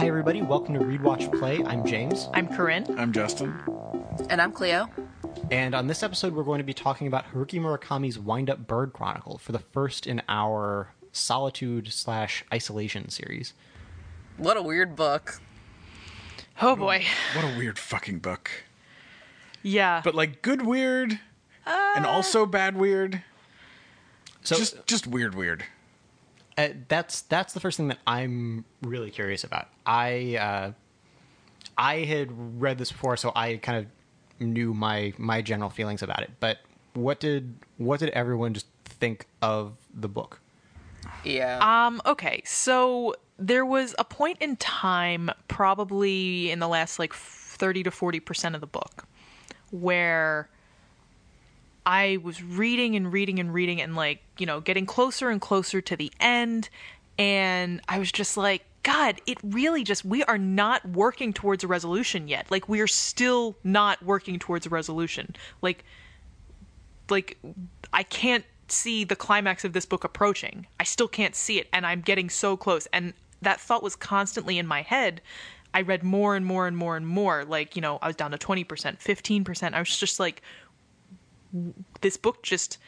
Hi, 0.00 0.06
everybody. 0.06 0.40
Welcome 0.40 0.72
to 0.72 0.80
Read, 0.80 1.02
Watch, 1.02 1.30
Play. 1.32 1.62
I'm 1.66 1.84
James. 1.84 2.30
I'm 2.32 2.48
Corinne. 2.48 2.86
I'm 2.98 3.12
Justin. 3.12 3.54
And 4.30 4.40
I'm 4.40 4.50
Cleo. 4.50 4.88
And 5.50 5.74
on 5.74 5.88
this 5.88 6.02
episode, 6.02 6.34
we're 6.34 6.42
going 6.42 6.56
to 6.56 6.64
be 6.64 6.72
talking 6.72 7.06
about 7.06 7.26
Haruki 7.26 7.60
Murakami's 7.60 8.18
Wind 8.18 8.48
Up 8.48 8.66
Bird 8.66 8.94
Chronicle 8.94 9.36
for 9.36 9.52
the 9.52 9.58
first 9.58 10.06
in 10.06 10.22
our 10.26 10.94
Solitude 11.12 11.92
slash 11.92 12.42
Isolation 12.50 13.10
series. 13.10 13.52
What 14.38 14.56
a 14.56 14.62
weird 14.62 14.96
book. 14.96 15.38
Oh 16.62 16.74
boy. 16.76 17.04
What 17.34 17.44
a 17.44 17.58
weird 17.58 17.78
fucking 17.78 18.20
book. 18.20 18.50
Yeah. 19.62 20.00
But 20.02 20.14
like 20.14 20.40
good 20.40 20.64
weird 20.64 21.20
uh. 21.66 21.92
and 21.94 22.06
also 22.06 22.46
bad 22.46 22.74
weird. 22.74 23.22
So 24.44 24.56
just 24.56 24.86
just 24.86 25.06
weird 25.06 25.34
weird. 25.34 25.66
Uh, 26.58 26.68
that's 26.88 27.22
that's 27.22 27.52
the 27.52 27.60
first 27.60 27.76
thing 27.76 27.88
that 27.88 27.98
I'm 28.06 28.64
really 28.82 29.10
curious 29.10 29.44
about. 29.44 29.68
I 29.86 30.36
uh, 30.36 30.72
I 31.76 31.98
had 32.04 32.60
read 32.60 32.78
this 32.78 32.92
before, 32.92 33.16
so 33.16 33.32
I 33.34 33.56
kind 33.56 33.78
of 33.78 34.46
knew 34.46 34.74
my 34.74 35.12
my 35.18 35.42
general 35.42 35.70
feelings 35.70 36.02
about 36.02 36.22
it. 36.22 36.30
But 36.40 36.58
what 36.94 37.20
did 37.20 37.54
what 37.78 38.00
did 38.00 38.10
everyone 38.10 38.54
just 38.54 38.66
think 38.84 39.26
of 39.42 39.74
the 39.94 40.08
book? 40.08 40.40
Yeah. 41.24 41.58
um 41.62 42.00
okay. 42.04 42.42
So 42.44 43.14
there 43.38 43.64
was 43.64 43.94
a 43.98 44.04
point 44.04 44.38
in 44.40 44.56
time 44.56 45.30
probably 45.48 46.50
in 46.50 46.58
the 46.58 46.68
last 46.68 46.98
like 46.98 47.14
30 47.14 47.84
to 47.84 47.90
40% 47.90 48.54
of 48.54 48.60
the 48.60 48.66
book 48.66 49.06
where 49.70 50.50
I 51.90 52.18
was 52.22 52.40
reading 52.40 52.94
and 52.94 53.12
reading 53.12 53.40
and 53.40 53.52
reading 53.52 53.80
and 53.80 53.96
like, 53.96 54.22
you 54.38 54.46
know, 54.46 54.60
getting 54.60 54.86
closer 54.86 55.28
and 55.28 55.40
closer 55.40 55.80
to 55.80 55.96
the 55.96 56.12
end 56.20 56.68
and 57.18 57.80
I 57.88 57.98
was 57.98 58.12
just 58.12 58.36
like 58.36 58.64
God, 58.84 59.20
it 59.26 59.38
really 59.42 59.82
just, 59.82 60.04
we 60.04 60.22
are 60.22 60.38
not 60.38 60.88
working 60.88 61.32
towards 61.32 61.64
a 61.64 61.66
resolution 61.66 62.28
yet. 62.28 62.48
Like, 62.48 62.66
we 62.66 62.80
are 62.80 62.86
still 62.86 63.56
not 63.62 64.02
working 64.02 64.38
towards 64.38 64.64
a 64.66 64.70
resolution. 64.70 65.34
Like, 65.60 65.84
like 67.10 67.36
I 67.92 68.04
can't 68.04 68.44
see 68.68 69.02
the 69.02 69.16
climax 69.16 69.64
of 69.64 69.72
this 69.72 69.84
book 69.84 70.04
approaching. 70.04 70.68
I 70.78 70.84
still 70.84 71.08
can't 71.08 71.34
see 71.34 71.58
it 71.58 71.66
and 71.72 71.84
I'm 71.84 72.02
getting 72.02 72.30
so 72.30 72.56
close 72.56 72.86
and 72.92 73.14
that 73.42 73.60
thought 73.60 73.82
was 73.82 73.96
constantly 73.96 74.58
in 74.58 74.66
my 74.66 74.82
head. 74.82 75.22
I 75.74 75.82
read 75.82 76.04
more 76.04 76.36
and 76.36 76.46
more 76.46 76.68
and 76.68 76.76
more 76.76 76.96
and 76.96 77.06
more 77.06 77.44
like, 77.44 77.74
you 77.74 77.82
know, 77.82 77.98
I 78.00 78.06
was 78.06 78.16
down 78.16 78.30
to 78.30 78.38
20%, 78.38 78.64
15%. 78.64 79.74
I 79.74 79.78
was 79.80 79.96
just 79.96 80.20
like 80.20 80.42
this 82.00 82.16
book 82.16 82.42
just 82.42 82.78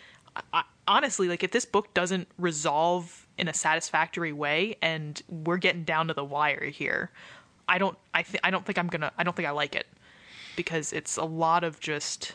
I, 0.52 0.64
honestly 0.88 1.28
like 1.28 1.42
if 1.42 1.50
this 1.50 1.64
book 1.64 1.92
doesn't 1.94 2.28
resolve 2.38 3.26
in 3.38 3.48
a 3.48 3.54
satisfactory 3.54 4.32
way 4.32 4.76
and 4.82 5.22
we're 5.28 5.58
getting 5.58 5.84
down 5.84 6.08
to 6.08 6.14
the 6.14 6.24
wire 6.24 6.64
here, 6.64 7.10
I 7.68 7.78
don't 7.78 7.96
I 8.14 8.22
th- 8.22 8.40
I 8.42 8.50
don't 8.50 8.64
think 8.64 8.78
I'm 8.78 8.88
going 8.88 9.02
to 9.02 9.12
I 9.16 9.24
don't 9.24 9.34
think 9.34 9.48
I 9.48 9.52
like 9.52 9.74
it. 9.74 9.86
Because 10.56 10.92
it's 10.92 11.16
a 11.16 11.24
lot 11.24 11.64
of 11.64 11.80
just 11.80 12.34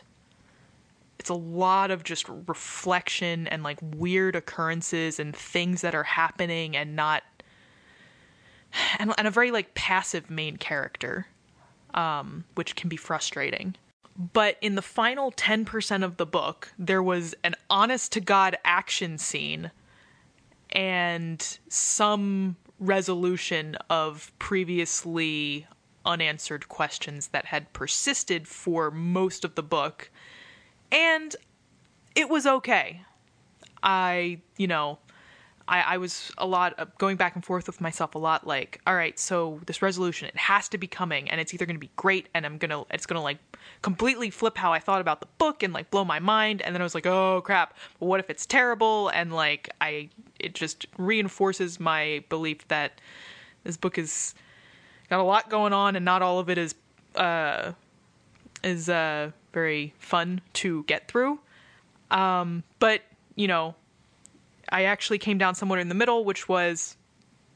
it's 1.18 1.30
a 1.30 1.34
lot 1.34 1.90
of 1.90 2.04
just 2.04 2.28
reflection 2.28 3.46
and 3.48 3.62
like 3.62 3.78
weird 3.82 4.36
occurrences 4.36 5.18
and 5.18 5.34
things 5.34 5.80
that 5.80 5.94
are 5.94 6.04
happening 6.04 6.76
and 6.76 6.94
not 6.94 7.22
and, 8.98 9.12
and 9.18 9.26
a 9.26 9.30
very 9.30 9.50
like 9.50 9.74
passive 9.74 10.30
main 10.30 10.56
character 10.56 11.26
um 11.94 12.44
which 12.54 12.76
can 12.76 12.88
be 12.88 12.96
frustrating 12.96 13.74
but 14.18 14.56
in 14.60 14.74
the 14.74 14.82
final 14.82 15.30
10% 15.32 16.04
of 16.04 16.16
the 16.16 16.26
book 16.26 16.72
there 16.78 17.02
was 17.02 17.34
an 17.44 17.54
honest 17.70 18.12
to 18.12 18.20
god 18.20 18.56
action 18.64 19.16
scene 19.16 19.70
and 20.70 21.58
some 21.68 22.56
resolution 22.80 23.76
of 23.88 24.32
previously 24.38 25.66
unanswered 26.04 26.68
questions 26.68 27.28
that 27.28 27.46
had 27.46 27.72
persisted 27.72 28.46
for 28.46 28.90
most 28.90 29.44
of 29.44 29.54
the 29.54 29.62
book 29.62 30.10
and 30.90 31.36
it 32.14 32.28
was 32.28 32.46
okay. 32.46 33.02
I, 33.82 34.40
you 34.56 34.66
know, 34.66 34.98
I, 35.68 35.80
I 35.80 35.96
was 35.98 36.32
a 36.38 36.46
lot 36.46 36.74
uh, 36.78 36.86
going 36.96 37.16
back 37.16 37.34
and 37.34 37.44
forth 37.44 37.66
with 37.66 37.80
myself 37.80 38.14
a 38.14 38.18
lot. 38.18 38.46
Like, 38.46 38.80
all 38.86 38.94
right, 38.94 39.18
so 39.18 39.60
this 39.66 39.82
resolution, 39.82 40.28
it 40.28 40.36
has 40.36 40.68
to 40.70 40.78
be 40.78 40.86
coming, 40.86 41.30
and 41.30 41.40
it's 41.40 41.52
either 41.52 41.66
going 41.66 41.76
to 41.76 41.80
be 41.80 41.90
great, 41.96 42.28
and 42.34 42.46
I'm 42.46 42.58
gonna, 42.58 42.84
it's 42.90 43.06
gonna 43.06 43.22
like 43.22 43.38
completely 43.82 44.30
flip 44.30 44.56
how 44.56 44.72
I 44.72 44.78
thought 44.78 45.00
about 45.00 45.20
the 45.20 45.28
book 45.38 45.62
and 45.62 45.72
like 45.72 45.90
blow 45.90 46.04
my 46.04 46.18
mind, 46.18 46.62
and 46.62 46.74
then 46.74 46.80
I 46.80 46.84
was 46.84 46.94
like, 46.94 47.06
oh 47.06 47.42
crap, 47.42 47.76
what 47.98 48.18
if 48.18 48.30
it's 48.30 48.46
terrible? 48.46 49.10
And 49.10 49.32
like, 49.32 49.68
I, 49.80 50.08
it 50.40 50.54
just 50.54 50.86
reinforces 50.96 51.78
my 51.78 52.24
belief 52.28 52.66
that 52.68 53.00
this 53.64 53.76
book 53.76 53.98
is 53.98 54.34
got 55.10 55.20
a 55.20 55.22
lot 55.22 55.50
going 55.50 55.72
on, 55.72 55.96
and 55.96 56.04
not 56.04 56.22
all 56.22 56.38
of 56.38 56.48
it 56.48 56.58
is, 56.58 56.74
uh, 57.14 57.72
is 58.64 58.88
uh 58.88 59.30
very 59.52 59.94
fun 59.98 60.40
to 60.52 60.82
get 60.84 61.08
through. 61.08 61.38
Um, 62.10 62.62
but 62.78 63.02
you 63.36 63.48
know, 63.48 63.74
I 64.70 64.84
actually 64.84 65.18
came 65.18 65.38
down 65.38 65.54
somewhere 65.54 65.80
in 65.80 65.88
the 65.88 65.94
middle, 65.94 66.24
which 66.24 66.48
was 66.48 66.96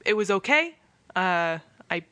it 0.05 0.15
was 0.15 0.31
okay. 0.31 0.77
Uh, 1.15 1.59
I 1.91 2.05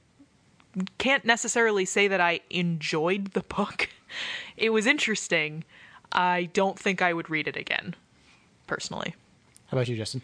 can't 0.99 1.25
necessarily 1.25 1.85
say 1.85 2.09
that 2.09 2.21
I 2.21 2.41
enjoyed 2.51 3.33
the 3.33 3.43
book. 3.43 3.89
it 4.57 4.71
was 4.71 4.87
interesting. 4.87 5.65
I 6.13 6.51
don't 6.53 6.79
think 6.79 7.03
I 7.03 7.13
would 7.13 7.31
read 7.31 7.47
it 7.49 7.57
again, 7.57 7.95
personally. 8.67 9.15
How 9.69 9.77
about 9.77 9.89
you, 9.89 9.97
Justin? 9.97 10.23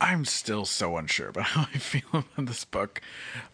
I'm 0.00 0.24
still 0.24 0.64
so 0.64 0.96
unsure 0.96 1.28
about 1.28 1.44
how 1.54 1.62
I 1.62 1.78
feel 1.78 2.02
about 2.12 2.46
this 2.46 2.64
book. 2.64 3.00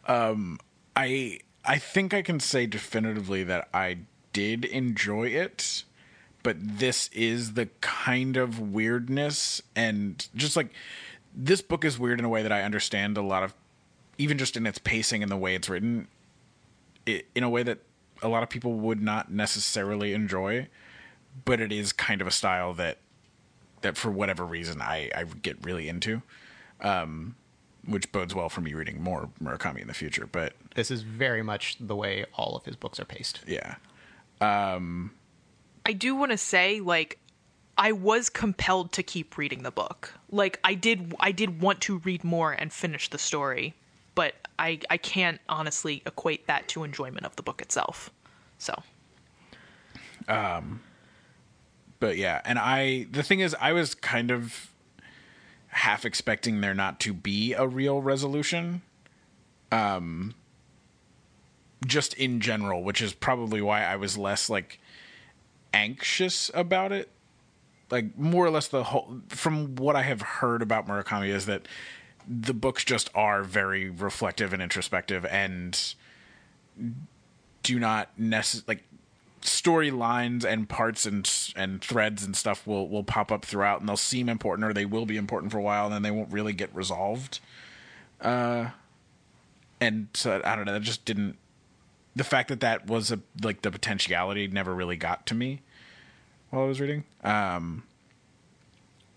Um, 0.06 0.58
I 0.96 1.40
I 1.64 1.78
think 1.78 2.14
I 2.14 2.22
can 2.22 2.40
say 2.40 2.66
definitively 2.66 3.44
that 3.44 3.68
I 3.74 3.98
did 4.32 4.64
enjoy 4.64 5.28
it, 5.28 5.84
but 6.48 6.56
this 6.78 7.10
is 7.12 7.52
the 7.52 7.66
kind 7.82 8.38
of 8.38 8.58
weirdness 8.58 9.60
and 9.76 10.26
just 10.34 10.56
like 10.56 10.72
this 11.34 11.60
book 11.60 11.84
is 11.84 11.98
weird 11.98 12.18
in 12.18 12.24
a 12.24 12.28
way 12.30 12.42
that 12.42 12.50
I 12.50 12.62
understand 12.62 13.18
a 13.18 13.20
lot 13.20 13.42
of, 13.42 13.52
even 14.16 14.38
just 14.38 14.56
in 14.56 14.66
its 14.66 14.78
pacing 14.78 15.22
and 15.22 15.30
the 15.30 15.36
way 15.36 15.54
it's 15.54 15.68
written, 15.68 16.08
it, 17.04 17.26
in 17.34 17.44
a 17.44 17.50
way 17.50 17.62
that 17.64 17.80
a 18.22 18.28
lot 18.28 18.42
of 18.42 18.48
people 18.48 18.72
would 18.72 19.02
not 19.02 19.30
necessarily 19.30 20.14
enjoy, 20.14 20.68
but 21.44 21.60
it 21.60 21.70
is 21.70 21.92
kind 21.92 22.22
of 22.22 22.26
a 22.26 22.30
style 22.30 22.72
that 22.72 22.96
that 23.82 23.98
for 23.98 24.10
whatever 24.10 24.46
reason 24.46 24.80
I, 24.80 25.10
I 25.14 25.24
get 25.24 25.62
really 25.62 25.86
into, 25.86 26.22
um, 26.80 27.36
which 27.84 28.10
bodes 28.10 28.34
well 28.34 28.48
for 28.48 28.62
me 28.62 28.72
reading 28.72 29.02
more 29.02 29.28
Murakami 29.38 29.82
in 29.82 29.86
the 29.86 29.92
future. 29.92 30.26
But 30.26 30.54
This 30.76 30.90
is 30.90 31.02
very 31.02 31.42
much 31.42 31.76
the 31.78 31.94
way 31.94 32.24
all 32.32 32.56
of 32.56 32.64
his 32.64 32.74
books 32.74 32.98
are 32.98 33.04
paced. 33.04 33.40
yeah, 33.46 33.74
I 35.88 35.92
do 35.92 36.14
want 36.14 36.30
to 36.32 36.38
say, 36.38 36.80
like, 36.80 37.18
I 37.76 37.92
was 37.92 38.28
compelled 38.28 38.92
to 38.92 39.02
keep 39.02 39.38
reading 39.38 39.62
the 39.62 39.70
book. 39.70 40.12
Like, 40.30 40.60
I 40.62 40.74
did, 40.74 41.14
I 41.18 41.32
did 41.32 41.60
want 41.60 41.80
to 41.82 41.98
read 41.98 42.22
more 42.22 42.52
and 42.52 42.72
finish 42.72 43.08
the 43.08 43.18
story, 43.18 43.74
but 44.14 44.34
I, 44.58 44.80
I 44.90 44.98
can't 44.98 45.40
honestly 45.48 46.02
equate 46.06 46.46
that 46.46 46.68
to 46.68 46.84
enjoyment 46.84 47.24
of 47.24 47.34
the 47.36 47.42
book 47.42 47.62
itself. 47.62 48.10
So, 48.58 48.82
um 50.28 50.80
but 52.00 52.16
yeah, 52.16 52.40
and 52.44 52.58
I 52.58 53.06
the 53.10 53.22
thing 53.22 53.40
is, 53.40 53.56
I 53.60 53.72
was 53.72 53.94
kind 53.94 54.30
of 54.30 54.70
half 55.68 56.04
expecting 56.04 56.60
there 56.60 56.74
not 56.74 57.00
to 57.00 57.12
be 57.12 57.52
a 57.52 57.66
real 57.66 58.00
resolution, 58.00 58.82
um, 59.72 60.34
just 61.86 62.14
in 62.14 62.40
general, 62.40 62.82
which 62.82 63.02
is 63.02 63.12
probably 63.12 63.60
why 63.60 63.84
I 63.84 63.96
was 63.96 64.16
less 64.16 64.48
like 64.48 64.80
anxious 65.72 66.50
about 66.54 66.92
it. 66.92 67.10
Like 67.90 68.18
more 68.18 68.44
or 68.44 68.50
less 68.50 68.68
the 68.68 68.84
whole 68.84 69.20
from 69.28 69.76
what 69.76 69.96
I 69.96 70.02
have 70.02 70.20
heard 70.20 70.60
about 70.60 70.86
Murakami 70.86 71.28
is 71.28 71.46
that 71.46 71.66
the 72.28 72.52
books 72.52 72.84
just 72.84 73.08
are 73.14 73.42
very 73.42 73.88
reflective 73.88 74.52
and 74.52 74.62
introspective 74.62 75.24
and 75.24 75.94
do 77.62 77.78
not 77.78 78.10
necessarily 78.18 78.64
like 78.68 78.84
storylines 79.40 80.44
and 80.44 80.68
parts 80.68 81.06
and 81.06 81.30
and 81.56 81.80
threads 81.80 82.24
and 82.24 82.36
stuff 82.36 82.66
will 82.66 82.88
will 82.88 83.04
pop 83.04 83.32
up 83.32 83.44
throughout 83.44 83.80
and 83.80 83.88
they'll 83.88 83.96
seem 83.96 84.28
important 84.28 84.68
or 84.68 84.72
they 84.72 84.84
will 84.84 85.06
be 85.06 85.16
important 85.16 85.52
for 85.52 85.58
a 85.58 85.62
while 85.62 85.86
and 85.86 85.94
then 85.94 86.02
they 86.02 86.10
won't 86.10 86.32
really 86.32 86.52
get 86.52 86.74
resolved 86.74 87.40
uh 88.20 88.68
and 89.80 90.08
so 90.12 90.40
i 90.44 90.56
don't 90.56 90.64
know 90.64 90.72
that 90.72 90.82
just 90.82 91.04
didn't 91.04 91.36
the 92.18 92.24
fact 92.24 92.48
that 92.48 92.60
that 92.60 92.86
was 92.86 93.10
a 93.10 93.20
like 93.42 93.62
the 93.62 93.70
potentiality 93.70 94.46
never 94.48 94.74
really 94.74 94.96
got 94.96 95.26
to 95.26 95.34
me 95.34 95.62
while 96.50 96.64
i 96.64 96.66
was 96.66 96.80
reading 96.80 97.04
um 97.24 97.82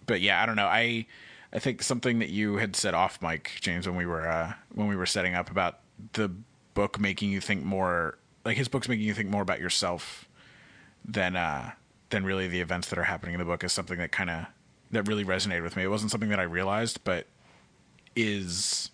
but 0.06 0.22
yeah 0.22 0.42
i 0.42 0.46
don't 0.46 0.56
know 0.56 0.68
i 0.68 1.06
i 1.54 1.60
think 1.60 1.82
something 1.82 2.20
that 2.20 2.30
you 2.30 2.58
had 2.58 2.76
said 2.76 2.94
off 2.94 3.22
mic 3.22 3.52
james 3.62 3.88
when 3.88 3.98
we 3.98 4.06
were 4.06 4.28
uh 4.28 4.54
when 4.74 4.88
we 4.88 4.96
were 4.96 5.06
setting 5.06 5.36
up 5.36 5.50
about 5.50 5.80
the 6.14 6.32
book 6.74 7.00
making 7.00 7.30
you 7.30 7.42
think 7.42 7.64
more 7.64 8.18
like 8.46 8.58
his 8.58 8.68
books 8.68 8.88
making 8.88 9.06
you 9.06 9.14
think 9.14 9.30
more 9.30 9.42
about 9.42 9.60
yourself 9.60 10.28
than 11.04 11.36
uh 11.36 11.72
than 12.12 12.24
really 12.24 12.48
the 12.48 12.62
events 12.62 12.90
that 12.90 13.00
are 13.00 13.04
happening 13.04 13.34
in 13.34 13.40
the 13.40 13.46
book 13.46 13.64
is 13.64 13.74
something 13.74 13.98
that 13.98 14.12
kind 14.12 14.30
of 14.30 14.46
that 14.92 15.08
really 15.08 15.26
resonated 15.26 15.64
with 15.64 15.76
me. 15.76 15.84
It 15.84 15.88
wasn't 15.88 16.12
something 16.12 16.30
that 16.30 16.40
I 16.40 16.44
realized, 16.44 17.04
but 17.04 17.26
is 18.16 18.92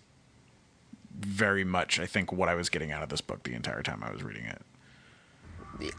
very 1.18 1.64
much, 1.64 1.98
I 1.98 2.06
think, 2.06 2.32
what 2.32 2.48
I 2.48 2.54
was 2.54 2.68
getting 2.68 2.92
out 2.92 3.02
of 3.02 3.08
this 3.08 3.20
book 3.20 3.42
the 3.42 3.54
entire 3.54 3.82
time 3.82 4.02
I 4.02 4.12
was 4.12 4.22
reading 4.22 4.44
it. 4.44 4.62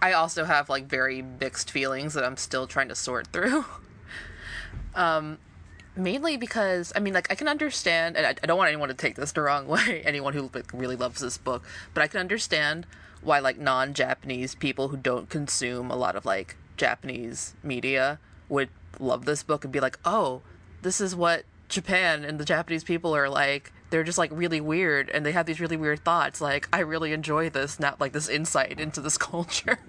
I 0.02 0.14
also 0.14 0.46
have 0.46 0.70
like 0.70 0.86
very 0.86 1.22
mixed 1.22 1.72
feelings 1.72 2.14
that 2.14 2.24
I'm 2.24 2.38
still 2.38 2.68
trying 2.68 2.90
to 2.90 2.96
sort 2.96 3.28
through. 3.28 3.66
um, 4.96 5.38
mainly 5.96 6.38
because 6.38 6.92
I 6.96 7.00
mean, 7.00 7.14
like 7.14 7.32
I 7.32 7.36
can 7.36 7.48
understand, 7.48 8.18
and 8.18 8.26
I, 8.26 8.36
I 8.42 8.48
don't 8.48 8.58
want 8.58 8.70
anyone 8.70 8.90
to 8.90 8.96
take 8.96 9.16
this 9.16 9.32
the 9.32 9.42
wrong 9.42 9.68
way. 9.68 10.02
Anyone 10.06 10.34
who 10.34 10.50
like, 10.54 10.72
really 10.74 10.96
loves 10.96 11.22
this 11.22 11.38
book, 11.38 11.64
but 11.94 12.02
I 12.02 12.08
can 12.08 12.20
understand 12.20 12.86
why 13.22 13.40
like 13.40 13.60
non-Japanese 13.60 14.56
people 14.56 14.90
who 14.90 14.98
don't 14.98 15.30
consume 15.30 15.92
a 15.92 15.96
lot 15.96 16.16
of 16.16 16.26
like 16.26 16.56
Japanese 16.78 17.54
media 17.62 18.20
would 18.48 18.70
love 19.00 19.26
this 19.26 19.44
book 19.44 19.64
and 19.64 19.74
be 19.74 19.80
like, 19.80 20.00
oh, 20.06 20.42
this 20.82 21.02
is 21.02 21.16
what 21.16 21.44
Japan 21.68 22.24
and 22.24 22.40
the 22.40 22.46
Japanese 22.46 22.84
people 22.84 23.16
are 23.16 23.30
like. 23.30 23.72
They're 23.90 24.04
just 24.04 24.18
like 24.18 24.32
really 24.34 24.62
weird 24.62 25.10
and 25.10 25.26
they 25.26 25.32
have 25.32 25.46
these 25.46 25.60
really 25.60 25.78
weird 25.78 26.04
thoughts. 26.04 26.42
Like, 26.42 26.68
I 26.72 26.80
really 26.80 27.14
enjoy 27.14 27.50
this, 27.50 27.80
not 27.80 28.00
like 28.00 28.14
this 28.14 28.30
insight 28.30 28.80
into 28.80 29.02
this 29.02 29.18
culture. 29.18 29.80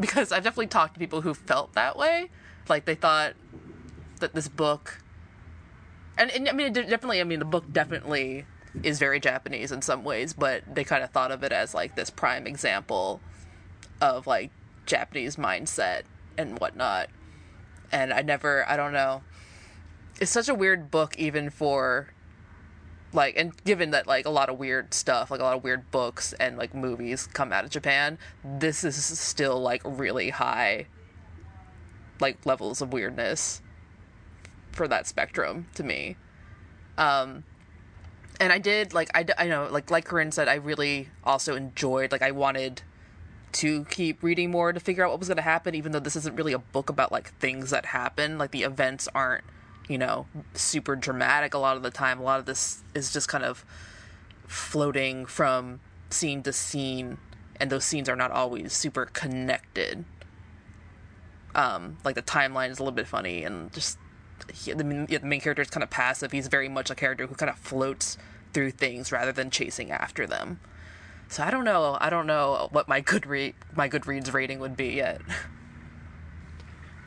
because 0.00 0.32
I've 0.32 0.44
definitely 0.44 0.68
talked 0.68 0.94
to 0.94 1.00
people 1.00 1.22
who 1.22 1.34
felt 1.34 1.74
that 1.74 1.96
way. 1.96 2.30
Like, 2.68 2.84
they 2.84 2.94
thought 2.94 3.34
that 4.20 4.34
this 4.34 4.48
book. 4.48 4.98
And, 6.18 6.30
and 6.30 6.48
I 6.48 6.52
mean, 6.52 6.68
it 6.68 6.72
definitely, 6.74 7.20
I 7.20 7.24
mean, 7.24 7.38
the 7.38 7.44
book 7.44 7.70
definitely 7.70 8.46
is 8.82 8.98
very 8.98 9.20
Japanese 9.20 9.72
in 9.72 9.82
some 9.82 10.04
ways, 10.04 10.32
but 10.32 10.62
they 10.74 10.84
kind 10.84 11.02
of 11.02 11.10
thought 11.10 11.30
of 11.30 11.42
it 11.42 11.52
as 11.52 11.74
like 11.74 11.96
this 11.96 12.10
prime 12.10 12.46
example 12.46 13.20
of 14.00 14.26
like 14.26 14.50
Japanese 14.86 15.36
mindset 15.36 16.02
and 16.36 16.58
whatnot. 16.58 17.08
And 17.92 18.12
I 18.12 18.22
never, 18.22 18.68
I 18.68 18.76
don't 18.76 18.92
know. 18.92 19.22
It's 20.20 20.30
such 20.30 20.48
a 20.48 20.54
weird 20.54 20.90
book, 20.90 21.16
even 21.18 21.50
for 21.50 22.08
like, 23.16 23.36
and 23.36 23.52
given 23.64 23.90
that 23.92 24.06
like 24.06 24.26
a 24.26 24.30
lot 24.30 24.48
of 24.50 24.58
weird 24.58 24.92
stuff, 24.92 25.30
like 25.30 25.40
a 25.40 25.42
lot 25.42 25.56
of 25.56 25.64
weird 25.64 25.90
books 25.90 26.34
and 26.34 26.58
like 26.58 26.74
movies 26.74 27.26
come 27.26 27.52
out 27.52 27.64
of 27.64 27.70
Japan, 27.70 28.18
this 28.44 28.84
is 28.84 29.02
still 29.04 29.58
like 29.58 29.80
really 29.84 30.30
high, 30.30 30.86
like 32.20 32.44
levels 32.44 32.82
of 32.82 32.92
weirdness 32.92 33.62
for 34.70 34.86
that 34.86 35.06
spectrum 35.06 35.66
to 35.74 35.82
me. 35.82 36.16
Um, 36.98 37.44
and 38.38 38.52
I 38.52 38.58
did 38.58 38.92
like 38.92 39.10
I, 39.14 39.24
I 39.38 39.48
know 39.48 39.68
like 39.70 39.90
like 39.90 40.04
Corinne 40.04 40.30
said, 40.30 40.46
I 40.46 40.54
really 40.54 41.08
also 41.24 41.56
enjoyed 41.56 42.12
like 42.12 42.22
I 42.22 42.32
wanted 42.32 42.82
to 43.52 43.86
keep 43.86 44.22
reading 44.22 44.50
more 44.50 44.74
to 44.74 44.80
figure 44.80 45.02
out 45.04 45.10
what 45.10 45.18
was 45.18 45.28
going 45.28 45.36
to 45.36 45.42
happen 45.42 45.74
even 45.74 45.92
though 45.92 46.00
this 46.00 46.16
isn't 46.16 46.36
really 46.36 46.52
a 46.52 46.58
book 46.58 46.90
about 46.90 47.10
like 47.10 47.32
things 47.38 47.70
that 47.70 47.86
happen 47.86 48.36
like 48.36 48.50
the 48.50 48.64
events 48.64 49.08
aren't 49.14 49.44
you 49.88 49.98
know 49.98 50.26
super 50.54 50.96
dramatic 50.96 51.54
a 51.54 51.58
lot 51.58 51.76
of 51.76 51.82
the 51.82 51.90
time 51.90 52.20
a 52.20 52.22
lot 52.22 52.38
of 52.38 52.46
this 52.46 52.82
is 52.94 53.12
just 53.12 53.28
kind 53.28 53.44
of 53.44 53.64
floating 54.46 55.26
from 55.26 55.80
scene 56.10 56.42
to 56.42 56.52
scene 56.52 57.18
and 57.58 57.70
those 57.70 57.84
scenes 57.84 58.08
are 58.08 58.16
not 58.16 58.30
always 58.30 58.72
super 58.72 59.06
connected 59.06 60.04
um 61.54 61.96
like 62.04 62.14
the 62.14 62.22
timeline 62.22 62.70
is 62.70 62.78
a 62.78 62.82
little 62.82 62.94
bit 62.94 63.06
funny 63.06 63.44
and 63.44 63.72
just 63.72 63.98
he, 64.52 64.72
the, 64.72 64.84
main, 64.84 65.40
character 65.40 65.62
is 65.62 65.70
kind 65.70 65.82
of 65.82 65.90
passive 65.90 66.30
he's 66.30 66.48
very 66.48 66.68
much 66.68 66.90
a 66.90 66.94
character 66.94 67.26
who 67.26 67.34
kind 67.34 67.50
of 67.50 67.58
floats 67.58 68.18
through 68.52 68.70
things 68.70 69.10
rather 69.10 69.32
than 69.32 69.50
chasing 69.50 69.90
after 69.90 70.26
them 70.26 70.60
so 71.28 71.42
I 71.42 71.50
don't 71.50 71.64
know. 71.64 71.96
I 72.00 72.10
don't 72.10 72.26
know 72.26 72.68
what 72.70 72.88
my 72.88 73.00
good 73.00 73.26
read 73.26 73.54
my 73.74 73.88
Goodreads 73.88 74.32
rating 74.32 74.60
would 74.60 74.76
be 74.76 74.88
yet. 74.88 75.20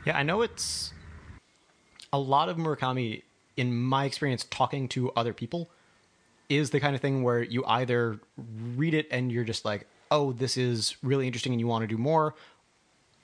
Yeah, 0.06 0.16
I 0.16 0.22
know 0.22 0.40
it's 0.40 0.94
a 2.12 2.18
lot 2.18 2.48
of 2.48 2.56
Murakami, 2.56 3.22
in 3.56 3.74
my 3.74 4.04
experience, 4.04 4.46
talking 4.50 4.88
to 4.88 5.10
other 5.12 5.32
people, 5.32 5.70
is 6.48 6.70
the 6.70 6.80
kind 6.80 6.94
of 6.94 7.00
thing 7.00 7.22
where 7.22 7.42
you 7.42 7.64
either 7.66 8.18
read 8.76 8.94
it 8.94 9.06
and 9.10 9.30
you're 9.30 9.44
just 9.44 9.64
like, 9.64 9.86
oh, 10.10 10.32
this 10.32 10.56
is 10.56 10.96
really 11.02 11.26
interesting 11.26 11.52
and 11.52 11.60
you 11.60 11.66
want 11.66 11.82
to 11.82 11.86
do 11.86 11.98
more, 11.98 12.34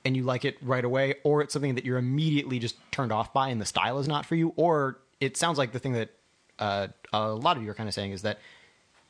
and 0.05 0.17
you 0.17 0.23
like 0.23 0.45
it 0.45 0.57
right 0.63 0.85
away, 0.85 1.17
or 1.25 1.43
it's 1.43 1.53
something 1.53 1.75
that 1.75 1.85
you're 1.85 1.99
immediately 1.99 2.59
just 2.59 2.77
turned 2.93 3.11
off 3.11 3.33
by 3.33 3.49
and 3.49 3.61
the 3.61 3.67
style 3.67 3.99
is 3.99 4.07
not 4.07 4.25
for 4.25 4.37
you, 4.37 4.53
or 4.57 4.99
it 5.21 5.37
sounds 5.37 5.59
like 5.59 5.73
the 5.73 5.79
thing 5.79 5.95
that 5.95 6.11
uh, 6.59 6.89
a 7.13 7.29
lot 7.29 7.57
of 7.57 7.63
you 7.63 7.71
are 7.71 7.75
kind 7.75 7.89
of 7.89 7.95
saying 7.95 8.13
is 8.13 8.23
that 8.23 8.39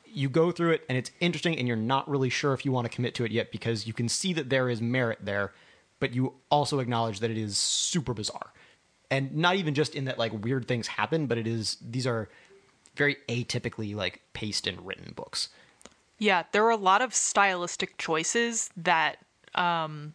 you 0.06 0.28
go 0.28 0.50
through 0.50 0.70
it 0.70 0.82
and 0.88 0.96
it's 0.96 1.10
interesting 1.20 1.58
and 1.58 1.68
you're 1.68 1.76
not 1.76 2.08
really 2.08 2.30
sure 2.30 2.54
if 2.54 2.64
you 2.64 2.72
want 2.72 2.86
to 2.86 2.94
commit 2.94 3.14
to 3.14 3.24
it 3.24 3.32
yet 3.32 3.52
because 3.52 3.86
you 3.86 3.92
can 3.92 4.08
see 4.08 4.32
that 4.32 4.48
there 4.48 4.68
is 4.68 4.80
merit 4.80 5.18
there 5.22 5.52
but 6.00 6.14
you 6.14 6.32
also 6.50 6.78
acknowledge 6.78 7.20
that 7.20 7.30
it 7.30 7.36
is 7.36 7.58
super 7.58 8.14
bizarre 8.14 8.52
and 9.10 9.34
not 9.36 9.56
even 9.56 9.74
just 9.74 9.94
in 9.94 10.04
that 10.04 10.18
like 10.18 10.32
weird 10.44 10.66
things 10.66 10.86
happen 10.86 11.26
but 11.26 11.38
it 11.38 11.46
is 11.46 11.76
these 11.80 12.06
are 12.06 12.28
very 12.94 13.16
atypically 13.28 13.94
like 13.94 14.20
paced 14.32 14.66
and 14.66 14.86
written 14.86 15.12
books 15.14 15.48
Yeah, 16.18 16.44
there 16.52 16.64
are 16.64 16.70
a 16.70 16.76
lot 16.76 17.02
of 17.02 17.14
stylistic 17.14 17.98
choices 17.98 18.70
that 18.76 19.18
um, 19.54 20.14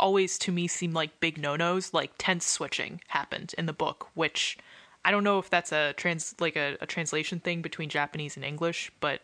always 0.00 0.38
to 0.38 0.52
me 0.52 0.66
seem 0.66 0.92
like 0.92 1.20
big 1.20 1.38
no-nos. 1.38 1.92
Like 1.92 2.12
tense 2.18 2.46
switching 2.46 3.00
happened 3.08 3.54
in 3.58 3.66
the 3.66 3.72
book, 3.72 4.08
which 4.14 4.56
I 5.04 5.10
don't 5.10 5.24
know 5.24 5.38
if 5.38 5.50
that's 5.50 5.72
a 5.72 5.92
trans 5.94 6.34
like 6.40 6.56
a, 6.56 6.78
a 6.80 6.86
translation 6.86 7.40
thing 7.40 7.60
between 7.60 7.90
Japanese 7.90 8.36
and 8.36 8.44
English, 8.44 8.90
but 9.00 9.20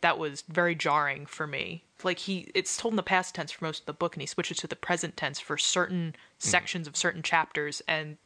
that 0.00 0.16
was 0.16 0.42
very 0.42 0.76
jarring 0.76 1.26
for 1.26 1.46
me. 1.46 1.82
Like 2.04 2.20
he, 2.20 2.48
it's 2.54 2.76
told 2.76 2.92
in 2.92 2.96
the 2.96 3.02
past 3.02 3.34
tense 3.34 3.50
for 3.50 3.64
most 3.64 3.80
of 3.80 3.86
the 3.86 3.92
book, 3.92 4.14
and 4.14 4.22
he 4.22 4.26
switches 4.26 4.58
to 4.58 4.68
the 4.68 4.76
present 4.76 5.16
tense 5.16 5.40
for 5.40 5.58
certain 5.58 6.14
sections 6.38 6.86
of 6.86 6.96
certain 6.96 7.22
chapters, 7.22 7.82
and 7.88 8.16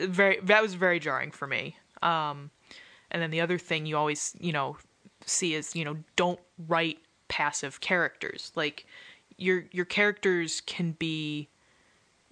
very 0.00 0.40
that 0.40 0.62
was 0.62 0.74
very 0.74 0.98
jarring 0.98 1.30
for 1.30 1.46
me. 1.46 1.76
Um, 2.02 2.50
and 3.10 3.22
then 3.22 3.30
the 3.30 3.40
other 3.40 3.58
thing 3.58 3.86
you 3.86 3.96
always, 3.96 4.34
you 4.40 4.52
know, 4.52 4.76
see 5.24 5.54
is 5.54 5.74
you 5.74 5.84
know 5.84 5.96
don't 6.16 6.40
write 6.68 6.98
passive 7.28 7.80
characters. 7.80 8.52
Like 8.54 8.86
your 9.36 9.64
your 9.72 9.84
characters 9.84 10.60
can 10.60 10.92
be 10.92 11.48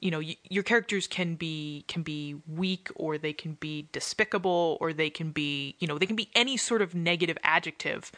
you 0.03 0.11
know 0.11 0.19
y- 0.19 0.37
your 0.51 0.63
characters 0.63 1.07
can 1.07 1.35
be 1.35 1.85
can 1.89 2.03
be 2.03 2.37
weak 2.47 2.89
or 2.97 3.17
they 3.17 3.33
can 3.33 3.55
be 3.55 3.89
despicable 3.93 4.77
or 4.81 4.93
they 4.93 5.09
can 5.09 5.31
be 5.31 5.77
you 5.79 5.87
know 5.87 5.99
they 5.99 6.07
can 6.07 6.17
be 6.17 6.29
any 6.35 6.57
sort 6.57 6.83
of 6.83 6.95
negative 6.95 7.39
adjective 7.43 8.13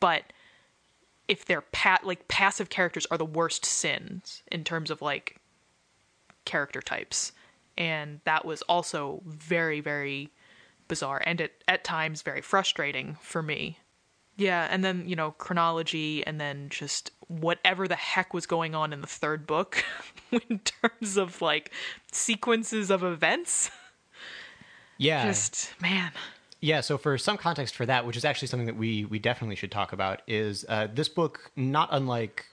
but 0.00 0.24
if 1.28 1.44
they're 1.44 1.60
pat 1.60 2.06
like 2.06 2.28
passive 2.28 2.68
characters 2.68 3.06
are 3.10 3.18
the 3.18 3.24
worst 3.24 3.64
sins 3.64 4.42
in 4.50 4.64
terms 4.64 4.90
of 4.90 5.00
like 5.00 5.36
character 6.44 6.82
types 6.82 7.32
and 7.80 8.20
that 8.24 8.44
was 8.44 8.62
also 8.62 9.22
very 9.26 9.80
very 9.80 10.30
bizarre 10.86 11.22
and 11.24 11.40
at, 11.40 11.52
at 11.66 11.82
times 11.82 12.22
very 12.22 12.42
frustrating 12.42 13.16
for 13.20 13.42
me. 13.42 13.78
Yeah 14.36 14.68
and 14.70 14.84
then 14.84 15.08
you 15.08 15.16
know 15.16 15.32
chronology 15.32 16.24
and 16.26 16.40
then 16.40 16.68
just 16.68 17.10
whatever 17.26 17.88
the 17.88 17.96
heck 17.96 18.34
was 18.34 18.46
going 18.46 18.74
on 18.74 18.92
in 18.92 19.00
the 19.00 19.06
third 19.06 19.46
book 19.46 19.84
in 20.30 20.60
terms 20.60 21.16
of 21.16 21.40
like 21.42 21.72
sequences 22.12 22.90
of 22.90 23.02
events. 23.02 23.70
Yeah. 24.98 25.26
Just 25.26 25.72
man. 25.80 26.12
Yeah, 26.62 26.82
so 26.82 26.98
for 26.98 27.16
some 27.16 27.38
context 27.38 27.74
for 27.74 27.86
that, 27.86 28.06
which 28.06 28.18
is 28.18 28.24
actually 28.26 28.48
something 28.48 28.66
that 28.66 28.76
we 28.76 29.06
we 29.06 29.18
definitely 29.18 29.56
should 29.56 29.72
talk 29.72 29.94
about, 29.94 30.20
is 30.26 30.66
uh, 30.68 30.88
this 30.92 31.08
book, 31.08 31.50
not 31.56 31.88
unlike 31.90 32.44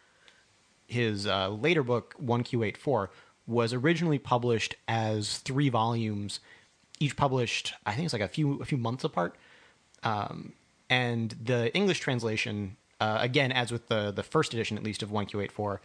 his 0.88 1.28
uh, 1.28 1.50
later 1.50 1.84
book, 1.84 2.16
1Q84, 2.24 3.10
was 3.48 3.74
originally 3.74 4.20
published 4.20 4.76
as 4.88 5.38
three 5.40 5.70
volumes, 5.70 6.40
each 7.00 7.16
published, 7.16 7.74
I 7.86 7.94
think 7.94 8.06
it's 8.06 8.14
like 8.14 8.22
a 8.22 8.28
few 8.28 8.62
a 8.62 8.66
few 8.66 8.78
months 8.78 9.04
apart. 9.04 9.36
Um, 10.04 10.54
and 10.90 11.36
the 11.44 11.74
English 11.76 12.00
translation, 12.00 12.78
uh, 13.00 13.18
again, 13.22 13.52
as 13.52 13.72
with 13.72 13.88
the 13.88 14.12
the 14.12 14.24
first 14.24 14.54
edition 14.54 14.78
at 14.78 14.84
least 14.84 15.02
of 15.02 15.10
1Q84, 15.10 15.80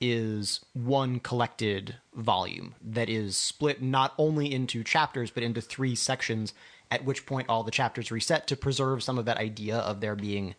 is 0.00 0.64
one 0.72 1.20
collected 1.20 1.96
volume 2.14 2.74
that 2.82 3.08
is 3.08 3.36
split 3.36 3.82
not 3.82 4.14
only 4.16 4.52
into 4.52 4.82
chapters 4.82 5.30
but 5.30 5.42
into 5.42 5.60
three 5.60 5.94
sections 5.94 6.54
at 6.90 7.04
which 7.04 7.26
point 7.26 7.48
all 7.48 7.62
the 7.62 7.70
chapters 7.70 8.10
reset 8.10 8.46
to 8.46 8.56
preserve 8.56 9.02
some 9.02 9.18
of 9.18 9.26
that 9.26 9.36
idea 9.36 9.76
of 9.76 10.00
there 10.00 10.16
being 10.16 10.54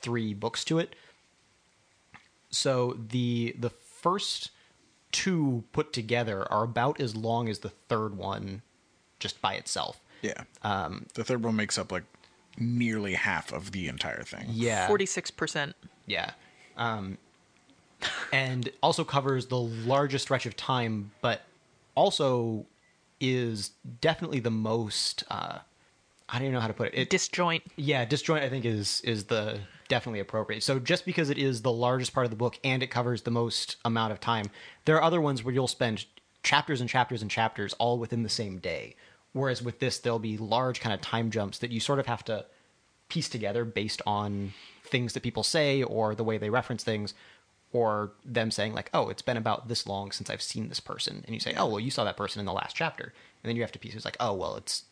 three 0.00 0.32
books 0.32 0.64
to 0.64 0.78
it 0.78 0.96
so 2.50 2.96
the 3.10 3.54
the 3.58 3.68
first 3.68 4.50
two 5.12 5.64
put 5.72 5.92
together 5.92 6.50
are 6.52 6.64
about 6.64 7.00
as 7.00 7.16
long 7.16 7.48
as 7.48 7.60
the 7.60 7.70
third 7.70 8.16
one 8.16 8.62
just 9.18 9.40
by 9.40 9.54
itself 9.54 10.00
Yeah. 10.22 10.42
Um, 10.62 11.06
the 11.14 11.24
third 11.24 11.42
one 11.42 11.56
makes 11.56 11.78
up 11.78 11.90
like 11.90 12.04
nearly 12.58 13.14
half 13.14 13.52
of 13.52 13.72
the 13.72 13.88
entire 13.88 14.22
thing. 14.22 14.46
yeah 14.50 14.88
46% 14.88 15.72
Yeah. 16.06 16.32
Um, 16.76 17.18
and 18.32 18.70
also 18.82 19.02
covers 19.04 19.46
the 19.46 19.58
largest 19.58 20.24
stretch 20.26 20.46
of 20.46 20.56
time, 20.56 21.10
but 21.20 21.42
also 21.96 22.66
is 23.20 23.72
definitely 24.00 24.38
the 24.38 24.50
most. 24.52 25.24
Uh, 25.28 25.58
I 26.28 26.34
don't 26.34 26.42
even 26.42 26.54
know 26.54 26.60
how 26.60 26.68
to 26.68 26.74
put 26.74 26.88
it. 26.88 26.94
it 26.94 27.10
disjoint 27.10 27.64
yeah, 27.74 28.04
disjoint. 28.04 28.44
I 28.44 28.48
think 28.48 28.64
is 28.64 29.00
is 29.00 29.24
the 29.24 29.58
definitely 29.88 30.20
appropriate. 30.20 30.62
So 30.62 30.78
just 30.78 31.04
because 31.04 31.30
it 31.30 31.38
is 31.38 31.62
the 31.62 31.72
largest 31.72 32.12
part 32.12 32.24
of 32.26 32.30
the 32.30 32.36
book 32.36 32.58
and 32.62 32.82
it 32.82 32.88
covers 32.88 33.22
the 33.22 33.30
most 33.30 33.76
amount 33.84 34.12
of 34.12 34.20
time, 34.20 34.50
there 34.84 34.96
are 34.96 35.02
other 35.02 35.20
ones 35.20 35.42
where 35.42 35.54
you'll 35.54 35.68
spend 35.68 36.04
chapters 36.42 36.80
and 36.80 36.88
chapters 36.88 37.22
and 37.22 37.30
chapters 37.30 37.74
all 37.74 37.98
within 37.98 38.22
the 38.22 38.28
same 38.28 38.58
day. 38.58 38.94
Whereas 39.32 39.62
with 39.62 39.78
this, 39.80 39.98
there'll 39.98 40.18
be 40.18 40.36
large 40.38 40.80
kind 40.80 40.94
of 40.94 41.00
time 41.00 41.30
jumps 41.30 41.58
that 41.58 41.70
you 41.70 41.80
sort 41.80 41.98
of 41.98 42.06
have 42.06 42.24
to 42.26 42.46
piece 43.08 43.28
together 43.28 43.64
based 43.64 44.02
on 44.06 44.52
things 44.84 45.12
that 45.14 45.22
people 45.22 45.42
say 45.42 45.82
or 45.82 46.14
the 46.14 46.24
way 46.24 46.38
they 46.38 46.50
reference 46.50 46.84
things 46.84 47.14
or 47.72 48.12
them 48.24 48.50
saying 48.50 48.72
like 48.72 48.88
oh 48.94 49.10
it's 49.10 49.20
been 49.20 49.36
about 49.36 49.68
this 49.68 49.86
long 49.86 50.10
since 50.10 50.30
i've 50.30 50.40
seen 50.40 50.68
this 50.70 50.80
person 50.80 51.22
and 51.26 51.34
you 51.34 51.40
say 51.40 51.52
oh 51.58 51.66
well 51.66 51.80
you 51.80 51.90
saw 51.90 52.04
that 52.04 52.16
person 52.16 52.40
in 52.40 52.46
the 52.46 52.52
last 52.52 52.74
chapter 52.74 53.04
and 53.04 53.48
then 53.48 53.54
you 53.56 53.60
have 53.62 53.72
to 53.72 53.78
piece 53.78 53.94
it's 53.94 54.04
like 54.06 54.16
oh 54.20 54.32
well 54.32 54.56
it's 54.56 54.84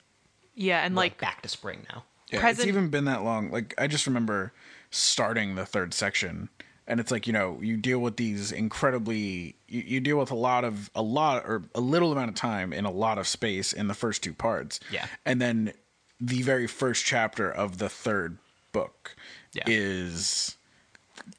Yeah, 0.55 0.81
and 0.85 0.95
like 0.95 1.12
like 1.12 1.19
back 1.21 1.43
to 1.43 1.49
spring 1.49 1.87
now 1.91 2.05
Yeah, 2.31 2.41
Present- 2.41 2.61
it's 2.61 2.69
even 2.69 2.88
been 2.88 3.05
that 3.07 3.23
long. 3.23 3.50
Like 3.50 3.75
I 3.79 3.87
just 3.87 4.07
remember 4.07 4.53
starting 4.97 5.55
the 5.55 5.67
third 5.67 5.93
section, 5.95 6.49
and 6.87 7.00
it's 7.00 7.11
like 7.11 7.26
you 7.26 7.33
know 7.33 7.59
you 7.62 7.76
deal 7.76 7.99
with 7.99 8.17
these 8.17 8.53
incredibly 8.53 9.57
you, 9.69 9.83
you 9.87 10.00
deal 10.00 10.19
with 10.19 10.31
a 10.31 10.35
lot 10.37 10.65
of 10.65 10.91
a 10.95 11.03
lot 11.03 11.45
or 11.47 11.62
a 11.75 11.81
little 11.81 12.12
amount 12.12 12.29
of 12.31 12.35
time 12.35 12.73
in 12.73 12.85
a 12.85 12.91
lot 12.91 13.19
of 13.19 13.26
space 13.26 13.73
in 13.73 13.88
the 13.88 13.95
first 13.95 14.23
two 14.23 14.33
parts. 14.35 14.81
Yeah. 14.91 15.07
and 15.25 15.41
then 15.41 15.73
the 16.21 16.43
very 16.43 16.67
first 16.67 17.05
chapter 17.05 17.50
of 17.50 17.79
the 17.79 17.88
third 17.88 18.38
book 18.73 19.15
Yeah. 19.53 19.65
is 19.67 20.57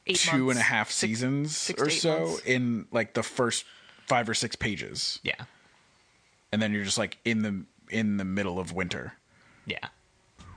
eight 0.06 0.18
two 0.18 0.50
and 0.50 0.60
a 0.60 0.64
half 0.64 0.90
six- 0.92 1.00
seasons 1.20 1.56
six 1.58 1.82
or 1.82 1.90
so 1.90 2.20
months. 2.26 2.42
in 2.46 2.86
like 2.92 3.14
the 3.14 3.24
first 3.24 3.66
five 4.06 4.28
or 4.30 4.34
six 4.34 4.56
pages, 4.56 5.20
yeah 5.24 5.36
and 6.52 6.62
then 6.62 6.72
you're 6.74 6.84
just 6.86 6.98
like 6.98 7.18
in 7.26 7.42
the 7.42 7.64
in 7.90 8.18
the 8.18 8.26
middle 8.26 8.60
of 8.60 8.72
winter. 8.74 9.14
yeah 9.66 9.88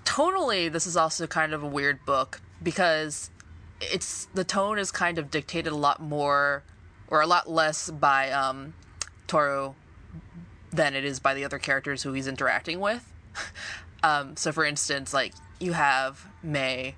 tonally 0.04 0.70
this 0.70 0.86
is 0.86 0.96
also 0.96 1.26
kind 1.26 1.52
of 1.54 1.62
a 1.62 1.66
weird 1.66 2.04
book 2.04 2.40
because 2.62 3.30
it's 3.80 4.26
the 4.34 4.44
tone 4.44 4.78
is 4.78 4.90
kind 4.90 5.18
of 5.18 5.30
dictated 5.30 5.72
a 5.72 5.76
lot 5.76 6.00
more 6.00 6.62
or 7.08 7.20
a 7.20 7.26
lot 7.26 7.50
less 7.50 7.90
by 7.90 8.30
um 8.30 8.74
Toru 9.26 9.74
than 10.72 10.94
it 10.94 11.04
is 11.04 11.20
by 11.20 11.34
the 11.34 11.44
other 11.44 11.58
characters 11.58 12.02
who 12.02 12.12
he's 12.12 12.28
interacting 12.28 12.80
with. 12.80 13.12
um 14.02 14.36
so 14.36 14.52
for 14.52 14.64
instance 14.64 15.12
like 15.14 15.34
you 15.58 15.72
have 15.72 16.26
May 16.42 16.94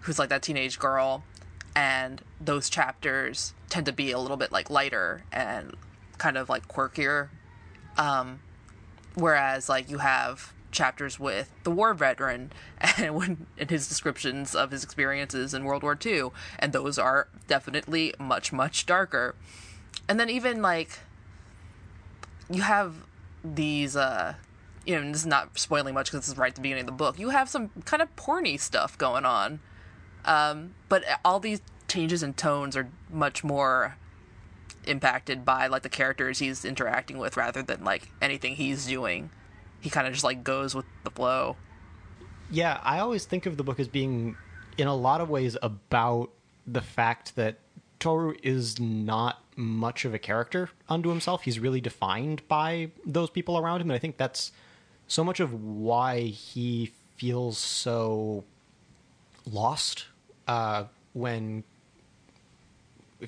who's 0.00 0.18
like 0.18 0.28
that 0.28 0.42
teenage 0.42 0.78
girl 0.78 1.24
and 1.74 2.22
those 2.40 2.68
chapters 2.70 3.54
tend 3.68 3.86
to 3.86 3.92
be 3.92 4.12
a 4.12 4.18
little 4.18 4.36
bit 4.36 4.52
like 4.52 4.70
lighter 4.70 5.24
and 5.32 5.74
kind 6.18 6.36
of 6.36 6.48
like 6.48 6.68
quirkier 6.68 7.28
whereas 9.14 9.68
like 9.68 9.90
you 9.90 9.98
have 9.98 10.52
chapters 10.74 11.18
with 11.18 11.50
the 11.62 11.70
war 11.70 11.94
veteran 11.94 12.52
and 12.98 13.14
when 13.14 13.46
in 13.56 13.68
his 13.68 13.88
descriptions 13.88 14.54
of 14.54 14.70
his 14.70 14.84
experiences 14.84 15.54
in 15.54 15.64
World 15.64 15.82
War 15.82 15.98
II 16.04 16.28
and 16.58 16.72
those 16.72 16.98
are 16.98 17.28
definitely 17.46 18.12
much 18.18 18.52
much 18.52 18.84
darker 18.86 19.34
and 20.08 20.20
then 20.20 20.28
even 20.28 20.60
like 20.60 20.98
you 22.50 22.62
have 22.62 22.94
these 23.42 23.96
uh 23.96 24.34
you 24.84 25.00
know 25.00 25.06
this 25.10 25.20
is 25.20 25.26
not 25.26 25.58
spoiling 25.58 25.94
much 25.94 26.06
because 26.06 26.20
this 26.20 26.28
is 26.28 26.36
right 26.36 26.48
at 26.48 26.54
the 26.56 26.60
beginning 26.60 26.82
of 26.82 26.86
the 26.86 26.92
book 26.92 27.18
you 27.18 27.30
have 27.30 27.48
some 27.48 27.70
kind 27.84 28.02
of 28.02 28.14
porny 28.16 28.60
stuff 28.60 28.98
going 28.98 29.24
on 29.24 29.60
um 30.26 30.74
but 30.88 31.02
all 31.24 31.40
these 31.40 31.60
changes 31.88 32.22
in 32.22 32.34
tones 32.34 32.76
are 32.76 32.88
much 33.10 33.44
more 33.44 33.96
impacted 34.86 35.44
by 35.44 35.66
like 35.66 35.82
the 35.82 35.88
characters 35.88 36.38
he's 36.38 36.64
interacting 36.64 37.18
with 37.18 37.36
rather 37.36 37.62
than 37.62 37.84
like 37.84 38.10
anything 38.20 38.56
he's 38.56 38.86
doing. 38.86 39.30
He 39.84 39.90
kind 39.90 40.06
of 40.06 40.14
just 40.14 40.24
like 40.24 40.42
goes 40.42 40.74
with 40.74 40.86
the 41.04 41.10
flow. 41.10 41.56
Yeah, 42.50 42.80
I 42.82 43.00
always 43.00 43.26
think 43.26 43.44
of 43.44 43.58
the 43.58 43.62
book 43.62 43.78
as 43.78 43.86
being, 43.86 44.34
in 44.78 44.86
a 44.86 44.94
lot 44.94 45.20
of 45.20 45.28
ways, 45.28 45.58
about 45.60 46.30
the 46.66 46.80
fact 46.80 47.36
that 47.36 47.58
Toru 47.98 48.34
is 48.42 48.80
not 48.80 49.42
much 49.56 50.06
of 50.06 50.14
a 50.14 50.18
character 50.18 50.70
unto 50.88 51.10
himself. 51.10 51.42
He's 51.42 51.58
really 51.58 51.82
defined 51.82 52.40
by 52.48 52.92
those 53.04 53.28
people 53.28 53.58
around 53.58 53.82
him, 53.82 53.90
and 53.90 53.94
I 53.94 53.98
think 53.98 54.16
that's 54.16 54.52
so 55.06 55.22
much 55.22 55.38
of 55.38 55.52
why 55.52 56.20
he 56.20 56.92
feels 57.18 57.58
so 57.58 58.44
lost 59.52 60.06
uh, 60.48 60.84
when 61.12 61.62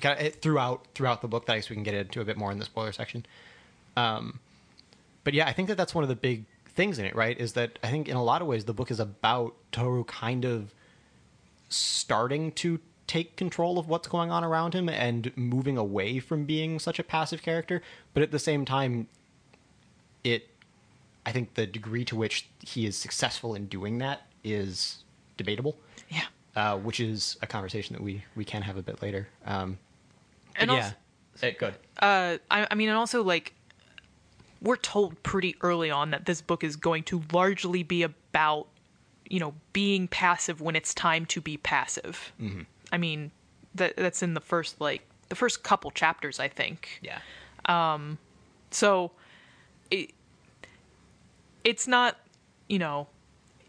kind 0.01 0.19
of 0.19 0.33
throughout 0.37 0.87
throughout 0.95 1.21
the 1.21 1.27
book. 1.27 1.45
That 1.45 1.53
I 1.53 1.55
guess 1.57 1.69
we 1.69 1.75
can 1.75 1.83
get 1.83 1.93
into 1.93 2.19
a 2.19 2.25
bit 2.25 2.35
more 2.35 2.51
in 2.51 2.57
the 2.57 2.65
spoiler 2.65 2.93
section. 2.93 3.27
Um, 3.95 4.39
but 5.27 5.33
yeah, 5.33 5.45
I 5.45 5.51
think 5.51 5.67
that 5.67 5.75
that's 5.75 5.93
one 5.93 6.05
of 6.05 6.07
the 6.07 6.15
big 6.15 6.45
things 6.67 6.99
in 6.99 7.03
it, 7.05 7.13
right? 7.13 7.37
Is 7.37 7.51
that 7.51 7.79
I 7.83 7.89
think 7.89 8.07
in 8.07 8.15
a 8.15 8.23
lot 8.23 8.41
of 8.41 8.47
ways 8.47 8.63
the 8.63 8.71
book 8.73 8.89
is 8.89 8.97
about 9.01 9.55
Toru 9.73 10.05
kind 10.05 10.45
of 10.45 10.73
starting 11.67 12.53
to 12.53 12.79
take 13.07 13.35
control 13.35 13.77
of 13.77 13.89
what's 13.89 14.07
going 14.07 14.31
on 14.31 14.45
around 14.45 14.73
him 14.73 14.87
and 14.87 15.35
moving 15.35 15.77
away 15.77 16.19
from 16.19 16.45
being 16.45 16.79
such 16.79 16.97
a 16.97 17.03
passive 17.03 17.41
character, 17.41 17.81
but 18.13 18.23
at 18.23 18.31
the 18.31 18.39
same 18.39 18.63
time 18.63 19.09
it 20.23 20.47
I 21.25 21.33
think 21.33 21.55
the 21.55 21.67
degree 21.67 22.05
to 22.05 22.15
which 22.15 22.47
he 22.65 22.85
is 22.85 22.95
successful 22.95 23.53
in 23.53 23.65
doing 23.65 23.97
that 23.97 24.27
is 24.45 25.03
debatable. 25.35 25.75
Yeah. 26.07 26.23
Uh, 26.55 26.77
which 26.77 27.01
is 27.01 27.35
a 27.41 27.47
conversation 27.47 27.97
that 27.97 28.01
we 28.01 28.23
we 28.37 28.45
can 28.45 28.61
have 28.61 28.77
a 28.77 28.81
bit 28.81 29.01
later. 29.01 29.27
Um, 29.45 29.77
And 30.55 30.71
yeah, 30.71 30.77
also- 30.77 30.95
Eh, 31.43 31.51
good. 31.51 31.73
Uh, 32.01 32.37
I, 32.49 32.65
I 32.71 32.75
mean, 32.75 32.87
and 32.87 32.97
also 32.97 33.23
like 33.23 33.53
we're 34.61 34.75
told 34.77 35.21
pretty 35.23 35.55
early 35.61 35.91
on 35.91 36.11
that 36.11 36.25
this 36.25 36.41
book 36.41 36.63
is 36.63 36.75
going 36.75 37.03
to 37.03 37.23
largely 37.31 37.83
be 37.83 38.03
about 38.03 38.67
you 39.29 39.39
know 39.39 39.53
being 39.73 40.07
passive 40.07 40.61
when 40.61 40.75
it's 40.75 40.93
time 40.93 41.25
to 41.27 41.41
be 41.41 41.57
passive. 41.57 42.31
Mm-hmm. 42.41 42.61
I 42.91 42.97
mean, 42.97 43.31
that 43.75 43.95
that's 43.97 44.23
in 44.23 44.33
the 44.33 44.41
first 44.41 44.79
like 44.81 45.01
the 45.29 45.35
first 45.35 45.63
couple 45.63 45.91
chapters, 45.91 46.39
I 46.39 46.47
think. 46.47 47.01
Yeah. 47.01 47.19
um 47.65 48.17
So 48.71 49.11
it 49.91 50.11
it's 51.63 51.87
not, 51.87 52.17
you 52.69 52.79
know, 52.79 53.07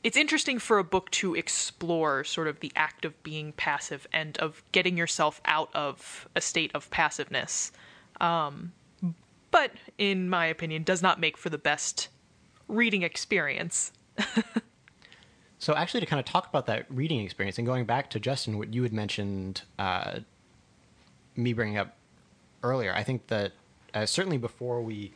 it's 0.05 0.17
interesting 0.17 0.59
for 0.59 0.79
a 0.79 0.85
book 0.85 1.11
to 1.11 1.35
explore 1.35 2.23
sort 2.23 2.47
of 2.47 2.61
the 2.61 2.71
act 2.77 3.05
of 3.05 3.21
being 3.23 3.53
passive 3.53 4.07
and 4.13 4.39
of 4.39 4.63
getting 4.71 4.97
yourself 4.97 5.41
out 5.45 5.69
of 5.75 6.29
a 6.37 6.41
state 6.41 6.71
of 6.75 6.89
passiveness. 6.91 7.73
Um, 8.21 8.73
but 9.51 9.73
in 9.97 10.29
my 10.29 10.47
opinion 10.47 10.83
does 10.83 11.03
not 11.03 11.21
make 11.21 11.37
for 11.37 11.51
the 11.51 11.59
best 11.59 12.09
reading 12.69 13.03
experience. 13.03 13.93
So 15.59 15.75
actually, 15.75 16.01
to 16.01 16.07
kind 16.07 16.21
of 16.21 16.27
talk 16.27 16.49
about 16.49 16.67
that 16.67 16.87
reading 16.89 17.21
experience 17.21 17.59
and 17.59 17.67
going 17.67 17.85
back 17.85 18.11
to 18.11 18.21
Justin, 18.21 18.59
what 18.59 18.73
you 18.73 18.85
had 18.85 18.93
mentioned, 18.93 19.63
uh, 19.79 20.21
me 21.35 21.53
bringing 21.53 21.77
up 21.77 21.97
earlier, 22.63 22.95
I 22.95 23.03
think 23.03 23.27
that 23.27 23.53
uh, 23.93 24.07
certainly 24.07 24.39
before 24.39 24.81
we 24.81 25.13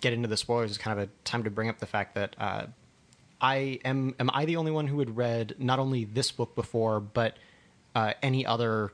get 0.00 0.14
into 0.14 0.28
the 0.28 0.38
spoilers, 0.38 0.70
is 0.70 0.78
kind 0.78 0.98
of 0.98 1.08
a 1.08 1.10
time 1.24 1.44
to 1.44 1.50
bring 1.50 1.68
up 1.68 1.78
the 1.78 1.86
fact 1.86 2.14
that 2.14 2.34
uh, 2.38 2.66
I 3.42 3.80
am 3.84 4.14
am 4.18 4.30
I 4.32 4.46
the 4.46 4.56
only 4.56 4.70
one 4.70 4.86
who 4.86 4.98
had 4.98 5.14
read 5.14 5.54
not 5.58 5.78
only 5.78 6.06
this 6.06 6.30
book 6.30 6.54
before, 6.54 6.98
but 7.00 7.36
uh, 7.94 8.14
any 8.22 8.46
other 8.46 8.92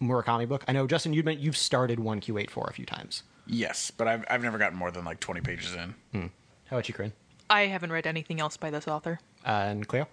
Murakami 0.00 0.48
book? 0.48 0.64
I 0.66 0.72
know 0.72 0.88
Justin, 0.88 1.12
you've 1.12 1.24
been, 1.24 1.38
you've 1.38 1.56
started 1.56 2.00
one 2.00 2.18
Q 2.18 2.38
eight 2.38 2.50
four 2.50 2.66
a 2.68 2.72
few 2.72 2.86
times. 2.86 3.22
Yes, 3.46 3.90
but 3.90 4.08
I've 4.08 4.24
I've 4.30 4.42
never 4.42 4.58
gotten 4.58 4.78
more 4.78 4.90
than 4.90 5.04
like 5.04 5.20
twenty 5.20 5.40
pages 5.40 5.74
in. 5.74 5.94
How 6.66 6.76
about 6.76 6.88
you, 6.88 6.94
Corinne? 6.94 7.12
I 7.50 7.66
haven't 7.66 7.92
read 7.92 8.06
anything 8.06 8.40
else 8.40 8.56
by 8.56 8.70
this 8.70 8.88
author. 8.88 9.20
Uh, 9.44 9.50
and 9.50 9.86
Cleo? 9.86 10.08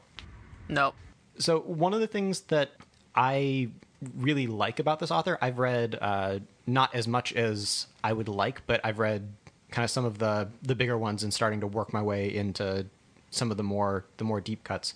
Nope. 0.68 0.96
So 1.38 1.60
one 1.60 1.94
of 1.94 2.02
the 2.02 2.08
things 2.08 2.42
that 2.42 2.72
I 3.16 3.70
really 4.18 4.48
like 4.48 4.80
about 4.80 5.00
this 5.00 5.12
author, 5.12 5.38
I've 5.42 5.58
read 5.60 5.98
uh, 6.02 6.40
not 6.68 6.94
as 6.94 7.08
much 7.08 7.34
as 7.34 7.88
I 8.04 8.14
would 8.14 8.28
like, 8.28 8.66
but 8.68 8.82
I've 8.84 9.00
read 9.00 9.30
kind 9.72 9.84
of 9.84 9.92
some 9.92 10.06
of 10.06 10.18
the 10.18 10.50
the 10.64 10.76
bigger 10.76 10.98
ones 10.98 11.24
and 11.24 11.34
starting 11.34 11.62
to 11.62 11.68
work 11.68 11.94
my 11.94 12.02
way 12.02 12.34
into 12.34 12.86
some 13.30 13.52
of 13.52 13.58
the 13.58 13.64
more 13.64 14.06
the 14.18 14.24
more 14.24 14.42
deep 14.42 14.64
cuts, 14.64 14.94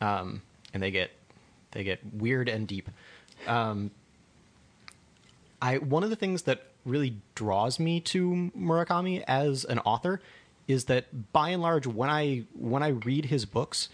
um, 0.00 0.42
and 0.74 0.82
they 0.82 0.90
get 0.90 1.10
they 1.72 1.84
get 1.84 2.00
weird 2.14 2.48
and 2.48 2.66
deep. 2.66 2.90
Um, 3.46 3.90
I 5.60 5.78
one 5.78 6.02
of 6.02 6.10
the 6.10 6.16
things 6.16 6.42
that 6.42 6.64
really 6.86 7.16
draws 7.34 7.78
me 7.78 8.00
to 8.00 8.50
Murakami 8.56 9.22
as 9.26 9.64
an 9.64 9.80
author 9.80 10.20
is 10.68 10.86
that 10.86 11.32
by 11.32 11.50
and 11.50 11.62
large 11.62 11.86
when 11.86 12.08
I 12.08 12.44
when 12.54 12.82
I 12.82 12.88
read 12.88 13.26
his 13.26 13.44
books 13.44 13.88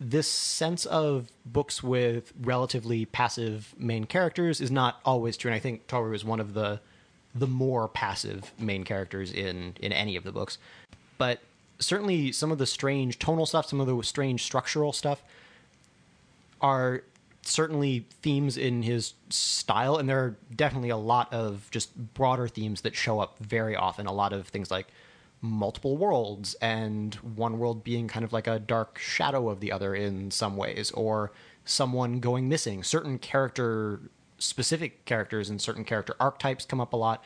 this 0.00 0.26
sense 0.26 0.86
of 0.86 1.28
books 1.44 1.82
with 1.82 2.32
relatively 2.40 3.04
passive 3.04 3.74
main 3.76 4.04
characters 4.04 4.60
is 4.60 4.70
not 4.70 4.98
always 5.04 5.36
true. 5.36 5.50
And 5.50 5.56
I 5.56 5.60
think 5.60 5.86
Toru 5.86 6.14
is 6.14 6.24
one 6.24 6.40
of 6.40 6.54
the 6.54 6.80
the 7.34 7.46
more 7.46 7.86
passive 7.86 8.50
main 8.58 8.84
characters 8.84 9.30
in 9.30 9.74
in 9.80 9.92
any 9.92 10.16
of 10.16 10.24
the 10.24 10.32
books. 10.32 10.56
But 11.18 11.40
certainly 11.78 12.32
some 12.32 12.50
of 12.50 12.58
the 12.58 12.66
strange 12.66 13.18
tonal 13.18 13.46
stuff 13.46 13.66
some 13.66 13.80
of 13.80 13.86
the 13.86 14.02
strange 14.02 14.42
structural 14.42 14.92
stuff 14.92 15.22
are 16.62 17.04
certainly 17.42 18.06
themes 18.22 18.56
in 18.56 18.82
his 18.82 19.14
style, 19.28 19.96
and 19.96 20.08
there 20.08 20.18
are 20.18 20.36
definitely 20.54 20.90
a 20.90 20.96
lot 20.96 21.32
of 21.32 21.68
just 21.70 22.14
broader 22.14 22.48
themes 22.48 22.82
that 22.82 22.94
show 22.94 23.20
up 23.20 23.38
very 23.38 23.76
often. 23.76 24.06
A 24.06 24.12
lot 24.12 24.32
of 24.32 24.48
things 24.48 24.70
like 24.70 24.88
multiple 25.40 25.96
worlds, 25.96 26.54
and 26.60 27.14
one 27.14 27.58
world 27.58 27.82
being 27.82 28.08
kind 28.08 28.24
of 28.24 28.32
like 28.32 28.46
a 28.46 28.58
dark 28.58 28.98
shadow 28.98 29.48
of 29.48 29.60
the 29.60 29.72
other 29.72 29.94
in 29.94 30.30
some 30.30 30.56
ways, 30.56 30.90
or 30.92 31.32
someone 31.64 32.20
going 32.20 32.48
missing. 32.48 32.82
Certain 32.82 33.18
character 33.18 34.00
specific 34.38 35.04
characters 35.04 35.50
and 35.50 35.60
certain 35.60 35.84
character 35.84 36.14
archetypes 36.18 36.64
come 36.64 36.80
up 36.80 36.92
a 36.92 36.96
lot. 36.96 37.22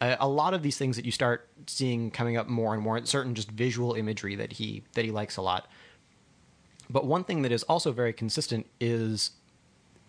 A, 0.00 0.28
lot 0.28 0.54
of 0.54 0.62
these 0.62 0.78
things 0.78 0.94
that 0.96 1.04
you 1.04 1.10
start 1.10 1.48
seeing 1.66 2.10
coming 2.12 2.36
up 2.36 2.46
more 2.46 2.72
and 2.72 2.82
more, 2.82 3.04
certain 3.04 3.34
just 3.34 3.50
visual 3.50 3.94
imagery 3.94 4.36
that 4.36 4.52
he 4.52 4.84
that 4.94 5.04
he 5.04 5.10
likes 5.10 5.36
a 5.36 5.42
lot 5.42 5.68
But 6.88 7.04
one 7.04 7.24
thing 7.24 7.42
that 7.42 7.52
is 7.52 7.64
also 7.64 7.92
very 7.92 8.12
consistent 8.12 8.66
is 8.80 9.32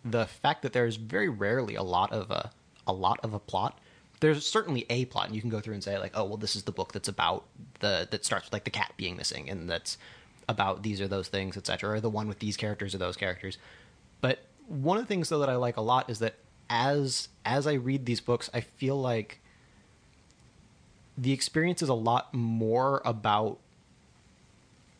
the 0.04 0.26
fact 0.26 0.62
that 0.62 0.74
there's 0.74 0.96
very 0.96 1.30
rarely 1.30 1.76
a 1.76 1.84
lot 1.84 2.12
of 2.12 2.32
a 2.32 2.52
a 2.88 2.94
lot 2.94 3.20
of 3.24 3.34
a 3.34 3.40
plot. 3.40 3.80
There's 4.20 4.46
certainly 4.46 4.86
a 4.90 5.06
plot, 5.06 5.28
and 5.28 5.36
you 5.36 5.42
can 5.42 5.50
go 5.50 5.62
through 5.62 5.76
and 5.76 5.84
say 5.84 5.98
like, 5.98 6.12
oh 6.16 6.26
well, 6.26 6.38
this 6.38 6.56
is 6.56 6.64
the 6.64 6.72
book 6.72 6.92
that's 6.92 7.08
about 7.08 7.46
the 7.80 8.08
that 8.12 8.26
starts 8.26 8.46
with 8.46 8.54
like 8.54 8.64
the 8.66 8.72
cat 8.72 8.94
being 8.98 9.16
missing, 9.16 9.50
and 9.50 9.70
that's 9.70 9.98
about 10.48 10.84
these 10.84 11.00
or 11.00 11.08
those 11.08 11.28
things, 11.28 11.56
etc. 11.56 11.92
Or 11.92 12.00
the 12.00 12.10
one 12.10 12.28
with 12.28 12.40
these 12.40 12.58
characters 12.58 12.96
or 12.96 12.98
those 12.98 13.16
characters. 13.16 13.58
But 14.22 14.40
one 14.68 14.98
of 14.98 15.04
the 15.04 15.08
things 15.08 15.30
though 15.30 15.40
that 15.40 15.50
I 15.50 15.56
like 15.56 15.78
a 15.78 15.82
lot 15.82 16.10
is 16.10 16.20
that 16.20 16.36
as 16.70 17.30
as 17.46 17.68
I 17.68 17.74
read 17.74 18.06
these 18.06 18.22
books, 18.22 18.50
I 18.54 18.62
feel 18.62 19.00
like 19.00 19.40
the 21.18 21.32
experience 21.34 21.82
is 21.82 21.90
a 21.90 21.94
lot 21.94 22.34
more 22.34 23.02
about 23.04 23.60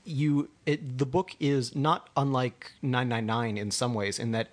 you 0.04 0.50
it, 0.66 0.98
the 0.98 1.06
book 1.06 1.36
is 1.40 1.76
not 1.76 2.10
unlike 2.18 2.72
999 2.82 3.58
in 3.58 3.72
some 3.72 3.94
ways 3.94 4.20
in 4.20 4.32
that 4.32 4.50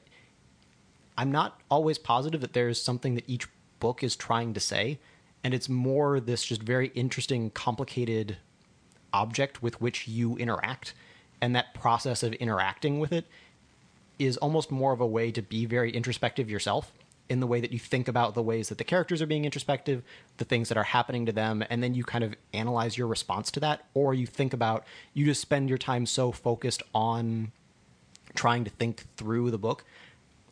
i'm 1.17 1.31
not 1.31 1.61
always 1.71 1.99
positive 1.99 2.41
that 2.41 2.53
there's 2.53 2.81
something 2.81 3.15
that 3.15 3.25
each 3.29 3.47
book 3.81 4.03
is 4.03 4.17
trying 4.17 4.55
to 4.55 4.61
say 4.61 4.99
and 5.45 5.55
it's 5.55 5.69
more 5.69 6.19
this 6.21 6.45
just 6.45 6.63
very 6.63 6.89
interesting 6.89 7.51
complicated 7.51 8.39
object 9.13 9.63
with 9.63 9.81
which 9.81 10.09
you 10.09 10.37
interact 10.37 10.95
and 11.41 11.55
that 11.55 11.75
process 11.75 12.23
of 12.23 12.33
interacting 12.35 12.99
with 12.99 13.13
it 13.13 13.27
is 14.19 14.37
almost 14.39 14.71
more 14.71 14.93
of 14.93 15.01
a 15.01 15.07
way 15.07 15.31
to 15.31 15.43
be 15.43 15.67
very 15.67 15.91
introspective 15.91 16.51
yourself 16.51 16.93
in 17.29 17.41
the 17.41 17.47
way 17.47 17.61
that 17.61 17.73
you 17.73 17.79
think 17.79 18.09
about 18.09 18.35
the 18.35 18.43
ways 18.43 18.69
that 18.69 18.79
the 18.79 18.85
characters 18.85 19.21
are 19.21 19.27
being 19.27 19.45
introspective, 19.45 20.03
the 20.37 20.45
things 20.45 20.69
that 20.69 20.79
are 20.79 20.85
happening 20.85 21.27
to 21.27 21.33
them, 21.33 21.65
and 21.71 21.83
then 21.83 21.95
you 21.95 22.05
kind 22.05 22.23
of 22.23 22.35
analyze 22.53 22.97
your 22.97 23.07
response 23.07 23.51
to 23.51 23.61
that, 23.61 23.85
or 23.95 24.15
you 24.15 24.27
think 24.27 24.53
about 24.53 24.85
you 25.13 25.25
just 25.25 25.41
spend 25.41 25.69
your 25.69 25.79
time 25.79 26.07
so 26.07 26.31
focused 26.31 26.83
on 26.95 27.51
trying 28.35 28.65
to 28.65 28.71
think 28.71 29.05
through 29.17 29.51
the 29.51 29.59
book. 29.59 29.85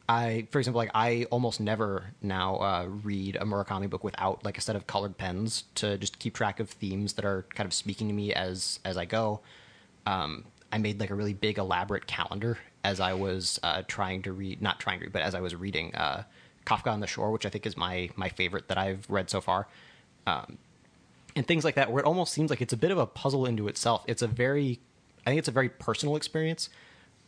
I, 0.08 0.46
for 0.50 0.58
example, 0.58 0.78
like 0.78 0.90
I 0.94 1.26
almost 1.30 1.60
never 1.60 2.12
now 2.20 2.56
uh, 2.56 2.86
read 3.02 3.36
a 3.36 3.44
Murakami 3.44 3.88
book 3.88 4.04
without 4.04 4.44
like 4.44 4.58
a 4.58 4.60
set 4.60 4.76
of 4.76 4.86
colored 4.86 5.16
pens 5.16 5.64
to 5.76 5.96
just 5.96 6.18
keep 6.18 6.34
track 6.34 6.60
of 6.60 6.68
themes 6.68 7.14
that 7.14 7.24
are 7.24 7.46
kind 7.54 7.66
of 7.66 7.72
speaking 7.72 8.08
to 8.08 8.14
me 8.14 8.34
as 8.34 8.80
as 8.84 8.98
I 8.98 9.06
go. 9.06 9.40
Um, 10.06 10.44
I 10.70 10.78
made 10.78 11.00
like 11.00 11.10
a 11.10 11.14
really 11.14 11.32
big 11.32 11.56
elaborate 11.56 12.06
calendar 12.06 12.58
as 12.82 13.00
I 13.00 13.14
was 13.14 13.58
uh, 13.62 13.82
trying 13.88 14.22
to 14.22 14.32
read, 14.32 14.60
not 14.60 14.78
trying 14.78 14.98
to 14.98 15.06
read, 15.06 15.12
but 15.12 15.22
as 15.22 15.34
I 15.34 15.40
was 15.40 15.54
reading 15.54 15.94
uh, 15.94 16.24
Kafka 16.66 16.92
on 16.92 17.00
the 17.00 17.06
Shore, 17.06 17.30
which 17.30 17.46
I 17.46 17.48
think 17.48 17.64
is 17.64 17.76
my 17.76 18.10
my 18.14 18.28
favorite 18.28 18.68
that 18.68 18.76
I've 18.76 19.08
read 19.08 19.30
so 19.30 19.40
far, 19.40 19.68
um, 20.26 20.58
and 21.34 21.46
things 21.46 21.64
like 21.64 21.76
that, 21.76 21.90
where 21.90 22.02
it 22.02 22.06
almost 22.06 22.34
seems 22.34 22.50
like 22.50 22.60
it's 22.60 22.74
a 22.74 22.76
bit 22.76 22.90
of 22.90 22.98
a 22.98 23.06
puzzle 23.06 23.46
into 23.46 23.68
itself. 23.68 24.04
It's 24.06 24.20
a 24.20 24.26
very, 24.26 24.80
I 25.26 25.30
think 25.30 25.38
it's 25.38 25.48
a 25.48 25.52
very 25.52 25.70
personal 25.70 26.16
experience, 26.16 26.68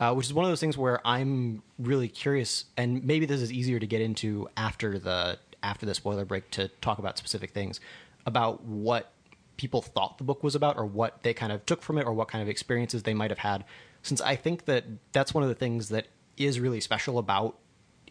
uh, 0.00 0.14
which 0.14 0.26
is 0.26 0.34
one 0.34 0.44
of 0.44 0.50
those 0.50 0.60
things 0.60 0.76
where 0.76 1.00
I'm 1.06 1.62
really 1.78 2.08
curious, 2.08 2.66
and 2.76 3.04
maybe 3.04 3.26
this 3.26 3.40
is 3.40 3.52
easier 3.52 3.78
to 3.78 3.86
get 3.86 4.00
into 4.00 4.48
after 4.56 4.98
the 4.98 5.38
after 5.62 5.86
the 5.86 5.94
spoiler 5.94 6.24
break 6.24 6.50
to 6.52 6.68
talk 6.80 6.98
about 6.98 7.18
specific 7.18 7.50
things 7.50 7.80
about 8.24 8.62
what 8.64 9.12
people 9.56 9.80
thought 9.80 10.18
the 10.18 10.24
book 10.24 10.44
was 10.44 10.54
about 10.54 10.76
or 10.76 10.84
what 10.84 11.22
they 11.22 11.32
kind 11.32 11.50
of 11.50 11.64
took 11.64 11.82
from 11.82 11.98
it 11.98 12.06
or 12.06 12.12
what 12.12 12.28
kind 12.28 12.42
of 12.42 12.48
experiences 12.48 13.02
they 13.02 13.14
might 13.14 13.30
have 13.30 13.38
had. 13.38 13.64
Since 14.02 14.20
i 14.20 14.36
think 14.36 14.66
that 14.66 14.84
that's 15.12 15.34
one 15.34 15.42
of 15.42 15.48
the 15.48 15.54
things 15.54 15.88
that 15.88 16.06
is 16.36 16.60
really 16.60 16.80
special 16.80 17.18
about 17.18 17.56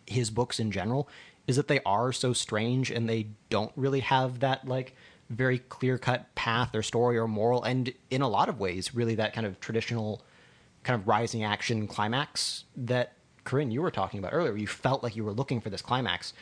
his 0.06 0.30
books 0.30 0.60
in 0.60 0.72
general 0.72 1.08
is 1.48 1.56
that 1.56 1.68
they 1.68 1.80
are 1.86 2.12
so 2.12 2.34
strange 2.34 2.92
and 2.92 3.08
they 3.08 3.28
don't 3.50 3.72
really 3.76 4.00
have 4.00 4.40
that 4.40 4.68
like 4.68 4.96
very 5.30 5.60
clear 5.60 5.98
cut 5.98 6.34
path 6.36 6.76
or 6.76 6.84
story 6.84 7.18
or 7.18 7.28
moral 7.28 7.64
and 7.64 7.94
in 8.10 8.22
a 8.22 8.28
lot 8.28 8.50
of 8.50 8.60
ways 8.60 8.94
really 8.94 9.16
that 9.16 9.34
kind 9.34 9.48
of 9.48 9.60
traditional 9.60 10.24
kind 10.86 11.00
of 11.00 11.08
rising 11.08 11.44
action 11.44 11.88
climax 11.88 12.64
that 12.78 13.14
Corinne 13.44 13.72
you 13.72 13.82
were 13.82 13.92
talking 13.92 14.20
about 14.20 14.34
earlier 14.34 14.56
you 14.56 14.68
felt 14.68 15.04
like 15.04 15.16
you 15.16 15.26
were 15.26 15.34
looking 15.34 15.60
for 15.60 15.70
this 15.70 15.82
climax 15.82 16.34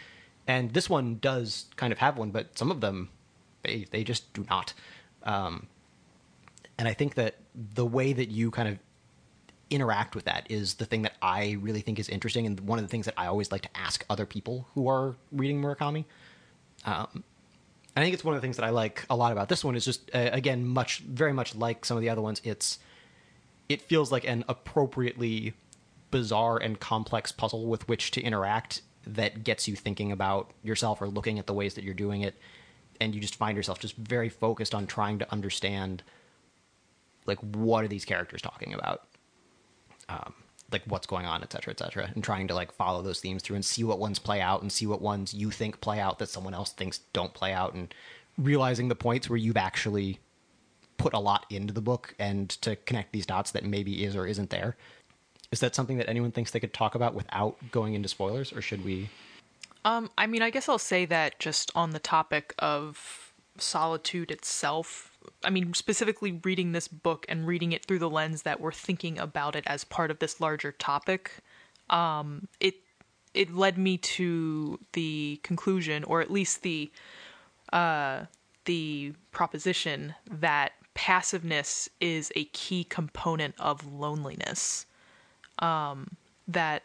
and 0.45 0.71
this 0.73 0.89
one 0.89 1.17
does 1.19 1.65
kind 1.75 1.91
of 1.91 1.97
have 1.97 2.17
one 2.17 2.29
but 2.29 2.55
some 2.57 2.69
of 2.69 2.79
them 2.81 3.09
they 3.63 3.87
they 3.89 4.03
just 4.03 4.31
do 4.33 4.45
not 4.49 4.73
um, 5.23 5.67
and 6.77 6.87
I 6.87 6.93
think 6.93 7.15
that 7.15 7.35
the 7.55 7.85
way 7.85 8.13
that 8.13 8.29
you 8.29 8.51
kind 8.51 8.67
of 8.67 8.79
interact 9.69 10.15
with 10.15 10.25
that 10.25 10.45
is 10.49 10.75
the 10.75 10.85
thing 10.85 11.03
that 11.03 11.13
I 11.21 11.57
really 11.61 11.81
think 11.81 11.99
is 11.99 12.09
interesting, 12.09 12.45
and 12.45 12.59
one 12.61 12.79
of 12.79 12.85
the 12.85 12.89
things 12.89 13.05
that 13.05 13.15
I 13.17 13.27
always 13.27 13.51
like 13.51 13.61
to 13.61 13.69
ask 13.75 14.05
other 14.09 14.25
people 14.25 14.67
who 14.73 14.87
are 14.87 15.15
reading 15.31 15.61
Murakami. 15.61 16.05
Um, 16.85 17.23
I 17.95 18.01
think 18.01 18.13
it's 18.13 18.23
one 18.23 18.35
of 18.35 18.41
the 18.41 18.45
things 18.45 18.57
that 18.57 18.65
I 18.65 18.71
like 18.71 19.05
a 19.09 19.15
lot 19.15 19.31
about 19.31 19.49
this 19.49 19.63
one 19.63 19.75
is 19.75 19.85
just 19.85 20.09
uh, 20.13 20.29
again 20.33 20.67
much 20.67 20.99
very 20.99 21.31
much 21.31 21.55
like 21.55 21.85
some 21.85 21.95
of 21.95 22.01
the 22.01 22.09
other 22.09 22.21
ones. 22.21 22.41
It's 22.43 22.79
it 23.69 23.81
feels 23.81 24.11
like 24.11 24.27
an 24.27 24.43
appropriately 24.47 25.53
bizarre 26.11 26.57
and 26.57 26.79
complex 26.79 27.31
puzzle 27.31 27.65
with 27.65 27.87
which 27.87 28.11
to 28.11 28.21
interact 28.21 28.81
that 29.05 29.43
gets 29.43 29.67
you 29.67 29.75
thinking 29.75 30.11
about 30.11 30.51
yourself 30.61 31.01
or 31.01 31.07
looking 31.07 31.39
at 31.39 31.47
the 31.47 31.53
ways 31.53 31.73
that 31.73 31.83
you're 31.83 31.93
doing 31.93 32.21
it. 32.21 32.35
And 33.01 33.13
you 33.15 33.19
just 33.19 33.35
find 33.35 33.57
yourself 33.57 33.79
just 33.79 33.95
very 33.95 34.29
focused 34.29 34.75
on 34.75 34.87
trying 34.87 35.19
to 35.19 35.31
understand 35.31 36.03
like 37.25 37.39
what 37.39 37.83
are 37.83 37.87
these 37.87 38.05
characters 38.05 38.41
talking 38.41 38.73
about? 38.73 39.03
Um, 40.09 40.33
like 40.71 40.83
what's 40.87 41.07
going 41.07 41.25
on, 41.25 41.41
et 41.41 41.51
cetera, 41.51 41.71
et 41.71 41.79
cetera, 41.79 42.09
and 42.13 42.23
trying 42.23 42.47
to 42.47 42.55
like 42.55 42.71
follow 42.71 43.01
those 43.01 43.19
themes 43.19 43.41
through 43.41 43.55
and 43.55 43.65
see 43.65 43.83
what 43.83 43.99
ones 43.99 44.19
play 44.19 44.41
out 44.41 44.61
and 44.61 44.71
see 44.71 44.87
what 44.87 45.01
ones 45.01 45.33
you 45.33 45.51
think 45.51 45.81
play 45.81 45.99
out 45.99 46.19
that 46.19 46.29
someone 46.29 46.53
else 46.53 46.71
thinks 46.71 46.99
don't 47.13 47.33
play 47.33 47.53
out, 47.53 47.73
and 47.73 47.93
realizing 48.37 48.87
the 48.87 48.95
points 48.95 49.29
where 49.29 49.37
you've 49.37 49.57
actually 49.57 50.19
put 51.03 51.13
a 51.13 51.19
lot 51.19 51.45
into 51.49 51.73
the 51.73 51.81
book 51.81 52.15
and 52.17 52.49
to 52.49 52.77
connect 52.77 53.11
these 53.11 53.25
dots 53.25 53.51
that 53.51 53.65
maybe 53.65 54.05
is 54.05 54.15
or 54.15 54.25
isn't 54.25 54.49
there. 54.51 54.77
Is 55.51 55.59
that 55.59 55.75
something 55.75 55.97
that 55.97 56.07
anyone 56.07 56.31
thinks 56.31 56.51
they 56.51 56.61
could 56.61 56.73
talk 56.73 56.95
about 56.95 57.13
without 57.13 57.57
going 57.71 57.93
into 57.93 58.07
spoilers, 58.07 58.53
or 58.53 58.61
should 58.61 58.85
we? 58.85 59.09
Um, 59.83 60.09
I 60.17 60.27
mean, 60.27 60.41
I 60.41 60.49
guess 60.49 60.69
I'll 60.69 60.79
say 60.79 61.03
that 61.05 61.39
just 61.39 61.71
on 61.75 61.89
the 61.89 61.99
topic 61.99 62.55
of 62.57 63.33
solitude 63.57 64.31
itself, 64.31 65.11
I 65.43 65.49
mean, 65.49 65.73
specifically 65.73 66.39
reading 66.45 66.71
this 66.71 66.87
book 66.87 67.25
and 67.27 67.45
reading 67.45 67.73
it 67.73 67.85
through 67.85 67.99
the 67.99 68.09
lens 68.09 68.43
that 68.43 68.61
we're 68.61 68.71
thinking 68.71 69.19
about 69.19 69.57
it 69.57 69.65
as 69.67 69.83
part 69.83 70.09
of 70.09 70.19
this 70.19 70.39
larger 70.39 70.71
topic, 70.71 71.31
um, 71.89 72.47
it 72.61 72.75
it 73.33 73.53
led 73.53 73.77
me 73.77 73.97
to 73.97 74.79
the 74.93 75.41
conclusion, 75.43 76.05
or 76.05 76.21
at 76.21 76.31
least 76.31 76.61
the 76.61 76.89
uh, 77.73 78.23
the 78.63 79.13
proposition 79.31 80.15
that 80.31 80.71
passiveness 80.93 81.89
is 81.99 82.31
a 82.35 82.45
key 82.45 82.83
component 82.83 83.55
of 83.59 83.85
loneliness. 83.85 84.85
Um, 85.59 86.17
that 86.47 86.83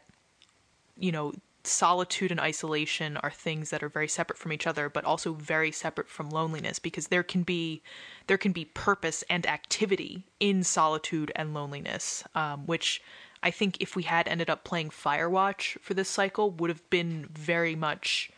you 0.99 1.13
know 1.13 1.33
solitude 1.65 2.31
and 2.31 2.41
isolation 2.41 3.17
are 3.19 3.31
things 3.31 3.71
that 3.71 3.83
are 3.83 3.89
very 3.89 4.09
separate 4.09 4.39
from 4.39 4.53
each 4.53 4.67
other 4.67 4.89
but 4.89 5.05
also 5.05 5.35
very 5.35 5.71
separate 5.71 6.09
from 6.09 6.31
loneliness 6.31 6.79
because 6.79 7.09
there 7.09 7.23
can 7.23 7.43
be 7.43 7.83
there 8.27 8.39
can 8.39 8.53
be 8.53 8.65
purpose 8.65 9.23
and 9.29 9.47
activity 9.47 10.25
in 10.41 10.63
solitude 10.63 11.31
and 11.37 11.53
loneliness 11.53 12.25
um, 12.35 12.65
which 12.67 13.03
i 13.43 13.51
think 13.51 13.77
if 13.81 13.95
we 13.95 14.05
had 14.05 14.27
ended 14.29 14.49
up 14.49 14.65
playing 14.65 14.89
firewatch 14.89 15.79
for 15.81 15.95
this 15.95 16.09
cycle 16.09 16.51
would 16.53 16.71
have 16.71 16.89
been 16.91 17.29
very 17.33 17.75
much 17.75 18.31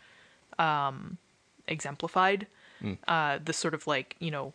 um, 0.58 1.16
exemplified 1.68 2.46
mm. 2.82 2.98
uh, 3.06 3.38
the 3.44 3.52
sort 3.52 3.74
of 3.74 3.86
like 3.86 4.16
you 4.18 4.30
know 4.30 4.52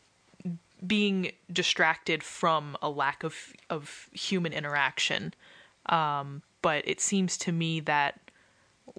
being 0.86 1.32
distracted 1.52 2.24
from 2.24 2.78
a 2.82 2.90
lack 2.90 3.24
of 3.24 3.54
of 3.70 4.10
human 4.14 4.54
interaction 4.54 5.34
um, 5.88 6.42
but 6.62 6.88
it 6.88 7.00
seems 7.00 7.38
to 7.38 7.52
me 7.52 7.80
that 7.82 8.20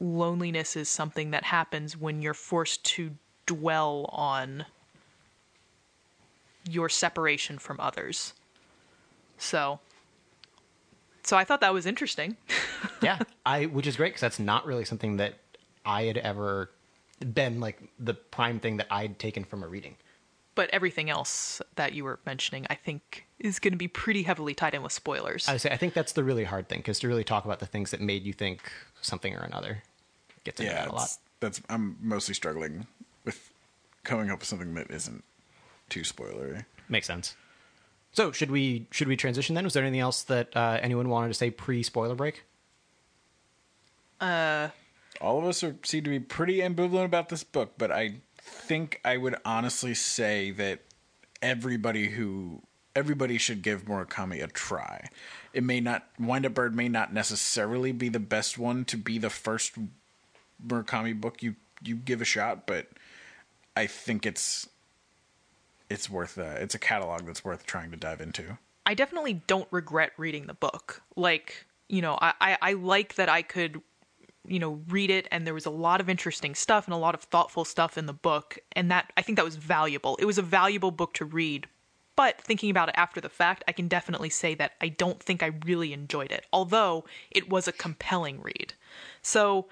loneliness 0.00 0.76
is 0.76 0.88
something 0.88 1.30
that 1.30 1.44
happens 1.44 1.96
when 1.96 2.22
you're 2.22 2.34
forced 2.34 2.84
to 2.84 3.12
dwell 3.46 4.08
on 4.12 4.66
your 6.68 6.88
separation 6.88 7.58
from 7.58 7.80
others. 7.80 8.34
So 9.38 9.80
so 11.22 11.36
I 11.36 11.42
thought 11.42 11.60
that 11.60 11.74
was 11.74 11.86
interesting. 11.86 12.36
yeah, 13.02 13.18
I 13.44 13.66
which 13.66 13.86
is 13.86 13.96
great 13.96 14.10
because 14.10 14.20
that's 14.20 14.38
not 14.38 14.66
really 14.66 14.84
something 14.84 15.16
that 15.16 15.34
I 15.84 16.04
had 16.04 16.18
ever 16.18 16.70
been 17.34 17.60
like 17.60 17.82
the 17.98 18.14
prime 18.14 18.60
thing 18.60 18.76
that 18.76 18.86
I'd 18.90 19.18
taken 19.18 19.44
from 19.44 19.62
a 19.62 19.66
reading. 19.66 19.96
But 20.56 20.68
everything 20.70 21.08
else 21.08 21.62
that 21.76 21.92
you 21.92 22.02
were 22.02 22.18
mentioning, 22.26 22.66
I 22.68 22.74
think, 22.74 23.26
is 23.38 23.60
going 23.60 23.72
to 23.72 23.78
be 23.78 23.86
pretty 23.86 24.24
heavily 24.24 24.54
tied 24.54 24.74
in 24.74 24.82
with 24.82 24.90
spoilers. 24.90 25.48
I 25.48 25.58
say 25.58 25.70
I 25.70 25.76
think 25.76 25.94
that's 25.94 26.12
the 26.12 26.24
really 26.24 26.44
hard 26.44 26.68
thing 26.68 26.80
because 26.80 26.98
to 27.00 27.08
really 27.08 27.22
talk 27.22 27.44
about 27.44 27.60
the 27.60 27.66
things 27.66 27.92
that 27.92 28.00
made 28.00 28.24
you 28.24 28.32
think 28.32 28.72
something 29.02 29.34
or 29.34 29.42
another 29.42 29.84
gets 30.42 30.58
into 30.58 30.72
yeah, 30.72 30.86
that 30.86 30.90
a 30.90 30.94
lot. 30.94 31.08
That's 31.38 31.60
I'm 31.68 31.96
mostly 32.00 32.34
struggling 32.34 32.88
with 33.24 33.52
coming 34.02 34.30
up 34.30 34.40
with 34.40 34.48
something 34.48 34.74
that 34.74 34.90
isn't 34.90 35.22
too 35.88 36.00
spoilery. 36.00 36.64
Makes 36.88 37.06
sense. 37.06 37.36
So 38.12 38.32
should 38.32 38.50
we 38.50 38.86
should 38.90 39.08
we 39.08 39.16
transition 39.16 39.54
then? 39.54 39.64
Was 39.64 39.74
there 39.74 39.82
anything 39.82 40.00
else 40.00 40.22
that 40.24 40.56
uh, 40.56 40.78
anyone 40.80 41.10
wanted 41.10 41.28
to 41.28 41.34
say 41.34 41.50
pre 41.50 41.82
spoiler 41.82 42.14
break? 42.14 42.44
Uh, 44.20 44.70
all 45.20 45.38
of 45.38 45.44
us 45.44 45.62
are 45.62 45.76
seem 45.82 46.04
to 46.04 46.10
be 46.10 46.20
pretty 46.20 46.58
ambivalent 46.58 47.04
about 47.04 47.28
this 47.28 47.44
book, 47.44 47.74
but 47.76 47.92
I 47.92 48.16
think 48.46 49.00
I 49.04 49.16
would 49.16 49.36
honestly 49.44 49.94
say 49.94 50.50
that 50.52 50.80
everybody 51.42 52.08
who 52.08 52.62
everybody 52.94 53.36
should 53.36 53.62
give 53.62 53.84
Murakami 53.84 54.42
a 54.42 54.46
try. 54.46 55.08
It 55.52 55.62
may 55.62 55.80
not 55.80 56.06
Wind 56.18 56.46
Up 56.46 56.54
Bird 56.54 56.74
may 56.74 56.88
not 56.88 57.12
necessarily 57.12 57.92
be 57.92 58.08
the 58.08 58.20
best 58.20 58.58
one 58.58 58.84
to 58.86 58.96
be 58.96 59.18
the 59.18 59.30
first 59.30 59.74
Murakami 60.66 61.20
book 61.20 61.42
you 61.42 61.56
you 61.82 61.96
give 61.96 62.22
a 62.22 62.24
shot, 62.24 62.66
but 62.66 62.88
I 63.76 63.86
think 63.86 64.24
it's 64.24 64.68
it's 65.90 66.08
worth 66.08 66.38
uh, 66.38 66.54
it's 66.58 66.74
a 66.74 66.78
catalog 66.78 67.26
that's 67.26 67.44
worth 67.44 67.66
trying 67.66 67.90
to 67.90 67.96
dive 67.96 68.20
into. 68.20 68.58
I 68.86 68.94
definitely 68.94 69.42
don't 69.46 69.68
regret 69.72 70.12
reading 70.16 70.46
the 70.46 70.54
book. 70.54 71.02
Like, 71.16 71.66
you 71.88 72.00
know, 72.00 72.16
I, 72.20 72.34
I, 72.40 72.58
I 72.62 72.72
like 72.74 73.16
that 73.16 73.28
I 73.28 73.42
could, 73.42 73.82
you 74.48 74.58
know, 74.58 74.82
read 74.88 75.10
it 75.10 75.28
and 75.30 75.46
there 75.46 75.54
was 75.54 75.66
a 75.66 75.70
lot 75.70 76.00
of 76.00 76.08
interesting 76.08 76.54
stuff 76.54 76.86
and 76.86 76.94
a 76.94 76.98
lot 76.98 77.14
of 77.14 77.22
thoughtful 77.22 77.64
stuff 77.64 77.98
in 77.98 78.06
the 78.06 78.12
book. 78.12 78.58
And 78.72 78.90
that, 78.90 79.12
I 79.16 79.22
think 79.22 79.36
that 79.36 79.44
was 79.44 79.56
valuable. 79.56 80.16
It 80.20 80.24
was 80.24 80.38
a 80.38 80.42
valuable 80.42 80.90
book 80.90 81.14
to 81.14 81.24
read. 81.24 81.66
But 82.16 82.40
thinking 82.40 82.70
about 82.70 82.88
it 82.88 82.94
after 82.96 83.20
the 83.20 83.28
fact, 83.28 83.62
I 83.68 83.72
can 83.72 83.88
definitely 83.88 84.30
say 84.30 84.54
that 84.54 84.72
I 84.80 84.88
don't 84.88 85.22
think 85.22 85.42
I 85.42 85.52
really 85.66 85.92
enjoyed 85.92 86.32
it, 86.32 86.46
although 86.52 87.04
it 87.30 87.50
was 87.50 87.68
a 87.68 87.72
compelling 87.72 88.40
read. 88.40 88.72
So, 89.20 89.68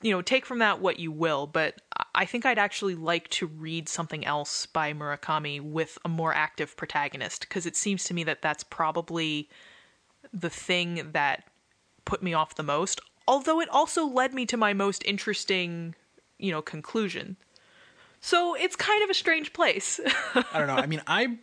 you 0.00 0.12
know, 0.12 0.22
take 0.22 0.46
from 0.46 0.60
that 0.60 0.80
what 0.80 1.00
you 1.00 1.10
will, 1.10 1.48
but 1.48 1.80
I 2.14 2.24
think 2.24 2.46
I'd 2.46 2.58
actually 2.58 2.94
like 2.94 3.28
to 3.30 3.46
read 3.46 3.88
something 3.88 4.24
else 4.24 4.64
by 4.66 4.92
Murakami 4.92 5.60
with 5.60 5.98
a 6.04 6.08
more 6.08 6.32
active 6.32 6.76
protagonist 6.76 7.40
because 7.40 7.66
it 7.66 7.74
seems 7.74 8.04
to 8.04 8.14
me 8.14 8.22
that 8.24 8.42
that's 8.42 8.62
probably 8.62 9.48
the 10.32 10.50
thing 10.50 11.10
that 11.12 11.44
put 12.04 12.22
me 12.22 12.32
off 12.32 12.54
the 12.54 12.62
most, 12.62 13.00
although 13.28 13.60
it 13.60 13.68
also 13.68 14.06
led 14.06 14.34
me 14.34 14.46
to 14.46 14.56
my 14.56 14.72
most 14.72 15.04
interesting, 15.04 15.94
you 16.38 16.50
know, 16.50 16.62
conclusion. 16.62 17.36
So 18.20 18.54
it's 18.54 18.74
kind 18.74 19.04
of 19.04 19.10
a 19.10 19.14
strange 19.14 19.52
place. 19.52 20.00
I 20.34 20.58
don't 20.58 20.66
know. 20.66 20.74
I 20.74 20.86
mean, 20.86 21.02
I 21.06 21.36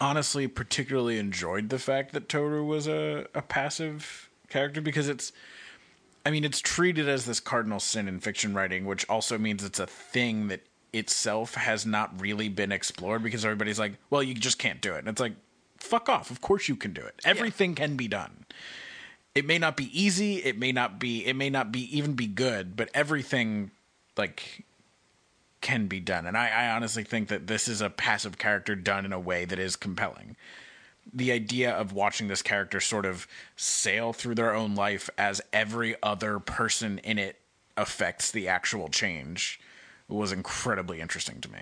honestly 0.00 0.48
particularly 0.48 1.18
enjoyed 1.18 1.68
the 1.68 1.78
fact 1.78 2.12
that 2.12 2.28
Toru 2.28 2.64
was 2.64 2.88
a, 2.88 3.26
a 3.34 3.42
passive 3.42 4.30
character 4.48 4.80
because 4.80 5.08
it's 5.08 5.32
I 6.26 6.30
mean, 6.30 6.44
it's 6.44 6.60
treated 6.60 7.08
as 7.08 7.24
this 7.24 7.40
cardinal 7.40 7.80
sin 7.80 8.08
in 8.08 8.20
fiction 8.20 8.52
writing, 8.54 8.84
which 8.84 9.08
also 9.08 9.38
means 9.38 9.64
it's 9.64 9.78
a 9.78 9.86
thing 9.86 10.48
that 10.48 10.60
itself 10.92 11.54
has 11.54 11.86
not 11.86 12.20
really 12.20 12.48
been 12.48 12.72
explored 12.72 13.22
because 13.22 13.44
everybody's 13.44 13.78
like, 13.78 13.94
well, 14.10 14.22
you 14.22 14.34
just 14.34 14.58
can't 14.58 14.80
do 14.80 14.94
it. 14.94 14.98
And 14.98 15.08
it's 15.08 15.20
like, 15.20 15.34
fuck 15.78 16.08
off. 16.08 16.30
Of 16.30 16.40
course 16.40 16.68
you 16.68 16.76
can 16.76 16.92
do 16.92 17.02
it. 17.02 17.14
Everything 17.24 17.74
can 17.74 17.96
be 17.96 18.08
done. 18.08 18.44
It 19.38 19.46
may 19.46 19.58
not 19.58 19.76
be 19.76 19.88
easy, 19.98 20.36
it 20.38 20.58
may 20.58 20.72
not 20.72 20.98
be 20.98 21.24
it 21.24 21.34
may 21.34 21.48
not 21.48 21.70
be 21.70 21.96
even 21.96 22.14
be 22.14 22.26
good, 22.26 22.76
but 22.76 22.90
everything 22.92 23.70
like 24.16 24.64
can 25.60 25.86
be 25.86 26.00
done. 26.00 26.26
And 26.26 26.36
I, 26.36 26.48
I 26.48 26.70
honestly 26.70 27.04
think 27.04 27.28
that 27.28 27.46
this 27.46 27.68
is 27.68 27.80
a 27.80 27.88
passive 27.88 28.36
character 28.36 28.74
done 28.74 29.04
in 29.04 29.12
a 29.12 29.20
way 29.20 29.44
that 29.44 29.58
is 29.60 29.76
compelling 29.76 30.36
the 31.12 31.32
idea 31.32 31.70
of 31.70 31.92
watching 31.92 32.26
this 32.28 32.42
character 32.42 32.80
sort 32.80 33.06
of 33.06 33.26
sail 33.56 34.12
through 34.12 34.34
their 34.34 34.52
own 34.54 34.74
life 34.74 35.08
as 35.16 35.40
every 35.52 35.94
other 36.02 36.38
person 36.38 36.98
in 36.98 37.18
it 37.18 37.38
affects 37.76 38.30
the 38.30 38.48
actual 38.48 38.88
change 38.88 39.60
was 40.08 40.32
incredibly 40.32 41.00
interesting 41.00 41.40
to 41.40 41.50
me. 41.50 41.60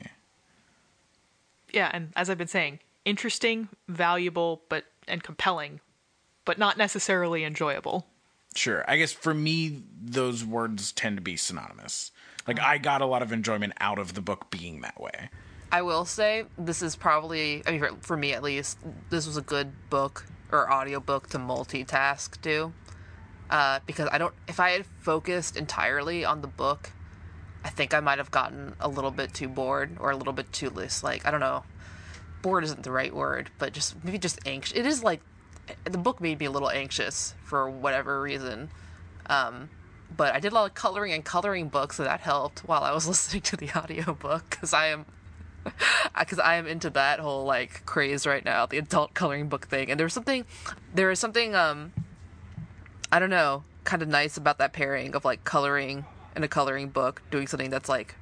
yeah, 1.73 1.91
and 1.93 2.13
as 2.17 2.31
I've 2.31 2.39
been 2.39 2.47
saying, 2.47 2.79
interesting, 3.05 3.69
valuable, 3.87 4.63
but 4.69 4.85
and 5.07 5.23
compelling, 5.23 5.81
but 6.47 6.57
not 6.57 6.79
necessarily 6.79 7.45
enjoyable. 7.45 8.07
Sure. 8.55 8.83
I 8.89 8.97
guess 8.97 9.13
for 9.13 9.35
me, 9.35 9.83
those 10.01 10.43
words 10.43 10.93
tend 10.93 11.19
to 11.19 11.21
be 11.21 11.37
synonymous. 11.37 12.11
Like, 12.49 12.59
I 12.59 12.79
got 12.79 13.03
a 13.03 13.07
lot 13.07 13.21
of 13.21 13.33
enjoyment 13.33 13.75
out 13.81 13.99
of 13.99 14.15
the 14.15 14.23
book 14.23 14.51
being 14.51 14.81
that 14.81 14.99
way. 14.99 15.29
I 15.71 15.83
will 15.83 16.07
say 16.07 16.45
this 16.57 16.81
is 16.81 16.97
probably, 16.97 17.63
I 17.67 17.73
mean, 17.73 17.81
for, 17.81 17.91
for 18.01 18.17
me 18.17 18.33
at 18.33 18.43
least, 18.43 18.79
this 19.11 19.27
was 19.27 19.37
a 19.37 19.43
good 19.43 19.91
book 19.91 20.25
or 20.51 20.73
audiobook 20.73 21.29
to 21.31 21.39
multitask 21.39 22.41
to. 22.43 22.73
Uh, 23.51 23.81
because 23.87 24.09
I 24.11 24.19
don't, 24.19 24.35
if 24.49 24.59
I 24.59 24.71
had 24.71 24.87
focused 24.87 25.57
entirely 25.57 26.25
on 26.25 26.41
the 26.41 26.49
book, 26.49 26.93
I 27.65 27.69
think 27.69 27.93
I 27.93 28.01
might 28.01 28.19
have 28.19 28.31
gotten 28.31 28.75
a 28.81 28.89
little 28.89 29.11
bit 29.11 29.35
too 29.35 29.49
bored 29.49 29.97
or 30.01 30.13
a 30.13 30.17
little 30.17 30.33
bit 30.33 30.53
too 30.53 30.71
less, 30.71 31.03
like, 31.03 31.27
I 31.27 31.31
don't 31.31 31.41
know, 31.41 31.65
bored 32.43 32.63
isn't 32.65 32.85
the 32.85 32.93
right 32.93 33.15
word, 33.15 33.51
but 33.59 33.73
just 33.73 34.03
maybe 34.05 34.19
just 34.19 34.39
anxious. 34.47 34.79
It 34.79 34.87
is 34.87 35.03
like, 35.03 35.21
the 35.85 35.99
book 35.99 36.21
made 36.21 36.39
me 36.39 36.47
a 36.47 36.51
little 36.51 36.71
anxious 36.71 37.35
for 37.43 37.69
whatever 37.69 38.21
reason. 38.21 38.71
Um, 39.27 39.71
but 40.17 40.35
I 40.35 40.41
did 40.41 40.53
a 40.53 40.55
lot 40.55 40.67
of 40.67 40.75
coloring 40.75 41.13
and 41.13 41.25
coloring 41.25 41.69
books, 41.69 41.97
so 41.97 42.05
that 42.05 42.21
helped 42.21 42.61
while 42.61 42.83
I 42.83 42.93
was 42.93 43.07
listening 43.09 43.43
to 43.43 43.57
the 43.57 43.71
audiobook 43.77 44.51
because 44.51 44.73
I 44.73 44.89
am 44.89 45.07
because 46.19 46.39
I 46.39 46.57
am 46.57 46.67
into 46.67 46.91
that 46.91 47.21
whole 47.21 47.45
like 47.45 47.85
craze 47.87 48.27
right 48.27 48.45
now, 48.45 48.67
the 48.67 48.79
adult 48.79 49.15
coloring 49.15 49.49
book 49.49 49.67
thing. 49.67 49.91
And 49.91 49.99
there's 49.99 50.13
something, 50.13 50.45
there 50.95 51.11
is 51.11 51.19
something, 51.19 51.55
um, 51.55 51.93
I 53.11 53.19
don't 53.19 53.31
know, 53.31 53.65
kind 53.85 54.03
of 54.03 54.09
nice 54.09 54.37
about 54.37 54.59
that 54.59 54.73
pairing 54.73 55.15
of 55.15 55.25
like 55.25 55.45
coloring 55.45 56.05
in 56.35 56.43
a 56.43 56.49
coloring 56.49 56.91
book, 56.91 57.23
doing 57.31 57.47
something 57.47 57.71
that's 57.71 57.89
like 57.89 58.15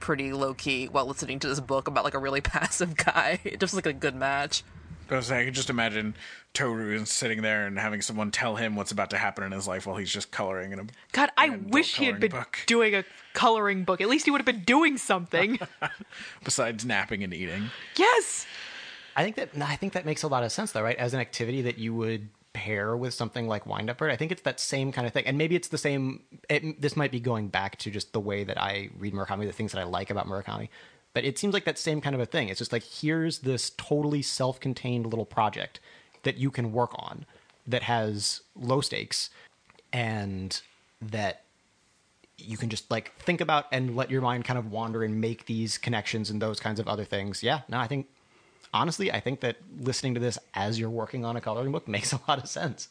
pretty 0.00 0.32
low 0.32 0.52
key 0.52 0.86
while 0.86 1.06
listening 1.06 1.38
to 1.38 1.48
this 1.48 1.60
book 1.60 1.88
about 1.88 2.04
like 2.04 2.14
a 2.14 2.18
really 2.18 2.40
passive 2.42 2.96
guy. 2.96 3.40
It 3.44 3.60
just 3.60 3.74
like 3.74 3.86
a 3.86 3.92
good 3.92 4.14
match. 4.14 4.62
I 5.12 5.16
was 5.16 5.26
saying, 5.26 5.42
I 5.42 5.44
can 5.46 5.54
just 5.54 5.70
imagine 5.70 6.14
Toru 6.54 7.04
sitting 7.04 7.42
there 7.42 7.66
and 7.66 7.78
having 7.78 8.02
someone 8.02 8.30
tell 8.30 8.56
him 8.56 8.76
what's 8.76 8.92
about 8.92 9.10
to 9.10 9.18
happen 9.18 9.44
in 9.44 9.52
his 9.52 9.66
life 9.66 9.86
while 9.86 9.96
he's 9.96 10.12
just 10.12 10.30
coloring 10.30 10.72
in 10.72 10.78
a. 10.78 10.84
God, 11.12 11.30
I 11.36 11.50
wish 11.50 11.96
he 11.96 12.06
had 12.06 12.20
been 12.20 12.30
book. 12.30 12.58
doing 12.66 12.94
a 12.94 13.04
coloring 13.34 13.84
book. 13.84 14.00
At 14.00 14.08
least 14.08 14.24
he 14.24 14.30
would 14.30 14.38
have 14.38 14.46
been 14.46 14.64
doing 14.64 14.98
something. 14.98 15.58
Besides 16.44 16.84
napping 16.84 17.22
and 17.22 17.32
eating. 17.32 17.70
yes. 17.96 18.46
I 19.14 19.24
think 19.24 19.36
that 19.36 19.50
I 19.60 19.76
think 19.76 19.92
that 19.92 20.06
makes 20.06 20.22
a 20.22 20.28
lot 20.28 20.42
of 20.42 20.52
sense 20.52 20.72
though, 20.72 20.82
right? 20.82 20.96
As 20.96 21.12
an 21.12 21.20
activity 21.20 21.62
that 21.62 21.78
you 21.78 21.94
would 21.94 22.28
pair 22.52 22.96
with 22.96 23.14
something 23.14 23.48
like 23.48 23.66
Wind 23.66 23.90
Up 23.90 23.98
Bird, 23.98 24.10
I 24.10 24.16
think 24.16 24.32
it's 24.32 24.42
that 24.42 24.60
same 24.60 24.92
kind 24.92 25.06
of 25.06 25.12
thing. 25.12 25.26
And 25.26 25.38
maybe 25.38 25.56
it's 25.56 25.68
the 25.68 25.78
same. 25.78 26.20
It, 26.48 26.80
this 26.80 26.96
might 26.96 27.10
be 27.10 27.20
going 27.20 27.48
back 27.48 27.76
to 27.78 27.90
just 27.90 28.12
the 28.12 28.20
way 28.20 28.44
that 28.44 28.60
I 28.60 28.90
read 28.98 29.14
Murakami, 29.14 29.46
the 29.46 29.52
things 29.52 29.72
that 29.72 29.80
I 29.80 29.84
like 29.84 30.10
about 30.10 30.26
Murakami. 30.26 30.68
But 31.14 31.24
it 31.24 31.38
seems 31.38 31.52
like 31.52 31.64
that 31.64 31.78
same 31.78 32.00
kind 32.00 32.14
of 32.14 32.20
a 32.20 32.26
thing. 32.26 32.48
It's 32.48 32.58
just 32.58 32.72
like 32.72 32.84
here's 32.84 33.40
this 33.40 33.70
totally 33.76 34.22
self-contained 34.22 35.06
little 35.06 35.26
project 35.26 35.78
that 36.22 36.38
you 36.38 36.50
can 36.50 36.72
work 36.72 36.92
on 36.94 37.26
that 37.66 37.82
has 37.82 38.40
low 38.56 38.80
stakes 38.80 39.30
and 39.92 40.60
that 41.00 41.42
you 42.38 42.56
can 42.56 42.70
just 42.70 42.90
like 42.90 43.14
think 43.18 43.40
about 43.40 43.66
and 43.72 43.94
let 43.94 44.10
your 44.10 44.22
mind 44.22 44.44
kind 44.44 44.58
of 44.58 44.70
wander 44.70 45.04
and 45.04 45.20
make 45.20 45.46
these 45.46 45.78
connections 45.78 46.30
and 46.30 46.40
those 46.40 46.58
kinds 46.58 46.80
of 46.80 46.88
other 46.88 47.04
things. 47.04 47.42
Yeah, 47.42 47.60
no, 47.68 47.78
I 47.78 47.86
think 47.86 48.08
honestly, 48.72 49.12
I 49.12 49.20
think 49.20 49.40
that 49.40 49.56
listening 49.78 50.14
to 50.14 50.20
this 50.20 50.38
as 50.54 50.78
you're 50.78 50.90
working 50.90 51.24
on 51.24 51.36
a 51.36 51.40
coloring 51.40 51.72
book 51.72 51.86
makes 51.88 52.12
a 52.12 52.20
lot 52.28 52.38
of 52.38 52.48
sense. 52.48 52.88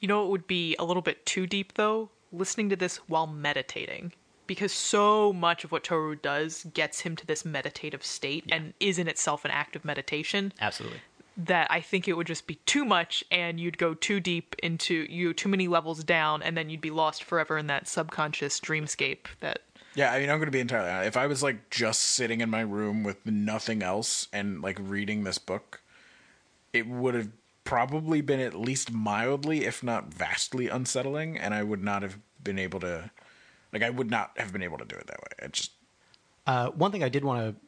You 0.00 0.08
know, 0.08 0.24
it 0.24 0.28
would 0.28 0.46
be 0.46 0.76
a 0.78 0.84
little 0.84 1.02
bit 1.02 1.24
too 1.26 1.46
deep 1.46 1.74
though, 1.74 2.10
listening 2.32 2.68
to 2.70 2.76
this 2.76 2.96
while 3.08 3.26
meditating. 3.26 4.12
Because 4.46 4.72
so 4.72 5.32
much 5.32 5.64
of 5.64 5.72
what 5.72 5.84
Toru 5.84 6.16
does 6.16 6.64
gets 6.74 7.00
him 7.00 7.16
to 7.16 7.26
this 7.26 7.44
meditative 7.44 8.04
state 8.04 8.44
and 8.50 8.74
is 8.80 8.98
in 8.98 9.08
itself 9.08 9.44
an 9.44 9.50
act 9.50 9.76
of 9.76 9.84
meditation 9.84 10.52
Absolutely. 10.60 11.00
that 11.36 11.66
I 11.70 11.80
think 11.80 12.06
it 12.08 12.14
would 12.14 12.26
just 12.26 12.46
be 12.46 12.56
too 12.66 12.84
much 12.84 13.24
and 13.30 13.58
you'd 13.58 13.78
go 13.78 13.94
too 13.94 14.20
deep 14.20 14.54
into 14.62 15.06
you 15.08 15.34
too 15.34 15.48
many 15.48 15.68
levels 15.68 16.04
down 16.04 16.42
and 16.42 16.56
then 16.56 16.70
you'd 16.70 16.80
be 16.80 16.90
lost 16.90 17.24
forever 17.24 17.58
in 17.58 17.66
that 17.66 17.88
subconscious 17.88 18.60
dreamscape 18.60 19.26
that 19.40 19.62
Yeah, 19.94 20.12
I 20.12 20.20
mean, 20.20 20.30
I'm 20.30 20.38
going 20.38 20.46
to 20.46 20.52
be 20.52 20.60
entirely 20.60 20.90
honest. 20.90 21.08
If 21.08 21.16
I 21.16 21.26
was 21.26 21.42
like 21.42 21.70
just 21.70 22.02
sitting 22.02 22.40
in 22.40 22.50
my 22.50 22.60
room 22.60 23.02
with 23.02 23.24
nothing 23.26 23.82
else 23.82 24.28
and 24.32 24.62
like 24.62 24.78
reading 24.80 25.24
this 25.24 25.38
book, 25.38 25.80
it 26.72 26.86
would 26.86 27.14
have 27.14 27.28
probably 27.64 28.20
been 28.20 28.40
at 28.40 28.54
least 28.54 28.92
mildly, 28.92 29.64
if 29.64 29.82
not 29.82 30.14
vastly 30.14 30.68
unsettling, 30.68 31.36
and 31.36 31.52
I 31.52 31.62
would 31.62 31.82
not 31.82 32.02
have 32.02 32.16
been 32.42 32.58
able 32.58 32.80
to, 32.80 33.10
like, 33.78 33.86
I 33.86 33.90
would 33.90 34.10
not 34.10 34.32
have 34.36 34.52
been 34.52 34.62
able 34.62 34.78
to 34.78 34.84
do 34.84 34.96
it 34.96 35.06
that 35.06 35.18
way. 35.20 35.46
It 35.46 35.52
just, 35.52 35.72
Uh, 36.46 36.70
one 36.70 36.92
thing 36.92 37.02
I 37.04 37.08
did 37.08 37.24
want 37.24 37.40
to 37.56 37.60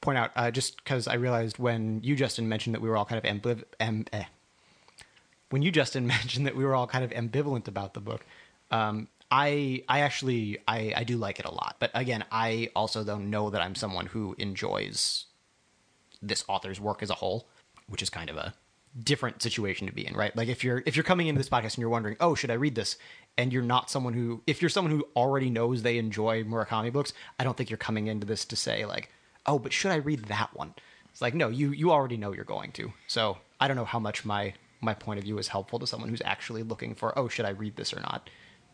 point 0.00 0.18
out, 0.18 0.30
uh, 0.36 0.50
just 0.50 0.76
because 0.78 1.06
I 1.08 1.14
realized 1.14 1.58
when 1.58 2.00
you, 2.02 2.16
Justin, 2.16 2.48
mentioned 2.48 2.74
that 2.74 2.80
we 2.82 2.88
were 2.88 2.96
all 2.96 3.04
kind 3.04 3.18
of 3.24 3.30
ambiv- 3.30 3.64
am- 3.80 4.06
eh. 4.12 4.24
when 5.50 5.62
you, 5.62 5.70
Justin, 5.70 6.06
mentioned 6.18 6.46
that 6.46 6.56
we 6.56 6.64
were 6.64 6.74
all 6.74 6.86
kind 6.86 7.04
of 7.04 7.10
ambivalent 7.10 7.68
about 7.68 7.94
the 7.94 8.00
book, 8.00 8.24
um, 8.70 9.08
I 9.30 9.82
I 9.88 10.00
actually 10.00 10.58
I, 10.68 10.92
I 10.96 11.04
do 11.04 11.16
like 11.16 11.38
it 11.40 11.44
a 11.46 11.50
lot. 11.50 11.76
But 11.80 11.90
again, 11.94 12.24
I 12.30 12.70
also 12.76 13.02
though 13.02 13.18
know 13.18 13.50
that 13.50 13.60
I'm 13.62 13.74
someone 13.74 14.06
who 14.06 14.34
enjoys 14.38 15.24
this 16.22 16.44
author's 16.48 16.80
work 16.80 17.02
as 17.02 17.10
a 17.10 17.14
whole, 17.14 17.48
which 17.88 18.02
is 18.02 18.10
kind 18.10 18.30
of 18.30 18.36
a 18.36 18.54
different 19.02 19.42
situation 19.42 19.86
to 19.86 19.92
be 19.92 20.06
in, 20.06 20.14
right? 20.14 20.34
Like 20.36 20.48
if 20.48 20.62
you're 20.62 20.82
if 20.86 20.96
you're 20.96 21.04
coming 21.04 21.26
into 21.26 21.38
this 21.38 21.48
podcast 21.48 21.74
and 21.74 21.78
you're 21.78 21.88
wondering, 21.88 22.16
oh, 22.20 22.34
should 22.34 22.50
I 22.50 22.54
read 22.54 22.74
this? 22.74 22.96
And 23.36 23.52
you're 23.52 23.62
not 23.62 23.90
someone 23.90 24.14
who 24.14 24.42
if 24.46 24.62
you're 24.62 24.68
someone 24.68 24.92
who 24.92 25.04
already 25.16 25.50
knows 25.50 25.82
they 25.82 25.98
enjoy 25.98 26.44
Murakami 26.44 26.92
books, 26.92 27.12
I 27.38 27.44
don't 27.44 27.56
think 27.56 27.70
you're 27.70 27.76
coming 27.76 28.06
into 28.06 28.26
this 28.26 28.44
to 28.46 28.56
say 28.56 28.84
like, 28.84 29.10
oh, 29.46 29.58
but 29.58 29.72
should 29.72 29.90
I 29.90 29.96
read 29.96 30.26
that 30.26 30.54
one? 30.54 30.74
It's 31.10 31.22
like, 31.22 31.34
no, 31.34 31.48
you 31.48 31.70
you 31.70 31.90
already 31.90 32.16
know 32.16 32.32
you're 32.32 32.44
going 32.44 32.72
to. 32.72 32.92
So 33.08 33.38
I 33.60 33.68
don't 33.68 33.76
know 33.76 33.84
how 33.84 33.98
much 33.98 34.24
my 34.24 34.54
my 34.80 34.94
point 34.94 35.18
of 35.18 35.24
view 35.24 35.38
is 35.38 35.48
helpful 35.48 35.78
to 35.78 35.86
someone 35.86 36.10
who's 36.10 36.22
actually 36.24 36.62
looking 36.62 36.94
for, 36.94 37.18
oh, 37.18 37.28
should 37.28 37.46
I 37.46 37.50
read 37.50 37.76
this 37.76 37.92
or 37.92 38.00
not? 38.00 38.28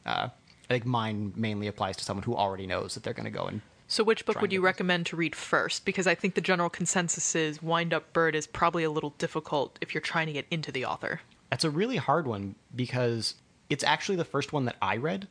Uh, 0.04 0.28
I 0.68 0.74
think 0.74 0.84
mine 0.84 1.32
mainly 1.36 1.66
applies 1.66 1.96
to 1.98 2.04
someone 2.04 2.22
who 2.24 2.34
already 2.34 2.66
knows 2.66 2.94
that 2.94 3.02
they're 3.02 3.14
going 3.14 3.24
to 3.24 3.30
go 3.30 3.44
and 3.44 3.60
So, 3.90 4.04
which 4.04 4.24
book 4.24 4.40
would 4.40 4.52
you 4.52 4.60
recommend 4.60 5.06
to 5.06 5.16
read 5.16 5.34
first? 5.34 5.84
Because 5.84 6.06
I 6.06 6.14
think 6.14 6.34
the 6.36 6.40
general 6.40 6.70
consensus 6.70 7.34
is 7.34 7.60
Wind 7.60 7.92
Up 7.92 8.12
Bird 8.12 8.36
is 8.36 8.46
probably 8.46 8.84
a 8.84 8.90
little 8.90 9.14
difficult 9.18 9.80
if 9.80 9.92
you're 9.92 10.00
trying 10.00 10.28
to 10.28 10.32
get 10.32 10.46
into 10.48 10.70
the 10.70 10.84
author. 10.84 11.22
That's 11.50 11.64
a 11.64 11.70
really 11.70 11.96
hard 11.96 12.24
one 12.24 12.54
because 12.72 13.34
it's 13.68 13.82
actually 13.82 14.14
the 14.14 14.24
first 14.24 14.52
one 14.52 14.64
that 14.66 14.76
I 14.80 14.96
read. 14.96 15.26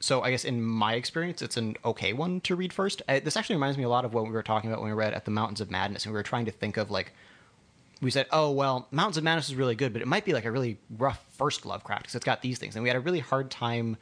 So 0.00 0.20
I 0.20 0.32
guess 0.32 0.44
in 0.44 0.60
my 0.60 0.96
experience, 0.96 1.40
it's 1.40 1.56
an 1.56 1.78
okay 1.82 2.12
one 2.12 2.42
to 2.42 2.54
read 2.54 2.74
first. 2.74 3.00
Uh, 3.08 3.20
this 3.24 3.38
actually 3.38 3.56
reminds 3.56 3.78
me 3.78 3.84
a 3.84 3.88
lot 3.88 4.04
of 4.04 4.12
what 4.12 4.24
we 4.24 4.32
were 4.32 4.42
talking 4.42 4.68
about 4.68 4.82
when 4.82 4.90
we 4.90 4.94
read 4.94 5.14
at 5.14 5.24
the 5.24 5.30
Mountains 5.30 5.62
of 5.62 5.70
Madness, 5.70 6.04
and 6.04 6.12
we 6.12 6.18
were 6.18 6.22
trying 6.22 6.44
to 6.44 6.50
think 6.50 6.76
of 6.76 6.90
like 6.90 7.14
we 8.02 8.10
said, 8.10 8.26
oh 8.30 8.50
well, 8.50 8.86
Mountains 8.90 9.16
of 9.16 9.24
Madness 9.24 9.48
is 9.48 9.54
really 9.54 9.76
good, 9.76 9.94
but 9.94 10.02
it 10.02 10.08
might 10.08 10.26
be 10.26 10.34
like 10.34 10.44
a 10.44 10.52
really 10.52 10.76
rough 10.98 11.24
first 11.38 11.64
Lovecraft 11.64 12.02
because 12.02 12.16
it's 12.16 12.26
got 12.26 12.42
these 12.42 12.58
things, 12.58 12.76
and 12.76 12.82
we 12.82 12.90
had 12.90 12.96
a 12.96 13.00
really 13.00 13.20
hard 13.20 13.50
time 13.50 13.96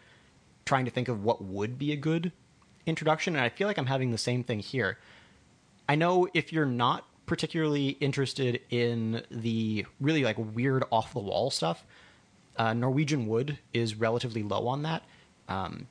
trying 0.64 0.86
to 0.86 0.90
think 0.90 1.06
of 1.06 1.22
what 1.22 1.44
would 1.44 1.78
be 1.78 1.92
a 1.92 1.96
good 1.96 2.32
introduction, 2.86 3.36
and 3.36 3.44
I 3.44 3.48
feel 3.48 3.68
like 3.68 3.78
I'm 3.78 3.86
having 3.86 4.10
the 4.10 4.18
same 4.18 4.44
thing 4.44 4.60
here. 4.60 4.98
I 5.88 5.94
know 5.94 6.28
if 6.34 6.52
you're 6.52 6.66
not 6.66 7.06
particularly 7.26 7.90
interested 8.00 8.60
in 8.70 9.22
the 9.30 9.86
really 10.00 10.24
like 10.24 10.36
weird 10.38 10.84
off 10.90 11.12
the 11.12 11.20
wall 11.20 11.50
stuff, 11.50 11.84
uh, 12.56 12.72
Norwegian 12.74 13.26
Wood 13.26 13.58
is 13.72 13.94
relatively 13.94 14.42
low 14.42 14.68
on 14.68 14.82
that, 14.82 15.02
um, 15.48 15.86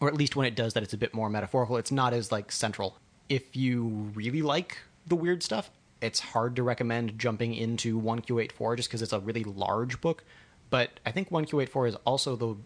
or 0.00 0.08
at 0.08 0.14
least 0.14 0.36
when 0.36 0.46
it 0.46 0.54
does 0.54 0.74
that, 0.74 0.82
it's 0.82 0.94
a 0.94 0.98
bit 0.98 1.14
more 1.14 1.28
metaphorical. 1.28 1.76
It's 1.76 1.92
not 1.92 2.12
as 2.12 2.32
like 2.32 2.50
central. 2.50 2.96
If 3.28 3.56
you 3.56 4.10
really 4.14 4.42
like 4.42 4.78
the 5.06 5.16
weird 5.16 5.42
stuff, 5.42 5.70
it's 6.00 6.18
hard 6.18 6.56
to 6.56 6.62
recommend 6.62 7.18
jumping 7.18 7.54
into 7.54 8.00
1Q84 8.00 8.76
just 8.76 8.88
because 8.88 9.02
it's 9.02 9.12
a 9.12 9.20
really 9.20 9.44
large 9.44 10.00
book. 10.00 10.24
But 10.70 11.00
I 11.06 11.12
think 11.12 11.30
1Q84 11.30 11.88
is 11.90 11.96
also 12.04 12.34
the 12.34 12.56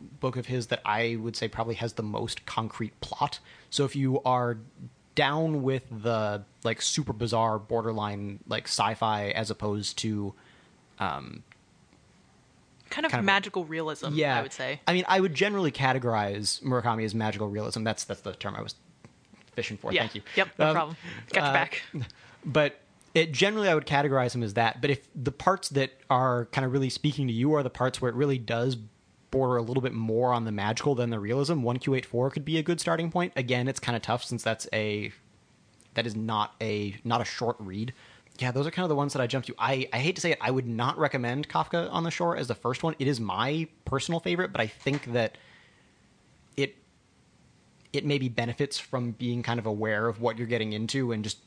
book 0.00 0.36
of 0.36 0.46
his 0.46 0.68
that 0.68 0.80
I 0.84 1.16
would 1.20 1.36
say 1.36 1.48
probably 1.48 1.74
has 1.76 1.94
the 1.94 2.02
most 2.02 2.46
concrete 2.46 3.00
plot. 3.00 3.38
So 3.70 3.84
if 3.84 3.94
you 3.96 4.20
are 4.22 4.58
down 5.14 5.62
with 5.62 5.82
the 5.90 6.44
like 6.64 6.80
super 6.80 7.12
bizarre 7.12 7.58
borderline 7.58 8.38
like 8.46 8.64
sci-fi 8.68 9.30
as 9.30 9.50
opposed 9.50 9.98
to 9.98 10.34
Kind 12.90 13.04
of 13.04 13.10
Kind 13.12 13.20
of- 13.20 13.24
magical 13.24 13.64
realism, 13.66 14.14
yeah, 14.14 14.38
I 14.38 14.42
would 14.42 14.52
say. 14.52 14.80
I 14.86 14.94
mean, 14.94 15.04
I 15.08 15.20
would 15.20 15.34
generally 15.34 15.70
categorize 15.70 16.62
Murakami 16.62 17.04
as 17.04 17.14
magical 17.14 17.48
realism. 17.48 17.84
That's 17.84 18.04
that's 18.04 18.22
the 18.22 18.32
term 18.32 18.54
I 18.56 18.62
was 18.62 18.74
fishing 19.52 19.76
for. 19.76 19.92
yeah. 19.92 20.00
Thank 20.02 20.14
you. 20.14 20.22
Yep, 20.36 20.48
no 20.58 20.66
Um, 20.68 20.74
problem. 20.74 20.96
Got 21.32 21.40
your 21.40 21.50
uh, 21.50 21.52
back. 21.52 21.82
but 22.46 22.80
it 23.14 23.32
generally 23.32 23.68
I 23.68 23.74
would 23.74 23.86
categorize 23.86 24.34
him 24.34 24.42
as 24.42 24.54
that. 24.54 24.80
But 24.80 24.88
if 24.90 25.06
the 25.14 25.32
parts 25.32 25.68
that 25.70 25.92
are 26.08 26.46
kind 26.46 26.64
of 26.64 26.72
really 26.72 26.88
speaking 26.88 27.26
to 27.26 27.32
you 27.32 27.52
are 27.54 27.62
the 27.62 27.68
parts 27.70 28.00
where 28.00 28.08
it 28.08 28.14
really 28.14 28.38
does 28.38 28.76
border 29.30 29.56
a 29.56 29.62
little 29.62 29.82
bit 29.82 29.92
more 29.92 30.32
on 30.32 30.44
the 30.44 30.52
magical 30.52 30.94
than 30.94 31.10
the 31.10 31.18
realism, 31.20 31.62
one 31.62 31.78
Q 31.78 31.94
eight 31.94 32.06
four 32.06 32.30
could 32.30 32.44
be 32.44 32.58
a 32.58 32.62
good 32.62 32.80
starting 32.80 33.10
point. 33.10 33.32
Again, 33.36 33.68
it's 33.68 33.80
kind 33.80 33.96
of 33.96 34.02
tough 34.02 34.24
since 34.24 34.42
that's 34.42 34.66
a 34.72 35.12
that 35.94 36.06
is 36.06 36.14
not 36.14 36.54
a 36.60 36.96
not 37.04 37.20
a 37.20 37.24
short 37.24 37.56
read. 37.58 37.92
Yeah, 38.38 38.52
those 38.52 38.66
are 38.66 38.70
kind 38.70 38.84
of 38.84 38.88
the 38.88 38.94
ones 38.94 39.14
that 39.14 39.20
I 39.20 39.26
jumped 39.26 39.48
to. 39.48 39.54
I, 39.58 39.88
I 39.92 39.98
hate 39.98 40.14
to 40.14 40.20
say 40.20 40.30
it, 40.30 40.38
I 40.40 40.52
would 40.52 40.66
not 40.66 40.96
recommend 40.96 41.48
Kafka 41.48 41.92
on 41.92 42.04
the 42.04 42.10
Shore 42.10 42.36
as 42.36 42.46
the 42.46 42.54
first 42.54 42.84
one. 42.84 42.94
It 43.00 43.08
is 43.08 43.18
my 43.18 43.66
personal 43.84 44.20
favorite, 44.20 44.52
but 44.52 44.60
I 44.60 44.68
think 44.68 45.12
that 45.12 45.36
it 46.56 46.76
it 47.92 48.04
maybe 48.04 48.28
benefits 48.28 48.78
from 48.78 49.10
being 49.12 49.42
kind 49.42 49.58
of 49.58 49.66
aware 49.66 50.06
of 50.06 50.20
what 50.20 50.38
you're 50.38 50.46
getting 50.46 50.72
into 50.72 51.10
and 51.10 51.24
just 51.24 51.38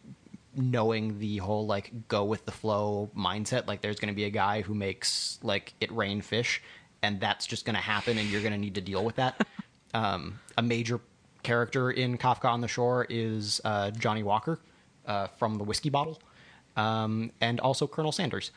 knowing 0.53 1.19
the 1.19 1.37
whole 1.37 1.65
like 1.65 2.09
go 2.09 2.25
with 2.25 2.45
the 2.45 2.51
flow 2.51 3.09
mindset 3.15 3.67
like 3.67 3.79
there's 3.79 4.01
going 4.01 4.11
to 4.11 4.15
be 4.15 4.25
a 4.25 4.29
guy 4.29 4.61
who 4.61 4.75
makes 4.75 5.39
like 5.43 5.73
it 5.79 5.89
rain 5.93 6.19
fish 6.19 6.61
and 7.03 7.19
that's 7.19 7.45
just 7.47 7.65
going 7.65 7.75
to 7.75 7.81
happen 7.81 8.17
and 8.17 8.29
you're 8.29 8.41
going 8.41 8.53
to 8.53 8.59
need 8.59 8.75
to 8.75 8.81
deal 8.81 9.03
with 9.03 9.15
that. 9.15 9.45
Um, 9.93 10.39
a 10.57 10.61
major 10.61 11.01
character 11.43 11.91
in 11.91 12.17
kafka 12.17 12.45
on 12.45 12.61
the 12.61 12.67
shore 12.69 13.05
is 13.09 13.59
uh, 13.65 13.91
johnnie 13.91 14.23
walker 14.23 14.57
uh, 15.05 15.27
from 15.37 15.57
the 15.57 15.65
whiskey 15.65 15.89
bottle 15.89 16.17
um, 16.77 17.31
and 17.41 17.59
also 17.59 17.87
colonel 17.87 18.11
sanders. 18.11 18.51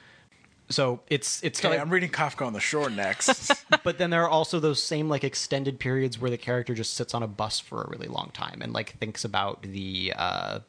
So 0.71 1.01
it's 1.09 1.43
it's 1.43 1.59
Okay, 1.61 1.71
kind 1.71 1.81
I'm 1.81 1.91
reading 1.91 2.11
Kafka 2.11 2.47
on 2.47 2.53
the 2.55 2.61
Shore 2.61 2.89
next. 2.89 3.53
but 3.85 3.99
then 3.99 4.11
there 4.11 4.23
are 4.23 4.31
also 4.31 4.61
those 4.61 4.83
same 4.83 5.09
like 5.09 5.23
extended 5.23 5.79
periods 5.79 6.19
where 6.19 6.31
the 6.31 6.39
character 6.39 6.75
just 6.75 6.95
sits 6.95 7.15
on 7.15 7.23
a 7.23 7.27
bus 7.27 7.61
for 7.61 7.83
a 7.83 7.89
really 7.91 8.09
long 8.09 8.31
time 8.33 8.63
and 8.63 8.73
like 8.73 8.97
thinks 8.99 9.25
about 9.25 9.63
the 9.63 10.15
uh 10.17 10.61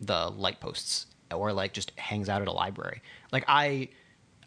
the 0.00 0.30
light 0.30 0.60
posts 0.60 1.06
or 1.32 1.52
like 1.52 1.72
just 1.72 1.90
hangs 1.98 2.28
out 2.28 2.40
at 2.40 2.48
a 2.48 2.52
library. 2.52 3.02
Like 3.32 3.44
i 3.48 3.88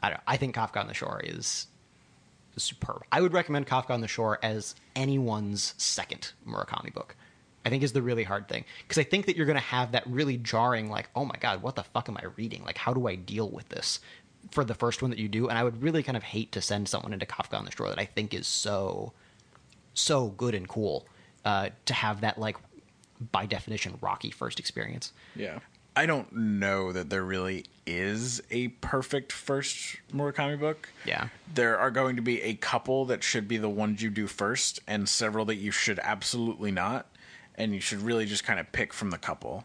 i 0.01 0.09
don't 0.09 0.21
i 0.27 0.37
think 0.37 0.55
kafka 0.55 0.77
on 0.77 0.87
the 0.87 0.93
shore 0.93 1.19
is 1.23 1.67
superb. 2.57 3.03
I 3.11 3.21
would 3.21 3.33
recommend 3.33 3.67
kafka 3.67 3.91
on 3.91 4.01
the 4.01 4.07
shore 4.07 4.39
as 4.43 4.75
anyone's 4.95 5.73
second 5.77 6.31
murakami 6.47 6.93
book 6.93 7.15
i 7.65 7.69
think 7.69 7.81
is 7.81 7.93
the 7.93 8.01
really 8.01 8.23
hard 8.23 8.47
thing. 8.47 8.63
Because 8.83 8.97
i 8.97 9.03
think 9.03 9.25
that 9.25 9.35
you're 9.35 9.45
going 9.45 9.57
to 9.57 9.63
have 9.63 9.91
that 9.91 10.05
really 10.07 10.37
jarring 10.37 10.89
like 10.89 11.09
oh 11.15 11.25
my 11.25 11.35
god 11.39 11.61
what 11.61 11.75
the 11.75 11.83
fuck 11.83 12.09
am 12.09 12.17
i 12.17 12.25
reading? 12.35 12.63
Like 12.63 12.77
how 12.77 12.93
do 12.93 13.07
i 13.07 13.15
deal 13.15 13.49
with 13.49 13.69
this? 13.69 13.99
For 14.51 14.63
the 14.63 14.75
first 14.75 15.01
one 15.01 15.09
that 15.11 15.19
you 15.19 15.27
do 15.27 15.49
and 15.49 15.57
i 15.57 15.63
would 15.63 15.81
really 15.81 16.03
kind 16.03 16.15
of 16.15 16.23
hate 16.23 16.51
to 16.53 16.61
send 16.61 16.87
someone 16.87 17.13
into 17.13 17.25
kafka 17.25 17.57
on 17.57 17.65
the 17.65 17.71
shore 17.71 17.89
that 17.89 17.99
i 17.99 18.05
think 18.05 18.33
is 18.33 18.47
so 18.47 19.13
so 19.93 20.27
good 20.27 20.53
and 20.53 20.67
cool 20.67 21.07
uh, 21.45 21.69
to 21.85 21.93
have 21.93 22.21
that 22.21 22.37
like 22.37 22.57
by 23.31 23.45
definition 23.45 23.97
rocky 24.01 24.31
first 24.31 24.59
experience. 24.59 25.13
Yeah. 25.35 25.59
I 25.95 26.05
don't 26.05 26.31
know 26.33 26.91
that 26.91 27.09
there 27.09 27.23
really 27.23 27.65
is 27.85 28.41
a 28.51 28.67
perfect 28.67 29.31
first 29.31 29.97
Murakami 30.13 30.59
book. 30.59 30.89
Yeah. 31.05 31.29
There 31.53 31.77
are 31.77 31.91
going 31.91 32.15
to 32.17 32.21
be 32.21 32.41
a 32.41 32.55
couple 32.55 33.05
that 33.05 33.23
should 33.23 33.47
be 33.47 33.57
the 33.57 33.69
ones 33.69 34.01
you 34.01 34.09
do 34.09 34.27
first, 34.27 34.79
and 34.87 35.07
several 35.07 35.45
that 35.45 35.55
you 35.55 35.71
should 35.71 35.99
absolutely 35.99 36.71
not. 36.71 37.05
And 37.57 37.73
you 37.73 37.79
should 37.79 38.01
really 38.01 38.25
just 38.25 38.43
kind 38.43 38.59
of 38.59 38.69
pick 38.73 38.91
from 38.93 39.11
the 39.11 39.17
couple. 39.17 39.63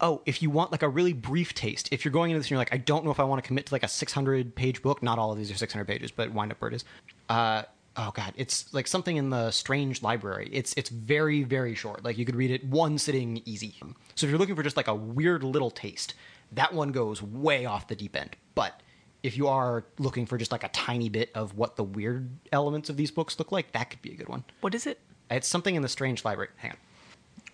oh, 0.00 0.20
if 0.26 0.42
you 0.42 0.50
want 0.50 0.72
like 0.72 0.82
a 0.82 0.88
really 0.88 1.12
brief 1.12 1.54
taste, 1.54 1.88
if 1.92 2.04
you're 2.04 2.12
going 2.12 2.30
into 2.30 2.38
this 2.38 2.46
and 2.46 2.50
you're 2.52 2.58
like, 2.58 2.72
I 2.72 2.78
don't 2.78 3.04
know 3.04 3.10
if 3.10 3.20
I 3.20 3.24
want 3.24 3.42
to 3.42 3.46
commit 3.46 3.66
to 3.66 3.74
like 3.74 3.82
a 3.82 3.88
600 3.88 4.54
page 4.54 4.82
book, 4.82 5.02
not 5.02 5.18
all 5.18 5.32
of 5.32 5.38
these 5.38 5.50
are 5.50 5.54
600 5.54 5.84
pages, 5.84 6.10
but 6.10 6.32
Wind 6.32 6.52
Up 6.52 6.58
Bird 6.60 6.74
is. 6.74 6.84
Uh, 7.28 7.62
oh 7.96 8.10
god, 8.14 8.32
it's 8.36 8.72
like 8.74 8.86
something 8.86 9.16
in 9.16 9.30
the 9.30 9.50
Strange 9.50 10.02
Library. 10.02 10.48
It's 10.52 10.74
it's 10.76 10.90
very 10.90 11.42
very 11.42 11.74
short. 11.74 12.04
Like 12.04 12.18
you 12.18 12.24
could 12.24 12.36
read 12.36 12.50
it 12.50 12.64
one 12.64 12.98
sitting 12.98 13.42
easy. 13.44 13.74
So 14.14 14.26
if 14.26 14.30
you're 14.30 14.38
looking 14.38 14.56
for 14.56 14.62
just 14.62 14.76
like 14.76 14.88
a 14.88 14.94
weird 14.94 15.42
little 15.42 15.70
taste, 15.70 16.14
that 16.52 16.72
one 16.72 16.92
goes 16.92 17.22
way 17.22 17.66
off 17.66 17.88
the 17.88 17.96
deep 17.96 18.16
end. 18.16 18.36
But 18.54 18.80
if 19.22 19.36
you 19.36 19.48
are 19.48 19.84
looking 19.98 20.26
for 20.26 20.36
just 20.36 20.52
like 20.52 20.64
a 20.64 20.68
tiny 20.68 21.08
bit 21.08 21.30
of 21.34 21.56
what 21.56 21.76
the 21.76 21.84
weird 21.84 22.28
elements 22.52 22.90
of 22.90 22.96
these 22.96 23.10
books 23.10 23.38
look 23.38 23.50
like, 23.50 23.72
that 23.72 23.90
could 23.90 24.02
be 24.02 24.12
a 24.12 24.16
good 24.16 24.28
one. 24.28 24.44
What 24.60 24.74
is 24.74 24.86
it? 24.86 25.00
It's 25.30 25.48
something 25.48 25.74
in 25.74 25.82
the 25.82 25.88
Strange 25.88 26.24
Library. 26.24 26.50
Hang 26.56 26.72
on. 26.72 26.76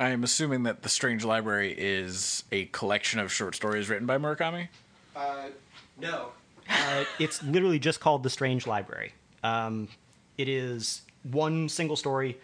I 0.01 0.11
am 0.11 0.25
assuming 0.25 0.65
that 0.65 0.83
The 0.83 0.89
Strange 0.89 1.25
Library 1.25 1.75
is 1.77 2.43
a 2.51 2.65
collection 2.67 3.21
of 3.21 3.31
short 3.31 3.55
stories 3.55 3.89
written 3.89 4.07
by 4.07 4.19
Murakami. 4.19 4.69
Uh, 5.15 5.49
No. 6.01 6.31
Uh, 6.69 7.05
it's 7.19 7.43
literally 7.43 7.79
just 7.79 8.01
called 8.01 8.23
The 8.23 8.31
Strange 8.31 8.67
Library. 8.67 9.13
Um, 9.45 9.89
it 10.41 10.49
is 10.49 11.03
one 11.23 11.69
single 11.69 11.97
story 11.97 12.39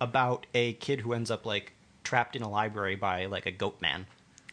about 0.00 0.46
a 0.54 0.74
kid 0.74 1.00
who 1.00 1.12
ends 1.12 1.30
up 1.30 1.44
like 1.46 1.72
trapped 2.04 2.36
in 2.36 2.42
a 2.42 2.48
library 2.48 2.96
by 2.96 3.26
like 3.26 3.46
a 3.46 3.50
goat 3.50 3.80
man. 3.80 4.06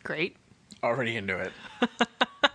Great. 0.04 0.36
Already 0.84 1.16
into 1.16 1.38
it. 1.40 1.52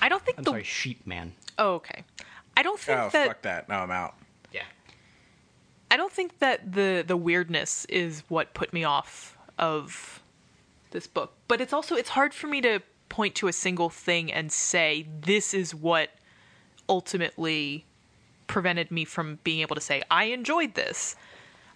I 0.00 0.08
don't 0.08 0.22
think 0.24 0.38
I'm 0.38 0.44
the. 0.44 0.50
sorry, 0.50 0.64
sheep 0.64 1.06
man. 1.06 1.32
Oh, 1.58 1.74
okay. 1.74 2.04
I 2.56 2.62
don't 2.62 2.78
think 2.78 2.98
Oh, 2.98 3.08
that. 3.10 3.26
fuck 3.26 3.42
that. 3.42 3.68
No, 3.68 3.76
I'm 3.76 3.90
out. 3.90 4.14
Yeah. 4.52 4.62
I 5.90 5.96
don't 5.96 6.12
think 6.12 6.38
that 6.40 6.72
the 6.72 7.04
the 7.06 7.16
weirdness 7.16 7.84
is 7.86 8.22
what 8.28 8.54
put 8.54 8.72
me 8.72 8.84
off 8.84 9.36
of 9.58 10.22
this 10.90 11.06
book. 11.06 11.32
But 11.48 11.60
it's 11.60 11.72
also 11.72 11.94
it's 11.96 12.10
hard 12.10 12.34
for 12.34 12.46
me 12.46 12.60
to 12.62 12.80
point 13.08 13.34
to 13.36 13.48
a 13.48 13.52
single 13.52 13.88
thing 13.90 14.32
and 14.32 14.50
say 14.52 15.06
this 15.20 15.54
is 15.54 15.74
what 15.74 16.10
ultimately 16.88 17.84
prevented 18.46 18.90
me 18.90 19.04
from 19.04 19.38
being 19.44 19.60
able 19.60 19.74
to 19.74 19.80
say 19.80 20.02
I 20.10 20.24
enjoyed 20.24 20.74
this. 20.74 21.16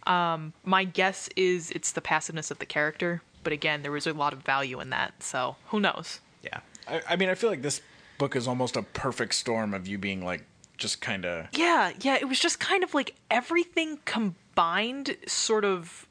Um, 0.06 0.52
my 0.64 0.84
guess 0.84 1.28
is 1.36 1.70
it's 1.72 1.92
the 1.92 2.00
passiveness 2.00 2.50
of 2.50 2.58
the 2.58 2.66
character, 2.66 3.22
but 3.44 3.52
again, 3.52 3.82
there 3.82 3.92
was 3.92 4.06
a 4.06 4.12
lot 4.12 4.32
of 4.32 4.40
value 4.40 4.80
in 4.80 4.90
that. 4.90 5.22
So 5.22 5.56
who 5.66 5.80
knows? 5.80 6.20
Yeah. 6.42 6.60
I, 6.86 7.02
I 7.10 7.16
mean, 7.16 7.28
I 7.28 7.34
feel 7.34 7.50
like 7.50 7.62
this 7.62 7.80
book 8.16 8.34
is 8.34 8.48
almost 8.48 8.76
a 8.76 8.82
perfect 8.82 9.34
storm 9.34 9.74
of 9.74 9.86
you 9.86 9.98
being 9.98 10.24
like, 10.24 10.44
just 10.78 11.00
kind 11.00 11.26
of. 11.26 11.48
Yeah, 11.52 11.92
yeah, 12.00 12.16
it 12.20 12.28
was 12.28 12.38
just 12.38 12.60
kind 12.60 12.84
of 12.84 12.94
like 12.94 13.14
everything 13.30 13.98
combined 14.04 15.16
sort 15.26 15.64
of 15.64 16.06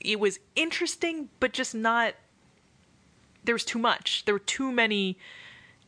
it 0.00 0.20
was 0.20 0.38
interesting 0.54 1.28
but 1.40 1.52
just 1.52 1.74
not 1.74 2.14
there 3.44 3.54
was 3.54 3.64
too 3.64 3.78
much. 3.78 4.24
There 4.24 4.34
were 4.34 4.40
too 4.40 4.72
many 4.72 5.18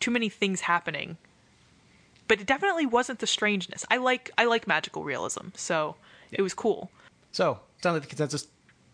too 0.00 0.10
many 0.10 0.28
things 0.28 0.62
happening. 0.62 1.16
But 2.28 2.40
it 2.40 2.46
definitely 2.46 2.86
wasn't 2.86 3.18
the 3.20 3.26
strangeness. 3.26 3.84
I 3.90 3.96
like 3.96 4.30
I 4.38 4.44
like 4.44 4.66
magical 4.66 5.02
realism, 5.02 5.48
so 5.54 5.96
it 6.30 6.42
was 6.42 6.54
cool. 6.54 6.90
So, 7.32 7.58
sounds 7.82 7.94
like 7.94 8.02
the 8.02 8.08
consensus 8.08 8.46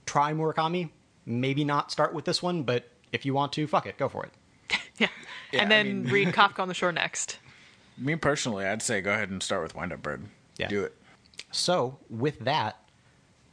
try 0.07 0.33
Murakami. 0.33 0.91
Maybe 1.27 1.65
not 1.65 1.91
start 1.91 2.15
with 2.15 2.25
this 2.25 2.43
one, 2.43 2.63
but 2.63 2.89
if 3.13 3.25
you 3.27 3.35
want 3.35 3.53
to, 3.55 3.67
fuck 3.67 3.87
it, 3.87 3.99
go 3.99 4.09
for 4.09 4.25
it. 4.25 4.33
Yeah. 4.97 5.09
Yeah, 5.53 5.63
and 5.63 5.73
I 5.73 5.77
then 5.77 6.03
mean- 6.05 6.13
read 6.13 6.29
Kafka 6.29 6.61
on 6.61 6.69
the 6.69 6.75
Shore 6.75 6.93
next. 6.93 7.39
Me 7.99 8.15
personally, 8.15 8.65
I'd 8.65 8.81
say 8.83 9.01
go 9.01 9.13
ahead 9.13 9.29
and 9.31 9.43
start 9.43 9.63
with 9.63 9.75
Wind 9.75 9.93
Up 9.93 10.03
Bird. 10.03 10.25
Yeah. 10.57 10.69
Do 10.69 10.85
it. 10.85 10.95
So, 11.51 11.99
with 12.09 12.39
that, 12.41 12.79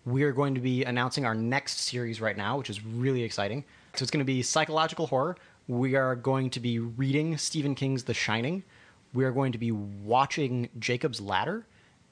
we 0.06 0.22
are 0.24 0.32
going 0.32 0.54
to 0.56 0.62
be 0.62 0.84
announcing 0.84 1.26
our 1.26 1.34
next 1.36 1.80
series 1.80 2.22
right 2.22 2.38
now, 2.38 2.58
which 2.60 2.70
is 2.70 2.84
really 2.86 3.24
exciting. 3.24 3.64
So 3.96 4.04
it's 4.04 4.12
going 4.12 4.20
to 4.20 4.26
be 4.26 4.42
psychological 4.44 5.08
horror. 5.08 5.36
We 5.68 5.96
are 5.96 6.16
going 6.16 6.50
to 6.52 6.60
be 6.60 6.78
reading 6.80 7.38
Stephen 7.38 7.74
King's 7.76 8.04
The 8.04 8.14
Shining. 8.14 8.64
We 9.14 9.26
are 9.26 9.32
going 9.32 9.52
to 9.52 9.58
be 9.58 9.72
watching 9.72 10.70
Jacob's 10.80 11.20
Ladder, 11.20 11.66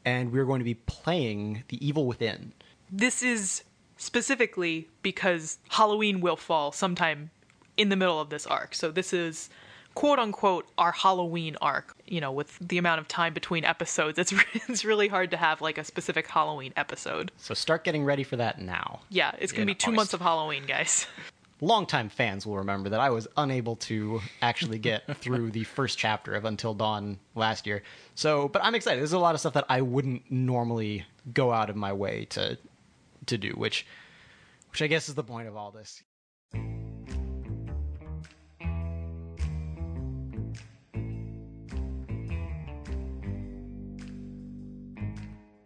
and 0.06 0.32
we 0.32 0.40
are 0.40 0.46
going 0.46 0.60
to 0.60 0.66
be 0.66 0.76
playing 0.76 1.64
The 1.70 1.86
Evil 1.86 2.06
Within. 2.06 2.54
This 2.92 3.24
is 3.24 3.64
specifically 3.98 4.88
because 5.04 5.60
Halloween 5.70 6.22
will 6.22 6.36
fall 6.36 6.72
sometime 6.72 7.30
in 7.78 7.90
the 7.90 7.96
middle 7.96 8.20
of 8.20 8.30
this 8.30 8.46
arc. 8.48 8.76
So 8.76 8.92
this 8.92 9.14
is 9.14 9.50
quote 9.96 10.20
unquote 10.20 10.68
our 10.78 10.92
Halloween 10.92 11.56
arc. 11.62 11.96
You 12.06 12.22
know, 12.22 12.32
with 12.32 12.58
the 12.60 12.78
amount 12.78 13.00
of 13.02 13.08
time 13.08 13.34
between 13.34 13.64
episodes, 13.64 14.18
it's 14.20 14.34
it's 14.68 14.84
really 14.84 15.08
hard 15.08 15.32
to 15.32 15.38
have 15.38 15.62
like 15.62 15.78
a 15.78 15.84
specific 15.84 16.28
Halloween 16.28 16.74
episode. 16.76 17.32
So 17.38 17.54
start 17.54 17.84
getting 17.84 18.04
ready 18.04 18.24
for 18.24 18.36
that 18.38 18.60
now. 18.60 19.02
Yeah, 19.10 19.32
it's 19.40 19.52
gonna 19.52 19.66
be 19.66 19.76
2 19.76 19.88
August. 19.88 19.96
months 19.96 20.14
of 20.14 20.22
Halloween, 20.22 20.66
guys. 20.66 21.06
longtime 21.62 22.10
fans 22.10 22.46
will 22.46 22.58
remember 22.58 22.90
that 22.90 23.00
I 23.00 23.10
was 23.10 23.28
unable 23.38 23.76
to 23.78 24.22
actually 24.42 24.80
get 24.80 25.18
through 25.18 25.52
the 25.52 25.64
first 25.64 25.98
chapter 25.98 26.34
of 26.34 26.46
Until 26.46 26.74
Dawn 26.74 27.20
last 27.36 27.68
year. 27.68 27.84
So, 28.16 28.48
but 28.48 28.64
I'm 28.64 28.76
excited. 28.76 29.00
There's 29.00 29.14
a 29.14 29.20
lot 29.20 29.36
of 29.36 29.40
stuff 29.42 29.54
that 29.54 29.66
I 29.70 29.82
wouldn't 29.82 30.30
normally 30.32 31.06
go 31.34 31.52
out 31.52 31.70
of 31.70 31.76
my 31.76 31.94
way 31.94 32.26
to 32.32 32.58
to 33.26 33.38
do, 33.38 33.50
which 33.52 33.86
which 34.72 34.82
I 34.82 34.88
guess 34.88 35.10
is 35.10 35.16
the 35.16 35.24
point 35.24 35.48
of 35.48 35.56
all 35.56 35.72
this. 35.72 36.02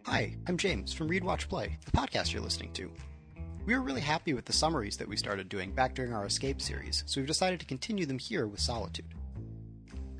Hi, 0.06 0.36
I'm 0.46 0.56
James 0.58 0.92
from 0.92 1.08
Read 1.08 1.24
Watch 1.24 1.48
Play, 1.48 1.76
the 1.86 1.90
podcast 1.90 2.32
you're 2.32 2.42
listening 2.42 2.72
to. 2.74 2.90
We 3.66 3.74
were 3.74 3.80
really 3.80 4.02
happy 4.02 4.34
with 4.34 4.44
the 4.44 4.52
summaries 4.52 4.98
that 4.98 5.08
we 5.08 5.16
started 5.16 5.48
doing 5.48 5.72
back 5.72 5.94
during 5.94 6.12
our 6.12 6.26
Escape 6.26 6.60
series, 6.60 7.02
so 7.06 7.18
we've 7.18 7.26
decided 7.26 7.60
to 7.60 7.66
continue 7.66 8.04
them 8.04 8.18
here 8.18 8.46
with 8.46 8.60
Solitude. 8.60 9.14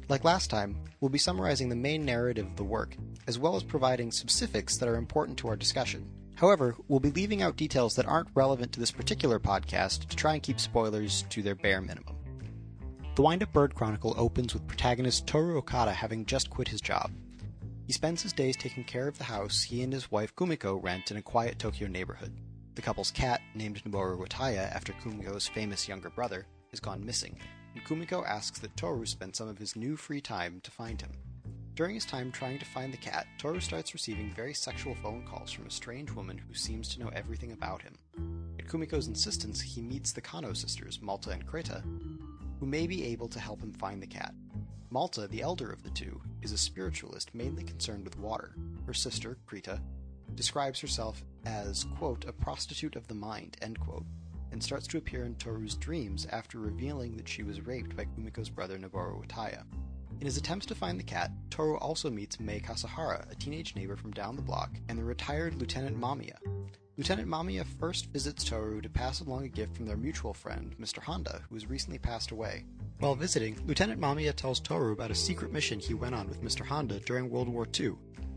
Like 0.09 0.25
last 0.25 0.49
time, 0.49 0.83
we'll 1.01 1.11
be 1.11 1.19
summarizing 1.19 1.69
the 1.69 1.77
main 1.77 2.07
narrative 2.07 2.47
of 2.47 2.57
the 2.57 2.65
work, 2.65 2.97
as 3.27 3.39
well 3.39 3.55
as 3.55 3.63
providing 3.63 4.11
specifics 4.13 4.79
that 4.79 4.89
are 4.89 4.97
important 4.97 5.37
to 5.39 5.49
our 5.49 5.57
discussion. 5.57 6.11
However, 6.37 6.75
we'll 6.89 7.01
be 7.01 7.11
leaving 7.11 7.43
out 7.43 7.57
details 7.57 7.95
that 7.97 8.07
aren't 8.07 8.31
relevant 8.35 8.73
to 8.73 8.81
this 8.81 8.91
particular 8.91 9.39
podcast 9.39 10.09
to 10.09 10.17
try 10.17 10.33
and 10.33 10.43
keep 10.43 10.59
spoilers 10.59 11.25
to 11.29 11.43
their 11.43 11.55
bare 11.55 11.83
minimum. 11.83 12.17
The 13.15 13.23
Wind 13.23 13.43
Up 13.43 13.53
Bird 13.53 13.75
Chronicle 13.75 14.15
opens 14.17 14.55
with 14.55 14.67
protagonist 14.67 15.27
Toru 15.27 15.59
Okada 15.59 15.93
having 15.93 16.25
just 16.25 16.49
quit 16.49 16.69
his 16.69 16.81
job. 16.81 17.11
He 17.87 17.93
spends 17.93 18.23
his 18.23 18.33
days 18.33 18.57
taking 18.57 18.85
care 18.85 19.07
of 19.07 19.19
the 19.19 19.25
house 19.25 19.63
he 19.63 19.83
and 19.83 19.93
his 19.93 20.11
wife 20.11 20.35
Kumiko 20.35 20.83
rent 20.83 21.11
in 21.11 21.19
a 21.19 21.23
quiet 21.23 21.59
Tokyo 21.59 21.89
neighborhood. 21.89 22.33
The 22.75 22.83
couple's 22.83 23.13
cat, 23.13 23.41
named 23.55 23.83
Noboru 23.85 24.19
Wataya 24.19 24.75
after 24.75 24.93
Kumiko's 24.95 25.47
famous 25.47 25.87
younger 25.87 26.11
brother, 26.11 26.45
has 26.71 26.81
gone 26.81 27.07
missing, 27.07 27.39
and 27.73 27.85
Kumiko 27.85 28.27
asks 28.27 28.59
that 28.59 28.77
Toru 28.77 29.07
spend 29.07 29.37
some 29.37 29.47
of 29.47 29.59
his 29.59 29.77
new 29.77 29.97
free 29.97 30.21
time 30.21 30.61
to 30.65 30.73
find 30.73 31.01
him. 31.01 31.13
During 31.77 31.95
his 31.95 32.05
time 32.05 32.33
trying 32.33 32.59
to 32.59 32.65
find 32.65 32.93
the 32.93 32.99
cat, 32.99 33.29
Toru 33.39 33.61
starts 33.61 33.95
receiving 33.95 34.33
very 34.35 34.55
sexual 34.55 34.97
phone 34.97 35.25
calls 35.25 35.53
from 35.53 35.67
a 35.67 35.71
strange 35.71 36.11
woman 36.11 36.37
who 36.37 36.53
seems 36.53 36.89
to 36.89 37.01
know 37.01 37.11
everything 37.11 37.53
about 37.53 37.83
him. 37.83 37.95
At 38.59 38.67
Kumiko's 38.67 39.07
insistence, 39.07 39.61
he 39.61 39.81
meets 39.81 40.11
the 40.11 40.21
Kano 40.21 40.53
sisters, 40.53 41.01
Malta 41.01 41.31
and 41.31 41.47
Creta, 41.47 41.83
who 42.59 42.67
may 42.67 42.89
be 42.89 43.05
able 43.05 43.29
to 43.29 43.41
help 43.41 43.63
him 43.63 43.73
find 43.73 44.03
the 44.03 44.07
cat. 44.09 44.35
Malta, 44.91 45.29
the 45.29 45.43
elder 45.43 45.71
of 45.71 45.85
the 45.85 45.91
two, 45.91 46.21
is 46.43 46.51
a 46.51 46.59
spiritualist 46.59 47.35
mainly 47.35 47.63
concerned 47.63 48.05
with 48.05 48.19
water. 48.19 48.55
Her 48.87 48.95
sister, 48.95 49.39
Creta, 49.49 49.81
describes 50.37 50.81
herself 50.81 51.25
as, 51.47 51.85
quote, 51.97 52.25
a 52.27 52.33
prostitute 52.33 52.97
of 52.97 53.07
the 53.09 53.15
mind, 53.15 53.57
end 53.63 53.79
quote, 53.81 54.05
and 54.53 54.63
starts 54.63 54.87
to 54.87 54.99
appear 54.99 55.25
in 55.25 55.35
Toru's 55.35 55.75
dreams 55.75 56.27
after 56.31 56.59
revealing 56.59 57.17
that 57.17 57.29
she 57.29 57.43
was 57.43 57.67
raped 57.67 57.97
by 57.97 58.05
Kumiko's 58.05 58.51
brother 58.51 58.79
Noboru 58.79 59.21
Wataya. 59.21 59.65
In 60.21 60.27
his 60.27 60.37
attempts 60.37 60.67
to 60.67 60.75
find 60.75 60.99
the 60.99 61.05
cat, 61.05 61.33
Toru 61.51 61.77
also 61.79 62.09
meets 62.09 62.39
May 62.39 62.61
Kasahara, 62.61 63.31
a 63.31 63.35
teenage 63.35 63.75
neighbor 63.75 63.97
from 63.97 64.13
down 64.13 64.37
the 64.37 64.43
block, 64.43 64.71
and 64.89 64.99
the 64.99 65.05
retired 65.05 65.57
Lieutenant 65.57 66.01
Mamiya. 66.01 66.37
Lieutenant 66.97 67.29
Mamiya 67.29 67.67
first 67.81 68.07
visits 68.13 68.45
Toru 68.45 68.81
to 68.81 68.89
pass 68.89 69.21
along 69.21 69.45
a 69.45 69.49
gift 69.49 69.77
from 69.77 69.87
their 69.87 69.97
mutual 69.97 70.33
friend, 70.33 70.77
Mr. 70.81 71.03
Honda, 71.03 71.43
who 71.49 71.57
has 71.57 71.67
recently 71.67 71.99
passed 71.99 72.31
away. 72.31 72.65
While 73.01 73.17
visiting, 73.17 73.61
Lieutenant 73.67 74.01
Mamiya 74.01 74.35
tells 74.35 74.61
Toru 74.61 74.93
about 74.93 75.11
a 75.11 75.17
secret 75.17 75.53
mission 75.53 75.81
he 75.81 75.95
went 75.95 76.15
on 76.15 76.29
with 76.29 76.45
Mr. 76.45 76.65
Honda 76.65 77.01
during 77.01 77.29
World 77.29 77.49
War 77.49 77.67
II, 77.79 77.95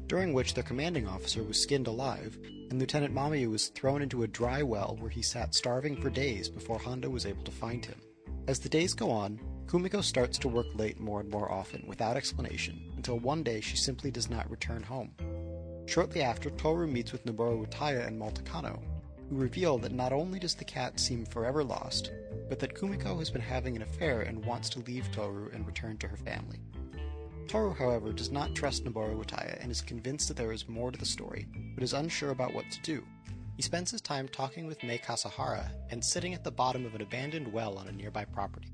during 0.08 0.34
which 0.34 0.54
their 0.54 0.63
commanding 0.63 1.08
officer 1.08 1.43
was 1.43 1.62
skinned 1.62 1.88
alive, 1.88 2.38
and 2.70 2.80
Lieutenant 2.80 3.13
Mamiya 3.13 3.50
was 3.50 3.67
thrown 3.67 4.02
into 4.02 4.24
a 4.24 4.28
dry 4.28 4.63
well 4.63 4.98
where 5.00 5.10
he 5.10 5.22
sat 5.22 5.54
starving 5.54 6.02
for 6.02 6.10
days 6.10 6.50
before 6.50 6.80
Honda 6.80 7.10
was 7.10 7.26
able 7.26 7.43
to 7.43 7.52
find 7.52 7.86
him. 7.86 8.00
As 8.48 8.60
the 8.60 8.70
days 8.70 8.93
go 8.93 9.12
on, 9.12 9.39
Kumiko 9.65 10.02
starts 10.02 10.38
to 10.39 10.48
work 10.48 10.67
late 10.76 11.00
more 11.00 11.20
and 11.20 11.30
more 11.30 11.52
often 11.52 11.84
without 11.88 12.15
explanation, 12.15 12.93
until 12.96 13.20
one 13.20 13.43
day 13.43 13.60
she 13.60 13.76
simply 13.76 14.10
does 14.10 14.30
not 14.30 14.50
return 14.50 14.82
home. 14.82 15.12
Shortly 15.88 16.22
after, 16.22 16.50
Toru 16.52 16.88
meets 16.88 17.12
with 17.12 17.26
Noboru 17.26 17.65
Wataya 17.65 18.08
and 18.08 18.17
Malta 18.17 18.41
Kano, 18.43 18.82
who 19.30 19.36
reveal 19.36 19.78
that 19.80 19.91
not 19.91 20.13
only 20.13 20.39
does 20.39 20.56
the 20.56 20.63
cat 20.63 21.00
seem 21.00 21.26
forever 21.26 21.63
lost, 21.65 22.12
but 22.48 22.60
that 22.60 22.76
Kumiko 22.76 23.20
has 23.20 23.30
been 23.30 23.41
having 23.41 23.76
an 23.76 23.82
affair 23.82 24.22
and 24.22 24.46
wants 24.46 24.70
to 24.70 24.80
leave 24.80 25.12
Toru 25.12 25.50
and 25.54 25.67
return 25.67 25.98
to 25.98 26.08
her 26.08 26.17
family. 26.17 26.62
Toru, 27.47 27.73
however, 27.73 28.12
does 28.12 28.29
not 28.29 28.53
trust 28.53 28.83
Noboru 28.83 29.15
Wataya 29.15 29.57
and 29.62 29.71
is 29.71 29.81
convinced 29.81 30.27
that 30.27 30.36
there 30.36 30.51
is 30.51 30.67
more 30.67 30.91
to 30.91 30.99
the 30.99 31.05
story, 31.05 31.47
but 31.75 31.83
is 31.83 31.93
unsure 31.93 32.31
about 32.31 32.53
what 32.53 32.69
to 32.71 32.81
do. 32.81 33.03
He 33.55 33.62
spends 33.62 33.89
his 33.89 34.01
time 34.01 34.27
talking 34.27 34.67
with 34.67 34.83
May 34.83 34.97
Kasahara 34.97 35.71
and 35.89 36.03
sitting 36.03 36.33
at 36.33 36.43
the 36.43 36.51
bottom 36.51 36.86
of 36.86 36.93
an 36.93 37.01
abandoned 37.01 37.51
well 37.51 37.77
on 37.77 37.88
a 37.88 37.91
nearby 37.91 38.25
property. 38.25 38.71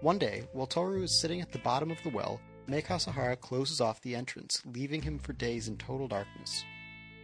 One 0.00 0.18
day, 0.18 0.44
while 0.52 0.66
Toru 0.66 1.02
is 1.02 1.18
sitting 1.18 1.40
at 1.40 1.50
the 1.50 1.58
bottom 1.58 1.90
of 1.90 2.02
the 2.04 2.10
well, 2.10 2.40
May 2.68 2.82
Kasahara 2.82 3.38
closes 3.40 3.80
off 3.80 4.00
the 4.00 4.14
entrance, 4.14 4.62
leaving 4.64 5.02
him 5.02 5.18
for 5.18 5.32
days 5.32 5.68
in 5.68 5.76
total 5.76 6.08
darkness. 6.08 6.64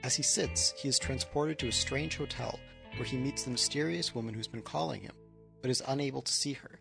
As 0.03 0.17
he 0.17 0.23
sits, 0.23 0.75
he 0.77 0.89
is 0.89 0.99
transported 0.99 1.59
to 1.61 1.69
a 1.69 1.73
strange 1.73 2.17
hotel 2.17 2.59
where 2.97 3.05
he 3.05 3.17
meets 3.17 3.45
the 3.45 3.51
mysterious 3.51 4.15
woman 4.15 4.35
who's 4.35 4.49
been 4.49 4.63
calling 4.63 5.03
him, 5.03 5.15
but 5.63 5.71
is 5.71 5.83
unable 5.87 6.23
to 6.23 6.33
see 6.33 6.53
her. 6.55 6.81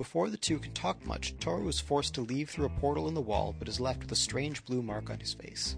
Before 0.00 0.30
the 0.30 0.38
two 0.38 0.58
can 0.58 0.72
talk 0.72 1.04
much, 1.04 1.36
Toru 1.40 1.68
is 1.68 1.78
forced 1.78 2.14
to 2.14 2.22
leave 2.22 2.48
through 2.48 2.64
a 2.64 2.80
portal 2.80 3.06
in 3.06 3.12
the 3.12 3.20
wall 3.20 3.54
but 3.58 3.68
is 3.68 3.78
left 3.78 4.00
with 4.00 4.12
a 4.12 4.16
strange 4.16 4.64
blue 4.64 4.82
mark 4.82 5.10
on 5.10 5.20
his 5.20 5.34
face. 5.34 5.76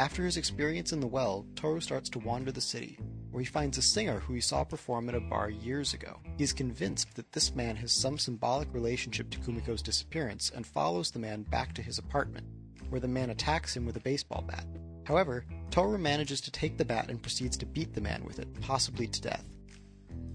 After 0.00 0.24
his 0.24 0.36
experience 0.36 0.92
in 0.92 0.98
the 0.98 1.06
well, 1.06 1.46
Toru 1.54 1.80
starts 1.80 2.10
to 2.10 2.18
wander 2.18 2.50
the 2.50 2.60
city, 2.60 2.98
where 3.30 3.40
he 3.40 3.46
finds 3.46 3.78
a 3.78 3.82
singer 3.82 4.18
who 4.18 4.34
he 4.34 4.40
saw 4.40 4.64
perform 4.64 5.08
at 5.08 5.14
a 5.14 5.20
bar 5.20 5.48
years 5.48 5.94
ago. 5.94 6.18
He 6.38 6.42
is 6.42 6.52
convinced 6.52 7.14
that 7.14 7.30
this 7.30 7.54
man 7.54 7.76
has 7.76 7.92
some 7.92 8.18
symbolic 8.18 8.66
relationship 8.74 9.30
to 9.30 9.38
Kumiko's 9.38 9.80
disappearance 9.80 10.50
and 10.52 10.66
follows 10.66 11.12
the 11.12 11.20
man 11.20 11.44
back 11.44 11.72
to 11.74 11.82
his 11.82 11.98
apartment, 11.98 12.48
where 12.88 13.00
the 13.00 13.06
man 13.06 13.30
attacks 13.30 13.76
him 13.76 13.86
with 13.86 13.96
a 13.96 14.00
baseball 14.00 14.42
bat. 14.42 14.66
However, 15.04 15.44
Toru 15.70 15.98
manages 15.98 16.40
to 16.40 16.50
take 16.50 16.76
the 16.76 16.84
bat 16.84 17.08
and 17.08 17.22
proceeds 17.22 17.56
to 17.58 17.66
beat 17.66 17.94
the 17.94 18.00
man 18.00 18.24
with 18.24 18.40
it, 18.40 18.60
possibly 18.60 19.06
to 19.06 19.20
death. 19.20 19.44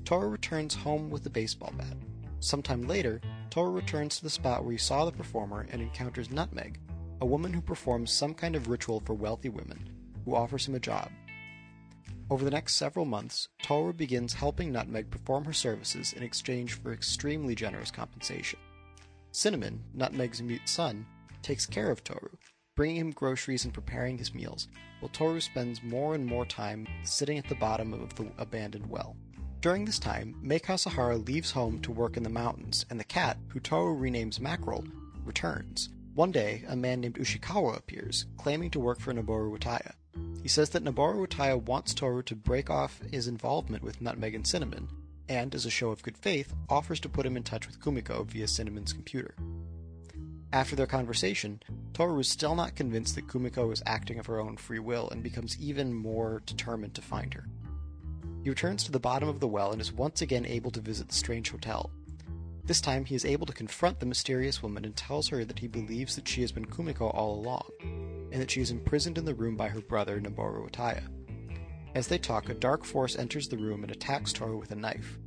Toru 0.05 0.29
returns 0.29 0.73
home 0.73 1.09
with 1.09 1.25
the 1.25 1.29
baseball 1.29 1.73
bat. 1.77 1.97
Sometime 2.45 2.83
later, 2.83 3.21
Toru 3.49 3.71
returns 3.71 4.17
to 4.17 4.23
the 4.23 4.29
spot 4.29 4.63
where 4.63 4.73
he 4.73 4.77
saw 4.77 5.03
the 5.03 5.11
performer 5.11 5.65
and 5.71 5.81
encounters 5.81 6.29
Nutmeg, 6.29 6.79
a 7.19 7.25
woman 7.25 7.51
who 7.51 7.59
performs 7.59 8.11
some 8.11 8.35
kind 8.35 8.55
of 8.55 8.67
ritual 8.67 9.01
for 9.03 9.15
wealthy 9.15 9.49
women, 9.49 9.89
who 10.23 10.35
offers 10.35 10.67
him 10.67 10.75
a 10.75 10.79
job. 10.79 11.09
Over 12.29 12.45
the 12.45 12.51
next 12.51 12.75
several 12.75 13.05
months, 13.05 13.47
Toru 13.63 13.93
begins 13.93 14.35
helping 14.35 14.71
Nutmeg 14.71 15.09
perform 15.09 15.45
her 15.45 15.53
services 15.53 16.13
in 16.13 16.21
exchange 16.21 16.73
for 16.73 16.93
extremely 16.93 17.55
generous 17.55 17.89
compensation. 17.89 18.59
Cinnamon, 19.31 19.83
Nutmeg's 19.95 20.43
mute 20.43 20.69
son, 20.69 21.07
takes 21.41 21.65
care 21.65 21.89
of 21.89 22.03
Toru, 22.03 22.37
bringing 22.75 22.97
him 22.97 23.09
groceries 23.09 23.65
and 23.65 23.73
preparing 23.73 24.19
his 24.19 24.35
meals, 24.35 24.67
while 24.99 25.09
Toru 25.09 25.39
spends 25.39 25.81
more 25.81 26.13
and 26.13 26.23
more 26.23 26.45
time 26.45 26.85
sitting 27.05 27.39
at 27.39 27.49
the 27.49 27.55
bottom 27.55 27.91
of 27.91 28.13
the 28.13 28.31
abandoned 28.37 28.85
well. 28.85 29.17
During 29.65 29.85
this 29.85 29.97
time, 29.97 30.35
May 30.43 30.59
Kasahara 30.59 31.25
leaves 31.25 31.49
home 31.49 31.79
to 31.79 31.91
work 31.91 32.17
in 32.17 32.21
the 32.21 32.29
mountains, 32.29 32.85
and 32.91 32.99
the 32.99 33.03
cat, 33.03 33.39
who 33.47 33.59
Toru 33.59 33.99
renames 33.99 34.39
Mackerel, 34.39 34.85
returns. 35.23 35.89
One 36.13 36.31
day, 36.31 36.63
a 36.67 36.75
man 36.75 37.01
named 37.01 37.15
Ushikawa 37.15 37.75
appears, 37.75 38.27
claiming 38.37 38.69
to 38.69 38.79
work 38.79 38.99
for 38.99 39.11
Noboru 39.11 39.51
Wataya. 39.51 39.93
He 40.43 40.47
says 40.47 40.69
that 40.69 40.83
Noboru 40.83 41.27
Wataya 41.27 41.59
wants 41.59 41.95
Toru 41.95 42.21
to 42.25 42.35
break 42.35 42.69
off 42.69 43.01
his 43.11 43.27
involvement 43.27 43.81
with 43.81 44.01
Nutmeg 44.01 44.35
and 44.35 44.45
Cinnamon, 44.45 44.87
and, 45.27 45.55
as 45.55 45.65
a 45.65 45.71
show 45.71 45.89
of 45.89 46.03
good 46.03 46.19
faith, 46.19 46.53
offers 46.69 46.99
to 46.99 47.09
put 47.09 47.25
him 47.25 47.35
in 47.35 47.41
touch 47.41 47.65
with 47.65 47.79
Kumiko 47.79 48.23
via 48.23 48.47
Cinnamon's 48.47 48.93
computer. 48.93 49.33
After 50.53 50.75
their 50.75 50.85
conversation, 50.85 51.59
Toru 51.93 52.19
is 52.19 52.29
still 52.29 52.53
not 52.53 52.75
convinced 52.75 53.15
that 53.15 53.27
Kumiko 53.27 53.73
is 53.73 53.81
acting 53.87 54.19
of 54.19 54.27
her 54.27 54.39
own 54.39 54.57
free 54.57 54.77
will 54.77 55.09
and 55.09 55.23
becomes 55.23 55.59
even 55.59 55.91
more 55.91 56.43
determined 56.45 56.93
to 56.93 57.01
find 57.01 57.33
her. 57.33 57.45
He 58.45 58.51
returns 58.51 58.83
to 58.83 58.91
the 58.91 58.99
bottom 58.99 59.27
of 59.27 59.39
the 59.39 59.47
well 59.47 59.71
and 59.71 59.81
is 59.81 59.91
once 59.91 60.21
again 60.21 60.45
able 60.45 60.69
to 60.69 60.79
visit 60.79 61.07
the 61.07 61.15
strange 61.15 61.49
hotel. 61.49 61.89
This 62.63 62.79
time, 62.79 63.03
he 63.03 63.15
is 63.15 63.25
able 63.25 63.47
to 63.47 63.53
confront 63.53 63.99
the 63.99 64.05
mysterious 64.05 64.61
woman 64.61 64.85
and 64.85 64.95
tells 64.95 65.27
her 65.29 65.43
that 65.43 65.57
he 65.57 65.67
believes 65.67 66.15
that 66.15 66.27
she 66.27 66.41
has 66.41 66.51
been 66.51 66.67
Kumiko 66.67 67.11
all 67.11 67.39
along, 67.39 67.71
and 68.31 68.39
that 68.39 68.51
she 68.51 68.61
is 68.61 68.69
imprisoned 68.69 69.17
in 69.17 69.25
the 69.25 69.33
room 69.33 69.57
by 69.57 69.67
her 69.69 69.81
brother 69.81 70.21
Noboru 70.21 70.63
Wataya. 70.63 71.01
As 71.95 72.05
they 72.05 72.19
talk, 72.19 72.49
a 72.49 72.53
dark 72.53 72.85
force 72.85 73.15
enters 73.15 73.47
the 73.47 73.57
room 73.57 73.81
and 73.81 73.91
attacks 73.91 74.31
Toru 74.31 74.59
with 74.59 74.71
a 74.71 74.75
knife. 74.75 75.17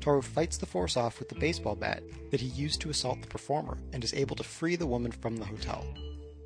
Toru 0.00 0.20
fights 0.20 0.56
the 0.56 0.66
force 0.66 0.96
off 0.96 1.20
with 1.20 1.28
the 1.28 1.36
baseball 1.36 1.76
bat 1.76 2.02
that 2.32 2.40
he 2.40 2.48
used 2.48 2.80
to 2.80 2.90
assault 2.90 3.22
the 3.22 3.28
performer 3.28 3.78
and 3.92 4.02
is 4.02 4.14
able 4.14 4.34
to 4.34 4.42
free 4.42 4.74
the 4.74 4.84
woman 4.84 5.12
from 5.12 5.36
the 5.36 5.44
hotel. 5.44 5.86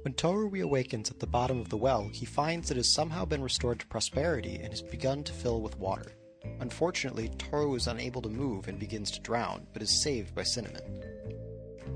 When 0.03 0.13
Toru 0.13 0.51
reawakens 0.51 1.11
at 1.11 1.21
the 1.21 1.27
bottom 1.27 1.59
of 1.59 1.71
the 1.71 1.79
well, 1.79 2.07
he 2.13 2.27
finds 2.27 2.71
it 2.71 2.77
has 2.77 2.87
somehow 2.87 3.25
been 3.25 3.43
restored 3.43 3.81
to 3.81 3.87
prosperity 3.87 4.57
and 4.57 4.69
has 4.69 4.83
begun 4.83 5.25
to 5.25 5.33
fill 5.33 5.63
with 5.63 5.79
water. 5.79 6.13
Unfortunately, 6.61 7.29
Toru 7.39 7.75
is 7.75 7.87
unable 7.87 8.23
to 8.23 8.29
move 8.29 8.69
and 8.69 8.79
begins 8.79 9.11
to 9.13 9.21
drown, 9.21 9.67
but 9.73 9.83
is 9.83 9.91
saved 9.91 10.35
by 10.35 10.43
Cinnamon. 10.43 10.83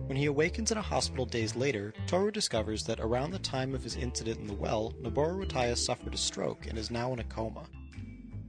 When 0.07 0.17
he 0.17 0.27
awakens 0.27 0.71
in 0.71 0.79
a 0.79 0.83
hospital 0.83 1.25
days 1.25 1.57
later, 1.57 1.95
Toru 2.07 2.31
discovers 2.31 2.85
that 2.85 3.01
around 3.01 3.31
the 3.31 3.39
time 3.39 3.75
of 3.75 3.83
his 3.83 3.97
incident 3.97 4.41
in 4.41 4.47
the 4.47 4.55
well, 4.55 4.93
Noboru 5.01 5.45
Wataya 5.45 5.77
suffered 5.77 6.15
a 6.15 6.19
stroke 6.19 6.67
and 6.67 6.77
is 6.79 6.91
now 6.91 7.13
in 7.13 7.19
a 7.19 7.25
coma. 7.25 7.65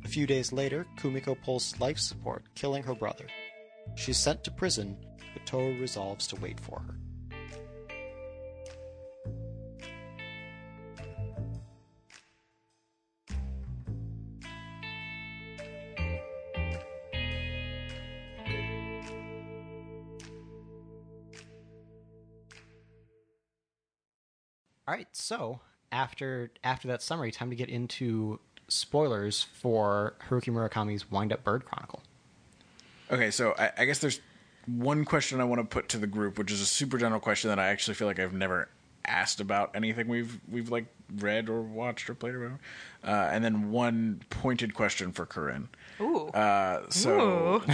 A 0.04 0.08
few 0.08 0.28
days 0.28 0.52
later, 0.52 0.86
Kumiko 0.98 1.36
pulls 1.42 1.80
life 1.80 2.00
support, 2.00 2.44
killing 2.56 2.84
her 2.84 2.96
brother. 2.96 3.28
She 3.96 4.12
is 4.12 4.18
sent 4.18 4.44
to 4.44 4.52
prison, 4.52 4.98
but 5.34 5.46
Toru 5.46 5.80
resolves 5.80 6.28
to 6.28 6.36
wait 6.38 6.60
for 6.60 6.80
her. 6.80 6.96
All 24.88 24.94
right, 24.94 25.08
so 25.14 25.62
after 25.92 26.52
after 26.64 26.88
that 26.90 27.02
summary, 27.02 27.32
time 27.32 27.50
to 27.50 27.56
get 27.56 27.70
into 27.70 28.40
spoilers 28.68 29.44
for 29.44 30.16
Haruki 30.28 30.50
Murakami's 30.50 31.10
Wind 31.10 31.32
Up 31.32 31.44
Bird 31.44 31.66
Chronicle. 31.66 32.02
Okay, 33.10 33.32
so 33.32 33.54
I, 33.58 33.72
I 33.78 33.86
guess 33.86 34.00
there's 34.00 34.20
one 34.66 35.06
question 35.06 35.40
I 35.40 35.46
want 35.46 35.62
to 35.62 35.68
put 35.68 35.90
to 35.90 35.98
the 35.98 36.08
group, 36.08 36.38
which 36.38 36.52
is 36.52 36.60
a 36.60 36.66
super 36.66 36.98
general 36.98 37.22
question 37.22 37.50
that 37.50 37.60
I 37.60 37.68
actually 37.68 37.94
feel 37.94 38.08
like 38.08 38.20
I've 38.20 38.34
never 38.34 38.70
asked 39.06 39.40
about 39.40 39.72
anything 39.76 40.08
we've 40.08 40.40
we've 40.50 40.70
like 40.70 40.86
read 41.18 41.50
or 41.50 41.62
watched 41.62 42.10
or 42.10 42.14
played 42.14 42.34
or 42.34 42.40
whatever, 42.40 42.60
uh, 43.06 43.30
and 43.32 43.44
then 43.44 43.72
one 43.72 44.22
pointed 44.30 44.74
question 44.74 45.14
for 45.14 45.26
Corinne. 45.26 45.70
Ooh. 46.02 46.28
Uh, 46.28 46.90
so 46.90 47.62
Ooh. 47.66 47.74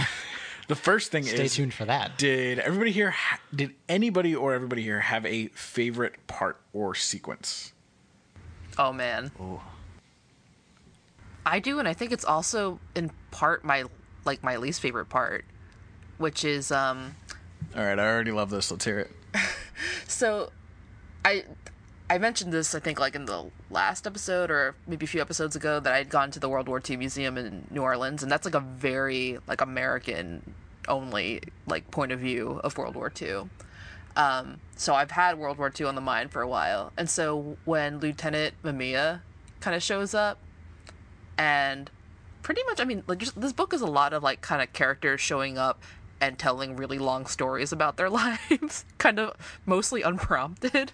the 0.70 0.76
first 0.76 1.10
thing 1.10 1.24
is 1.24 1.30
Stay 1.30 1.44
is, 1.46 1.54
tuned 1.54 1.74
for 1.74 1.84
that. 1.84 2.16
did 2.16 2.60
everybody 2.60 2.92
here? 2.92 3.10
Ha- 3.10 3.40
did 3.52 3.74
anybody 3.88 4.36
or 4.36 4.54
everybody 4.54 4.82
here 4.82 5.00
have 5.00 5.26
a 5.26 5.48
favorite 5.48 6.14
part 6.28 6.60
or 6.72 6.94
sequence? 6.94 7.72
Oh 8.78 8.92
man. 8.92 9.32
I 11.44 11.58
do, 11.58 11.80
and 11.80 11.88
I 11.88 11.92
think 11.92 12.12
it's 12.12 12.24
also 12.24 12.78
in 12.94 13.10
part 13.32 13.64
my 13.64 13.84
like 14.24 14.44
my 14.44 14.58
least 14.58 14.80
favorite 14.80 15.06
part, 15.06 15.44
which 16.18 16.44
is 16.44 16.70
um. 16.70 17.16
All 17.76 17.84
right, 17.84 17.98
I 17.98 18.06
already 18.06 18.30
love 18.30 18.50
this. 18.50 18.70
Let's 18.70 18.84
hear 18.84 19.00
it. 19.00 19.10
So, 20.06 20.50
I 21.24 21.44
I 22.10 22.18
mentioned 22.18 22.52
this 22.52 22.74
I 22.74 22.80
think 22.80 22.98
like 22.98 23.14
in 23.14 23.26
the 23.26 23.50
last 23.70 24.04
episode 24.04 24.50
or 24.50 24.74
maybe 24.88 25.04
a 25.04 25.08
few 25.08 25.20
episodes 25.20 25.54
ago 25.54 25.78
that 25.78 25.92
I'd 25.92 26.08
gone 26.08 26.32
to 26.32 26.40
the 26.40 26.48
World 26.48 26.66
War 26.66 26.82
II 26.86 26.96
museum 26.96 27.38
in 27.38 27.68
New 27.70 27.82
Orleans, 27.82 28.24
and 28.24 28.32
that's 28.32 28.44
like 28.44 28.56
a 28.56 28.60
very 28.60 29.38
like 29.46 29.60
American 29.60 30.54
only 30.88 31.40
like 31.68 31.88
point 31.92 32.10
of 32.10 32.18
view 32.18 32.60
of 32.64 32.76
World 32.76 32.96
War 32.96 33.12
II. 33.22 33.48
Um, 34.16 34.58
so 34.74 34.92
I've 34.92 35.12
had 35.12 35.38
World 35.38 35.56
War 35.56 35.72
II 35.78 35.86
on 35.86 35.94
the 35.94 36.00
mind 36.00 36.32
for 36.32 36.42
a 36.42 36.48
while, 36.48 36.92
and 36.96 37.08
so 37.08 37.56
when 37.64 38.00
Lieutenant 38.00 38.54
Mamiya 38.64 39.20
kind 39.60 39.76
of 39.76 39.82
shows 39.82 40.12
up, 40.12 40.38
and 41.38 41.92
pretty 42.42 42.62
much, 42.64 42.80
I 42.80 42.84
mean, 42.84 43.04
like 43.06 43.18
just, 43.18 43.40
this 43.40 43.52
book 43.52 43.72
is 43.72 43.82
a 43.82 43.86
lot 43.86 44.12
of 44.12 44.24
like 44.24 44.40
kind 44.40 44.60
of 44.60 44.72
characters 44.72 45.20
showing 45.20 45.58
up 45.58 45.80
and 46.20 46.40
telling 46.40 46.74
really 46.74 46.98
long 46.98 47.26
stories 47.26 47.70
about 47.70 47.96
their 47.96 48.10
lives, 48.10 48.84
kind 48.98 49.20
of 49.20 49.60
mostly 49.64 50.02
unprompted. 50.02 50.90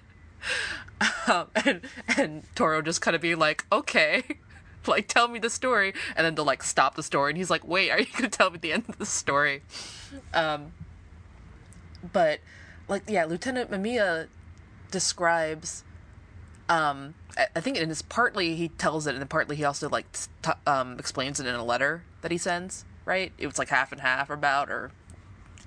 Um, 1.28 1.49
and 1.66 1.80
and 2.16 2.42
Toru 2.55 2.82
just 2.82 3.03
kind 3.03 3.14
of 3.14 3.20
being 3.20 3.38
like, 3.38 3.66
okay, 3.70 4.22
like 4.86 5.09
tell 5.09 5.28
me 5.28 5.38
the 5.38 5.51
story, 5.51 5.92
and 6.16 6.24
then 6.24 6.34
to 6.36 6.42
like 6.42 6.62
stop 6.62 6.94
the 6.94 7.03
story, 7.03 7.32
and 7.32 7.36
he's 7.36 7.51
like, 7.51 7.66
wait, 7.66 7.90
are 7.90 8.01
you 8.01 8.07
gonna 8.16 8.28
tell 8.28 8.51
me 8.51 8.59
the 8.59 8.72
end 8.72 8.84
of 8.88 8.97
the 8.99 9.05
story? 9.05 9.62
Um, 10.32 10.72
but 12.12 12.40
like 12.88 13.03
yeah, 13.09 13.24
Lieutenant 13.24 13.70
Mamiya 13.70 14.28
describes. 14.90 15.84
Um, 16.68 17.14
I, 17.55 17.61
think 17.61 17.76
it 17.76 17.88
is 17.88 18.03
partly 18.03 18.57
he 18.57 18.68
tells 18.68 19.07
it, 19.07 19.11
and 19.11 19.20
then 19.20 19.28
partly 19.28 19.57
he 19.57 19.64
also 19.64 19.88
like 19.88 20.07
t- 20.42 20.51
um 20.66 20.99
explains 20.99 21.38
it 21.38 21.47
in 21.47 21.55
a 21.55 21.64
letter 21.64 22.05
that 22.22 22.30
he 22.30 22.38
sends. 22.38 22.84
Right, 23.05 23.32
it 23.38 23.47
was 23.47 23.59
like 23.59 23.68
half 23.68 23.92
and 23.92 24.01
half 24.01 24.30
or 24.30 24.34
about, 24.34 24.70
or 24.70 24.90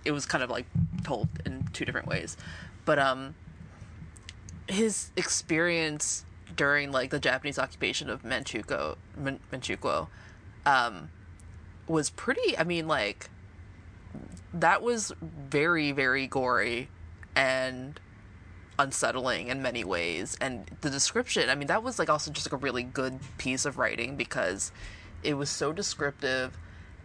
it 0.04 0.12
was 0.12 0.26
kind 0.26 0.44
of 0.44 0.50
like 0.50 0.66
told 1.04 1.30
in 1.46 1.70
two 1.72 1.86
different 1.86 2.08
ways, 2.08 2.36
but 2.84 3.00
um, 3.00 3.36
his 4.70 5.12
experience 5.18 6.26
during 6.56 6.92
like 6.92 7.10
the 7.10 7.20
Japanese 7.20 7.60
occupation 7.60 8.10
of 8.10 8.24
Manchukuo, 8.24 8.98
Man- 9.18 9.40
Manchukuo, 9.52 10.08
um, 10.66 11.10
was 11.88 12.10
pretty. 12.10 12.58
I 12.58 12.64
mean, 12.64 12.88
like 12.88 13.30
that 14.54 14.82
was 14.82 15.12
very 15.22 15.92
very 15.92 16.28
gory 16.28 16.90
and 17.36 18.00
unsettling 18.80 19.48
in 19.48 19.62
many 19.62 19.84
ways 19.84 20.38
and 20.40 20.72
the 20.82 20.90
description 20.90 21.50
i 21.50 21.56
mean 21.56 21.68
that 21.68 21.84
was 21.84 22.00
like 22.00 22.10
also 22.10 22.32
just 22.32 22.48
like 22.48 22.60
a 22.60 22.64
really 22.64 22.82
good 22.82 23.20
piece 23.38 23.66
of 23.66 23.78
writing 23.78 24.16
because 24.16 24.72
it 25.22 25.34
was 25.34 25.50
so 25.50 25.74
descriptive 25.74 26.58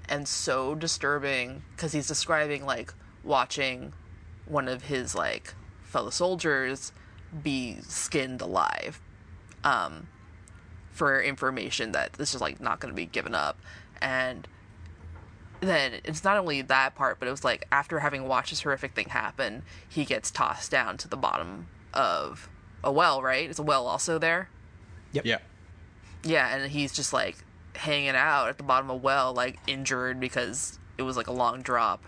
and 0.08 0.26
so 0.28 0.74
disturbing 0.74 1.62
because 1.74 1.92
he's 1.92 2.06
describing 2.06 2.64
like 2.64 2.94
watching 3.22 3.92
one 4.46 4.68
of 4.68 4.84
his 4.84 5.14
like 5.14 5.54
fellow 5.82 6.10
soldiers 6.10 6.92
be 7.42 7.78
skinned 7.82 8.40
alive 8.40 9.00
um 9.64 10.08
for 10.92 11.20
information 11.20 11.92
that 11.92 12.12
this 12.14 12.34
is 12.34 12.40
like 12.40 12.60
not 12.60 12.78
going 12.78 12.92
to 12.92 12.96
be 12.96 13.06
given 13.06 13.34
up 13.34 13.58
and 14.00 14.46
then 15.64 16.00
it's 16.04 16.24
not 16.24 16.36
only 16.36 16.62
that 16.62 16.94
part, 16.94 17.18
but 17.18 17.28
it 17.28 17.30
was 17.30 17.44
like 17.44 17.66
after 17.72 18.00
having 18.00 18.26
watched 18.28 18.50
this 18.50 18.62
horrific 18.62 18.92
thing 18.94 19.08
happen, 19.08 19.62
he 19.88 20.04
gets 20.04 20.30
tossed 20.30 20.70
down 20.70 20.96
to 20.98 21.08
the 21.08 21.16
bottom 21.16 21.66
of 21.92 22.48
a 22.82 22.92
well, 22.92 23.22
right? 23.22 23.48
Is 23.48 23.58
a 23.58 23.62
well 23.62 23.86
also 23.86 24.18
there? 24.18 24.50
Yep. 25.12 25.24
Yeah. 25.24 25.38
Yeah, 26.22 26.54
and 26.54 26.70
he's 26.70 26.92
just 26.92 27.12
like 27.12 27.36
hanging 27.76 28.10
out 28.10 28.48
at 28.48 28.58
the 28.58 28.64
bottom 28.64 28.90
of 28.90 28.96
a 28.96 28.98
well, 28.98 29.32
like 29.32 29.58
injured 29.66 30.20
because 30.20 30.78
it 30.98 31.02
was 31.02 31.16
like 31.16 31.26
a 31.26 31.32
long 31.32 31.62
drop, 31.62 32.04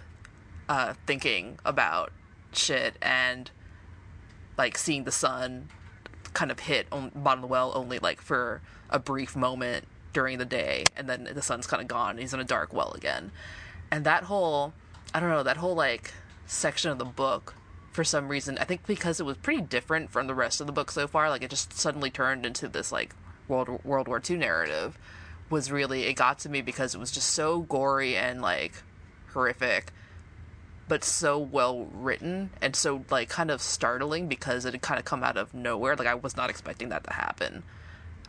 uh, 0.68 0.94
thinking 1.06 1.58
about 1.64 2.12
shit 2.52 2.96
and 3.02 3.50
like 4.56 4.78
seeing 4.78 5.04
the 5.04 5.12
sun 5.12 5.68
kind 6.32 6.50
of 6.50 6.60
hit 6.60 6.86
on 6.92 7.10
bottom 7.14 7.42
of 7.42 7.48
the 7.48 7.52
well 7.52 7.72
only 7.74 7.98
like 7.98 8.20
for 8.20 8.60
a 8.90 8.98
brief 8.98 9.34
moment 9.34 9.84
during 10.12 10.38
the 10.38 10.44
day 10.44 10.84
and 10.96 11.08
then 11.08 11.28
the 11.32 11.42
sun's 11.42 11.66
kind 11.66 11.80
of 11.80 11.88
gone 11.88 12.10
and 12.10 12.20
he's 12.20 12.34
in 12.34 12.40
a 12.40 12.44
dark 12.44 12.72
well 12.72 12.92
again. 12.92 13.30
And 13.90 14.04
that 14.04 14.24
whole 14.24 14.72
i 15.14 15.20
don't 15.20 15.30
know 15.30 15.42
that 15.42 15.56
whole 15.56 15.74
like 15.74 16.12
section 16.46 16.90
of 16.90 16.98
the 16.98 17.04
book 17.04 17.54
for 17.92 18.04
some 18.04 18.28
reason 18.28 18.58
i 18.58 18.64
think 18.64 18.86
because 18.86 19.20
it 19.20 19.24
was 19.24 19.36
pretty 19.38 19.62
different 19.62 20.10
from 20.10 20.26
the 20.26 20.34
rest 20.34 20.60
of 20.60 20.66
the 20.66 20.72
book 20.72 20.90
so 20.90 21.06
far 21.06 21.30
like 21.30 21.42
it 21.42 21.50
just 21.50 21.72
suddenly 21.72 22.10
turned 22.10 22.44
into 22.44 22.68
this 22.68 22.92
like 22.92 23.14
world 23.48 23.82
world 23.84 24.08
war 24.08 24.20
ii 24.28 24.36
narrative 24.36 24.98
was 25.48 25.70
really 25.70 26.04
it 26.04 26.14
got 26.14 26.38
to 26.38 26.48
me 26.48 26.60
because 26.60 26.94
it 26.94 26.98
was 26.98 27.10
just 27.10 27.30
so 27.30 27.60
gory 27.60 28.16
and 28.16 28.42
like 28.42 28.82
horrific 29.32 29.92
but 30.88 31.02
so 31.04 31.38
well 31.38 31.86
written 31.92 32.50
and 32.60 32.76
so 32.76 33.04
like 33.10 33.28
kind 33.28 33.50
of 33.50 33.60
startling 33.60 34.28
because 34.28 34.64
it 34.64 34.72
had 34.72 34.82
kind 34.82 34.98
of 34.98 35.04
come 35.04 35.24
out 35.24 35.36
of 35.36 35.52
nowhere 35.54 35.96
like 35.96 36.06
i 36.06 36.14
was 36.14 36.36
not 36.36 36.50
expecting 36.50 36.88
that 36.88 37.04
to 37.04 37.12
happen 37.12 37.62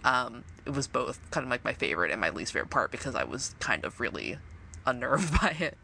um, 0.04 0.44
it 0.66 0.72
was 0.74 0.88
both 0.88 1.20
kind 1.32 1.44
of 1.44 1.50
like 1.50 1.66
my 1.66 1.74
favorite 1.74 2.12
and 2.12 2.22
my 2.22 2.30
least 2.30 2.54
favorite 2.54 2.70
part 2.70 2.92
because 2.92 3.16
I 3.16 3.24
was 3.24 3.56
kind 3.60 3.84
of 3.84 4.00
really 4.00 4.38
unnerved 4.86 5.32
by 5.42 5.56
it. 5.60 5.78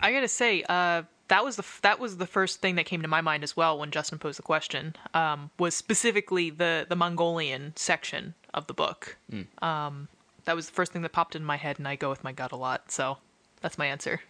I 0.00 0.12
gotta 0.12 0.28
say, 0.28 0.62
uh, 0.68 1.02
that 1.28 1.44
was 1.44 1.56
the 1.56 1.62
f- 1.62 1.80
that 1.82 1.98
was 1.98 2.18
the 2.18 2.26
first 2.26 2.60
thing 2.60 2.76
that 2.76 2.86
came 2.86 3.02
to 3.02 3.08
my 3.08 3.20
mind 3.20 3.42
as 3.42 3.56
well 3.56 3.78
when 3.78 3.90
Justin 3.90 4.18
posed 4.18 4.38
the 4.38 4.42
question. 4.42 4.94
Um, 5.14 5.50
was 5.58 5.74
specifically 5.74 6.50
the 6.50 6.86
the 6.88 6.94
Mongolian 6.94 7.72
section 7.74 8.34
of 8.54 8.66
the 8.68 8.74
book. 8.74 9.16
Um, 9.60 10.08
that 10.44 10.54
was 10.54 10.66
the 10.66 10.72
first 10.72 10.92
thing 10.92 11.02
that 11.02 11.12
popped 11.12 11.34
in 11.34 11.44
my 11.44 11.56
head, 11.56 11.78
and 11.78 11.88
I 11.88 11.96
go 11.96 12.10
with 12.10 12.22
my 12.22 12.32
gut 12.32 12.52
a 12.52 12.56
lot. 12.56 12.92
So 12.92 13.16
that's 13.60 13.78
my 13.78 13.86
answer. 13.86 14.20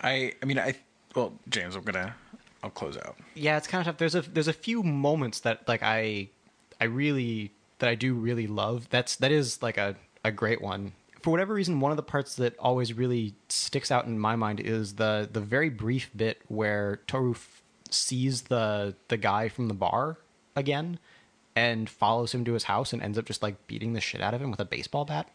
I 0.00 0.32
I 0.42 0.46
mean 0.46 0.58
I 0.58 0.74
well 1.14 1.32
James 1.48 1.74
I'm 1.76 1.82
gonna 1.82 2.14
I'll 2.62 2.70
close 2.70 2.96
out. 2.98 3.16
yeah, 3.34 3.56
it's 3.56 3.66
kind 3.66 3.80
of 3.80 3.86
tough. 3.86 3.98
There's 3.98 4.14
a 4.14 4.22
there's 4.22 4.48
a 4.48 4.52
few 4.52 4.82
moments 4.82 5.40
that 5.40 5.66
like 5.66 5.82
I 5.82 6.28
I 6.80 6.84
really 6.84 7.52
that 7.78 7.88
I 7.88 7.94
do 7.94 8.14
really 8.14 8.46
love. 8.46 8.88
That's 8.90 9.16
that 9.16 9.32
is 9.32 9.62
like 9.62 9.78
a 9.78 9.96
a 10.24 10.30
great 10.32 10.60
one. 10.60 10.92
For 11.22 11.30
whatever 11.30 11.52
reason, 11.54 11.80
one 11.80 11.90
of 11.90 11.96
the 11.96 12.02
parts 12.02 12.34
that 12.36 12.58
always 12.58 12.94
really 12.94 13.34
sticks 13.48 13.90
out 13.90 14.06
in 14.06 14.18
my 14.18 14.36
mind 14.36 14.60
is 14.60 14.94
the 14.94 15.28
the 15.30 15.40
very 15.40 15.68
brief 15.68 16.10
bit 16.16 16.40
where 16.48 17.00
Toru 17.06 17.32
f- 17.32 17.62
sees 17.90 18.42
the 18.42 18.94
the 19.08 19.16
guy 19.16 19.48
from 19.48 19.68
the 19.68 19.74
bar 19.74 20.18
again 20.56 20.98
and 21.56 21.90
follows 21.90 22.32
him 22.32 22.44
to 22.44 22.52
his 22.52 22.64
house 22.64 22.92
and 22.92 23.02
ends 23.02 23.18
up 23.18 23.24
just 23.26 23.42
like 23.42 23.66
beating 23.66 23.92
the 23.92 24.00
shit 24.00 24.20
out 24.20 24.32
of 24.34 24.40
him 24.40 24.50
with 24.50 24.60
a 24.60 24.64
baseball 24.64 25.04
bat. 25.04 25.28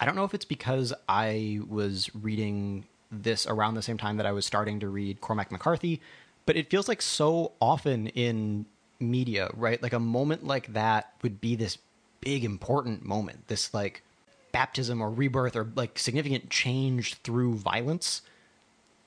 I 0.00 0.06
don't 0.06 0.14
know 0.14 0.24
if 0.24 0.32
it's 0.32 0.44
because 0.44 0.94
I 1.08 1.60
was 1.68 2.10
reading 2.14 2.84
this 3.10 3.46
around 3.46 3.74
the 3.74 3.82
same 3.82 3.98
time 3.98 4.16
that 4.16 4.26
I 4.26 4.32
was 4.32 4.46
starting 4.46 4.80
to 4.80 4.88
read 4.88 5.20
Cormac 5.20 5.50
McCarthy, 5.50 6.00
but 6.46 6.56
it 6.56 6.70
feels 6.70 6.88
like 6.88 7.02
so 7.02 7.52
often 7.60 8.08
in 8.08 8.66
media, 9.00 9.50
right? 9.54 9.82
Like 9.82 9.92
a 9.92 10.00
moment 10.00 10.46
like 10.46 10.72
that 10.72 11.12
would 11.22 11.40
be 11.40 11.56
this 11.56 11.78
big 12.20 12.44
important 12.44 13.04
moment, 13.04 13.48
this 13.48 13.72
like 13.72 14.02
baptism 14.52 15.00
or 15.00 15.10
rebirth 15.10 15.56
or 15.56 15.68
like 15.74 15.98
significant 15.98 16.50
change 16.50 17.14
through 17.16 17.54
violence. 17.54 18.22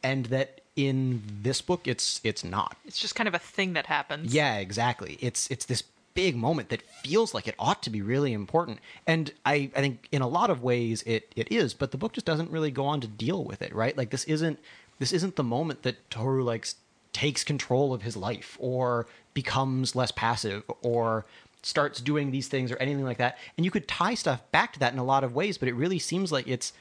And 0.03 0.27
that 0.27 0.61
in 0.75 1.21
this 1.41 1.61
book 1.61 1.87
it's 1.87 2.21
it's 2.23 2.43
not. 2.43 2.77
It's 2.85 2.99
just 2.99 3.15
kind 3.15 3.27
of 3.27 3.33
a 3.33 3.39
thing 3.39 3.73
that 3.73 3.85
happens. 3.85 4.33
Yeah, 4.33 4.57
exactly. 4.57 5.17
It's 5.21 5.49
it's 5.51 5.65
this 5.65 5.83
big 6.13 6.35
moment 6.35 6.69
that 6.69 6.81
feels 7.03 7.33
like 7.33 7.47
it 7.47 7.55
ought 7.57 7.81
to 7.83 7.89
be 7.89 8.01
really 8.01 8.33
important. 8.33 8.79
And 9.07 9.31
I, 9.45 9.71
I 9.75 9.81
think 9.81 10.07
in 10.11 10.21
a 10.21 10.27
lot 10.27 10.49
of 10.49 10.63
ways 10.63 11.03
it, 11.03 11.31
it 11.35 11.51
is, 11.51 11.73
but 11.73 11.91
the 11.91 11.97
book 11.97 12.13
just 12.13 12.25
doesn't 12.25 12.51
really 12.51 12.71
go 12.71 12.85
on 12.85 13.01
to 13.01 13.07
deal 13.07 13.43
with 13.43 13.61
it, 13.61 13.73
right? 13.73 13.97
Like 13.97 14.09
this 14.09 14.23
isn't 14.25 14.59
this 14.99 15.11
isn't 15.13 15.35
the 15.35 15.43
moment 15.43 15.81
that 15.81 16.09
Toru 16.11 16.43
like 16.43 16.67
takes 17.11 17.43
control 17.43 17.93
of 17.93 18.03
his 18.03 18.15
life 18.15 18.55
or 18.59 19.07
becomes 19.33 19.95
less 19.95 20.11
passive 20.11 20.63
or 20.83 21.25
starts 21.63 21.99
doing 22.01 22.31
these 22.31 22.47
things 22.47 22.71
or 22.71 22.77
anything 22.77 23.03
like 23.03 23.17
that. 23.17 23.37
And 23.57 23.65
you 23.65 23.71
could 23.71 23.87
tie 23.87 24.13
stuff 24.13 24.41
back 24.51 24.73
to 24.73 24.79
that 24.79 24.93
in 24.93 24.99
a 24.99 25.03
lot 25.03 25.23
of 25.23 25.33
ways, 25.35 25.57
but 25.57 25.67
it 25.67 25.73
really 25.73 25.99
seems 25.99 26.31
like 26.31 26.47
it's 26.47 26.73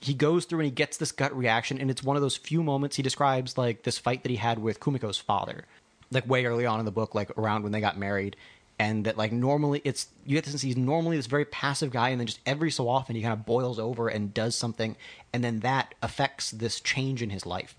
he 0.00 0.14
goes 0.14 0.44
through 0.44 0.60
and 0.60 0.66
he 0.66 0.70
gets 0.70 0.96
this 0.96 1.12
gut 1.12 1.36
reaction 1.36 1.78
and 1.78 1.90
it's 1.90 2.02
one 2.02 2.16
of 2.16 2.22
those 2.22 2.36
few 2.36 2.62
moments 2.62 2.96
he 2.96 3.02
describes 3.02 3.58
like 3.58 3.82
this 3.82 3.98
fight 3.98 4.22
that 4.22 4.30
he 4.30 4.36
had 4.36 4.58
with 4.58 4.80
Kumiko's 4.80 5.18
father 5.18 5.64
like 6.10 6.28
way 6.28 6.46
early 6.46 6.64
on 6.64 6.78
in 6.78 6.86
the 6.86 6.92
book 6.92 7.14
like 7.14 7.36
around 7.36 7.62
when 7.62 7.72
they 7.72 7.80
got 7.80 7.98
married 7.98 8.36
and 8.78 9.04
that 9.04 9.16
like 9.16 9.32
normally 9.32 9.82
it's 9.84 10.08
you 10.24 10.34
get 10.34 10.44
to 10.44 10.58
see 10.58 10.68
he's 10.68 10.76
normally 10.76 11.16
this 11.16 11.26
very 11.26 11.44
passive 11.44 11.90
guy 11.90 12.10
and 12.10 12.20
then 12.20 12.26
just 12.26 12.40
every 12.46 12.70
so 12.70 12.88
often 12.88 13.16
he 13.16 13.22
kind 13.22 13.32
of 13.32 13.44
boils 13.44 13.78
over 13.78 14.08
and 14.08 14.32
does 14.32 14.54
something 14.54 14.96
and 15.32 15.42
then 15.42 15.60
that 15.60 15.94
affects 16.02 16.50
this 16.50 16.80
change 16.80 17.22
in 17.22 17.30
his 17.30 17.44
life. 17.44 17.76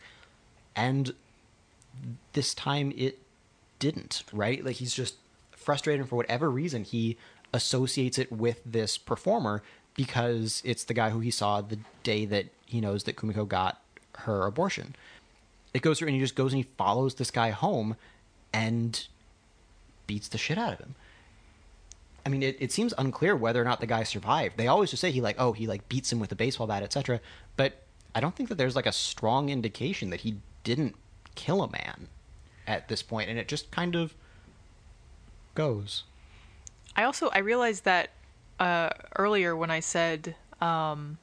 And 0.76 1.14
this 2.34 2.54
time 2.54 2.94
it 2.96 3.20
didn't 3.80 4.24
right? 4.34 4.64
Like 4.64 4.78
he's 4.78 4.94
just 4.94 5.16
frustrated 5.52 6.02
and 6.02 6.10
for 6.10 6.16
whatever 6.16 6.50
reason 6.50 6.84
he 6.84 7.18
associates 7.54 8.18
it 8.18 8.32
with 8.32 8.62
this 8.66 8.98
performer 8.98 9.64
because 9.96 10.62
it's 10.66 10.84
the 10.84 10.94
guy 10.94 11.10
who 11.10 11.20
he 11.20 11.32
saw 11.32 11.62
the 11.62 11.80
day 12.04 12.26
that 12.26 12.46
he 12.66 12.80
knows 12.80 13.04
that 13.04 13.16
kumiko 13.16 13.48
got 13.48 13.82
her 14.20 14.46
abortion. 14.46 14.96
It 15.74 15.82
goes 15.82 16.00
through 16.00 16.10
and 16.10 16.16
he 16.16 16.22
just 16.22 16.36
goes 16.36 16.54
and 16.54 16.64
he 16.64 16.70
follows 16.78 17.16
this 17.16 17.32
guy 17.32 17.50
home 17.52 17.96
and 18.54 19.08
beats 20.10 20.28
the 20.28 20.40
shit 20.40 20.58
out 20.58 20.74
of 20.74 20.80
him. 20.80 20.96
I 22.26 22.30
mean, 22.30 22.42
it, 22.42 22.58
it 22.60 22.72
seems 22.72 22.96
unclear 22.98 23.36
whether 23.36 23.62
or 23.62 23.64
not 23.64 23.80
the 23.80 23.86
guy 23.86 24.02
survived. 24.02 24.58
They 24.58 24.66
always 24.66 24.90
just 24.90 25.02
say 25.02 25.12
he 25.12 25.22
like, 25.22 25.36
oh, 25.38 25.54
he 25.54 25.68
like 25.68 25.88
beats 25.88 26.12
him 26.12 26.20
with 26.20 26.32
a 26.32 26.36
baseball 26.36 26.66
bat, 26.66 26.82
etc. 26.82 27.20
But 27.56 27.84
I 28.16 28.20
don't 28.20 28.36
think 28.36 28.50
that 28.50 28.56
there's 28.56 28.76
like 28.76 28.88
a 28.88 28.92
strong 28.92 29.50
indication 29.50 30.10
that 30.10 30.22
he 30.22 30.38
didn't 30.64 30.96
kill 31.36 31.62
a 31.62 31.70
man 31.70 32.08
at 32.66 32.88
this 32.88 33.04
point, 33.04 33.30
and 33.30 33.38
it 33.38 33.48
just 33.48 33.70
kind 33.70 33.96
of 33.96 34.16
goes. 35.54 36.06
I 36.96 37.04
also 37.04 37.30
I 37.30 37.38
realized 37.38 37.86
that 37.86 38.10
uh, 38.60 38.90
earlier 39.16 39.56
when 39.56 39.70
I 39.70 39.80
said 39.80 40.36
um, 40.60 41.20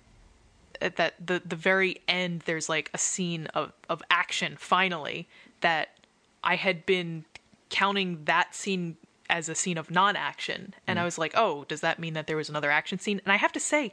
at 0.81 0.95
that 0.95 1.15
the 1.27 1.43
the 1.45 1.57
very 1.57 2.03
end 2.07 2.43
there's 2.47 2.69
like 2.69 2.89
a 2.95 2.99
scene 2.99 3.49
of 3.49 3.73
of 3.89 4.01
action 4.11 4.55
finally 4.57 5.27
that 5.61 5.99
I 6.45 6.55
had 6.55 6.87
been 6.87 7.25
counting 7.71 8.25
that 8.25 8.55
scene 8.55 8.97
as 9.29 9.49
a 9.49 9.55
scene 9.55 9.77
of 9.77 9.91
non-action 9.91 10.75
and 10.87 10.99
mm. 10.99 11.03
I 11.03 11.05
was 11.05 11.19
like, 11.19 11.33
"Oh, 11.37 11.65
does 11.69 11.81
that 11.81 11.99
mean 11.99 12.15
that 12.15 12.27
there 12.27 12.37
was 12.37 12.49
another 12.49 12.71
action 12.71 12.99
scene?" 12.99 13.21
And 13.25 13.33
I 13.33 13.37
have 13.37 13.53
to 13.53 13.61
say, 13.61 13.93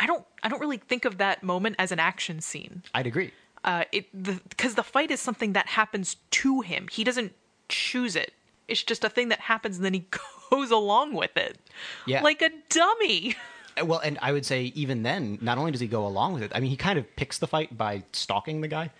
I 0.00 0.06
don't 0.06 0.24
I 0.42 0.48
don't 0.48 0.60
really 0.60 0.78
think 0.78 1.04
of 1.04 1.18
that 1.18 1.42
moment 1.42 1.76
as 1.78 1.92
an 1.92 1.98
action 1.98 2.40
scene. 2.40 2.82
I'd 2.94 3.06
agree. 3.06 3.32
Uh, 3.64 3.84
it 3.92 4.06
because 4.18 4.74
the, 4.74 4.76
the 4.76 4.82
fight 4.82 5.10
is 5.10 5.20
something 5.20 5.52
that 5.52 5.68
happens 5.68 6.16
to 6.30 6.60
him. 6.62 6.88
He 6.90 7.04
doesn't 7.04 7.32
choose 7.68 8.16
it. 8.16 8.32
It's 8.66 8.82
just 8.82 9.04
a 9.04 9.08
thing 9.08 9.28
that 9.28 9.40
happens 9.40 9.76
and 9.76 9.84
then 9.84 9.94
he 9.94 10.06
goes 10.50 10.70
along 10.70 11.14
with 11.14 11.36
it. 11.36 11.58
Yeah. 12.06 12.22
Like 12.22 12.42
a 12.42 12.50
dummy. 12.68 13.36
Well, 13.82 14.00
and 14.00 14.18
I 14.20 14.32
would 14.32 14.44
say 14.44 14.64
even 14.74 15.02
then, 15.02 15.38
not 15.40 15.56
only 15.56 15.70
does 15.70 15.80
he 15.80 15.86
go 15.86 16.06
along 16.06 16.34
with 16.34 16.42
it, 16.42 16.52
I 16.54 16.60
mean, 16.60 16.68
he 16.68 16.76
kind 16.76 16.98
of 16.98 17.16
picks 17.16 17.38
the 17.38 17.46
fight 17.46 17.74
by 17.74 18.02
stalking 18.12 18.60
the 18.60 18.68
guy. 18.68 18.90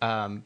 Um, 0.00 0.44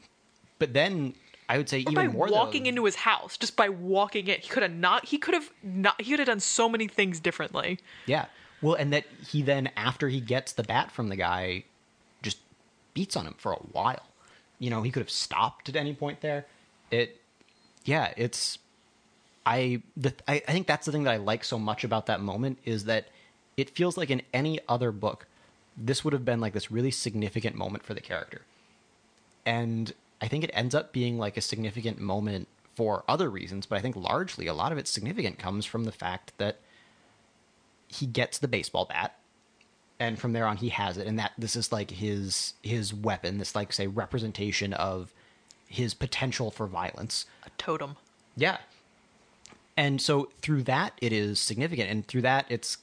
but 0.57 0.73
then 0.73 1.13
I 1.49 1.57
would 1.57 1.67
say 1.67 1.77
or 1.79 1.91
even 1.91 1.95
by 1.95 2.07
more 2.07 2.27
walking 2.27 2.63
though, 2.63 2.69
into 2.69 2.85
his 2.85 2.95
house, 2.95 3.35
just 3.35 3.55
by 3.55 3.69
walking 3.69 4.27
in, 4.27 4.39
he 4.39 4.47
could 4.47 4.61
have 4.61 4.71
not. 4.71 5.05
He 5.05 5.17
could 5.17 5.33
have 5.33 5.49
not. 5.63 5.99
He 5.99 6.11
could 6.11 6.19
have 6.19 6.27
done 6.27 6.39
so 6.39 6.69
many 6.69 6.87
things 6.87 7.19
differently. 7.19 7.79
Yeah. 8.05 8.27
Well, 8.61 8.75
and 8.75 8.93
that 8.93 9.05
he 9.27 9.41
then 9.41 9.71
after 9.75 10.09
he 10.09 10.21
gets 10.21 10.53
the 10.53 10.63
bat 10.63 10.91
from 10.91 11.09
the 11.09 11.15
guy, 11.15 11.63
just 12.21 12.37
beats 12.93 13.15
on 13.15 13.25
him 13.25 13.33
for 13.37 13.51
a 13.51 13.57
while. 13.57 14.05
You 14.59 14.69
know, 14.69 14.83
he 14.83 14.91
could 14.91 15.01
have 15.01 15.09
stopped 15.09 15.69
at 15.69 15.75
any 15.75 15.93
point 15.93 16.21
there. 16.21 16.45
It, 16.91 17.19
yeah, 17.83 18.13
it's. 18.15 18.59
I 19.45 19.81
the 19.97 20.13
I, 20.27 20.43
I 20.47 20.51
think 20.51 20.67
that's 20.67 20.85
the 20.85 20.91
thing 20.91 21.03
that 21.03 21.13
I 21.13 21.17
like 21.17 21.43
so 21.43 21.57
much 21.57 21.83
about 21.83 22.05
that 22.05 22.21
moment 22.21 22.59
is 22.63 22.83
that 22.85 23.07
it 23.57 23.71
feels 23.71 23.97
like 23.97 24.11
in 24.11 24.21
any 24.33 24.59
other 24.69 24.91
book, 24.91 25.25
this 25.75 26.03
would 26.03 26.13
have 26.13 26.25
been 26.25 26.39
like 26.39 26.53
this 26.53 26.69
really 26.69 26.91
significant 26.91 27.55
moment 27.55 27.83
for 27.83 27.95
the 27.95 28.01
character. 28.01 28.41
And 29.45 29.93
I 30.21 30.27
think 30.27 30.43
it 30.43 30.51
ends 30.53 30.75
up 30.75 30.91
being 30.91 31.17
like 31.17 31.37
a 31.37 31.41
significant 31.41 31.99
moment 31.99 32.47
for 32.75 33.03
other 33.07 33.29
reasons, 33.29 33.65
but 33.65 33.77
I 33.77 33.81
think 33.81 33.95
largely 33.95 34.47
a 34.47 34.53
lot 34.53 34.71
of 34.71 34.77
its 34.77 34.89
significant 34.89 35.37
comes 35.39 35.65
from 35.65 35.83
the 35.83 35.91
fact 35.91 36.33
that 36.37 36.59
he 37.87 38.05
gets 38.05 38.37
the 38.37 38.47
baseball 38.47 38.85
bat 38.85 39.15
and 39.99 40.17
from 40.17 40.33
there 40.33 40.45
on 40.45 40.57
he 40.57 40.69
has 40.69 40.97
it 40.97 41.07
and 41.07 41.19
that 41.19 41.33
this 41.37 41.55
is 41.55 41.71
like 41.71 41.91
his 41.91 42.53
his 42.61 42.93
weapon 42.93 43.37
this 43.37 43.55
like 43.55 43.73
say 43.73 43.87
representation 43.87 44.73
of 44.73 45.13
his 45.67 45.93
potential 45.93 46.49
for 46.49 46.65
violence. 46.65 47.25
A 47.45 47.49
totem. 47.57 47.95
Yeah. 48.35 48.57
And 49.77 50.01
so 50.01 50.29
through 50.41 50.63
that 50.63 50.93
it 51.01 51.13
is 51.13 51.39
significant 51.39 51.89
and 51.89 52.07
through 52.07 52.23
that 52.23 52.45
it's 52.49 52.77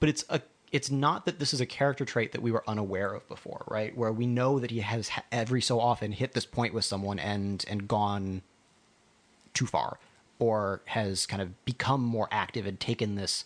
but 0.00 0.08
it's 0.08 0.24
a 0.28 0.40
it's 0.72 0.90
not 0.90 1.26
that 1.26 1.38
this 1.38 1.52
is 1.52 1.60
a 1.60 1.66
character 1.66 2.04
trait 2.06 2.32
that 2.32 2.40
we 2.40 2.50
were 2.50 2.64
unaware 2.66 3.12
of 3.12 3.28
before, 3.28 3.62
right? 3.68 3.96
Where 3.96 4.10
we 4.10 4.26
know 4.26 4.58
that 4.58 4.70
he 4.70 4.80
has 4.80 5.10
every 5.30 5.60
so 5.60 5.78
often 5.78 6.12
hit 6.12 6.32
this 6.32 6.46
point 6.46 6.72
with 6.72 6.84
someone 6.84 7.18
and 7.18 7.64
and 7.68 7.86
gone 7.86 8.42
too 9.52 9.66
far, 9.66 9.98
or 10.38 10.80
has 10.86 11.26
kind 11.26 11.42
of 11.42 11.64
become 11.66 12.00
more 12.00 12.26
active 12.32 12.66
and 12.66 12.80
taken 12.80 13.16
this 13.16 13.44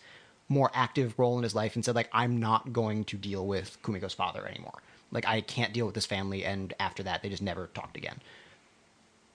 more 0.49 0.71
active 0.73 1.19
role 1.19 1.37
in 1.37 1.43
his 1.43 1.55
life 1.55 1.75
and 1.75 1.85
said 1.85 1.97
like 1.97 2.09
I'm 2.13 2.39
not 2.39 2.73
going 2.73 3.05
to 3.07 3.17
deal 3.17 3.45
with 3.45 3.77
Kumiko's 3.83 4.15
father 4.15 4.47
anymore. 4.47 4.81
Like 5.11 5.27
I 5.27 5.41
can't 5.41 5.73
deal 5.73 5.87
with 5.87 5.97
this 5.97 6.07
family, 6.07 6.45
and 6.45 6.73
after 6.79 7.03
that 7.03 7.23
they 7.23 7.29
just 7.29 7.43
never 7.43 7.67
talked 7.75 7.97
again. 7.97 8.21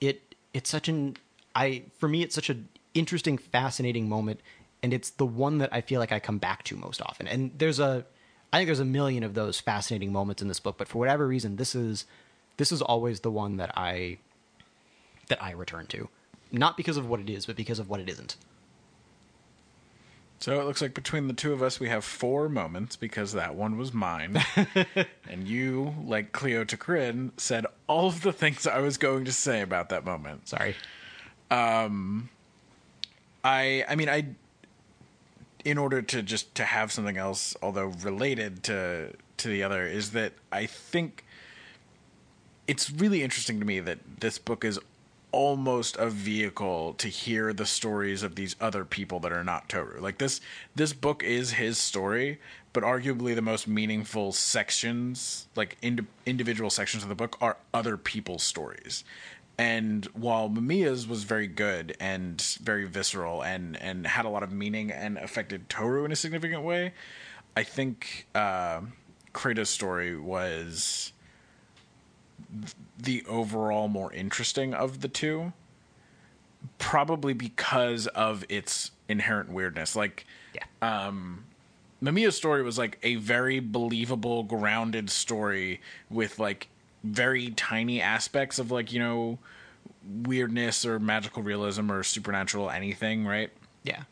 It 0.00 0.34
it's 0.54 0.70
such 0.70 0.88
an 0.88 1.18
I 1.54 1.82
for 1.98 2.08
me 2.08 2.22
it's 2.22 2.34
such 2.34 2.48
an 2.48 2.68
interesting, 2.94 3.36
fascinating 3.36 4.08
moment 4.08 4.40
and 4.82 4.92
it's 4.92 5.10
the 5.10 5.26
one 5.26 5.58
that 5.58 5.72
I 5.72 5.80
feel 5.80 6.00
like 6.00 6.12
I 6.12 6.18
come 6.18 6.38
back 6.38 6.64
to 6.64 6.76
most 6.76 7.00
often. 7.02 7.26
And 7.26 7.52
there's 7.56 7.78
a 7.78 8.04
I 8.52 8.58
think 8.58 8.68
there's 8.68 8.80
a 8.80 8.84
million 8.84 9.22
of 9.22 9.34
those 9.34 9.60
fascinating 9.60 10.12
moments 10.12 10.42
in 10.42 10.48
this 10.48 10.60
book, 10.60 10.76
but 10.76 10.88
for 10.88 10.98
whatever 10.98 11.26
reason 11.26 11.56
this 11.56 11.74
is 11.74 12.06
this 12.56 12.72
is 12.72 12.82
always 12.82 13.20
the 13.20 13.30
one 13.30 13.56
that 13.56 13.72
I 13.76 14.18
that 15.28 15.42
I 15.42 15.52
return 15.52 15.86
to. 15.88 16.08
Not 16.50 16.76
because 16.76 16.96
of 16.96 17.08
what 17.08 17.20
it 17.20 17.30
is, 17.30 17.46
but 17.46 17.56
because 17.56 17.78
of 17.78 17.88
what 17.88 18.00
it 18.00 18.08
isn't. 18.10 18.36
So 20.38 20.60
it 20.60 20.64
looks 20.64 20.82
like 20.82 20.92
between 20.92 21.28
the 21.28 21.34
two 21.34 21.52
of 21.52 21.62
us, 21.62 21.78
we 21.78 21.88
have 21.88 22.04
four 22.04 22.48
moments 22.48 22.96
because 22.96 23.32
that 23.32 23.54
one 23.54 23.78
was 23.78 23.94
mine. 23.94 24.42
and 25.30 25.46
you, 25.46 25.94
like 26.04 26.32
Cleo 26.32 26.64
to 26.64 26.76
Corinne, 26.76 27.30
said 27.36 27.64
all 27.86 28.08
of 28.08 28.22
the 28.22 28.32
things 28.32 28.66
I 28.66 28.80
was 28.80 28.98
going 28.98 29.24
to 29.26 29.32
say 29.32 29.60
about 29.60 29.90
that 29.90 30.04
moment. 30.04 30.48
Sorry. 30.48 30.74
Um, 31.48 32.28
I, 33.44 33.84
I 33.88 33.94
mean, 33.94 34.08
I 34.08 34.34
in 35.64 35.78
order 35.78 36.02
to 36.02 36.22
just 36.22 36.54
to 36.56 36.64
have 36.64 36.92
something 36.92 37.16
else, 37.16 37.56
although 37.62 37.86
related 38.02 38.62
to 38.64 39.12
to 39.38 39.48
the 39.48 39.62
other, 39.62 39.86
is 39.86 40.12
that 40.12 40.32
I 40.50 40.66
think 40.66 41.24
it's 42.66 42.90
really 42.90 43.22
interesting 43.22 43.58
to 43.60 43.66
me 43.66 43.80
that 43.80 43.98
this 44.20 44.38
book 44.38 44.64
is 44.64 44.78
almost 45.32 45.96
a 45.96 46.10
vehicle 46.10 46.92
to 46.94 47.08
hear 47.08 47.52
the 47.52 47.64
stories 47.64 48.22
of 48.22 48.34
these 48.34 48.54
other 48.60 48.84
people 48.84 49.18
that 49.20 49.32
are 49.32 49.42
not 49.42 49.68
Toru. 49.68 49.98
Like 50.00 50.18
this 50.18 50.40
this 50.74 50.92
book 50.92 51.22
is 51.22 51.52
his 51.52 51.78
story, 51.78 52.38
but 52.72 52.84
arguably 52.84 53.34
the 53.34 53.42
most 53.42 53.66
meaningful 53.66 54.32
sections, 54.32 55.48
like 55.56 55.76
ind- 55.82 56.06
individual 56.26 56.70
sections 56.70 57.02
of 57.02 57.08
the 57.08 57.14
book 57.14 57.36
are 57.40 57.56
other 57.72 57.96
people's 57.96 58.42
stories. 58.42 59.04
And 59.58 60.06
while 60.06 60.48
Mamiya's 60.48 61.06
was 61.06 61.24
very 61.24 61.46
good 61.46 61.96
and 62.00 62.40
very 62.62 62.86
visceral 62.86 63.42
and, 63.42 63.76
and 63.80 64.06
had 64.06 64.24
a 64.24 64.28
lot 64.28 64.42
of 64.42 64.50
meaning 64.50 64.90
and 64.90 65.18
affected 65.18 65.68
Toru 65.68 66.04
in 66.04 66.12
a 66.12 66.16
significant 66.16 66.62
way, 66.62 66.94
I 67.56 67.62
think 67.62 68.26
uh, 68.34 68.80
Creta's 69.32 69.68
story 69.68 70.18
was 70.18 71.12
the 72.98 73.24
overall 73.28 73.88
more 73.88 74.12
interesting 74.12 74.74
of 74.74 75.00
the 75.00 75.08
two. 75.08 75.52
Probably 76.78 77.32
because 77.32 78.06
of 78.08 78.44
its 78.48 78.92
inherent 79.08 79.50
weirdness. 79.50 79.96
Like, 79.96 80.26
yeah. 80.54 80.64
um, 80.80 81.44
Mamiya's 82.02 82.36
story 82.36 82.62
was 82.62 82.78
like 82.78 82.98
a 83.02 83.16
very 83.16 83.60
believable, 83.60 84.42
grounded 84.42 85.10
story 85.10 85.80
with 86.10 86.38
like 86.38 86.68
very 87.04 87.50
tiny 87.50 88.00
aspects 88.00 88.58
of 88.58 88.70
like 88.70 88.92
you 88.92 88.98
know 89.00 89.38
weirdness 90.04 90.84
or 90.84 90.98
magical 90.98 91.42
realism 91.42 91.90
or 91.90 92.02
supernatural 92.02 92.70
anything, 92.70 93.26
right? 93.26 93.50
Yeah. 93.84 94.02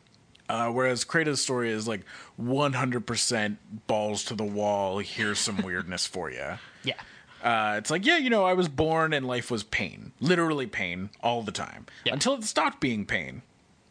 Uh, 0.48 0.68
whereas 0.68 1.04
Creta's 1.04 1.40
story 1.40 1.70
is 1.70 1.86
like 1.86 2.00
100% 2.40 3.56
balls 3.86 4.24
to 4.24 4.34
the 4.34 4.44
wall. 4.44 4.98
Here's 4.98 5.38
some 5.38 5.58
weirdness 5.62 6.06
for 6.06 6.30
you. 6.30 6.58
Yeah. 6.82 6.94
Uh, 7.42 7.76
it's 7.78 7.90
like, 7.90 8.04
yeah, 8.04 8.18
you 8.18 8.30
know, 8.30 8.44
I 8.44 8.52
was 8.52 8.68
born 8.68 9.12
and 9.12 9.26
life 9.26 9.50
was 9.50 9.62
pain, 9.62 10.12
literally 10.20 10.66
pain 10.66 11.10
all 11.22 11.42
the 11.42 11.52
time 11.52 11.86
Yeah. 12.04 12.12
until 12.12 12.34
it 12.34 12.44
stopped 12.44 12.80
being 12.80 13.06
pain. 13.06 13.42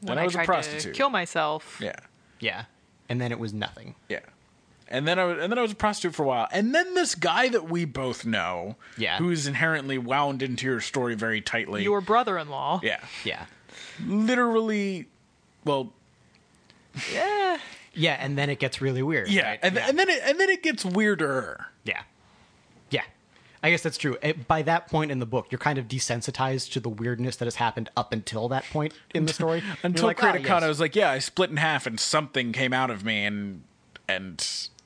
Then 0.01 0.17
I 0.17 0.23
was 0.25 0.33
tried 0.33 0.43
a 0.43 0.45
prostitute. 0.45 0.81
to 0.81 0.97
kill 0.97 1.09
myself. 1.09 1.77
yeah, 1.81 1.95
Yeah. 2.39 2.65
And 3.09 3.19
then 3.19 3.31
it 3.31 3.39
was 3.39 3.53
nothing. 3.53 3.95
yeah. 4.07 4.19
And 4.91 5.07
then 5.07 5.19
I 5.19 5.23
was, 5.23 5.37
and 5.41 5.51
then 5.51 5.57
I 5.59 5.61
was 5.61 5.71
a 5.71 5.75
prostitute 5.75 6.15
for 6.15 6.23
a 6.23 6.27
while. 6.27 6.47
And 6.51 6.73
then 6.73 6.95
this 6.95 7.13
guy 7.15 7.47
that 7.49 7.69
we 7.69 7.85
both 7.85 8.25
know, 8.25 8.75
Yeah. 8.97 9.17
who's 9.19 9.45
inherently 9.47 9.97
wound 9.97 10.41
into 10.41 10.65
your 10.65 10.81
story 10.81 11.13
very 11.15 11.41
tightly, 11.41 11.83
Your 11.83 12.01
brother-in-law. 12.01 12.81
yeah, 12.83 12.99
Yeah. 13.23 13.45
literally, 14.05 15.07
well, 15.63 15.93
Yeah. 17.13 17.57
Yeah, 17.93 18.17
and 18.19 18.37
then 18.37 18.49
it 18.49 18.59
gets 18.59 18.81
really 18.81 19.03
weird. 19.03 19.29
yeah, 19.29 19.49
right? 19.51 19.59
and, 19.61 19.77
and 19.77 19.97
then 19.97 20.09
it, 20.09 20.21
and 20.23 20.39
then 20.39 20.49
it 20.49 20.63
gets 20.63 20.85
weirder. 20.85 21.65
Yeah. 21.83 22.01
Yeah. 22.89 23.03
I 23.61 23.71
guess 23.71 23.81
that's 23.83 23.97
true. 23.97 24.17
It, 24.21 24.47
by 24.47 24.61
that 24.61 24.87
point 24.89 25.11
in 25.11 25.19
the 25.19 25.25
book, 25.25 25.47
you're 25.51 25.59
kind 25.59 25.77
of 25.77 25.87
desensitized 25.87 26.71
to 26.73 26.79
the 26.79 26.89
weirdness 26.89 27.35
that 27.37 27.45
has 27.45 27.55
happened 27.55 27.89
up 27.97 28.13
until 28.13 28.47
that 28.49 28.63
point 28.65 28.93
in 29.13 29.25
the 29.25 29.33
story. 29.33 29.61
Until 29.83 30.03
You're 30.03 30.07
like, 30.07 30.21
like, 30.23 30.49
"Ah, 30.49 30.59
yes." 30.59 30.67
was 30.67 30.79
like, 30.79 30.95
yeah, 30.95 31.11
I 31.11 31.19
split 31.19 31.49
in 31.49 31.57
half 31.57 31.85
and 31.85 31.99
something 31.99 32.53
came 32.53 32.73
out 32.73 32.89
of 32.89 33.03
me, 33.03 33.25
and 33.25 33.63
and 34.07 34.43
Yeah. 34.43 34.47
I 34.47 34.69
don't 34.69 34.78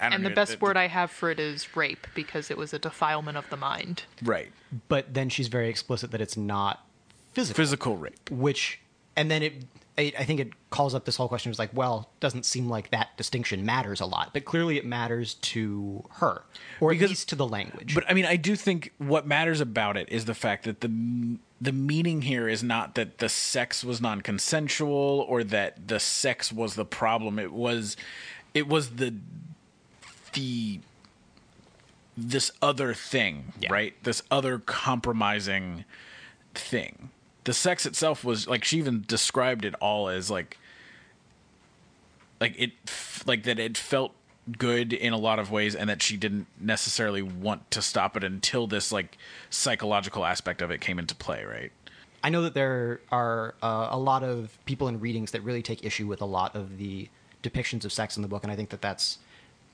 And 0.00 0.24
the 0.24 0.30
best 0.30 0.54
it- 0.54 0.60
word 0.60 0.76
I 0.76 0.88
have 0.88 1.10
for 1.10 1.30
it 1.30 1.38
is 1.38 1.76
rape 1.76 2.06
because 2.14 2.50
it 2.50 2.56
was 2.56 2.72
a 2.72 2.78
defilement 2.78 3.36
of 3.36 3.48
the 3.50 3.56
mind. 3.56 4.04
right 4.22 4.50
But 4.88 5.14
then 5.14 5.28
she's 5.28 5.48
very 5.48 5.68
explicit 5.68 6.10
that 6.10 6.20
it's 6.20 6.36
not 6.36 6.86
physical. 7.32 7.56
physical 7.62 7.96
rape. 7.96 8.30
which 8.30 8.80
and 9.16 9.30
then 9.30 9.42
it 9.42 9.64
I 9.96 10.12
I 10.16 10.24
think 10.24 10.38
it 10.40 10.52
calls 10.70 10.94
up 10.94 11.04
this 11.06 11.16
whole 11.16 11.26
question. 11.28 11.50
It's 11.50 11.58
like, 11.58 11.74
well, 11.74 12.08
doesn't 12.20 12.44
seem 12.46 12.68
like 12.68 12.90
that 12.90 13.16
distinction 13.16 13.64
matters 13.66 14.00
a 14.00 14.06
lot, 14.06 14.32
but 14.32 14.44
clearly 14.44 14.76
it 14.78 14.84
matters 14.86 15.34
to 15.34 16.04
her, 16.20 16.42
or 16.80 16.90
Because- 16.90 17.04
at 17.04 17.08
least 17.10 17.28
to 17.30 17.34
the 17.36 17.46
language. 17.46 17.94
But 17.96 18.04
I 18.08 18.14
mean, 18.14 18.24
I 18.24 18.36
do 18.36 18.54
think 18.54 18.92
what 18.98 19.26
matters 19.26 19.60
about 19.60 19.96
it 19.96 20.08
is 20.10 20.24
the 20.26 20.34
fact 20.34 20.64
that 20.64 20.80
the 20.82 21.38
the 21.60 21.72
meaning 21.72 22.22
here 22.22 22.48
is 22.48 22.62
not 22.62 22.94
that 22.94 23.18
the 23.18 23.28
sex 23.28 23.82
was 23.82 24.00
non-consensual 24.00 25.24
or 25.28 25.42
that 25.42 25.88
the 25.88 25.98
sex 25.98 26.52
was 26.52 26.74
the 26.76 26.84
problem. 26.84 27.38
It 27.40 27.52
was 27.52 27.96
it 28.54 28.68
was 28.68 28.90
the 28.96 29.14
the 30.32 30.80
this 32.16 32.50
other 32.60 32.94
thing, 32.94 33.52
Yeah. 33.60 33.72
right? 33.72 33.94
This 34.02 34.22
other 34.30 34.58
compromising 34.58 35.84
thing. 36.54 37.10
The 37.44 37.54
sex 37.54 37.86
itself 37.86 38.24
was 38.24 38.48
like 38.48 38.64
she 38.64 38.78
even 38.78 39.04
described 39.06 39.64
it 39.64 39.74
all 39.80 40.08
as 40.08 40.30
like 40.30 40.58
like 42.40 42.54
it 42.58 42.72
like 43.26 43.44
that 43.44 43.58
it 43.58 43.76
felt 43.78 44.12
good 44.58 44.92
in 44.92 45.12
a 45.12 45.16
lot 45.18 45.38
of 45.38 45.50
ways 45.50 45.74
and 45.74 45.88
that 45.90 46.02
she 46.02 46.16
didn't 46.16 46.46
necessarily 46.58 47.20
want 47.22 47.70
to 47.70 47.82
stop 47.82 48.16
it 48.16 48.24
until 48.24 48.66
this 48.66 48.90
like 48.90 49.18
psychological 49.50 50.24
aspect 50.24 50.62
of 50.62 50.70
it 50.70 50.80
came 50.80 50.98
into 50.98 51.14
play 51.14 51.44
right 51.44 51.70
I 52.24 52.30
know 52.30 52.42
that 52.42 52.54
there 52.54 53.00
are 53.12 53.54
uh, 53.62 53.88
a 53.90 53.98
lot 53.98 54.24
of 54.24 54.58
people 54.64 54.88
in 54.88 54.98
readings 55.00 55.30
that 55.32 55.42
really 55.42 55.62
take 55.62 55.84
issue 55.84 56.06
with 56.08 56.20
a 56.20 56.24
lot 56.26 56.56
of 56.56 56.76
the 56.78 57.08
depictions 57.44 57.84
of 57.84 57.92
sex 57.92 58.16
in 58.16 58.22
the 58.22 58.28
book, 58.28 58.42
and 58.42 58.50
I 58.50 58.56
think 58.56 58.70
that 58.70 58.82
that's 58.82 59.18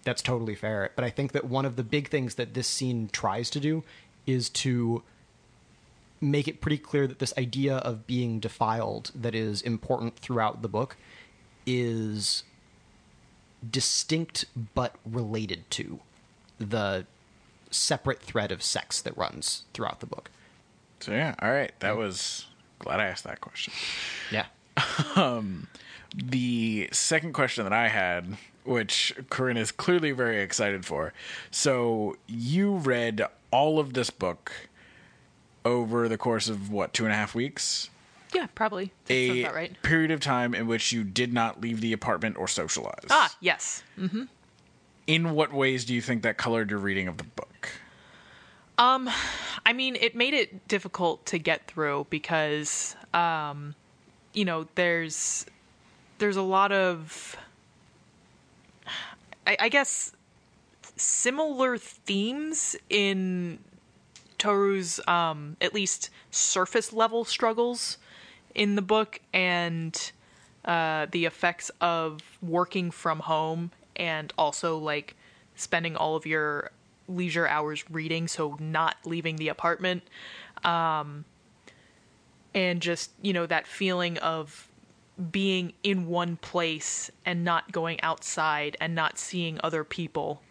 that's 0.05 0.23
totally 0.23 0.55
fair. 0.55 0.91
But 0.95 1.05
I 1.05 1.11
think 1.11 1.33
that 1.33 1.45
one 1.45 1.65
of 1.65 1.77
the 1.77 1.83
big 1.83 2.09
things 2.09 2.35
that 2.37 2.55
this 2.55 2.67
scene 2.69 3.09
tries 3.13 3.51
to 3.51 3.61
do 3.61 3.83
is 4.27 4.49
to 4.51 5.03
make 6.21 6.49
it 6.49 6.61
pretty 6.61 6.79
clear 6.79 7.07
that 7.07 7.19
this 7.19 7.35
idea 7.37 7.77
of 7.79 8.07
being 8.07 8.41
defiled 8.41 9.11
that 9.15 9.35
is 9.35 9.61
important 9.63 10.17
throughout 10.17 10.63
the 10.63 10.69
book 10.69 10.97
is 11.67 12.45
distinct 13.69 14.45
but 14.75 14.95
related 15.05 15.69
to 15.71 16.01
the 16.59 17.07
separate 17.71 18.21
thread 18.21 18.53
of 18.53 18.63
sex 18.63 19.01
that 19.03 19.17
runs 19.17 19.65
throughout 19.75 20.01
the 20.01 20.07
book. 20.07 20.31
so 21.01 21.13
yeah 21.13 21.35
all 21.41 21.51
right 21.51 21.73
that 21.81 21.97
was 21.97 22.47
glad 22.79 23.01
i 23.01 23.07
asked 23.07 23.25
that 23.25 23.41
question 23.41 23.73
Yeah. 24.31 24.47
Um, 25.17 25.69
the 26.15 26.89
second 26.93 27.33
question 27.33 27.65
that 27.65 27.73
i 27.73 27.89
had 27.89 28.37
which 28.65 29.15
corinne 29.31 29.57
is 29.57 29.71
clearly 29.71 30.11
very 30.13 30.41
excited 30.41 30.85
for 30.85 31.13
so 31.51 32.17
you 32.27 32.75
read 32.77 33.23
all 33.51 33.79
of 33.79 33.93
this 33.95 34.11
book 34.11 34.51
over 35.65 36.09
the 36.09 36.19
course 36.19 36.49
of 36.49 36.71
what 36.71 36.93
two 36.93 37.05
and 37.05 37.13
a 37.13 37.17
half 37.17 37.35
weeks 37.35 37.89
Yeah, 38.35 38.47
probably. 38.55 38.93
A 39.09 39.43
about 39.43 39.55
right. 39.55 39.83
period 39.83 40.11
of 40.11 40.21
time 40.21 40.55
in 40.55 40.67
which 40.67 40.93
you 40.93 41.05
did 41.05 41.33
not 41.33 41.61
leave 41.61 41.81
the 41.81 41.93
apartment 41.93 42.37
or 42.37 42.49
socialize 42.49 43.07
Ah, 43.11 43.35
yes. 43.41 43.83
in 45.07 45.31
what 45.31 45.53
ways 45.53 45.85
do 45.85 45.95
you 45.95 46.01
think 46.03 46.23
that 46.23 46.37
colored 46.37 46.71
your 46.71 46.79
reading 46.81 47.07
of 47.09 47.17
the 47.19 47.25
book 47.25 47.69
Um, 48.77 49.09
I 49.65 49.73
mean, 49.73 49.97
it 49.97 50.17
made 50.17 50.35
it 50.35 50.67
difficult 50.69 51.25
to 51.27 51.39
get 51.39 51.67
through 51.69 52.07
because, 52.11 52.97
um, 53.15 53.75
you 54.33 54.45
know, 54.45 54.67
there's 54.75 55.47
there's 56.19 56.37
a 56.37 56.43
lot 56.43 56.73
of, 56.73 57.37
I, 59.47 59.57
I 59.61 59.69
guess, 59.69 60.13
similar 60.97 61.77
themes 61.79 62.77
in 62.89 63.59
Toru's 64.39 65.01
um, 65.07 65.57
at 65.61 65.75
least 65.75 66.11
surface 66.31 66.93
level 66.93 67.25
struggles 67.25 67.99
in 68.55 68.77
the 68.77 68.83
book 68.83 69.21
and 69.33 70.13
uh, 70.65 71.07
the 71.11 71.25
effects 71.25 71.71
of 71.81 72.21
working 72.43 72.91
from 72.91 73.21
home 73.21 73.71
and 73.97 74.33
also 74.39 74.79
like 74.79 75.17
spending 75.57 75.97
all 75.97 76.17
of 76.17 76.27
your 76.27 76.71
leisure 77.09 77.47
hours 77.47 77.85
reading, 77.91 78.29
so 78.29 78.57
not 78.59 78.97
leaving 79.05 79.37
the 79.37 79.49
apartment. 79.49 80.03
Um, 80.65 81.25
and 82.55 82.81
just, 82.81 83.11
you 83.21 83.33
know, 83.33 83.47
that 83.47 83.67
feeling 83.67 84.17
of 84.19 84.69
being 85.31 85.73
in 85.83 86.07
one 86.07 86.37
place 86.37 87.11
and 87.25 87.45
not 87.45 87.71
going 87.71 88.01
outside 88.01 88.77
and 88.81 88.95
not 88.95 89.19
seeing 89.19 89.61
other 89.63 89.85
people 89.85 90.43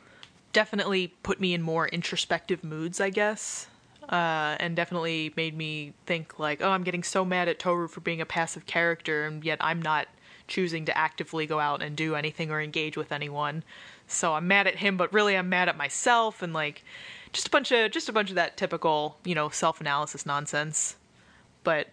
definitely 0.53 1.07
put 1.23 1.41
me 1.41 1.53
in 1.53 1.61
more 1.61 1.87
introspective 1.87 2.63
moods, 2.63 3.01
I 3.01 3.09
guess. 3.09 3.67
Uh, 4.07 4.57
and 4.59 4.75
definitely 4.75 5.33
made 5.37 5.55
me 5.55 5.93
think 6.05 6.37
like, 6.37 6.61
oh, 6.61 6.69
I'm 6.69 6.83
getting 6.83 7.03
so 7.03 7.23
mad 7.23 7.47
at 7.47 7.57
Toru 7.57 7.87
for 7.87 8.01
being 8.01 8.19
a 8.19 8.25
passive 8.25 8.65
character, 8.65 9.25
and 9.25 9.43
yet 9.43 9.57
I'm 9.61 9.81
not 9.81 10.07
choosing 10.45 10.83
to 10.85 10.97
actively 10.97 11.45
go 11.45 11.59
out 11.59 11.81
and 11.81 11.95
do 11.95 12.13
anything 12.13 12.51
or 12.51 12.61
engage 12.61 12.97
with 12.97 13.13
anyone. 13.13 13.63
So 14.05 14.33
I'm 14.33 14.45
mad 14.45 14.67
at 14.67 14.75
him, 14.75 14.97
but 14.97 15.13
really 15.13 15.37
I'm 15.37 15.47
mad 15.47 15.69
at 15.69 15.77
myself, 15.77 16.41
and 16.41 16.51
like, 16.53 16.83
just 17.31 17.47
a 17.47 17.49
bunch 17.49 17.71
of 17.71 17.91
just 17.91 18.09
a 18.09 18.13
bunch 18.13 18.29
of 18.29 18.35
that 18.35 18.57
typical, 18.57 19.17
you 19.23 19.35
know, 19.35 19.47
self-analysis 19.47 20.25
nonsense. 20.25 20.97
But 21.63 21.87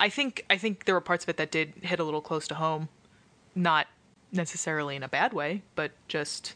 I 0.00 0.08
think 0.08 0.44
I 0.50 0.56
think 0.56 0.86
there 0.86 0.94
were 0.94 1.00
parts 1.00 1.24
of 1.24 1.28
it 1.28 1.36
that 1.36 1.50
did 1.52 1.74
hit 1.82 2.00
a 2.00 2.04
little 2.04 2.22
close 2.22 2.48
to 2.48 2.54
home, 2.54 2.88
not 3.54 3.86
necessarily 4.32 4.96
in 4.96 5.02
a 5.02 5.08
bad 5.08 5.32
way, 5.32 5.62
but 5.74 5.92
just 6.08 6.54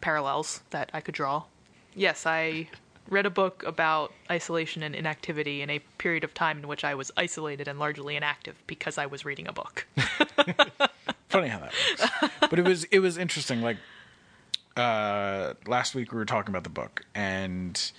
parallels 0.00 0.62
that 0.70 0.90
I 0.94 1.00
could 1.00 1.14
draw. 1.14 1.44
Yes, 1.94 2.24
I 2.24 2.68
read 3.08 3.26
a 3.26 3.30
book 3.30 3.62
about 3.66 4.12
isolation 4.30 4.82
and 4.82 4.94
inactivity 4.94 5.62
in 5.62 5.70
a 5.70 5.78
period 5.98 6.24
of 6.24 6.34
time 6.34 6.58
in 6.58 6.68
which 6.68 6.84
I 6.84 6.94
was 6.94 7.10
isolated 7.16 7.66
and 7.66 7.78
largely 7.78 8.16
inactive 8.16 8.54
because 8.66 8.98
I 8.98 9.06
was 9.06 9.24
reading 9.24 9.48
a 9.48 9.52
book. 9.52 9.86
funny 11.28 11.48
how 11.48 11.58
that 11.58 11.72
works 12.00 12.32
but 12.40 12.58
it 12.58 12.64
was 12.64 12.84
it 12.84 13.00
was 13.00 13.18
interesting 13.18 13.60
like 13.60 13.76
uh 14.78 15.52
last 15.66 15.94
week 15.94 16.10
we 16.10 16.16
were 16.16 16.24
talking 16.24 16.50
about 16.50 16.64
the 16.64 16.70
book 16.70 17.04
and 17.14 17.92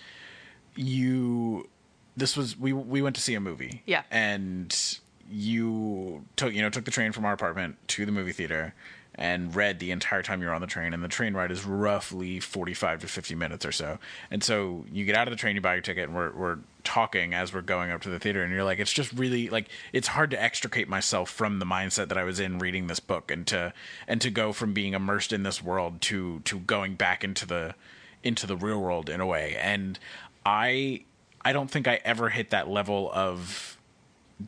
you 0.76 1.70
this 2.18 2.36
was 2.36 2.58
we 2.58 2.74
we 2.74 3.02
went 3.02 3.16
to 3.16 3.22
see 3.22 3.36
a 3.36 3.40
movie. 3.40 3.84
Yeah. 3.86 4.04
and 4.12 5.00
you 5.32 6.26
took 6.36 6.54
you 6.54 6.62
know 6.62 6.70
took 6.70 6.86
the 6.86 6.92
train 6.92 7.12
from 7.12 7.24
our 7.26 7.34
apartment 7.34 7.78
to 7.88 8.06
the 8.06 8.12
movie 8.12 8.32
theater 8.32 8.74
and 9.16 9.54
read 9.54 9.80
the 9.80 9.92
entire 9.92 10.24
time 10.24 10.42
you 10.42 10.48
were 10.48 10.54
on 10.54 10.62
the 10.62 10.68
train. 10.68 10.94
And 10.94 11.04
the 11.04 11.10
train 11.10 11.34
ride 11.34 11.52
is 11.52 11.66
roughly 11.66 12.40
45 12.40 13.02
to 13.02 13.08
50 13.08 13.36
minutes 13.36 13.66
or 13.66 13.72
so. 13.74 14.00
And 14.32 14.42
so 14.42 14.86
you 14.90 15.04
get 15.04 15.16
out 15.18 15.28
of 15.28 15.32
the 15.32 15.38
train 15.38 15.56
you 15.56 15.62
buy 15.62 15.74
your 15.74 15.82
ticket 15.82 16.06
and 16.06 16.16
we're, 16.16 16.32
we're 16.32 16.60
talking 16.86 17.34
as 17.34 17.54
we're 17.54 17.62
going 17.62 17.92
up 17.92 18.02
to 18.04 18.10
the 18.10 18.18
theater. 18.18 18.44
And 18.44 18.54
you're 18.54 18.64
like 18.64 18.80
it's 18.80 18.94
just 18.94 19.12
really 19.12 19.50
like 19.50 19.68
it's 19.92 20.08
hard 20.08 20.32
to 20.32 20.42
extricate 20.42 20.88
myself 20.88 21.30
from 21.30 21.60
the 21.60 21.66
mindset 21.66 22.08
that 22.08 22.18
i 22.18 22.24
was 22.24 22.40
in 22.40 22.60
reading 22.60 22.88
this 22.88 23.02
book 23.02 23.30
and 23.30 23.46
to 23.48 23.74
and 24.08 24.22
to 24.22 24.30
go 24.30 24.54
from 24.54 24.74
being 24.74 24.94
immersed 24.94 25.34
in 25.34 25.44
this 25.44 25.62
world 25.62 26.00
to 26.02 26.40
to 26.46 26.60
going 26.60 26.96
back 26.96 27.24
into 27.24 27.46
the 27.46 27.76
into 28.24 28.48
the 28.48 28.56
real 28.56 28.80
world 28.80 29.10
in 29.10 29.20
a 29.20 29.26
way. 29.26 29.56
And 29.60 30.00
i 30.46 31.04
i 31.50 31.54
don't 31.54 31.72
think 31.72 31.88
i 31.88 32.00
ever 32.06 32.30
hit 32.30 32.52
that 32.52 32.70
level 32.70 33.10
of 33.14 33.78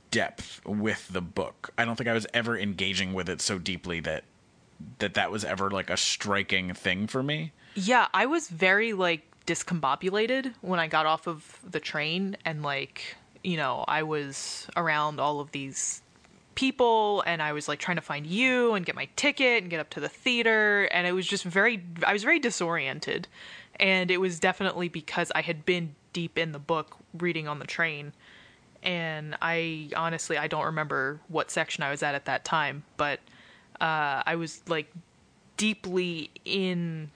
depth 0.10 0.62
with 0.66 1.08
the 1.10 1.22
book. 1.22 1.72
I 1.78 1.86
don't 1.86 1.96
think 1.96 2.10
I 2.10 2.14
was 2.14 2.28
ever 2.34 2.58
engaging 2.58 3.14
with 3.14 3.30
it 3.30 3.42
so 3.42 3.58
deeply 3.58 4.00
that 4.02 4.24
that 4.98 5.14
that 5.14 5.32
was 5.32 5.46
ever 5.46 5.70
like 5.70 5.90
a 5.90 5.98
striking 5.98 6.74
thing 6.74 7.08
for 7.08 7.22
me. 7.22 7.52
Yeah, 7.76 8.08
I 8.14 8.26
was 8.26 8.48
very 8.48 8.94
like 8.94 9.22
discombobulated 9.46 10.54
when 10.62 10.80
I 10.80 10.88
got 10.88 11.06
off 11.06 11.28
of 11.28 11.60
the 11.70 11.80
train 11.80 12.38
and 12.46 12.64
like, 12.64 13.16
you 13.44 13.58
know, 13.58 13.86
I 13.88 14.04
was 14.04 14.68
around 14.76 15.20
all 15.20 15.40
of 15.40 15.52
these 15.52 16.02
people 16.56 17.24
and 17.26 17.42
I 17.42 17.54
was 17.54 17.68
like 17.68 17.80
trying 17.80 17.98
to 17.98 18.02
find 18.02 18.26
you 18.26 18.74
and 18.74 18.86
get 18.86 18.96
my 18.96 19.08
ticket 19.16 19.62
and 19.62 19.70
get 19.70 19.80
up 19.80 19.90
to 19.92 20.00
the 20.00 20.10
theater 20.10 20.86
and 20.92 21.08
it 21.08 21.12
was 21.12 21.28
just 21.28 21.44
very 21.44 21.84
I 22.06 22.14
was 22.14 22.24
very 22.24 22.40
disoriented. 22.40 23.28
And 23.80 24.12
it 24.12 24.18
was 24.18 24.40
definitely 24.40 24.90
because 24.90 25.32
I 25.34 25.42
had 25.42 25.66
been 25.66 25.96
deep 26.14 26.38
in 26.38 26.52
the 26.52 26.60
book 26.60 26.98
reading 27.18 27.48
on 27.48 27.60
the 27.60 27.66
train. 27.66 28.14
And 28.84 29.36
I 29.42 29.90
honestly 29.96 30.38
I 30.38 30.48
don't 30.48 30.66
remember 30.66 31.20
what 31.28 31.52
section 31.52 31.84
I 31.84 31.92
was 31.92 32.02
at 32.02 32.16
at 32.16 32.26
that 32.26 32.44
time, 32.44 32.84
but 32.98 33.20
uh, 33.80 34.24
I 34.26 34.36
was 34.36 34.62
like 34.68 34.92
deeply 35.58 36.32
in 36.46 37.12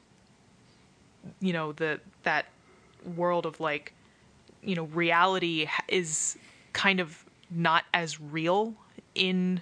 you 1.40 1.54
know 1.54 1.72
the 1.72 2.00
that 2.24 2.46
world 3.16 3.46
of 3.46 3.60
like 3.60 3.94
you 4.62 4.76
know 4.76 4.86
reality 4.86 5.68
is 5.88 6.38
kind 6.74 7.00
of 7.00 7.26
not 7.50 7.86
as 7.94 8.20
real 8.20 8.74
in 9.14 9.62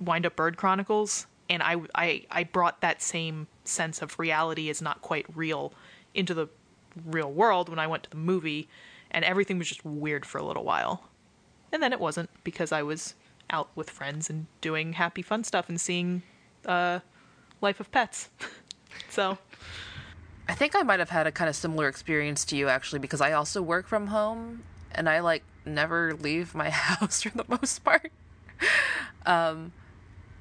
Wind 0.00 0.24
Up 0.24 0.36
Bird 0.36 0.56
Chronicles, 0.56 1.26
and 1.48 1.62
I 1.62 1.76
I 1.94 2.24
I 2.30 2.44
brought 2.44 2.80
that 2.80 3.02
same 3.02 3.46
sense 3.64 4.00
of 4.00 4.18
reality 4.18 4.68
is 4.68 4.80
not 4.80 5.02
quite 5.02 5.26
real 5.34 5.72
into 6.14 6.34
the 6.34 6.48
real 7.04 7.30
world 7.30 7.68
when 7.68 7.78
I 7.78 7.86
went 7.86 8.04
to 8.04 8.10
the 8.10 8.16
movie, 8.16 8.68
and 9.10 9.24
everything 9.24 9.58
was 9.58 9.68
just 9.68 9.84
weird 9.84 10.24
for 10.24 10.38
a 10.38 10.42
little 10.44 10.64
while, 10.64 11.04
and 11.72 11.82
then 11.82 11.92
it 11.92 12.00
wasn't 12.00 12.30
because 12.44 12.72
I 12.72 12.82
was 12.82 13.14
out 13.50 13.68
with 13.74 13.90
friends 13.90 14.30
and 14.30 14.46
doing 14.60 14.94
happy 14.94 15.22
fun 15.22 15.44
stuff 15.44 15.68
and 15.68 15.80
seeing 15.80 16.22
uh, 16.66 17.00
Life 17.60 17.80
of 17.80 17.90
Pets, 17.90 18.30
so. 19.08 19.38
I 20.48 20.54
think 20.54 20.74
I 20.74 20.82
might 20.82 20.98
have 20.98 21.10
had 21.10 21.28
a 21.28 21.32
kind 21.32 21.48
of 21.48 21.54
similar 21.54 21.86
experience 21.86 22.44
to 22.46 22.56
you 22.56 22.68
actually 22.68 22.98
because 22.98 23.20
I 23.20 23.30
also 23.30 23.62
work 23.62 23.86
from 23.86 24.08
home 24.08 24.64
and 24.90 25.08
I 25.08 25.20
like 25.20 25.44
never 25.64 26.14
leave 26.14 26.56
my 26.56 26.70
house 26.70 27.22
for 27.22 27.30
the 27.30 27.44
most 27.48 27.84
part. 27.84 28.10
um 29.26 29.70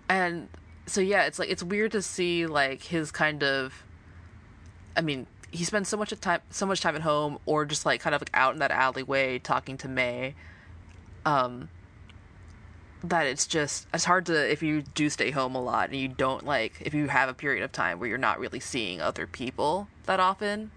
and 0.09 0.49
so 0.87 1.01
yeah, 1.01 1.25
it's 1.25 1.37
like 1.37 1.49
it's 1.49 1.61
weird 1.61 1.91
to 1.91 2.01
see 2.01 2.47
like 2.47 2.81
his 2.83 3.11
kind 3.11 3.43
of 3.43 3.83
I 4.97 5.01
mean, 5.01 5.27
he 5.51 5.63
spends 5.63 5.89
so 5.89 5.97
much 5.97 6.13
time 6.19 6.41
so 6.49 6.65
much 6.65 6.81
time 6.81 6.95
at 6.95 7.01
home 7.01 7.39
or 7.45 7.65
just 7.65 7.85
like 7.85 8.01
kind 8.01 8.15
of 8.15 8.21
like 8.21 8.31
out 8.33 8.53
in 8.53 8.59
that 8.59 8.71
alleyway 8.71 9.39
talking 9.39 9.77
to 9.77 9.87
May. 9.87 10.35
Um 11.25 11.69
that 13.03 13.25
it's 13.25 13.47
just 13.47 13.87
it's 13.93 14.05
hard 14.05 14.25
to 14.25 14.51
if 14.51 14.61
you 14.61 14.81
do 14.81 15.09
stay 15.09 15.31
home 15.31 15.55
a 15.55 15.61
lot 15.61 15.89
and 15.89 15.99
you 15.99 16.07
don't 16.07 16.45
like 16.45 16.73
if 16.81 16.93
you 16.93 17.07
have 17.07 17.29
a 17.29 17.33
period 17.33 17.63
of 17.63 17.71
time 17.71 17.99
where 17.99 18.09
you're 18.09 18.17
not 18.17 18.39
really 18.39 18.59
seeing 18.59 18.99
other 18.99 19.25
people 19.25 19.87
that 20.05 20.19
often 20.19 20.71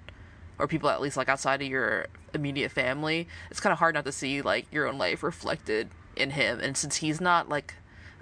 or 0.58 0.68
people 0.68 0.88
at 0.88 1.00
least 1.00 1.16
like 1.16 1.28
outside 1.28 1.60
of 1.60 1.66
your 1.66 2.06
immediate 2.32 2.70
family 2.70 3.26
it's 3.50 3.58
kind 3.58 3.72
of 3.72 3.78
hard 3.78 3.94
not 3.94 4.04
to 4.04 4.12
see 4.12 4.40
like 4.40 4.66
your 4.70 4.86
own 4.86 4.98
life 4.98 5.22
reflected 5.22 5.88
in 6.14 6.30
him 6.30 6.60
and 6.60 6.76
since 6.76 6.96
he's 6.96 7.20
not 7.20 7.48
like 7.48 7.74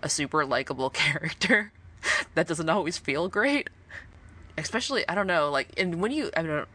a 0.03 0.09
super 0.09 0.47
likable 0.47 0.89
character 0.91 1.71
that 2.35 2.47
doesn't 2.47 2.71
always 2.71 2.97
feel 2.97 3.29
great 3.29 3.69
especially 4.61 5.09
i 5.09 5.15
don't 5.15 5.27
know 5.27 5.51
like 5.51 5.69
and 5.77 6.01
when 6.01 6.11
you 6.11 6.31
i 6.37 6.43
don't 6.43 6.69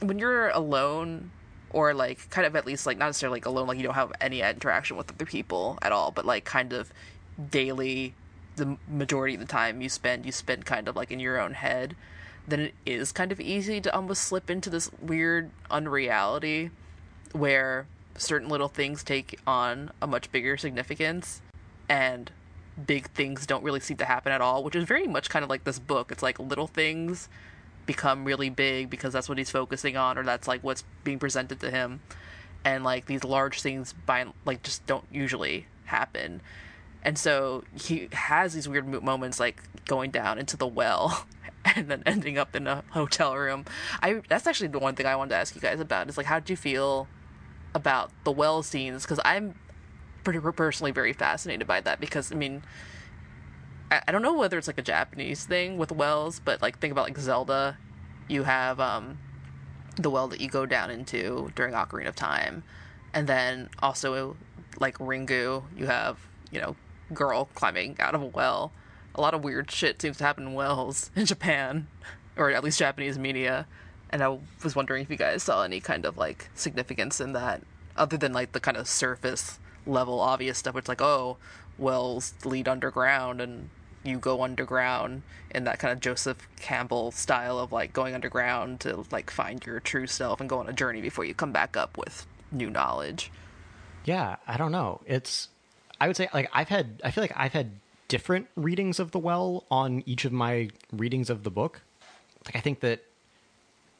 when 0.00 0.18
you're 0.18 0.48
alone 0.50 1.30
or 1.70 1.94
like 1.94 2.28
kind 2.30 2.46
of 2.46 2.56
at 2.56 2.66
least 2.66 2.86
like 2.86 2.98
not 2.98 3.06
necessarily 3.06 3.36
like 3.36 3.46
alone 3.46 3.66
like 3.66 3.76
you 3.76 3.82
don't 3.82 3.94
have 3.94 4.12
any 4.20 4.40
interaction 4.40 4.96
with 4.96 5.10
other 5.10 5.26
people 5.26 5.78
at 5.82 5.92
all 5.92 6.10
but 6.10 6.24
like 6.24 6.44
kind 6.44 6.72
of 6.72 6.92
daily 7.50 8.14
the 8.56 8.76
majority 8.88 9.34
of 9.34 9.40
the 9.40 9.46
time 9.46 9.80
you 9.80 9.88
spend 9.88 10.26
you 10.26 10.32
spend 10.32 10.64
kind 10.66 10.88
of 10.88 10.96
like 10.96 11.10
in 11.10 11.20
your 11.20 11.40
own 11.40 11.54
head 11.54 11.94
then 12.48 12.60
it 12.60 12.72
is 12.84 13.12
kind 13.12 13.30
of 13.30 13.40
easy 13.40 13.80
to 13.80 13.94
almost 13.94 14.22
slip 14.22 14.50
into 14.50 14.68
this 14.68 14.90
weird 15.00 15.50
unreality 15.70 16.70
where 17.32 17.86
certain 18.16 18.48
little 18.48 18.68
things 18.68 19.04
take 19.04 19.38
on 19.46 19.90
a 20.02 20.06
much 20.06 20.30
bigger 20.32 20.56
significance 20.56 21.40
and 21.88 22.30
big 22.86 23.08
things 23.10 23.46
don't 23.46 23.62
really 23.62 23.80
seem 23.80 23.96
to 23.96 24.04
happen 24.04 24.32
at 24.32 24.40
all 24.40 24.62
which 24.62 24.74
is 24.74 24.84
very 24.84 25.06
much 25.06 25.28
kind 25.28 25.42
of 25.42 25.50
like 25.50 25.64
this 25.64 25.78
book. 25.78 26.10
It's 26.12 26.22
like 26.22 26.38
little 26.38 26.66
things 26.66 27.28
become 27.86 28.24
really 28.24 28.50
big 28.50 28.88
because 28.88 29.12
that's 29.12 29.28
what 29.28 29.38
he's 29.38 29.50
focusing 29.50 29.96
on 29.96 30.16
or 30.16 30.22
that's 30.22 30.46
like 30.46 30.62
what's 30.62 30.84
being 31.02 31.18
presented 31.18 31.60
to 31.60 31.70
him. 31.70 32.00
And 32.64 32.84
like 32.84 33.06
these 33.06 33.24
large 33.24 33.62
things 33.62 33.94
by 34.06 34.26
like 34.44 34.62
just 34.62 34.86
don't 34.86 35.06
usually 35.10 35.66
happen. 35.86 36.40
And 37.02 37.18
so 37.18 37.64
he 37.74 38.08
has 38.12 38.54
these 38.54 38.68
weird 38.68 38.86
moments 39.02 39.40
like 39.40 39.62
going 39.86 40.10
down 40.10 40.38
into 40.38 40.56
the 40.56 40.66
well 40.66 41.26
and 41.64 41.88
then 41.88 42.02
ending 42.06 42.38
up 42.38 42.54
in 42.54 42.66
a 42.66 42.84
hotel 42.90 43.34
room. 43.34 43.64
I 44.02 44.22
that's 44.28 44.46
actually 44.46 44.68
the 44.68 44.78
one 44.78 44.94
thing 44.94 45.06
i 45.06 45.16
wanted 45.16 45.30
to 45.30 45.36
ask 45.36 45.54
you 45.54 45.60
guys 45.60 45.80
about 45.80 46.08
is 46.08 46.16
like 46.16 46.26
how 46.26 46.38
did 46.38 46.50
you 46.50 46.56
feel 46.56 47.08
about 47.74 48.10
the 48.24 48.32
well 48.32 48.62
scenes? 48.62 49.02
Because 49.02 49.20
i'm 49.24 49.54
personally 50.22 50.90
very 50.92 51.12
fascinated 51.12 51.66
by 51.66 51.80
that 51.80 52.00
because 52.00 52.30
i 52.32 52.34
mean 52.34 52.62
I 53.90 54.12
don't 54.12 54.22
know 54.22 54.34
whether 54.34 54.56
it's 54.56 54.68
like 54.68 54.78
a 54.78 54.82
Japanese 54.82 55.44
thing 55.44 55.76
with 55.76 55.90
wells, 55.90 56.40
but 56.44 56.62
like 56.62 56.78
think 56.78 56.92
about 56.92 57.06
like 57.06 57.18
Zelda, 57.18 57.76
you 58.28 58.44
have 58.44 58.78
um 58.78 59.18
the 59.96 60.10
well 60.10 60.28
that 60.28 60.40
you 60.40 60.48
go 60.48 60.64
down 60.64 60.90
into 60.90 61.50
during 61.56 61.74
Ocarina 61.74 62.08
of 62.08 62.14
Time, 62.14 62.62
and 63.12 63.26
then 63.26 63.68
also 63.80 64.36
like 64.78 64.96
Ringu, 64.98 65.64
you 65.76 65.86
have 65.86 66.18
you 66.52 66.60
know 66.60 66.76
girl 67.12 67.46
climbing 67.54 67.96
out 67.98 68.14
of 68.14 68.22
a 68.22 68.26
well. 68.26 68.72
A 69.16 69.20
lot 69.20 69.34
of 69.34 69.42
weird 69.42 69.70
shit 69.72 70.00
seems 70.00 70.18
to 70.18 70.24
happen 70.24 70.46
in 70.46 70.54
wells 70.54 71.10
in 71.16 71.26
Japan, 71.26 71.88
or 72.36 72.50
at 72.50 72.62
least 72.62 72.78
Japanese 72.78 73.18
media. 73.18 73.66
And 74.10 74.22
I 74.22 74.38
was 74.62 74.76
wondering 74.76 75.02
if 75.02 75.10
you 75.10 75.16
guys 75.16 75.42
saw 75.42 75.64
any 75.64 75.80
kind 75.80 76.04
of 76.04 76.16
like 76.16 76.48
significance 76.54 77.20
in 77.20 77.32
that, 77.32 77.62
other 77.96 78.16
than 78.16 78.32
like 78.32 78.52
the 78.52 78.60
kind 78.60 78.76
of 78.76 78.86
surface 78.86 79.58
level 79.90 80.20
obvious 80.20 80.58
stuff. 80.58 80.76
It's 80.76 80.88
like 80.88 81.02
oh, 81.02 81.36
wells 81.78 82.34
lead 82.44 82.68
underground 82.68 83.40
and 83.40 83.70
you 84.04 84.18
go 84.18 84.42
underground 84.42 85.22
in 85.50 85.64
that 85.64 85.78
kind 85.78 85.92
of 85.92 86.00
Joseph 86.00 86.48
Campbell 86.56 87.10
style 87.10 87.58
of 87.58 87.72
like 87.72 87.92
going 87.92 88.14
underground 88.14 88.80
to 88.80 89.04
like 89.10 89.30
find 89.30 89.64
your 89.64 89.80
true 89.80 90.06
self 90.06 90.40
and 90.40 90.48
go 90.48 90.58
on 90.58 90.68
a 90.68 90.72
journey 90.72 91.00
before 91.00 91.24
you 91.24 91.34
come 91.34 91.52
back 91.52 91.76
up 91.76 91.98
with 91.98 92.26
new 92.50 92.70
knowledge. 92.70 93.30
Yeah, 94.04 94.36
I 94.46 94.56
don't 94.56 94.72
know. 94.72 95.00
It's 95.06 95.48
I 96.00 96.06
would 96.06 96.16
say 96.16 96.28
like 96.32 96.48
I've 96.52 96.68
had 96.68 97.00
I 97.04 97.10
feel 97.10 97.22
like 97.22 97.34
I've 97.36 97.52
had 97.52 97.72
different 98.08 98.48
readings 98.56 98.98
of 98.98 99.10
the 99.10 99.18
well 99.18 99.64
on 99.70 100.02
each 100.06 100.24
of 100.24 100.32
my 100.32 100.70
readings 100.92 101.30
of 101.30 101.42
the 101.42 101.50
book. 101.50 101.82
Like 102.46 102.56
I 102.56 102.60
think 102.60 102.80
that 102.80 103.04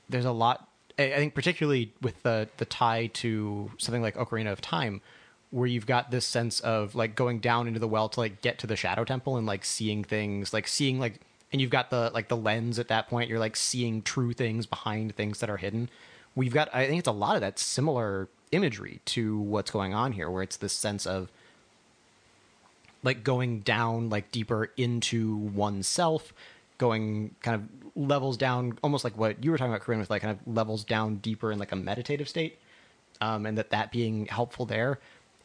there's 0.09 0.25
a 0.25 0.33
lot 0.33 0.67
I 0.99 1.17
think 1.17 1.35
particularly 1.35 1.93
with 2.01 2.23
the 2.23 2.49
the 2.57 2.65
tie 2.65 3.09
to 3.15 3.71
something 3.79 4.03
like 4.03 4.17
Ocarina 4.17 4.53
of 4.53 4.61
Time 4.61 5.03
where 5.51 5.67
you've 5.67 5.87
got 5.87 6.11
this 6.11 6.25
sense 6.25 6.61
of 6.61 6.95
like 6.95 7.15
going 7.15 7.41
down 7.41 7.67
into 7.67 7.81
the 7.81 7.89
well 7.89 8.09
to 8.09 8.21
like 8.21 8.41
get 8.41 8.59
to 8.59 8.67
the 8.67 8.77
shadow 8.77 9.05
temple 9.05 9.37
and 9.37 9.47
like 9.47 9.65
seeing 9.65 10.05
things 10.05 10.53
like 10.53 10.69
seeing 10.69 11.01
like 11.01 11.21
and 11.53 11.61
you've 11.61 11.71
got 11.71 11.91
the 11.91 12.11
like 12.15 12.29
the 12.29 12.37
lens 12.37 12.79
at 12.79 12.89
that 12.89 13.09
point 13.09 13.29
you're 13.29 13.41
like 13.41 13.57
seeing 13.57 14.03
true 14.03 14.33
things 14.33 14.67
behind 14.67 15.15
things 15.17 15.41
that 15.41 15.51
are 15.51 15.57
hidden. 15.57 15.89
We've 16.37 16.55
got 16.55 16.73
i 16.75 16.87
think 16.87 17.01
it's 17.01 17.09
a 17.09 17.13
lot 17.13 17.35
of 17.35 17.41
that 17.41 17.59
similar 17.59 18.29
imagery 18.53 19.01
to 19.07 19.39
what's 19.39 19.71
going 19.71 19.95
on 19.95 20.13
here 20.13 20.31
where 20.31 20.43
it's 20.43 20.57
this 20.57 20.73
sense 20.73 21.07
of 21.07 21.31
like 23.03 23.25
going 23.25 23.61
down 23.61 24.11
like 24.11 24.31
deeper 24.31 24.71
into 24.77 25.37
oneself 25.37 26.33
going 26.79 27.35
kind 27.43 27.55
of 27.57 27.69
levels 27.97 28.37
down 28.37 28.79
almost 28.83 29.05
like 29.05 29.17
what 29.17 29.43
you 29.45 29.51
were 29.51 29.59
talking 29.59 29.73
about 29.73 29.83
Corinne 29.83 30.01
with 30.01 30.11
like 30.11 30.23
kind 30.23 30.39
of 30.39 30.55
levels 30.55 30.85
down 30.85 31.17
deeper 31.17 31.53
in 31.53 31.59
like 31.59 31.73
a 31.73 31.77
meditative 31.77 32.29
state 32.29 32.59
um, 33.21 33.45
and 33.47 33.59
that 33.59 33.71
that 33.71 33.93
being 33.93 34.27
helpful 34.27 34.65
there 34.65 34.99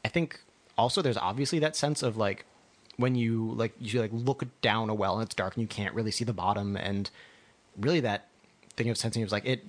I 0.05 0.07
think 0.07 0.39
also 0.77 1.01
there's 1.01 1.17
obviously 1.17 1.57
that 1.59 1.75
sense 1.75 2.03
of 2.03 2.15
like 2.15 2.45
when 2.97 3.15
you 3.15 3.51
like 3.55 3.73
you 3.79 3.99
like 3.99 4.11
look 4.13 4.43
down 4.61 4.89
a 4.91 4.93
well 4.93 5.15
and 5.15 5.25
it's 5.25 5.33
dark 5.33 5.55
and 5.55 5.61
you 5.63 5.67
can't 5.67 5.95
really 5.95 6.11
see 6.11 6.23
the 6.23 6.31
bottom 6.31 6.77
and 6.77 7.09
really 7.75 8.01
that 8.01 8.27
thing 8.77 8.87
of 8.89 8.97
sensing 8.97 9.23
is 9.23 9.31
like 9.31 9.45
it 9.45 9.63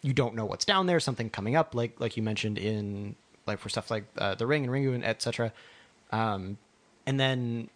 you 0.00 0.14
don't 0.14 0.34
know 0.34 0.46
what's 0.46 0.64
down 0.64 0.86
there 0.86 0.98
something 0.98 1.28
coming 1.28 1.56
up 1.56 1.74
like 1.74 2.00
like 2.00 2.16
you 2.16 2.22
mentioned 2.22 2.56
in 2.56 3.14
like 3.46 3.58
for 3.58 3.68
stuff 3.68 3.90
like 3.90 4.04
uh, 4.16 4.34
the 4.34 4.46
ring 4.46 4.64
and 4.64 4.72
ringu 4.72 4.94
and 4.94 5.04
etc 5.04 5.52
um 6.10 6.56
and 7.06 7.20
then 7.20 7.68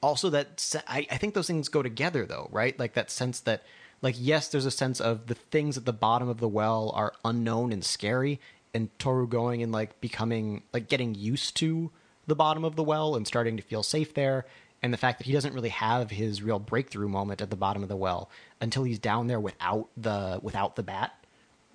also 0.00 0.30
that 0.30 0.60
se- 0.60 0.82
I, 0.86 1.04
I 1.10 1.16
think 1.16 1.34
those 1.34 1.48
things 1.48 1.68
go 1.68 1.82
together 1.82 2.26
though 2.26 2.48
right? 2.52 2.78
Like 2.78 2.94
that 2.94 3.10
sense 3.10 3.40
that 3.40 3.64
like 4.02 4.14
yes 4.16 4.46
there's 4.46 4.66
a 4.66 4.70
sense 4.70 5.00
of 5.00 5.26
the 5.26 5.34
things 5.34 5.76
at 5.76 5.84
the 5.84 5.92
bottom 5.92 6.28
of 6.28 6.38
the 6.38 6.48
well 6.48 6.92
are 6.94 7.12
unknown 7.24 7.72
and 7.72 7.84
scary 7.84 8.38
and 8.78 8.96
Toru 8.98 9.26
going 9.26 9.62
and 9.62 9.72
like 9.72 10.00
becoming 10.00 10.62
like 10.72 10.88
getting 10.88 11.14
used 11.14 11.56
to 11.56 11.90
the 12.28 12.36
bottom 12.36 12.64
of 12.64 12.76
the 12.76 12.84
well 12.84 13.16
and 13.16 13.26
starting 13.26 13.56
to 13.56 13.62
feel 13.62 13.82
safe 13.82 14.14
there 14.14 14.46
and 14.82 14.92
the 14.92 14.98
fact 14.98 15.18
that 15.18 15.26
he 15.26 15.32
doesn't 15.32 15.52
really 15.52 15.70
have 15.70 16.12
his 16.12 16.42
real 16.42 16.60
breakthrough 16.60 17.08
moment 17.08 17.42
at 17.42 17.50
the 17.50 17.56
bottom 17.56 17.82
of 17.82 17.88
the 17.88 17.96
well 17.96 18.30
until 18.60 18.84
he's 18.84 19.00
down 19.00 19.26
there 19.26 19.40
without 19.40 19.88
the 19.96 20.38
without 20.42 20.76
the 20.76 20.84
bat. 20.84 21.12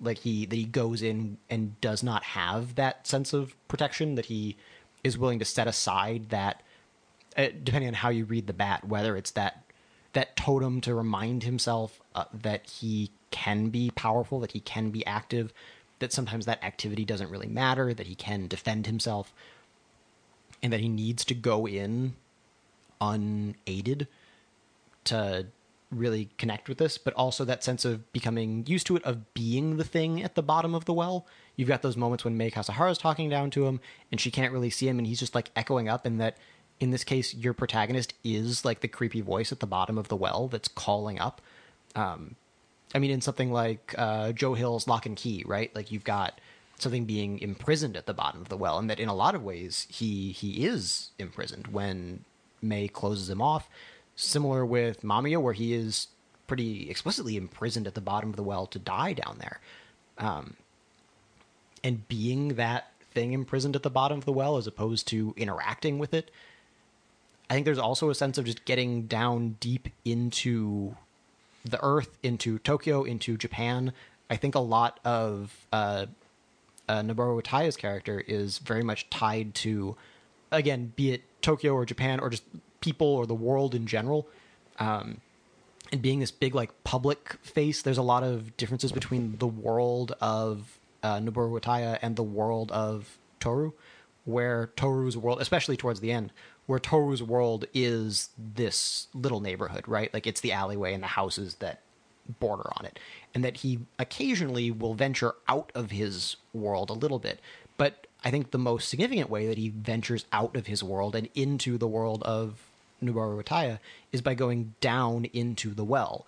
Like 0.00 0.18
he 0.18 0.46
that 0.46 0.56
he 0.56 0.64
goes 0.64 1.02
in 1.02 1.36
and 1.50 1.78
does 1.82 2.02
not 2.02 2.24
have 2.24 2.76
that 2.76 3.06
sense 3.06 3.34
of 3.34 3.54
protection 3.68 4.14
that 4.14 4.26
he 4.26 4.56
is 5.04 5.18
willing 5.18 5.38
to 5.40 5.44
set 5.44 5.68
aside 5.68 6.30
that 6.30 6.62
uh, 7.36 7.48
depending 7.62 7.88
on 7.88 7.94
how 7.94 8.08
you 8.08 8.24
read 8.24 8.46
the 8.46 8.54
bat 8.54 8.88
whether 8.88 9.16
it's 9.16 9.32
that 9.32 9.64
that 10.14 10.36
totem 10.36 10.80
to 10.80 10.94
remind 10.94 11.42
himself 11.42 12.00
uh, 12.14 12.24
that 12.32 12.66
he 12.70 13.10
can 13.30 13.68
be 13.68 13.90
powerful, 13.90 14.40
that 14.40 14.52
he 14.52 14.60
can 14.60 14.90
be 14.90 15.04
active, 15.04 15.52
that 15.98 16.12
sometimes 16.12 16.46
that 16.46 16.62
activity 16.62 17.04
doesn't 17.04 17.30
really 17.30 17.48
matter, 17.48 17.94
that 17.94 18.06
he 18.06 18.14
can 18.14 18.46
defend 18.46 18.86
himself, 18.86 19.32
and 20.62 20.72
that 20.72 20.80
he 20.80 20.88
needs 20.88 21.24
to 21.26 21.34
go 21.34 21.66
in 21.66 22.14
unaided 23.00 24.08
to 25.04 25.46
really 25.90 26.30
connect 26.38 26.68
with 26.68 26.78
this, 26.78 26.98
but 26.98 27.14
also 27.14 27.44
that 27.44 27.62
sense 27.62 27.84
of 27.84 28.10
becoming 28.12 28.64
used 28.66 28.86
to 28.86 28.96
it, 28.96 29.04
of 29.04 29.32
being 29.34 29.76
the 29.76 29.84
thing 29.84 30.22
at 30.22 30.34
the 30.34 30.42
bottom 30.42 30.74
of 30.74 30.84
the 30.86 30.92
well. 30.92 31.26
You've 31.56 31.68
got 31.68 31.82
those 31.82 31.96
moments 31.96 32.24
when 32.24 32.36
May 32.36 32.48
is 32.48 32.98
talking 32.98 33.28
down 33.28 33.50
to 33.50 33.66
him 33.66 33.80
and 34.10 34.20
she 34.20 34.30
can't 34.30 34.52
really 34.52 34.70
see 34.70 34.88
him 34.88 34.98
and 34.98 35.06
he's 35.06 35.20
just 35.20 35.34
like 35.34 35.50
echoing 35.54 35.88
up, 35.88 36.04
and 36.04 36.20
that 36.20 36.36
in 36.80 36.90
this 36.90 37.04
case, 37.04 37.34
your 37.34 37.54
protagonist 37.54 38.14
is 38.24 38.64
like 38.64 38.80
the 38.80 38.88
creepy 38.88 39.20
voice 39.20 39.52
at 39.52 39.60
the 39.60 39.66
bottom 39.66 39.96
of 39.96 40.08
the 40.08 40.16
well 40.16 40.48
that's 40.48 40.68
calling 40.68 41.20
up. 41.20 41.40
Um, 41.94 42.34
I 42.94 42.98
mean, 42.98 43.10
in 43.10 43.20
something 43.20 43.52
like 43.52 43.94
uh, 43.98 44.32
Joe 44.32 44.54
Hill's 44.54 44.86
Locke 44.86 45.06
and 45.06 45.16
Key, 45.16 45.42
right? 45.46 45.74
Like 45.74 45.90
you've 45.90 46.04
got 46.04 46.40
something 46.78 47.04
being 47.04 47.38
imprisoned 47.40 47.96
at 47.96 48.06
the 48.06 48.14
bottom 48.14 48.40
of 48.40 48.48
the 48.48 48.56
well, 48.56 48.78
and 48.78 48.88
that 48.88 49.00
in 49.00 49.08
a 49.08 49.14
lot 49.14 49.34
of 49.34 49.42
ways 49.42 49.86
he 49.90 50.32
he 50.32 50.64
is 50.64 51.10
imprisoned 51.18 51.68
when 51.68 52.24
May 52.62 52.88
closes 52.88 53.28
him 53.28 53.42
off. 53.42 53.68
Similar 54.16 54.64
with 54.64 55.02
Mamiya, 55.02 55.42
where 55.42 55.54
he 55.54 55.74
is 55.74 56.08
pretty 56.46 56.88
explicitly 56.88 57.36
imprisoned 57.36 57.86
at 57.86 57.94
the 57.94 58.00
bottom 58.00 58.30
of 58.30 58.36
the 58.36 58.42
well 58.42 58.66
to 58.66 58.78
die 58.78 59.12
down 59.12 59.38
there. 59.38 59.60
Um, 60.18 60.54
and 61.82 62.06
being 62.06 62.54
that 62.54 62.92
thing 63.12 63.32
imprisoned 63.32 63.76
at 63.76 63.82
the 63.82 63.90
bottom 63.90 64.18
of 64.18 64.24
the 64.24 64.32
well 64.32 64.56
as 64.56 64.66
opposed 64.66 65.08
to 65.08 65.34
interacting 65.36 65.98
with 65.98 66.14
it. 66.14 66.30
I 67.50 67.54
think 67.54 67.64
there's 67.64 67.78
also 67.78 68.08
a 68.10 68.14
sense 68.14 68.38
of 68.38 68.44
just 68.44 68.64
getting 68.64 69.06
down 69.06 69.56
deep 69.60 69.88
into 70.04 70.96
the 71.64 71.78
earth, 71.82 72.18
into 72.22 72.58
Tokyo, 72.58 73.04
into 73.04 73.36
Japan. 73.36 73.92
I 74.28 74.36
think 74.36 74.54
a 74.54 74.60
lot 74.60 75.00
of 75.04 75.66
uh, 75.72 76.06
uh, 76.88 77.00
Noboru 77.00 77.40
Wataya's 77.40 77.76
character 77.76 78.20
is 78.20 78.58
very 78.58 78.82
much 78.82 79.08
tied 79.10 79.54
to, 79.56 79.96
again, 80.52 80.92
be 80.96 81.12
it 81.12 81.22
Tokyo 81.42 81.74
or 81.74 81.84
Japan 81.84 82.20
or 82.20 82.30
just 82.30 82.44
people 82.80 83.06
or 83.06 83.26
the 83.26 83.34
world 83.34 83.74
in 83.74 83.86
general. 83.86 84.28
Um, 84.78 85.20
and 85.92 86.02
being 86.02 86.20
this 86.20 86.30
big 86.30 86.54
like 86.54 86.84
public 86.84 87.36
face, 87.42 87.82
there's 87.82 87.98
a 87.98 88.02
lot 88.02 88.22
of 88.22 88.56
differences 88.56 88.92
between 88.92 89.36
the 89.38 89.46
world 89.46 90.12
of 90.20 90.78
uh, 91.02 91.18
Noboru 91.18 91.58
Wataya 91.60 91.98
and 92.02 92.16
the 92.16 92.22
world 92.22 92.72
of 92.72 93.18
Toru, 93.40 93.72
where 94.24 94.70
Toru's 94.76 95.16
world, 95.16 95.40
especially 95.40 95.76
towards 95.76 96.00
the 96.00 96.10
end, 96.10 96.32
where 96.66 96.78
Toru's 96.78 97.22
world 97.22 97.66
is 97.74 98.30
this 98.38 99.08
little 99.14 99.40
neighborhood, 99.40 99.86
right? 99.86 100.12
Like 100.12 100.26
it's 100.26 100.40
the 100.40 100.52
alleyway 100.52 100.94
and 100.94 101.02
the 101.02 101.08
houses 101.08 101.56
that 101.56 101.80
border 102.40 102.70
on 102.78 102.86
it, 102.86 102.98
and 103.34 103.44
that 103.44 103.58
he 103.58 103.80
occasionally 103.98 104.70
will 104.70 104.94
venture 104.94 105.34
out 105.46 105.70
of 105.74 105.90
his 105.90 106.36
world 106.52 106.88
a 106.88 106.94
little 106.94 107.18
bit. 107.18 107.38
But 107.76 108.06
I 108.24 108.30
think 108.30 108.50
the 108.50 108.58
most 108.58 108.88
significant 108.88 109.28
way 109.28 109.46
that 109.46 109.58
he 109.58 109.68
ventures 109.68 110.24
out 110.32 110.56
of 110.56 110.66
his 110.66 110.82
world 110.82 111.14
and 111.14 111.28
into 111.34 111.76
the 111.76 111.88
world 111.88 112.22
of 112.22 112.60
Noboru 113.02 113.42
Wataya 113.42 113.78
is 114.12 114.22
by 114.22 114.34
going 114.34 114.74
down 114.80 115.26
into 115.26 115.74
the 115.74 115.84
well. 115.84 116.26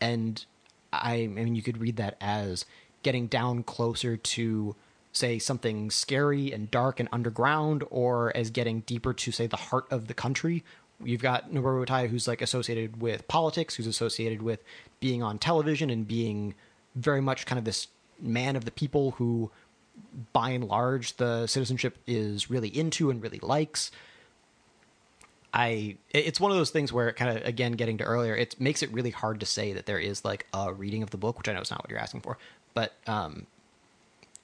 And 0.00 0.44
I, 0.92 1.14
I 1.14 1.26
mean, 1.28 1.54
you 1.54 1.62
could 1.62 1.78
read 1.78 1.96
that 1.96 2.16
as 2.20 2.64
getting 3.04 3.28
down 3.28 3.62
closer 3.62 4.16
to, 4.16 4.74
say, 5.12 5.38
something 5.38 5.90
scary 5.90 6.52
and 6.52 6.70
dark 6.70 6.98
and 6.98 7.08
underground, 7.12 7.84
or 7.90 8.34
as 8.36 8.50
getting 8.50 8.80
deeper 8.80 9.12
to, 9.12 9.30
say, 9.30 9.46
the 9.46 9.56
heart 9.56 9.86
of 9.90 10.06
the 10.06 10.14
country. 10.14 10.64
You've 11.04 11.22
got 11.22 11.50
Noboru 11.50 11.84
Wataya, 11.86 12.08
who's 12.08 12.26
like 12.26 12.40
associated 12.40 13.00
with 13.00 13.28
politics, 13.28 13.74
who's 13.74 13.86
associated 13.86 14.42
with 14.42 14.62
being 15.00 15.22
on 15.22 15.38
television 15.38 15.90
and 15.90 16.06
being 16.06 16.54
very 16.94 17.20
much 17.20 17.44
kind 17.46 17.58
of 17.58 17.64
this 17.64 17.88
man 18.20 18.56
of 18.56 18.64
the 18.64 18.70
people 18.70 19.12
who, 19.12 19.50
by 20.32 20.50
and 20.50 20.64
large, 20.64 21.16
the 21.16 21.46
citizenship 21.46 21.98
is 22.06 22.50
really 22.50 22.68
into 22.68 23.10
and 23.10 23.22
really 23.22 23.40
likes. 23.42 23.90
I 25.54 25.96
it's 26.10 26.40
one 26.40 26.50
of 26.50 26.56
those 26.56 26.70
things 26.70 26.92
where 26.92 27.12
kind 27.12 27.36
of 27.36 27.44
again 27.44 27.72
getting 27.72 27.98
to 27.98 28.04
earlier, 28.04 28.34
it 28.34 28.58
makes 28.58 28.82
it 28.82 28.90
really 28.92 29.10
hard 29.10 29.40
to 29.40 29.46
say 29.46 29.72
that 29.74 29.86
there 29.86 29.98
is 29.98 30.24
like 30.24 30.46
a 30.54 30.72
reading 30.72 31.02
of 31.02 31.10
the 31.10 31.18
book, 31.18 31.36
which 31.36 31.48
I 31.48 31.52
know 31.52 31.60
is 31.60 31.70
not 31.70 31.82
what 31.82 31.90
you're 31.90 31.98
asking 31.98 32.22
for, 32.22 32.38
but 32.72 32.94
um, 33.06 33.46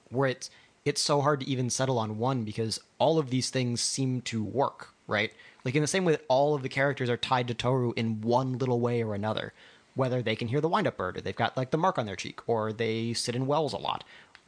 where 0.09 0.29
it's 0.29 0.49
it's 0.85 1.01
so 1.01 1.21
hard 1.21 1.41
to 1.41 1.49
even 1.49 1.69
settle 1.69 1.99
on 1.99 2.17
one 2.17 2.43
because 2.43 2.79
all 2.97 3.19
of 3.19 3.29
these 3.29 3.49
things 3.49 3.81
seem 3.81 4.21
to 4.21 4.43
work, 4.43 4.93
right? 5.07 5.31
Like 5.65 5.75
in 5.75 5.81
the 5.81 5.87
same 5.87 6.05
way 6.05 6.13
that 6.13 6.25
all 6.29 6.55
of 6.55 6.63
the 6.63 6.69
characters 6.69 7.09
are 7.09 7.17
tied 7.17 7.47
to 7.49 7.53
Toru 7.53 7.93
in 7.95 8.21
one 8.21 8.57
little 8.57 8.79
way 8.79 9.03
or 9.03 9.13
another, 9.13 9.53
whether 9.95 10.21
they 10.21 10.35
can 10.35 10.47
hear 10.47 10.61
the 10.61 10.69
wind-up 10.69 10.97
bird, 10.97 11.17
or 11.17 11.21
they've 11.21 11.35
got 11.35 11.57
like 11.57 11.71
the 11.71 11.77
mark 11.77 11.97
on 11.97 12.05
their 12.05 12.15
cheek, 12.15 12.39
or 12.47 12.71
they 12.71 13.13
sit 13.13 13.35
in 13.35 13.45
wells 13.45 13.73
a 13.73 13.77
lot, 13.77 14.03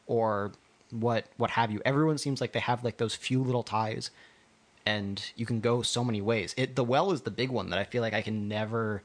or 0.07 0.51
what 0.89 1.25
what 1.37 1.51
have 1.51 1.71
you. 1.71 1.81
Everyone 1.85 2.17
seems 2.17 2.41
like 2.41 2.53
they 2.53 2.59
have 2.59 2.83
like 2.83 2.97
those 2.97 3.15
few 3.15 3.41
little 3.43 3.63
ties 3.63 4.11
and 4.85 5.31
you 5.35 5.45
can 5.45 5.59
go 5.59 5.81
so 5.81 6.03
many 6.03 6.21
ways. 6.21 6.53
It 6.57 6.75
the 6.75 6.83
well 6.83 7.11
is 7.11 7.21
the 7.21 7.31
big 7.31 7.49
one 7.49 7.69
that 7.69 7.79
I 7.79 7.83
feel 7.83 8.01
like 8.01 8.13
I 8.13 8.21
can 8.21 8.47
never 8.47 9.03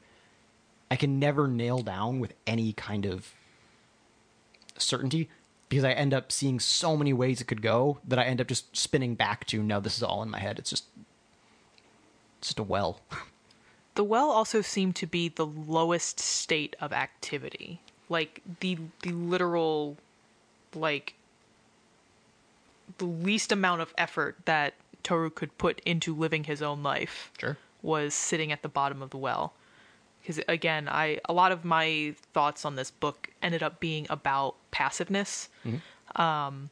I 0.89 0.95
can 0.95 1.19
never 1.19 1.47
nail 1.47 1.79
down 1.79 2.19
with 2.19 2.33
any 2.45 2.73
kind 2.73 3.05
of 3.05 3.33
certainty 4.77 5.29
because 5.69 5.83
I 5.83 5.91
end 5.91 6.13
up 6.13 6.31
seeing 6.31 6.59
so 6.59 6.95
many 6.95 7.13
ways 7.13 7.41
it 7.41 7.45
could 7.47 7.61
go 7.61 7.99
that 8.07 8.19
I 8.19 8.23
end 8.23 8.39
up 8.41 8.47
just 8.47 8.75
spinning 8.75 9.15
back 9.15 9.45
to 9.47 9.61
no, 9.61 9.79
this 9.79 9.97
is 9.97 10.03
all 10.03 10.23
in 10.23 10.29
my 10.29 10.39
head. 10.39 10.59
It's 10.59 10.69
just 10.69 10.85
it's 12.39 12.49
just 12.49 12.59
a 12.59 12.63
well. 12.63 12.99
The 13.95 14.03
well 14.03 14.29
also 14.29 14.61
seemed 14.61 14.95
to 14.97 15.07
be 15.07 15.27
the 15.27 15.43
lowest 15.47 16.19
state 16.19 16.75
of 16.79 16.93
activity. 16.93 17.81
Like 18.09 18.43
the 18.59 18.77
the 19.01 19.11
literal 19.11 19.97
like 20.75 21.15
the 22.99 23.05
least 23.05 23.51
amount 23.51 23.81
of 23.81 23.95
effort 23.97 24.35
that 24.45 24.75
Toru 25.01 25.31
could 25.31 25.57
put 25.57 25.79
into 25.79 26.13
living 26.15 26.43
his 26.43 26.61
own 26.61 26.83
life 26.83 27.31
Sure. 27.39 27.57
was 27.81 28.13
sitting 28.13 28.51
at 28.51 28.61
the 28.61 28.69
bottom 28.69 29.01
of 29.01 29.09
the 29.09 29.17
well. 29.17 29.53
Because 30.27 30.43
again, 30.49 30.89
I 30.89 31.21
a 31.23 31.31
lot 31.31 31.53
of 31.53 31.63
my 31.63 32.13
thoughts 32.33 32.65
on 32.65 32.75
this 32.75 32.91
book 32.91 33.29
ended 33.41 33.63
up 33.63 33.79
being 33.79 34.05
about 34.09 34.55
passiveness, 34.71 35.47
um, 36.17 36.69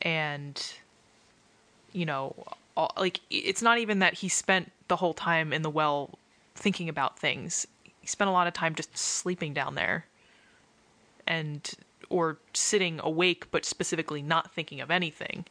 and 0.00 0.60
you 1.92 2.04
know, 2.04 2.34
all, 2.76 2.90
like 2.96 3.20
it's 3.30 3.62
not 3.62 3.78
even 3.78 4.00
that 4.00 4.14
he 4.14 4.28
spent 4.28 4.72
the 4.88 4.96
whole 4.96 5.14
time 5.14 5.52
in 5.52 5.62
the 5.62 5.70
well 5.70 6.18
thinking 6.56 6.88
about 6.88 7.20
things. 7.20 7.68
He 7.84 8.08
spent 8.08 8.28
a 8.28 8.32
lot 8.32 8.48
of 8.48 8.52
time 8.52 8.74
just 8.74 8.98
sleeping 8.98 9.54
down 9.54 9.76
there, 9.76 10.06
and 11.24 11.70
or 12.10 12.38
sitting 12.52 12.98
awake, 13.00 13.48
but 13.52 13.64
specifically 13.64 14.22
not 14.22 14.52
thinking 14.52 14.80
of 14.80 14.90
anything 14.90 15.44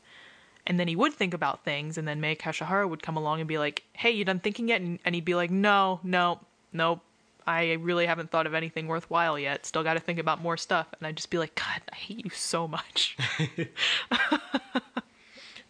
and 0.68 0.80
then 0.80 0.88
he 0.88 0.96
would 0.96 1.14
think 1.14 1.34
about 1.34 1.64
things 1.64 1.98
and 1.98 2.06
then 2.08 2.20
May 2.20 2.36
Kashihara 2.36 2.88
would 2.88 3.02
come 3.02 3.16
along 3.18 3.40
and 3.40 3.48
be 3.48 3.58
like, 3.58 3.84
"Hey, 3.94 4.12
you 4.12 4.24
done 4.26 4.40
thinking 4.40 4.68
yet?" 4.68 4.82
And, 4.82 5.00
and 5.06 5.16
he'd 5.16 5.26
be 5.26 5.34
like, 5.34 5.50
"No, 5.50 6.02
no, 6.04 6.40
nope. 6.72 7.02
I 7.48 7.74
really 7.74 8.06
haven't 8.06 8.32
thought 8.32 8.48
of 8.48 8.54
anything 8.54 8.88
worthwhile 8.88 9.38
yet. 9.38 9.66
Still 9.66 9.84
got 9.84 9.94
to 9.96 10.00
think 10.00 10.20
about 10.20 10.42
more 10.42 10.58
stuff." 10.58 10.88
And 10.98 11.08
I'd 11.08 11.16
just 11.16 11.30
be 11.30 11.38
like, 11.38 11.56
"God, 11.56 11.82
I 11.92 11.96
hate 11.96 12.24
you 12.24 12.32
so 12.32 12.68
much." 12.68 13.18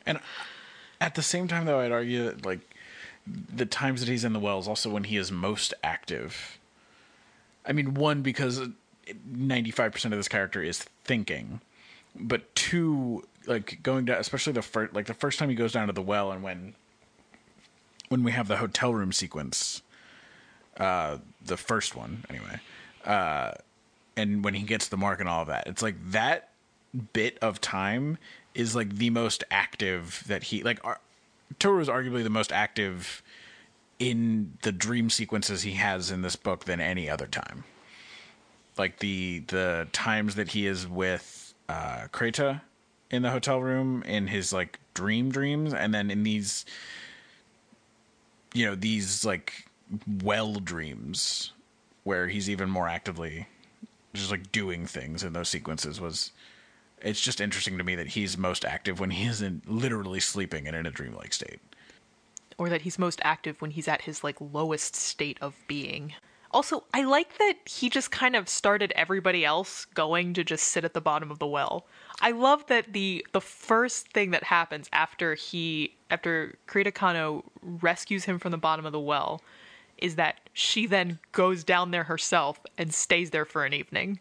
And 0.06 0.20
at 1.00 1.16
the 1.16 1.22
same 1.22 1.48
time, 1.48 1.66
though, 1.66 1.80
I'd 1.80 1.92
argue 1.92 2.26
that 2.26 2.46
like 2.46 2.76
the 3.28 3.66
times 3.66 4.02
that 4.02 4.10
he's 4.10 4.24
in 4.24 4.34
the 4.34 4.40
well 4.40 4.60
is 4.60 4.68
also 4.68 4.90
when 4.90 5.06
he 5.06 5.18
is 5.18 5.32
most 5.32 5.74
active. 5.84 6.60
I 7.66 7.74
mean, 7.74 7.94
one 7.94 8.22
because 8.22 8.62
ninety-five 9.26 9.92
percent 9.92 10.14
of 10.14 10.20
this 10.20 10.28
character 10.28 10.62
is 10.62 10.84
thinking, 11.04 11.62
but 12.16 12.54
two, 12.56 13.24
like 13.46 13.82
going 13.84 14.06
down, 14.06 14.18
especially 14.18 14.54
the 14.54 14.62
first, 14.62 14.94
like 14.94 15.06
the 15.06 15.14
first 15.14 15.40
time 15.40 15.50
he 15.50 15.56
goes 15.56 15.72
down 15.72 15.88
to 15.88 15.94
the 15.94 16.02
well, 16.02 16.32
and 16.32 16.44
when 16.44 16.74
when 18.10 18.24
we 18.24 18.32
have 18.32 18.48
the 18.48 18.58
hotel 18.58 18.94
room 18.94 19.12
sequence, 19.12 19.82
uh, 20.82 21.20
the 21.46 21.58
first 21.58 21.96
one 21.96 22.26
anyway, 22.30 22.60
uh, 23.06 23.52
and 24.18 24.44
when 24.44 24.56
he 24.56 24.64
gets 24.64 24.88
the 24.88 24.98
mark 24.98 25.20
and 25.20 25.30
all 25.30 25.44
of 25.44 25.48
that, 25.48 25.68
it's 25.68 25.82
like 25.82 25.96
that 26.12 26.50
bit 27.14 27.38
of 27.42 27.62
time 27.62 28.18
is 28.56 28.76
like 28.76 28.96
the 28.96 29.12
most 29.12 29.44
active 29.52 30.24
that 30.28 30.44
he 30.44 30.64
like. 30.64 30.84
Ar- 30.84 31.00
Toru 31.60 31.82
is 31.82 31.88
arguably 31.88 32.24
the 32.24 32.30
most 32.30 32.52
active 32.52 33.22
in 34.00 34.58
the 34.64 34.72
dream 34.72 35.10
sequences 35.10 35.62
he 35.62 35.74
has 35.74 36.10
in 36.10 36.24
this 36.24 36.36
book 36.36 36.66
than 36.66 36.82
any 36.82 37.10
other 37.10 37.28
time. 37.28 37.64
Like 38.78 39.00
the 39.00 39.44
the 39.48 39.88
times 39.92 40.36
that 40.36 40.50
he 40.50 40.66
is 40.66 40.88
with 40.88 41.54
uh 41.70 42.08
Creta 42.12 42.62
in 43.12 43.22
the 43.22 43.30
hotel 43.30 43.62
room 43.62 44.02
in 44.04 44.28
his 44.28 44.52
like 44.52 44.80
dream 44.96 45.30
dreams 45.30 45.74
and 45.74 45.94
then 45.94 46.10
in 46.10 46.24
these 46.24 46.66
you 48.54 48.66
know 48.66 48.74
these 48.74 49.24
like 49.24 49.66
well 50.24 50.56
dreams 50.56 51.52
where 52.04 52.28
he's 52.28 52.50
even 52.50 52.70
more 52.70 52.88
actively 52.88 53.48
just 54.14 54.32
like 54.32 54.52
doing 54.52 54.86
things 54.86 55.24
in 55.24 55.34
those 55.34 55.50
sequences 55.50 56.02
was 56.02 56.32
it's 57.02 57.22
just 57.22 57.42
interesting 57.42 57.78
to 57.78 57.84
me 57.84 57.96
that 57.96 58.08
he's 58.10 58.38
most 58.38 58.64
active 58.66 59.00
when 59.00 59.12
he 59.12 59.26
isn't 59.26 59.70
literally 59.70 60.20
sleeping 60.20 60.68
and 60.68 60.76
in 60.76 60.86
a 60.86 60.92
dreamlike 60.92 61.34
state. 61.34 61.60
or 62.58 62.70
that 62.70 62.82
he's 62.82 63.00
most 63.00 63.20
active 63.24 63.60
when 63.62 63.72
he's 63.72 63.88
at 63.88 64.04
his 64.04 64.24
like 64.24 64.36
lowest 64.40 64.96
state 64.96 65.38
of 65.42 65.56
being. 65.68 66.14
Also, 66.54 66.84
I 66.94 67.04
like 67.04 67.38
that 67.38 67.54
he 67.66 67.90
just 67.90 68.12
kind 68.12 68.36
of 68.36 68.50
started 68.50 68.92
everybody 68.96 69.46
else 69.46 69.86
going 69.86 70.34
to 70.34 70.44
just 70.44 70.66
sit 70.68 70.84
at 70.84 70.94
the 70.94 71.00
bottom 71.02 71.32
of 71.32 71.40
the 71.40 71.48
well. 71.48 71.86
I 72.20 72.32
love 72.32 72.68
that 72.68 72.92
the 72.94 73.26
the 73.32 73.42
first 73.42 74.10
thing 74.10 74.32
that 74.32 74.44
happens 74.44 74.90
after 74.92 75.34
he 75.36 75.96
after 76.12 76.56
Creta 76.68 76.94
Kano 76.94 77.46
rescues 77.62 78.26
him 78.26 78.38
from 78.38 78.52
the 78.52 78.58
bottom 78.58 78.86
of 78.86 78.92
the 78.92 79.00
well 79.00 79.42
is 80.02 80.16
that 80.16 80.40
she 80.54 80.86
then 80.86 81.20
goes 81.32 81.64
down 81.64 81.92
there 81.92 82.04
herself 82.04 82.60
and 82.78 82.94
stays 82.94 83.30
there 83.30 83.46
for 83.46 83.64
an 83.66 83.74
evening. 83.74 84.20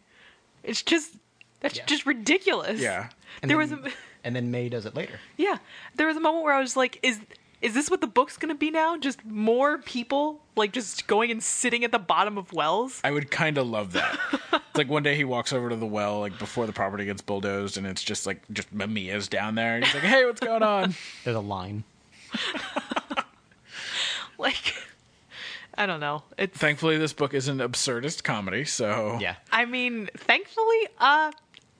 It's 0.63 0.81
just 0.81 1.15
that's 1.59 1.77
Yeah. 1.77 1.85
just 1.85 2.05
ridiculous. 2.05 2.79
Yeah. 2.79 3.09
And 3.41 3.49
there 3.51 3.57
then, 3.65 3.81
was 3.81 3.91
a 3.91 3.93
and 4.23 4.35
then 4.35 4.51
May 4.51 4.69
does 4.69 4.85
it 4.85 4.95
later. 4.95 5.19
yeah, 5.37 5.57
there 5.95 6.07
was 6.07 6.15
a 6.17 6.21
moment 6.21 6.43
where 6.43 6.53
I 6.53 6.59
was 6.61 6.77
like, 6.77 6.99
is 7.03 7.19
is 7.61 7.75
this 7.75 7.91
what 7.91 8.01
the 8.01 8.07
book's 8.07 8.37
gonna 8.37 8.55
be 8.55 8.71
now? 8.71 8.97
Just 8.97 9.23
more 9.25 9.77
people 9.79 10.41
like 10.55 10.71
just 10.71 11.05
going 11.07 11.29
and 11.31 11.41
sitting 11.43 11.83
at 11.83 11.91
the 11.91 11.99
bottom 11.99 12.37
of 12.37 12.51
wells? 12.53 12.99
I 13.03 13.11
would 13.11 13.29
kind 13.29 13.57
of 13.57 13.67
love 13.67 13.93
that. 13.93 14.17
it's 14.53 14.77
like 14.77 14.89
one 14.89 15.03
day 15.03 15.15
he 15.15 15.23
walks 15.25 15.53
over 15.53 15.69
to 15.69 15.75
the 15.75 15.85
well, 15.85 16.19
like 16.21 16.37
before 16.39 16.65
the 16.65 16.73
property 16.73 17.05
gets 17.05 17.21
bulldozed, 17.21 17.77
and 17.77 17.85
it's 17.85 18.03
just 18.03 18.25
like 18.25 18.41
just 18.51 18.73
Mamiya's 18.75 19.27
down 19.27 19.53
there. 19.55 19.75
And 19.75 19.85
he's 19.85 19.93
like, 19.93 20.03
"Hey, 20.03 20.25
what's 20.25 20.39
going 20.39 20.63
on?" 20.63 20.95
There's 21.23 21.35
a 21.35 21.39
line. 21.39 21.83
Like, 24.37 24.73
I 25.77 25.85
don't 25.85 25.99
know. 25.99 26.23
It's 26.37 26.57
Thankfully, 26.57 26.97
this 26.97 27.13
book 27.13 27.33
is 27.33 27.47
an 27.47 27.59
absurdist 27.59 28.23
comedy, 28.23 28.65
so 28.65 29.17
Yeah. 29.19 29.35
I 29.51 29.65
mean, 29.65 30.09
thankfully, 30.17 30.87
uh, 30.99 31.31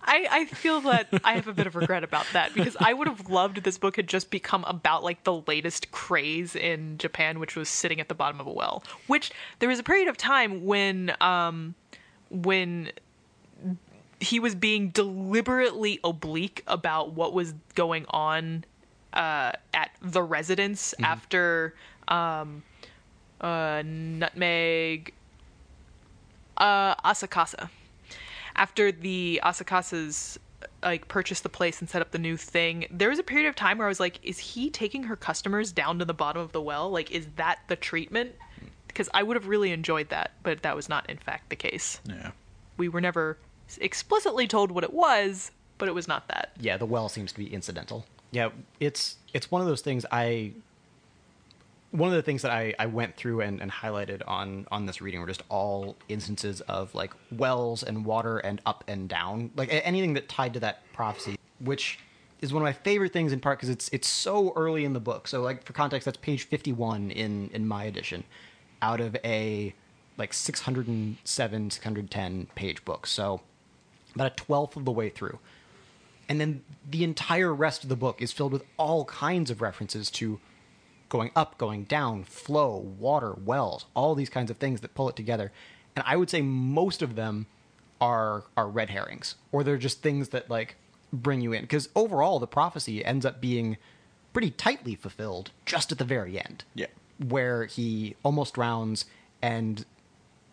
I, 0.03 0.27
I 0.31 0.45
feel 0.45 0.81
that 0.81 1.07
I 1.23 1.33
have 1.33 1.47
a 1.47 1.53
bit 1.53 1.67
of 1.67 1.75
regret 1.75 2.03
about 2.03 2.25
that 2.33 2.53
because 2.53 2.75
I 2.79 2.93
would 2.93 3.07
have 3.07 3.29
loved 3.29 3.57
if 3.57 3.63
this 3.63 3.77
book 3.77 3.97
had 3.97 4.07
just 4.07 4.31
become 4.31 4.63
about 4.65 5.03
like 5.03 5.23
the 5.23 5.35
latest 5.47 5.91
craze 5.91 6.55
in 6.55 6.97
Japan, 6.97 7.39
which 7.39 7.55
was 7.55 7.69
sitting 7.69 7.99
at 7.99 8.07
the 8.07 8.15
bottom 8.15 8.39
of 8.39 8.47
a 8.47 8.51
well. 8.51 8.83
Which 9.07 9.31
there 9.59 9.69
was 9.69 9.79
a 9.79 9.83
period 9.83 10.07
of 10.07 10.17
time 10.17 10.65
when, 10.65 11.13
um, 11.21 11.75
when 12.29 12.91
he 14.19 14.39
was 14.39 14.55
being 14.55 14.89
deliberately 14.89 15.99
oblique 16.03 16.63
about 16.67 17.13
what 17.13 17.33
was 17.33 17.53
going 17.75 18.05
on 18.09 18.65
uh, 19.13 19.51
at 19.73 19.91
the 20.01 20.23
residence 20.23 20.93
after 21.03 21.75
um, 22.07 22.63
uh, 23.41 23.83
Nutmeg 23.85 25.13
uh, 26.57 26.95
Akasaka. 26.95 27.69
After 28.55 28.91
the 28.91 29.41
Akasakas 29.43 30.37
like 30.83 31.07
purchased 31.07 31.43
the 31.43 31.49
place 31.49 31.79
and 31.79 31.89
set 31.89 32.01
up 32.01 32.11
the 32.11 32.19
new 32.19 32.37
thing, 32.37 32.85
there 32.91 33.09
was 33.09 33.19
a 33.19 33.23
period 33.23 33.47
of 33.47 33.55
time 33.55 33.77
where 33.77 33.87
I 33.87 33.89
was 33.89 33.99
like, 33.99 34.19
is 34.23 34.37
he 34.39 34.69
taking 34.69 35.03
her 35.03 35.15
customers 35.15 35.71
down 35.71 35.99
to 35.99 36.05
the 36.05 36.13
bottom 36.13 36.41
of 36.41 36.51
the 36.51 36.61
well? 36.61 36.89
Like, 36.89 37.11
is 37.11 37.27
that 37.35 37.59
the 37.67 37.75
treatment? 37.75 38.33
Because 38.87 39.09
I 39.13 39.23
would 39.23 39.37
have 39.37 39.47
really 39.47 39.71
enjoyed 39.71 40.09
that, 40.09 40.31
but 40.43 40.63
that 40.63 40.75
was 40.75 40.89
not 40.89 41.09
in 41.09 41.17
fact 41.17 41.49
the 41.49 41.55
case. 41.55 41.99
yeah. 42.05 42.31
We 42.77 42.89
were 42.89 43.01
never 43.01 43.37
explicitly 43.79 44.47
told 44.47 44.71
what 44.71 44.83
it 44.83 44.93
was, 44.93 45.51
but 45.77 45.87
it 45.87 45.93
was 45.93 46.07
not 46.07 46.27
that. 46.27 46.51
yeah, 46.59 46.77
the 46.77 46.85
well 46.85 47.09
seems 47.09 47.31
to 47.31 47.37
be 47.39 47.51
incidental. 47.53 48.05
Yeah, 48.31 48.49
it's 48.79 49.17
it's 49.33 49.51
one 49.51 49.61
of 49.61 49.67
those 49.67 49.81
things 49.81 50.05
I 50.11 50.53
one 51.91 52.09
of 52.09 52.15
the 52.15 52.21
things 52.21 52.41
that 52.41 52.51
I, 52.51 52.73
I 52.79 52.85
went 52.85 53.15
through 53.15 53.41
and, 53.41 53.61
and 53.61 53.69
highlighted 53.69 54.21
on 54.25 54.65
on 54.71 54.85
this 54.85 55.01
reading 55.01 55.19
were 55.19 55.27
just 55.27 55.43
all 55.49 55.97
instances 56.07 56.61
of 56.61 56.95
like 56.95 57.13
wells 57.31 57.83
and 57.83 58.05
water 58.05 58.37
and 58.39 58.61
up 58.65 58.83
and 58.87 59.09
down, 59.09 59.51
like 59.55 59.69
anything 59.71 60.13
that 60.13 60.29
tied 60.29 60.53
to 60.53 60.59
that 60.61 60.83
prophecy, 60.93 61.37
which 61.59 61.99
is 62.41 62.53
one 62.53 62.63
of 62.63 62.65
my 62.65 62.73
favorite 62.73 63.13
things 63.13 63.33
in 63.33 63.39
part 63.39 63.59
because 63.59 63.69
it's 63.69 63.89
it's 63.89 64.07
so 64.07 64.53
early 64.55 64.85
in 64.85 64.93
the 64.93 64.99
book. 64.99 65.27
So 65.27 65.41
like 65.41 65.63
for 65.63 65.73
context, 65.73 66.05
that's 66.05 66.17
page 66.17 66.43
fifty 66.45 66.71
one 66.71 67.11
in 67.11 67.49
in 67.53 67.67
my 67.67 67.83
edition, 67.83 68.23
out 68.81 69.01
of 69.01 69.15
a 69.25 69.73
like 70.17 70.33
607 70.33 71.71
610 71.71 72.47
page 72.55 72.85
book. 72.85 73.05
So 73.07 73.41
about 74.15 74.31
a 74.31 74.35
twelfth 74.35 74.77
of 74.77 74.85
the 74.85 74.91
way 74.91 75.09
through. 75.09 75.39
And 76.29 76.39
then 76.39 76.63
the 76.89 77.03
entire 77.03 77.53
rest 77.53 77.83
of 77.83 77.89
the 77.89 77.97
book 77.97 78.21
is 78.21 78.31
filled 78.31 78.53
with 78.53 78.63
all 78.77 79.03
kinds 79.05 79.51
of 79.51 79.61
references 79.61 80.09
to 80.11 80.39
going 81.11 81.29
up, 81.35 81.59
going 81.59 81.83
down, 81.83 82.23
flow, 82.23 82.77
water, 82.97 83.33
wells, 83.33 83.85
all 83.93 84.15
these 84.15 84.29
kinds 84.29 84.49
of 84.49 84.57
things 84.57 84.79
that 84.81 84.95
pull 84.95 85.09
it 85.09 85.15
together. 85.15 85.51
And 85.95 86.03
I 86.07 86.15
would 86.15 86.29
say 86.31 86.41
most 86.41 87.03
of 87.03 87.15
them 87.15 87.45
are 87.99 88.45
are 88.57 88.67
red 88.67 88.89
herrings, 88.89 89.35
or 89.51 89.63
they're 89.63 89.77
just 89.77 90.01
things 90.01 90.29
that 90.29 90.49
like 90.49 90.77
bring 91.13 91.41
you 91.41 91.51
in. 91.53 91.61
Because 91.61 91.89
overall, 91.95 92.39
the 92.39 92.47
prophecy 92.47 93.03
ends 93.05 93.25
up 93.25 93.41
being 93.41 93.77
pretty 94.33 94.49
tightly 94.51 94.95
fulfilled 94.95 95.51
just 95.65 95.91
at 95.91 95.97
the 95.97 96.05
very 96.05 96.39
end 96.39 96.63
Yeah. 96.73 96.87
where 97.19 97.65
he 97.65 98.15
almost 98.23 98.53
drowns 98.53 99.03
and 99.41 99.85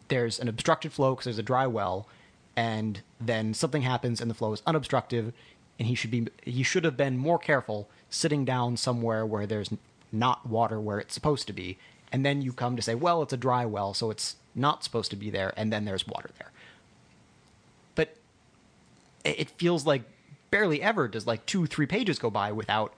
there's 0.09 0.41
an 0.41 0.49
obstructed 0.49 0.93
flow 0.93 1.13
because 1.13 1.27
there's 1.27 1.39
a 1.39 1.45
dry 1.45 1.67
well 1.69 2.09
and 2.57 3.03
then 3.21 3.55
something 3.55 3.83
happens 3.83 4.21
and 4.21 4.29
the 4.29 4.35
flow 4.35 4.53
is 4.53 4.63
unobstructed 4.67 5.33
and 5.79 5.87
he 5.87 5.95
should 5.95 6.11
be 6.11 6.27
he 6.43 6.65
should 6.65 6.83
have 6.85 6.97
been 6.97 7.17
more 7.17 7.39
careful 7.39 7.89
sitting 8.11 8.45
down 8.45 8.77
somewhere 8.77 9.25
where 9.25 9.47
there's 9.47 9.71
not 10.13 10.47
water 10.47 10.81
where 10.81 10.99
it's 10.99 11.15
supposed 11.15 11.47
to 11.47 11.53
be. 11.53 11.79
And 12.11 12.25
then 12.25 12.43
you 12.43 12.53
come 12.53 12.77
to 12.77 12.83
say 12.83 12.95
well 12.95 13.23
it's 13.23 13.33
a 13.33 13.37
dry 13.37 13.67
well 13.67 13.95
so 13.95 14.11
it's 14.11 14.37
not 14.55 14.83
supposed 14.85 15.11
to 15.11 15.17
be 15.17 15.31
there 15.31 15.53
and 15.57 15.73
then 15.73 15.85
there's 15.85 16.07
water 16.07 16.31
there. 16.39 16.51
But 17.95 18.17
it 19.25 19.51
feels 19.51 19.87
like 19.87 20.03
barely 20.51 20.83
ever 20.83 21.09
does 21.09 21.27
like 21.27 21.45
two 21.47 21.67
three 21.67 21.87
pages 21.87 22.19
go 22.19 22.31
by 22.31 22.53
without 22.53 22.95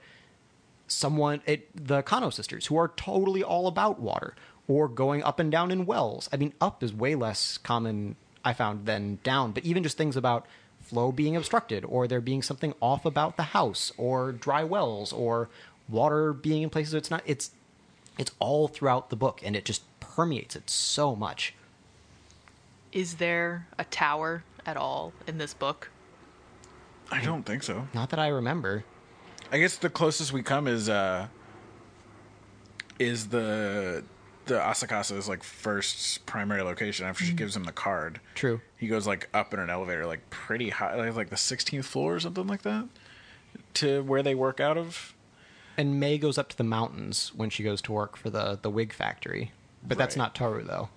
someone 0.87 1.41
it, 1.45 1.69
the 1.75 2.01
Kano 2.01 2.29
sisters 2.29 2.67
who 2.67 2.77
are 2.77 2.89
totally 2.89 3.43
all 3.43 3.67
about 3.67 3.99
water 3.99 4.35
or 4.67 4.87
going 4.87 5.23
up 5.23 5.39
and 5.39 5.51
down 5.51 5.71
in 5.71 5.85
wells. 5.85 6.29
I 6.31 6.37
mean, 6.37 6.53
up 6.61 6.83
is 6.83 6.93
way 6.93 7.15
less 7.15 7.57
common 7.57 8.15
I 8.43 8.53
found 8.53 8.85
than 8.85 9.19
down, 9.23 9.51
but 9.51 9.65
even 9.65 9.83
just 9.83 9.97
things 9.97 10.15
about 10.15 10.45
flow 10.79 11.11
being 11.11 11.35
obstructed 11.35 11.85
or 11.85 12.07
there 12.07 12.21
being 12.21 12.41
something 12.41 12.73
off 12.81 13.05
about 13.05 13.37
the 13.37 13.43
house 13.43 13.91
or 13.97 14.31
dry 14.31 14.63
wells 14.63 15.13
or 15.13 15.49
water 15.91 16.33
being 16.33 16.61
in 16.63 16.69
places 16.69 16.93
it's 16.93 17.11
not 17.11 17.21
it's 17.25 17.51
it's 18.17 18.31
all 18.39 18.67
throughout 18.67 19.09
the 19.09 19.15
book 19.15 19.41
and 19.43 19.55
it 19.55 19.65
just 19.65 19.83
permeates 19.99 20.55
it 20.55 20.69
so 20.69 21.15
much. 21.15 21.53
Is 22.91 23.15
there 23.15 23.67
a 23.79 23.85
tower 23.85 24.43
at 24.65 24.77
all 24.77 25.13
in 25.27 25.37
this 25.37 25.53
book? 25.53 25.89
I 27.11 27.23
don't 27.23 27.43
think 27.43 27.63
so. 27.63 27.87
Not 27.93 28.09
that 28.09 28.19
I 28.19 28.27
remember. 28.27 28.83
I 29.51 29.59
guess 29.59 29.77
the 29.77 29.89
closest 29.89 30.31
we 30.33 30.43
come 30.43 30.67
is 30.67 30.89
uh 30.89 31.27
is 32.99 33.27
the 33.27 34.03
the 34.45 34.55
Akasaka's 34.55 35.29
like 35.29 35.43
first 35.43 36.25
primary 36.25 36.61
location 36.61 37.05
after 37.05 37.23
she 37.23 37.33
gives 37.33 37.55
him 37.55 37.63
the 37.63 37.71
card. 37.71 38.19
True. 38.35 38.61
He 38.77 38.87
goes 38.87 39.07
like 39.07 39.29
up 39.33 39.53
in 39.53 39.59
an 39.59 39.69
elevator 39.69 40.05
like 40.05 40.29
pretty 40.29 40.69
high 40.69 40.95
like, 40.95 41.15
like 41.15 41.29
the 41.29 41.35
16th 41.35 41.85
floor 41.85 42.15
or 42.15 42.19
something 42.19 42.47
like 42.47 42.63
that 42.63 42.87
to 43.75 44.03
where 44.03 44.23
they 44.23 44.35
work 44.35 44.59
out 44.59 44.77
of. 44.77 45.13
And 45.77 45.99
May 45.99 46.17
goes 46.17 46.37
up 46.37 46.49
to 46.49 46.57
the 46.57 46.63
mountains 46.63 47.31
when 47.35 47.49
she 47.49 47.63
goes 47.63 47.81
to 47.83 47.91
work 47.91 48.17
for 48.17 48.29
the 48.29 48.59
the 48.61 48.69
wig 48.69 48.93
factory, 48.93 49.51
but 49.87 49.97
that's 49.97 50.15
Right. 50.15 50.23
not 50.23 50.35
Toru 50.35 50.63
though. 50.63 50.89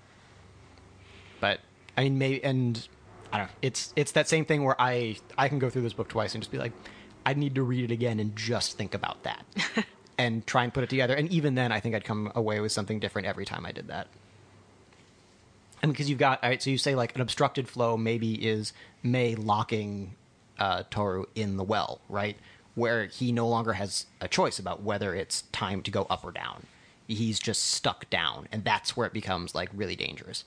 But 1.40 1.60
I 1.96 2.04
mean, 2.04 2.18
May 2.18 2.40
and 2.40 2.86
I 3.32 3.38
don't 3.38 3.46
know. 3.46 3.52
It's 3.62 3.92
it's 3.96 4.12
that 4.12 4.28
same 4.28 4.44
thing 4.44 4.64
where 4.64 4.80
I 4.80 5.16
I 5.38 5.48
can 5.48 5.58
go 5.58 5.70
through 5.70 5.82
this 5.82 5.92
book 5.92 6.08
twice 6.08 6.34
and 6.34 6.42
just 6.42 6.50
be 6.52 6.58
like, 6.58 6.72
I 7.24 7.34
need 7.34 7.54
to 7.54 7.62
read 7.62 7.84
it 7.84 7.92
again 7.92 8.18
and 8.20 8.34
just 8.36 8.76
think 8.76 8.94
about 8.94 9.22
that, 9.22 9.44
and 10.18 10.46
try 10.46 10.64
and 10.64 10.74
put 10.74 10.84
it 10.84 10.90
together. 10.90 11.14
And 11.14 11.30
even 11.30 11.54
then, 11.54 11.72
I 11.72 11.80
think 11.80 11.94
I'd 11.94 12.04
come 12.04 12.30
away 12.34 12.60
with 12.60 12.72
something 12.72 12.98
different 13.00 13.26
every 13.28 13.44
time 13.44 13.64
I 13.64 13.72
did 13.72 13.88
that. 13.88 14.08
And 15.82 15.92
because 15.92 16.08
you've 16.08 16.18
got 16.18 16.42
all 16.42 16.50
right, 16.50 16.62
so 16.62 16.70
you 16.70 16.78
say 16.78 16.94
like 16.94 17.14
an 17.14 17.20
obstructed 17.20 17.68
flow 17.68 17.96
maybe 17.96 18.34
is 18.34 18.72
May 19.02 19.34
locking 19.34 20.14
uh, 20.58 20.84
Toru 20.90 21.26
in 21.34 21.56
the 21.56 21.64
well, 21.64 22.00
right? 22.08 22.36
Where 22.74 23.06
he 23.06 23.32
no 23.32 23.48
longer 23.48 23.74
has 23.74 24.06
a 24.20 24.28
choice 24.28 24.58
about 24.58 24.82
whether 24.82 25.14
it's 25.14 25.42
time 25.52 25.82
to 25.82 25.90
go 25.90 26.06
up 26.10 26.24
or 26.24 26.32
down. 26.32 26.66
He's 27.06 27.38
just 27.38 27.62
stuck 27.64 28.08
down, 28.10 28.48
and 28.50 28.64
that's 28.64 28.96
where 28.96 29.06
it 29.06 29.12
becomes 29.12 29.54
like 29.54 29.68
really 29.74 29.96
dangerous. 29.96 30.44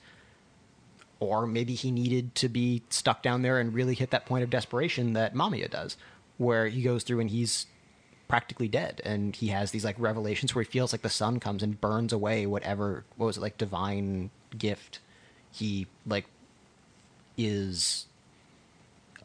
Or 1.20 1.46
maybe 1.46 1.74
he 1.74 1.90
needed 1.90 2.34
to 2.36 2.48
be 2.48 2.82
stuck 2.90 3.22
down 3.22 3.42
there 3.42 3.58
and 3.58 3.74
really 3.74 3.94
hit 3.94 4.10
that 4.10 4.26
point 4.26 4.44
of 4.44 4.50
desperation 4.50 5.14
that 5.14 5.34
Mamiya 5.34 5.70
does, 5.70 5.96
where 6.36 6.68
he 6.68 6.82
goes 6.82 7.02
through 7.02 7.20
and 7.20 7.30
he's 7.30 7.66
practically 8.28 8.68
dead, 8.68 9.00
and 9.04 9.34
he 9.34 9.48
has 9.48 9.70
these 9.70 9.84
like 9.84 9.96
revelations 9.98 10.54
where 10.54 10.62
he 10.62 10.70
feels 10.70 10.92
like 10.92 11.02
the 11.02 11.08
sun 11.08 11.40
comes 11.40 11.62
and 11.62 11.80
burns 11.80 12.12
away 12.12 12.46
whatever 12.46 13.04
what 13.16 13.26
was 13.26 13.36
it 13.38 13.40
like 13.40 13.56
divine 13.56 14.30
gift 14.56 15.00
he 15.50 15.86
like 16.06 16.26
is 17.36 18.06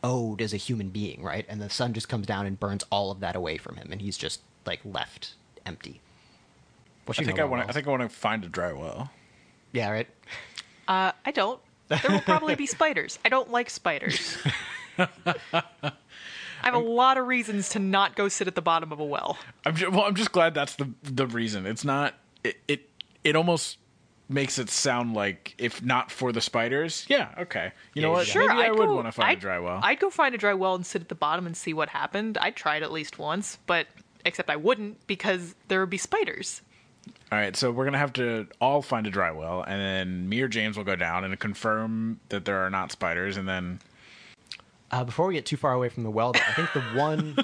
owed 0.03 0.41
as 0.41 0.53
a 0.53 0.57
human 0.57 0.89
being, 0.89 1.23
right? 1.23 1.45
And 1.47 1.61
the 1.61 1.69
sun 1.69 1.93
just 1.93 2.09
comes 2.09 2.27
down 2.27 2.45
and 2.45 2.59
burns 2.59 2.83
all 2.89 3.09
of 3.11 3.21
that 3.21 3.35
away 3.35 3.57
from 3.57 3.77
him, 3.77 3.91
and 3.91 4.01
he's 4.01 4.17
just 4.17 4.41
like 4.65 4.81
left 4.83 5.35
empty. 5.65 6.01
What 7.05 7.17
I 7.17 7.21
you 7.21 7.27
think 7.27 7.39
I 7.39 7.45
want 7.45 7.63
to 7.63 7.69
I 7.69 7.71
think 7.71 7.87
I 7.87 7.89
want 7.89 8.03
to 8.03 8.09
find 8.09 8.43
a 8.43 8.49
dry 8.49 8.73
well. 8.73 9.11
Yeah, 9.71 9.89
right. 9.89 10.07
Uh, 10.87 11.11
I 11.25 11.31
don't. 11.31 11.59
There 11.87 12.11
will 12.11 12.21
probably 12.21 12.55
be 12.55 12.65
spiders. 12.65 13.19
I 13.25 13.29
don't 13.29 13.51
like 13.51 13.69
spiders. 13.69 14.37
I 14.97 16.67
have 16.67 16.75
a 16.75 16.79
lot 16.79 17.17
of 17.17 17.27
reasons 17.27 17.69
to 17.69 17.79
not 17.79 18.15
go 18.15 18.29
sit 18.29 18.47
at 18.47 18.55
the 18.55 18.61
bottom 18.61 18.91
of 18.91 18.99
a 18.99 19.05
well. 19.05 19.37
I'm 19.65 19.75
just, 19.75 19.91
well 19.91 20.03
I'm 20.05 20.15
just 20.15 20.31
glad 20.31 20.53
that's 20.53 20.75
the 20.75 20.89
the 21.03 21.27
reason. 21.27 21.65
It's 21.65 21.83
not 21.83 22.15
it 22.43 22.57
it, 22.67 22.89
it 23.23 23.35
almost 23.35 23.77
makes 24.29 24.57
it 24.57 24.69
sound 24.69 25.13
like 25.13 25.53
if 25.57 25.83
not 25.83 26.09
for 26.11 26.31
the 26.31 26.41
spiders, 26.41 27.05
yeah, 27.09 27.33
okay. 27.39 27.71
You 27.93 28.01
know 28.01 28.09
Yeah, 28.11 28.13
what? 28.17 28.27
Sure, 28.27 28.47
Maybe 28.47 28.61
I 28.61 28.71
I'd 28.71 28.77
go- 28.77 28.95
want 28.95 29.07
to 29.07 29.11
find 29.11 29.29
I'd- 29.29 29.37
a 29.37 29.41
dry 29.41 29.59
well. 29.59 29.79
I'd 29.83 29.99
go 29.99 30.09
find 30.09 30.33
a 30.33 30.37
dry 30.37 30.53
well 30.53 30.75
and 30.75 30.85
sit 30.85 31.01
at 31.01 31.09
the 31.09 31.15
bottom 31.15 31.45
and 31.45 31.55
see 31.55 31.73
what 31.73 31.89
happened. 31.89 32.37
I'd 32.39 32.55
try 32.55 32.77
it 32.77 32.83
at 32.83 32.91
least 32.91 33.19
once, 33.19 33.57
but 33.67 33.87
except 34.25 34.49
I 34.49 34.55
wouldn't 34.55 35.05
because 35.07 35.55
there 35.67 35.79
would 35.81 35.89
be 35.89 35.97
spiders. 35.97 36.61
All 37.31 37.37
right, 37.39 37.55
so 37.55 37.71
we're 37.71 37.83
gonna 37.85 37.97
have 37.97 38.13
to 38.13 38.47
all 38.61 38.81
find 38.81 39.05
a 39.07 39.09
dry 39.09 39.31
well, 39.31 39.63
and 39.63 39.81
then 39.81 40.29
me 40.29 40.39
or 40.41 40.47
James 40.47 40.77
will 40.77 40.83
go 40.85 40.95
down 40.95 41.23
and 41.25 41.37
confirm 41.39 42.19
that 42.29 42.45
there 42.45 42.63
are 42.65 42.69
not 42.69 42.91
spiders, 42.91 43.37
and 43.37 43.47
then 43.47 43.79
Uh, 44.91 45.03
before 45.03 45.25
we 45.27 45.33
get 45.33 45.45
too 45.45 45.57
far 45.57 45.73
away 45.73 45.89
from 45.89 46.03
the 46.03 46.11
well, 46.11 46.31
though, 46.33 46.39
I 46.47 46.53
think 46.53 46.71
the 46.73 46.81
one, 46.97 47.35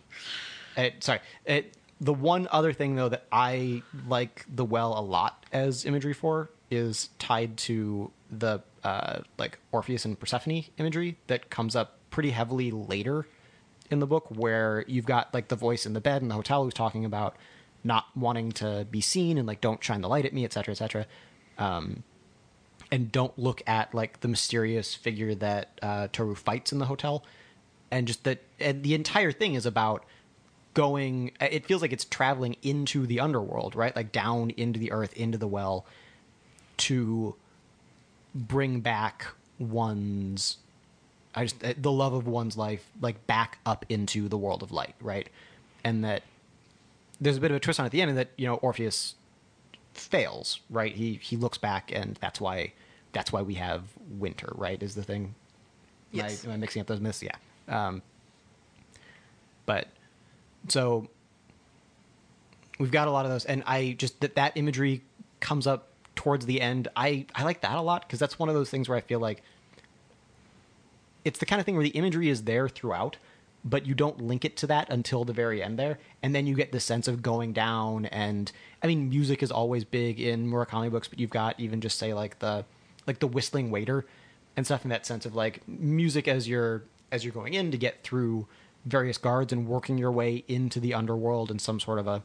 uh, 0.76 0.90
sorry, 1.00 1.18
uh, 1.48 1.60
the 2.00 2.12
one 2.12 2.48
other 2.50 2.72
thing 2.72 2.96
though 2.96 3.08
that 3.08 3.24
I 3.32 3.82
like 4.06 4.46
the 4.52 4.64
well 4.64 4.98
a 4.98 5.00
lot 5.02 5.46
as 5.52 5.84
imagery 5.84 6.12
for 6.12 6.50
is 6.70 7.10
tied 7.18 7.56
to 7.56 8.10
the 8.30 8.62
uh, 8.84 9.20
like 9.38 9.58
Orpheus 9.72 10.04
and 10.04 10.18
Persephone 10.18 10.64
imagery 10.78 11.18
that 11.26 11.50
comes 11.50 11.74
up 11.74 11.98
pretty 12.10 12.30
heavily 12.30 12.70
later 12.70 13.26
in 13.90 14.00
the 14.00 14.06
book, 14.06 14.26
where 14.28 14.84
you've 14.86 15.06
got 15.06 15.32
like 15.32 15.48
the 15.48 15.56
voice 15.56 15.86
in 15.86 15.94
the 15.94 16.00
bed 16.00 16.22
in 16.22 16.28
the 16.28 16.34
hotel 16.34 16.64
who's 16.64 16.74
talking 16.74 17.04
about 17.04 17.36
not 17.82 18.06
wanting 18.14 18.52
to 18.52 18.86
be 18.90 19.00
seen 19.00 19.38
and 19.38 19.46
like 19.46 19.60
don't 19.60 19.82
shine 19.82 20.02
the 20.02 20.08
light 20.08 20.26
at 20.26 20.32
me, 20.32 20.44
etc., 20.44 20.72
etc 20.72 21.06
and 22.90 23.12
don't 23.12 23.38
look 23.38 23.62
at 23.66 23.94
like 23.94 24.20
the 24.20 24.28
mysterious 24.28 24.94
figure 24.94 25.34
that 25.34 25.78
uh, 25.82 26.08
Toru 26.12 26.34
fights 26.34 26.72
in 26.72 26.78
the 26.78 26.86
hotel, 26.86 27.24
and 27.90 28.06
just 28.06 28.24
that 28.24 28.42
and 28.58 28.82
the 28.82 28.94
entire 28.94 29.32
thing 29.32 29.54
is 29.54 29.66
about 29.66 30.04
going. 30.78 31.32
It 31.40 31.66
feels 31.66 31.82
like 31.82 31.92
it's 31.92 32.04
traveling 32.04 32.54
into 32.62 33.04
the 33.04 33.18
underworld, 33.18 33.74
right? 33.74 33.94
Like 33.96 34.12
down 34.12 34.50
into 34.50 34.78
the 34.78 34.92
earth, 34.92 35.12
into 35.14 35.36
the 35.36 35.48
well, 35.48 35.84
to 36.78 37.34
bring 38.32 38.78
back 38.80 39.26
one's. 39.58 40.58
I 41.34 41.44
just 41.46 41.62
uh, 41.64 41.74
the 41.76 41.90
love 41.90 42.12
of 42.12 42.28
one's 42.28 42.56
life, 42.56 42.88
like 43.00 43.26
back 43.26 43.58
up 43.66 43.84
into 43.88 44.28
the 44.28 44.38
world 44.38 44.62
of 44.62 44.70
light, 44.70 44.94
right? 45.00 45.28
And 45.82 46.04
that 46.04 46.22
there's 47.20 47.36
a 47.36 47.40
bit 47.40 47.50
of 47.50 47.56
a 47.56 47.60
twist 47.60 47.80
on 47.80 47.86
at 47.86 47.90
the 47.92 48.00
end, 48.00 48.10
and 48.10 48.18
that 48.18 48.30
you 48.36 48.46
know 48.46 48.54
Orpheus 48.54 49.16
fails, 49.94 50.60
right? 50.70 50.94
He 50.94 51.14
he 51.20 51.36
looks 51.36 51.58
back, 51.58 51.90
and 51.92 52.16
that's 52.20 52.40
why 52.40 52.72
that's 53.12 53.32
why 53.32 53.42
we 53.42 53.54
have 53.54 53.82
winter, 54.08 54.52
right? 54.54 54.80
Is 54.80 54.94
the 54.94 55.02
thing? 55.02 55.34
Am 56.14 56.20
I- 56.20 56.28
Yes. 56.28 56.44
Am 56.44 56.52
I, 56.52 56.56
mixing 56.56 56.80
up 56.80 56.86
those 56.86 57.00
myths? 57.00 57.20
Yeah. 57.22 57.34
Um, 57.68 58.00
but 59.66 59.88
so 60.70 61.08
we've 62.78 62.90
got 62.90 63.08
a 63.08 63.10
lot 63.10 63.24
of 63.24 63.30
those, 63.30 63.44
and 63.44 63.62
I 63.66 63.94
just 63.98 64.20
that 64.20 64.34
that 64.36 64.56
imagery 64.56 65.02
comes 65.40 65.66
up 65.66 65.88
towards 66.16 66.46
the 66.46 66.60
end. 66.60 66.88
I 66.96 67.26
I 67.34 67.44
like 67.44 67.60
that 67.62 67.76
a 67.76 67.82
lot 67.82 68.02
because 68.02 68.18
that's 68.18 68.38
one 68.38 68.48
of 68.48 68.54
those 68.54 68.70
things 68.70 68.88
where 68.88 68.98
I 68.98 69.00
feel 69.00 69.20
like 69.20 69.42
it's 71.24 71.38
the 71.38 71.46
kind 71.46 71.60
of 71.60 71.66
thing 71.66 71.74
where 71.74 71.84
the 71.84 71.90
imagery 71.90 72.28
is 72.28 72.44
there 72.44 72.68
throughout, 72.68 73.16
but 73.64 73.86
you 73.86 73.94
don't 73.94 74.20
link 74.20 74.44
it 74.44 74.56
to 74.58 74.66
that 74.68 74.88
until 74.90 75.24
the 75.24 75.32
very 75.32 75.62
end 75.62 75.78
there, 75.78 75.98
and 76.22 76.34
then 76.34 76.46
you 76.46 76.54
get 76.54 76.72
the 76.72 76.80
sense 76.80 77.08
of 77.08 77.22
going 77.22 77.52
down. 77.52 78.06
And 78.06 78.50
I 78.82 78.86
mean, 78.86 79.08
music 79.08 79.42
is 79.42 79.50
always 79.50 79.84
big 79.84 80.20
in 80.20 80.50
Murakami 80.50 80.90
books, 80.90 81.08
but 81.08 81.18
you've 81.18 81.30
got 81.30 81.58
even 81.58 81.80
just 81.80 81.98
say 81.98 82.14
like 82.14 82.38
the 82.38 82.64
like 83.06 83.18
the 83.18 83.26
whistling 83.26 83.70
waiter 83.70 84.04
and 84.56 84.66
stuff 84.66 84.84
in 84.84 84.90
that 84.90 85.06
sense 85.06 85.24
of 85.26 85.34
like 85.34 85.66
music 85.66 86.28
as 86.28 86.48
you're 86.48 86.82
as 87.10 87.24
you're 87.24 87.32
going 87.32 87.54
in 87.54 87.70
to 87.70 87.78
get 87.78 88.02
through 88.02 88.46
various 88.88 89.18
guards 89.18 89.52
and 89.52 89.66
working 89.66 89.98
your 89.98 90.12
way 90.12 90.44
into 90.48 90.80
the 90.80 90.94
underworld 90.94 91.50
and 91.50 91.60
some 91.60 91.80
sort 91.80 91.98
of 91.98 92.06
a 92.06 92.22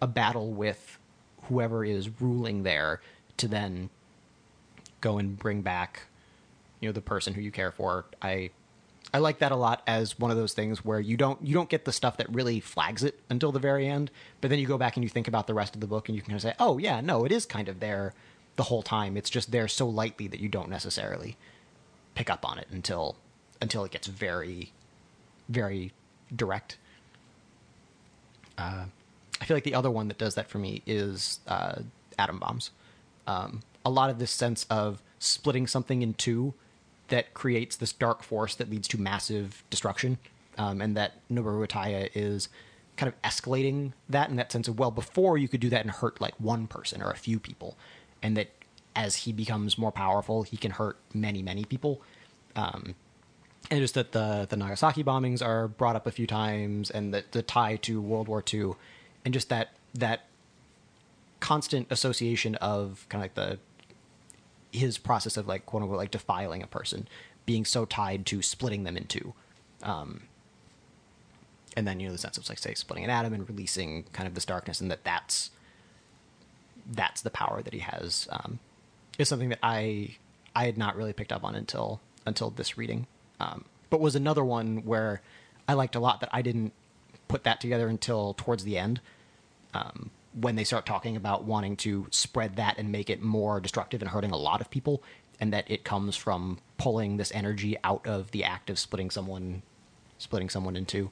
a 0.00 0.06
battle 0.06 0.50
with 0.50 0.98
whoever 1.44 1.84
is 1.84 2.20
ruling 2.20 2.62
there 2.62 3.00
to 3.38 3.48
then 3.48 3.88
go 5.00 5.18
and 5.18 5.38
bring 5.38 5.62
back 5.62 6.02
you 6.80 6.88
know 6.88 6.92
the 6.92 7.00
person 7.00 7.32
who 7.32 7.40
you 7.40 7.50
care 7.50 7.70
for. 7.70 8.04
I 8.22 8.50
i 9.14 9.18
like 9.18 9.38
that 9.38 9.52
a 9.52 9.56
lot 9.56 9.82
as 9.86 10.18
one 10.18 10.32
of 10.32 10.36
those 10.36 10.52
things 10.52 10.84
where 10.84 10.98
you 10.98 11.16
don't 11.16 11.40
you 11.44 11.54
don't 11.54 11.68
get 11.68 11.84
the 11.84 11.92
stuff 11.92 12.16
that 12.16 12.28
really 12.28 12.58
flags 12.58 13.04
it 13.04 13.20
until 13.30 13.52
the 13.52 13.60
very 13.60 13.86
end 13.86 14.10
but 14.40 14.50
then 14.50 14.58
you 14.58 14.66
go 14.66 14.76
back 14.76 14.96
and 14.96 15.04
you 15.04 15.08
think 15.08 15.28
about 15.28 15.46
the 15.46 15.54
rest 15.54 15.76
of 15.76 15.80
the 15.80 15.86
book 15.86 16.08
and 16.08 16.16
you 16.16 16.22
can 16.22 16.30
kind 16.30 16.36
of 16.36 16.42
say 16.42 16.54
oh 16.58 16.76
yeah 16.76 17.00
no 17.00 17.24
it 17.24 17.30
is 17.30 17.46
kind 17.46 17.68
of 17.68 17.78
there 17.78 18.14
the 18.56 18.64
whole 18.64 18.82
time. 18.82 19.16
It's 19.16 19.30
just 19.30 19.52
there 19.52 19.68
so 19.68 19.86
lightly 19.86 20.26
that 20.28 20.40
you 20.40 20.48
don't 20.48 20.68
necessarily 20.68 21.36
pick 22.14 22.28
up 22.28 22.48
on 22.48 22.58
it 22.58 22.66
until 22.70 23.16
until 23.60 23.84
it 23.84 23.90
gets 23.90 24.06
very 24.06 24.72
very 25.48 25.92
direct 26.34 26.78
uh, 28.58 28.84
I 29.40 29.44
feel 29.44 29.56
like 29.56 29.64
the 29.64 29.74
other 29.74 29.90
one 29.90 30.08
that 30.08 30.18
does 30.18 30.34
that 30.34 30.48
for 30.48 30.58
me 30.58 30.82
is 30.86 31.40
uh, 31.46 31.80
atom 32.18 32.38
bombs. 32.38 32.70
Um, 33.26 33.60
a 33.84 33.90
lot 33.90 34.10
of 34.10 34.18
this 34.18 34.30
sense 34.30 34.64
of 34.70 35.02
splitting 35.18 35.66
something 35.66 36.02
in 36.02 36.14
two 36.14 36.54
that 37.08 37.34
creates 37.34 37.76
this 37.76 37.92
dark 37.92 38.22
force 38.22 38.54
that 38.56 38.70
leads 38.70 38.88
to 38.88 38.98
massive 38.98 39.62
destruction, 39.70 40.18
um, 40.58 40.80
and 40.80 40.96
that 40.96 41.14
Noboru 41.30 41.66
Wataya 41.66 42.08
is 42.14 42.48
kind 42.96 43.12
of 43.12 43.22
escalating 43.22 43.92
that 44.08 44.30
in 44.30 44.36
that 44.36 44.50
sense 44.50 44.68
of 44.68 44.78
well, 44.78 44.90
before 44.90 45.36
you 45.36 45.48
could 45.48 45.60
do 45.60 45.68
that 45.68 45.82
and 45.82 45.90
hurt 45.90 46.20
like 46.20 46.34
one 46.40 46.66
person 46.66 47.02
or 47.02 47.10
a 47.10 47.16
few 47.16 47.38
people, 47.38 47.76
and 48.22 48.36
that 48.36 48.48
as 48.96 49.16
he 49.16 49.32
becomes 49.32 49.76
more 49.76 49.92
powerful, 49.92 50.42
he 50.42 50.56
can 50.56 50.70
hurt 50.70 50.96
many, 51.12 51.42
many 51.42 51.64
people. 51.64 52.00
Um, 52.56 52.94
and 53.70 53.80
just 53.80 53.94
that 53.94 54.12
the 54.12 54.46
the 54.48 54.56
Nagasaki 54.56 55.02
bombings 55.04 55.44
are 55.44 55.68
brought 55.68 55.96
up 55.96 56.06
a 56.06 56.10
few 56.10 56.26
times, 56.26 56.90
and 56.90 57.12
the 57.12 57.24
the 57.30 57.42
tie 57.42 57.76
to 57.76 58.00
World 58.00 58.28
War 58.28 58.42
II, 58.52 58.72
and 59.24 59.34
just 59.34 59.48
that 59.48 59.70
that 59.94 60.26
constant 61.40 61.86
association 61.90 62.54
of 62.56 63.06
kind 63.08 63.22
of 63.22 63.24
like 63.24 63.34
the 63.34 63.58
his 64.76 64.98
process 64.98 65.36
of 65.36 65.46
like 65.46 65.64
quote 65.66 65.82
unquote 65.82 65.98
like 65.98 66.10
defiling 66.10 66.62
a 66.62 66.66
person 66.66 67.06
being 67.44 67.64
so 67.64 67.84
tied 67.84 68.26
to 68.26 68.42
splitting 68.42 68.82
them 68.84 68.96
into 68.96 69.32
um, 69.82 70.22
and 71.76 71.86
then 71.86 72.00
you 72.00 72.06
know 72.06 72.12
the 72.12 72.18
sense 72.18 72.38
of 72.38 72.48
like 72.48 72.58
say 72.58 72.74
splitting 72.74 73.04
an 73.04 73.10
atom 73.10 73.32
and 73.34 73.48
releasing 73.48 74.04
kind 74.12 74.26
of 74.26 74.34
this 74.34 74.44
darkness, 74.44 74.80
and 74.80 74.90
that 74.90 75.04
that's 75.04 75.50
that's 76.90 77.20
the 77.20 77.30
power 77.30 77.62
that 77.62 77.72
he 77.72 77.80
has 77.80 78.26
um, 78.30 78.58
is 79.18 79.28
something 79.28 79.50
that 79.50 79.58
I 79.62 80.16
I 80.54 80.64
had 80.64 80.78
not 80.78 80.96
really 80.96 81.12
picked 81.12 81.32
up 81.32 81.44
on 81.44 81.54
until 81.54 82.00
until 82.24 82.50
this 82.50 82.78
reading, 82.78 83.06
um, 83.40 83.64
but 83.90 84.00
was 84.00 84.16
another 84.16 84.44
one 84.44 84.78
where 84.84 85.22
I 85.68 85.74
liked 85.74 85.94
a 85.96 86.00
lot 86.00 86.20
that 86.20 86.30
I 86.32 86.42
didn't 86.42 86.72
put 87.28 87.44
that 87.44 87.60
together 87.60 87.88
until 87.88 88.34
towards 88.34 88.64
the 88.64 88.78
end 88.78 89.00
um, 89.74 90.10
when 90.40 90.56
they 90.56 90.64
start 90.64 90.86
talking 90.86 91.16
about 91.16 91.44
wanting 91.44 91.76
to 91.78 92.06
spread 92.10 92.56
that 92.56 92.78
and 92.78 92.92
make 92.92 93.10
it 93.10 93.22
more 93.22 93.60
destructive 93.60 94.02
and 94.02 94.10
hurting 94.10 94.30
a 94.30 94.36
lot 94.36 94.60
of 94.60 94.70
people, 94.70 95.02
and 95.40 95.52
that 95.52 95.70
it 95.70 95.84
comes 95.84 96.16
from 96.16 96.58
pulling 96.78 97.16
this 97.16 97.32
energy 97.32 97.76
out 97.84 98.06
of 98.06 98.30
the 98.32 98.44
act 98.44 98.70
of 98.70 98.78
splitting 98.78 99.10
someone 99.10 99.62
splitting 100.18 100.48
someone 100.50 100.76
in 100.76 100.86
two. 100.86 101.10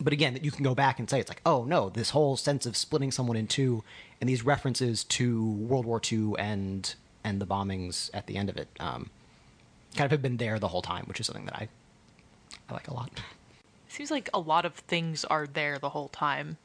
But 0.00 0.12
again 0.12 0.34
that 0.34 0.44
you 0.44 0.50
can 0.50 0.64
go 0.64 0.74
back 0.74 0.98
and 0.98 1.10
say 1.10 1.20
it's 1.20 1.28
like 1.30 1.42
oh 1.46 1.64
no 1.64 1.90
this 1.90 2.10
whole 2.10 2.36
sense 2.36 2.66
of 2.66 2.76
splitting 2.76 3.10
someone 3.10 3.36
in 3.36 3.46
two 3.46 3.84
and 4.20 4.28
these 4.28 4.44
references 4.44 5.04
to 5.04 5.52
world 5.52 5.86
war 5.86 6.00
ii 6.12 6.34
and 6.38 6.94
and 7.24 7.40
the 7.40 7.46
bombings 7.46 8.10
at 8.14 8.26
the 8.26 8.36
end 8.36 8.48
of 8.48 8.56
it 8.56 8.68
um, 8.80 9.10
kind 9.96 10.06
of 10.06 10.10
have 10.10 10.22
been 10.22 10.36
there 10.36 10.58
the 10.58 10.68
whole 10.68 10.82
time 10.82 11.04
which 11.06 11.20
is 11.20 11.26
something 11.26 11.44
that 11.44 11.56
i 11.56 11.68
i 12.68 12.72
like 12.72 12.88
a 12.88 12.94
lot 12.94 13.10
Seems 13.90 14.12
like 14.12 14.30
a 14.32 14.38
lot 14.38 14.64
of 14.64 14.74
things 14.74 15.24
are 15.24 15.48
there 15.48 15.80
the 15.80 15.88
whole 15.88 16.08
time. 16.08 16.58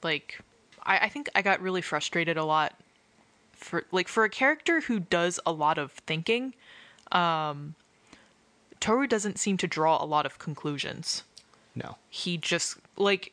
Like, 0.00 0.38
I, 0.84 0.98
I 0.98 1.08
think 1.08 1.28
I 1.34 1.42
got 1.42 1.60
really 1.60 1.82
frustrated 1.82 2.36
a 2.36 2.44
lot 2.44 2.74
for 3.52 3.84
like 3.90 4.06
for 4.06 4.22
a 4.22 4.30
character 4.30 4.82
who 4.82 5.00
does 5.00 5.40
a 5.44 5.50
lot 5.50 5.76
of 5.76 5.90
thinking. 5.90 6.54
Um, 7.10 7.74
Toru 8.78 9.08
doesn't 9.08 9.40
seem 9.40 9.56
to 9.56 9.66
draw 9.66 10.00
a 10.00 10.06
lot 10.06 10.24
of 10.24 10.38
conclusions. 10.38 11.24
no 11.74 11.96
He 12.08 12.36
just 12.36 12.76
like, 12.96 13.32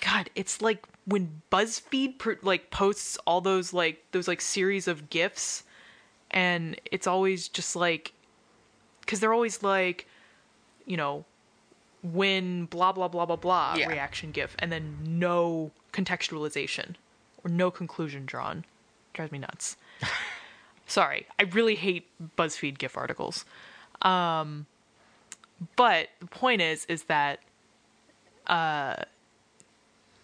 God, 0.00 0.30
it's 0.34 0.60
like 0.60 0.84
when 1.04 1.42
BuzzFeed 1.52 2.18
pr- 2.18 2.32
like 2.42 2.72
posts 2.72 3.16
all 3.24 3.40
those 3.40 3.72
like 3.72 4.04
those 4.10 4.26
like 4.26 4.40
series 4.40 4.88
of 4.88 5.10
gifs, 5.10 5.62
and 6.30 6.80
it's 6.90 7.06
always 7.06 7.48
just 7.48 7.74
like, 7.76 8.12
because 9.00 9.20
they're 9.20 9.32
always 9.34 9.62
like, 9.62 10.06
you 10.86 10.96
know, 10.96 11.24
when 12.02 12.66
blah 12.66 12.92
blah 12.92 13.08
blah 13.08 13.26
blah 13.26 13.36
blah 13.36 13.74
Yeah. 13.76 13.88
reaction 13.88 14.30
gif 14.30 14.54
and 14.60 14.70
then 14.70 14.98
no 15.04 15.72
contextualization 15.92 16.94
or 17.42 17.50
no 17.50 17.70
conclusion 17.70 18.24
drawn 18.24 18.64
drives 19.14 19.32
me 19.32 19.38
nuts 19.38 19.76
sorry 20.86 21.26
i 21.40 21.42
really 21.42 21.74
hate 21.74 22.06
buzzfeed 22.36 22.78
gif 22.78 22.96
articles 22.96 23.44
um 24.02 24.66
but 25.74 26.08
the 26.20 26.26
point 26.26 26.60
is 26.62 26.84
is 26.86 27.04
that 27.04 27.40
uh 28.46 28.94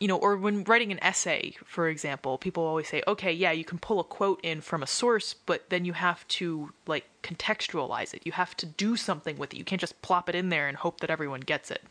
you 0.01 0.09
know 0.09 0.17
or 0.17 0.37
when 0.37 0.65
writing 0.65 0.91
an 0.91 1.03
essay 1.03 1.55
for 1.65 1.89
example 1.89 2.37
people 2.37 2.63
always 2.65 2.89
say 2.89 3.03
okay 3.07 3.33
yeah 3.33 3.53
you 3.53 3.65
can 3.65 3.79
pull 3.79 4.01
a 4.01 4.05
quote 4.05 4.41
in 4.43 4.61
from 4.61 4.83
a 4.83 4.87
source 4.87 5.35
but 5.47 5.71
then 5.71 5.85
you 5.85 5.93
have 5.93 6.27
to 6.29 6.73
like 6.87 7.05
contextualize 7.25 8.15
it. 8.15 8.23
You 8.25 8.33
have 8.33 8.57
to 8.59 8.67
do 8.67 8.97
something 8.97 9.37
with 9.37 9.53
it. 9.53 9.57
You 9.57 9.65
can't 9.65 9.81
just 9.81 10.01
plop 10.03 10.29
it 10.29 10.37
in 10.37 10.51
there 10.51 10.69
and 10.69 10.77
hope 10.77 11.01
that 11.01 11.11
everyone 11.11 11.41
gets 11.41 11.71
it. 11.71 11.83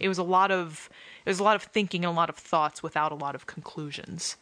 It 0.00 0.08
was 0.08 0.18
a 0.18 0.22
lot 0.22 0.50
of 0.50 0.88
it 1.26 1.28
was 1.28 1.40
a 1.40 1.44
lot 1.44 1.56
of 1.56 1.64
thinking 1.64 2.04
and 2.04 2.12
a 2.12 2.16
lot 2.16 2.30
of 2.30 2.36
thoughts 2.36 2.82
without 2.82 3.12
a 3.12 3.16
lot 3.16 3.34
of 3.34 3.46
conclusions. 3.46 4.36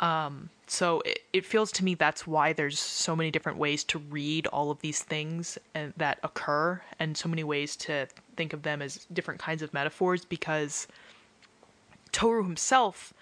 Um, 0.00 0.50
so 0.66 1.00
it, 1.02 1.20
it 1.32 1.46
feels 1.46 1.70
to 1.72 1.84
me 1.84 1.94
that's 1.94 2.26
why 2.26 2.52
there's 2.52 2.78
so 2.78 3.14
many 3.14 3.30
different 3.30 3.58
ways 3.58 3.84
to 3.84 3.98
read 3.98 4.46
all 4.48 4.70
of 4.70 4.80
these 4.80 5.02
things 5.02 5.58
and 5.74 5.92
that 5.98 6.18
occur 6.22 6.80
and 6.98 7.16
so 7.16 7.28
many 7.28 7.44
ways 7.44 7.76
to 7.76 8.08
think 8.36 8.52
of 8.52 8.62
them 8.62 8.82
as 8.82 9.06
different 9.12 9.38
kinds 9.38 9.62
of 9.62 9.72
metaphors 9.72 10.24
because 10.24 10.88
Toru 12.12 12.44
himself 12.44 13.12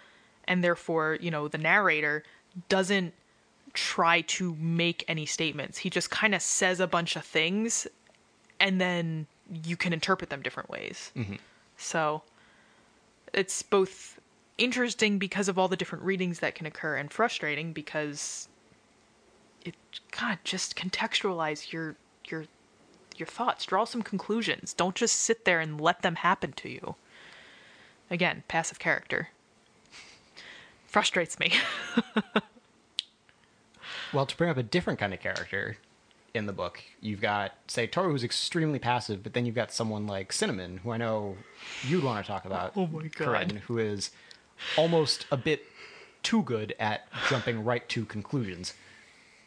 and 0.45 0.63
therefore 0.63 1.19
you 1.21 1.31
know 1.31 1.49
the 1.49 1.59
narrator 1.59 2.25
doesn't 2.69 3.15
try 3.73 4.23
to 4.23 4.57
make 4.57 5.05
any 5.07 5.27
statements. 5.27 5.79
He 5.79 5.91
just 5.91 6.11
kind 6.11 6.35
of 6.35 6.43
says 6.43 6.81
a 6.81 6.87
bunch 6.87 7.17
of 7.17 7.25
things 7.25 7.87
and 8.59 8.81
then 8.81 9.27
you 9.65 9.77
can 9.77 9.93
interpret 9.93 10.31
them 10.31 10.43
different 10.43 10.69
ways. 10.69 11.13
Mm-hmm. 11.17 11.37
So 11.77 12.23
it's 13.33 13.63
both 13.63 14.21
interesting 14.59 15.19
because 15.19 15.49
of 15.49 15.59
all 15.59 15.69
the 15.69 15.77
different 15.77 16.05
readings 16.05 16.41
that 16.41 16.55
can 16.55 16.67
occur 16.67 16.97
and 16.97 17.11
frustrating 17.11 17.73
because 17.73 18.49
it 19.65 19.75
god 20.11 20.39
just 20.45 20.77
contextualize 20.77 21.73
your 21.73 21.97
your 22.27 22.45
your 23.17 23.27
thoughts. 23.27 23.67
Draw 23.67 23.85
some 23.85 24.03
conclusions. 24.03 24.73
Don't 24.73 24.95
just 24.95 25.17
sit 25.17 25.45
there 25.45 25.61
and 25.61 25.81
let 25.81 26.03
them 26.03 26.17
happen 26.17 26.53
to 26.53 26.69
you 26.69 26.97
again 28.11 28.43
passive 28.49 28.79
character 28.79 29.29
frustrates 30.87 31.39
me 31.39 31.53
Well, 34.13 34.27
to 34.27 34.37
bring 34.37 34.51
up 34.51 34.57
a 34.57 34.63
different 34.63 34.99
kind 34.99 35.15
of 35.15 35.21
character 35.21 35.77
in 36.35 36.47
the 36.47 36.53
book, 36.53 36.83
you've 37.01 37.21
got, 37.21 37.53
say, 37.69 37.87
Toru, 37.87 38.11
who's 38.11 38.25
extremely 38.25 38.79
passive, 38.79 39.23
but 39.23 39.35
then 39.35 39.47
you've 39.47 39.55
got 39.55 39.73
someone 39.73 40.07
like 40.07 40.33
Cinnamon, 40.33 40.79
who 40.79 40.91
I 40.91 40.97
know 40.97 41.37
you'd 41.87 42.05
want 42.05 42.25
to 42.25 42.31
talk 42.31 42.45
about. 42.45 42.73
Oh 42.77 42.87
my 42.87 43.03
God. 43.03 43.13
Corinne, 43.15 43.57
who 43.67 43.79
is 43.79 44.11
almost 44.77 45.27
a 45.31 45.37
bit 45.37 45.65
too 46.23 46.43
good 46.43 46.75
at 46.79 47.07
jumping 47.29 47.65
right 47.65 47.89
to 47.91 48.05
conclusions, 48.05 48.75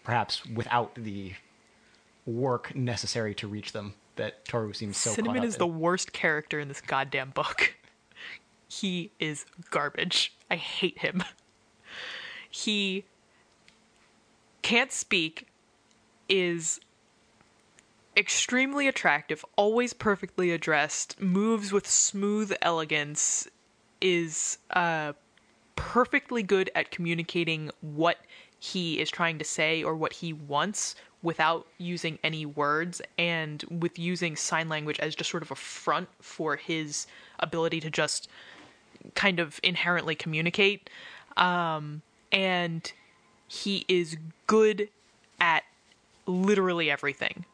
perhaps 0.04 0.46
without 0.46 0.96
the 0.96 1.34
work 2.26 2.74
necessary 2.76 3.36
to 3.36 3.48
reach 3.48 3.74
them 3.74 3.94
that 4.16 4.46
Toru 4.46 4.74
seems 4.74 4.96
so 4.98 5.12
cinnamon 5.12 5.44
is 5.44 5.56
in. 5.56 5.60
the 5.60 5.68
worst 5.68 6.14
character 6.14 6.60
in 6.60 6.68
this 6.68 6.82
goddamn 6.82 7.32
book 7.32 7.76
he 8.80 9.12
is 9.20 9.46
garbage. 9.70 10.34
I 10.50 10.56
hate 10.56 11.00
him. 11.00 11.24
He 12.50 13.06
can't 14.62 14.92
speak 14.92 15.48
is 16.30 16.80
extremely 18.16 18.88
attractive 18.88 19.44
always 19.56 19.92
perfectly 19.92 20.52
addressed 20.52 21.20
moves 21.20 21.72
with 21.74 21.88
smooth 21.88 22.54
elegance 22.62 23.48
is 24.00 24.60
uh 24.70 25.14
perfectly 25.76 26.44
good 26.44 26.70
at 26.76 26.92
communicating 26.92 27.72
what 27.82 28.18
he 28.60 29.00
is 29.00 29.10
trying 29.10 29.40
to 29.40 29.44
say 29.44 29.84
or 29.84 29.96
what 29.96 30.14
he 30.14 30.32
wants 30.32 30.96
without 31.24 31.66
using 31.80 32.20
any 32.24 32.46
words 32.46 33.02
and 33.18 33.64
with 33.70 33.98
using 33.98 34.36
sign 34.36 34.70
language 34.70 35.00
as 35.00 35.16
just 35.16 35.30
sort 35.32 35.42
of 35.42 35.50
a 35.50 35.56
front 35.56 36.08
for 36.22 36.56
his 36.56 37.08
ability 37.40 37.80
to 37.80 37.90
just 37.90 38.30
kind 39.16 39.40
of 39.40 39.60
inherently 39.64 40.16
communicate. 40.16 40.90
Um 41.38 42.02
and 42.32 42.92
he 43.48 43.86
is 43.88 44.18
good 44.48 44.90
at 45.40 45.64
literally 46.26 46.90
everything. 46.90 47.46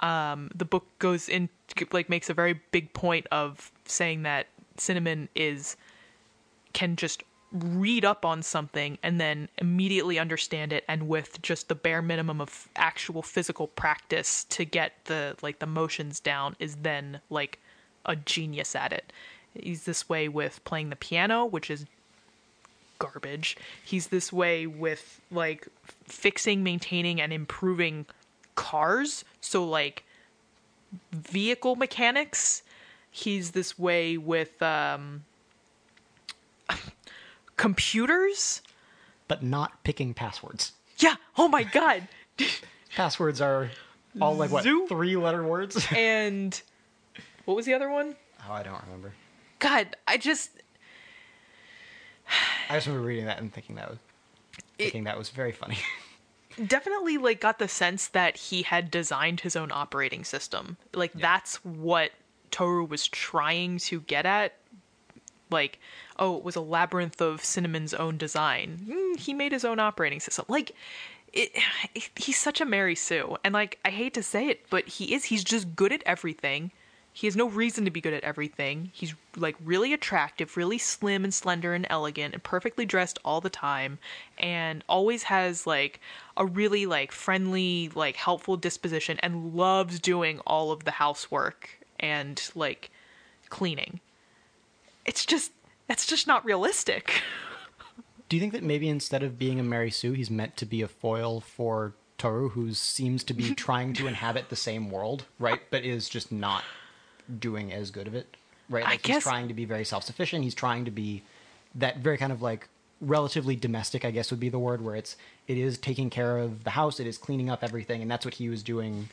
Um 0.00 0.50
the 0.54 0.64
book 0.64 0.86
goes 0.98 1.28
in 1.28 1.48
like 1.92 2.08
makes 2.08 2.30
a 2.30 2.34
very 2.34 2.60
big 2.72 2.92
point 2.92 3.26
of 3.30 3.70
saying 3.84 4.22
that 4.22 4.46
cinnamon 4.76 5.28
is 5.34 5.76
can 6.72 6.96
just 6.96 7.22
read 7.52 8.04
up 8.04 8.24
on 8.24 8.42
something 8.42 8.98
and 9.02 9.20
then 9.20 9.48
immediately 9.58 10.18
understand 10.18 10.72
it 10.72 10.84
and 10.86 11.08
with 11.08 11.40
just 11.40 11.68
the 11.68 11.74
bare 11.74 12.02
minimum 12.02 12.40
of 12.40 12.68
actual 12.76 13.22
physical 13.22 13.66
practice 13.68 14.44
to 14.44 14.64
get 14.64 14.92
the 15.04 15.34
like 15.40 15.58
the 15.58 15.66
motions 15.66 16.20
down 16.20 16.54
is 16.58 16.76
then 16.76 17.20
like 17.30 17.58
a 18.04 18.14
genius 18.14 18.76
at 18.76 18.92
it 18.92 19.12
he's 19.54 19.84
this 19.84 20.08
way 20.08 20.28
with 20.28 20.62
playing 20.64 20.90
the 20.90 20.96
piano 20.96 21.44
which 21.44 21.70
is 21.70 21.86
garbage. 22.98 23.56
He's 23.84 24.08
this 24.08 24.32
way 24.32 24.66
with 24.66 25.20
like 25.30 25.68
fixing 26.04 26.62
maintaining 26.64 27.20
and 27.20 27.32
improving 27.32 28.06
cars. 28.56 29.24
So 29.40 29.64
like 29.64 30.04
vehicle 31.12 31.76
mechanics. 31.76 32.62
He's 33.10 33.52
this 33.52 33.78
way 33.78 34.16
with 34.16 34.60
um 34.62 35.24
computers. 37.56 38.62
But 39.28 39.42
not 39.42 39.82
picking 39.84 40.14
passwords. 40.14 40.72
yeah. 40.98 41.16
Oh 41.36 41.48
my 41.48 41.62
god. 41.62 42.08
Passwords 42.96 43.40
are 43.40 43.70
all 44.20 44.34
like 44.34 44.50
what 44.50 44.64
Zoo- 44.64 44.86
three 44.88 45.16
letter 45.16 45.42
words. 45.44 45.86
and 45.94 46.60
what 47.44 47.54
was 47.56 47.66
the 47.66 47.74
other 47.74 47.90
one? 47.90 48.16
Oh, 48.48 48.52
I 48.52 48.62
don't 48.62 48.82
remember. 48.86 49.12
God 49.58 49.96
i 50.06 50.16
just 50.16 50.50
I 52.68 52.74
just 52.74 52.86
remember 52.86 53.06
reading 53.06 53.26
that 53.26 53.40
and 53.40 53.52
thinking 53.52 53.76
that 53.76 53.90
was 53.90 53.98
thinking 54.76 55.04
that 55.04 55.18
was 55.18 55.30
very 55.30 55.52
funny. 55.52 55.78
definitely 56.66 57.18
like 57.18 57.40
got 57.40 57.58
the 57.58 57.68
sense 57.68 58.08
that 58.08 58.36
he 58.36 58.62
had 58.62 58.90
designed 58.90 59.40
his 59.40 59.56
own 59.56 59.70
operating 59.72 60.24
system. 60.24 60.76
Like 60.94 61.12
that's 61.14 61.56
what 61.64 62.12
Toru 62.50 62.84
was 62.84 63.06
trying 63.06 63.78
to 63.78 64.00
get 64.00 64.26
at. 64.26 64.54
Like, 65.50 65.78
oh, 66.18 66.36
it 66.36 66.44
was 66.44 66.56
a 66.56 66.60
labyrinth 66.60 67.22
of 67.22 67.42
Cinnamon's 67.42 67.94
own 67.94 68.18
design. 68.18 68.80
Mm, 68.86 69.18
he 69.18 69.32
made 69.32 69.52
his 69.52 69.64
own 69.64 69.78
operating 69.78 70.20
system. 70.20 70.44
Like, 70.46 70.72
it, 71.32 71.50
it, 71.94 72.10
he's 72.16 72.38
such 72.38 72.60
a 72.60 72.66
Mary 72.66 72.94
Sue, 72.94 73.36
and 73.44 73.54
like 73.54 73.78
I 73.84 73.90
hate 73.90 74.14
to 74.14 74.22
say 74.22 74.48
it, 74.48 74.68
but 74.68 74.86
he 74.86 75.14
is. 75.14 75.24
He's 75.24 75.44
just 75.44 75.74
good 75.74 75.92
at 75.92 76.02
everything. 76.04 76.70
He 77.18 77.26
has 77.26 77.34
no 77.34 77.48
reason 77.48 77.84
to 77.84 77.90
be 77.90 78.00
good 78.00 78.14
at 78.14 78.22
everything. 78.22 78.92
He's 78.94 79.12
like 79.36 79.56
really 79.64 79.92
attractive, 79.92 80.56
really 80.56 80.78
slim 80.78 81.24
and 81.24 81.34
slender 81.34 81.74
and 81.74 81.84
elegant 81.90 82.32
and 82.32 82.40
perfectly 82.40 82.86
dressed 82.86 83.18
all 83.24 83.40
the 83.40 83.50
time 83.50 83.98
and 84.38 84.84
always 84.88 85.24
has 85.24 85.66
like 85.66 86.00
a 86.36 86.46
really 86.46 86.86
like 86.86 87.10
friendly, 87.10 87.90
like 87.92 88.14
helpful 88.14 88.56
disposition 88.56 89.18
and 89.20 89.52
loves 89.56 89.98
doing 89.98 90.38
all 90.46 90.70
of 90.70 90.84
the 90.84 90.92
housework 90.92 91.80
and 91.98 92.40
like 92.54 92.92
cleaning. 93.48 93.98
It's 95.04 95.26
just 95.26 95.50
that's 95.88 96.06
just 96.06 96.28
not 96.28 96.44
realistic. 96.44 97.20
Do 98.28 98.36
you 98.36 98.40
think 98.40 98.52
that 98.52 98.62
maybe 98.62 98.88
instead 98.88 99.24
of 99.24 99.40
being 99.40 99.58
a 99.58 99.64
Mary 99.64 99.90
Sue, 99.90 100.12
he's 100.12 100.30
meant 100.30 100.56
to 100.58 100.66
be 100.66 100.82
a 100.82 100.88
foil 100.88 101.40
for 101.40 101.94
Toru, 102.16 102.50
who 102.50 102.74
seems 102.74 103.24
to 103.24 103.34
be 103.34 103.54
trying 103.56 103.92
to 103.94 104.06
inhabit 104.06 104.50
the 104.50 104.54
same 104.54 104.88
world, 104.88 105.24
right? 105.40 105.62
But 105.68 105.84
is 105.84 106.08
just 106.08 106.30
not 106.30 106.62
doing 107.38 107.72
as 107.72 107.90
good 107.90 108.06
of 108.06 108.14
it, 108.14 108.36
right? 108.68 108.84
I 108.84 108.90
Like 108.90 109.06
he's 109.06 109.16
guess- 109.16 109.22
trying 109.22 109.48
to 109.48 109.54
be 109.54 109.64
very 109.64 109.84
self 109.84 110.04
sufficient. 110.04 110.44
He's 110.44 110.54
trying 110.54 110.84
to 110.84 110.90
be 110.90 111.22
that 111.74 111.98
very 111.98 112.16
kind 112.18 112.32
of 112.32 112.40
like 112.42 112.68
relatively 113.00 113.54
domestic, 113.54 114.04
I 114.04 114.10
guess 114.10 114.30
would 114.30 114.40
be 114.40 114.48
the 114.48 114.58
word, 114.58 114.82
where 114.84 114.96
it's 114.96 115.16
it 115.46 115.56
is 115.58 115.78
taking 115.78 116.10
care 116.10 116.38
of 116.38 116.64
the 116.64 116.70
house, 116.70 116.98
it 117.00 117.06
is 117.06 117.16
cleaning 117.18 117.48
up 117.50 117.62
everything, 117.62 118.02
and 118.02 118.10
that's 118.10 118.24
what 118.24 118.34
he 118.34 118.48
was 118.48 118.62
doing 118.62 119.08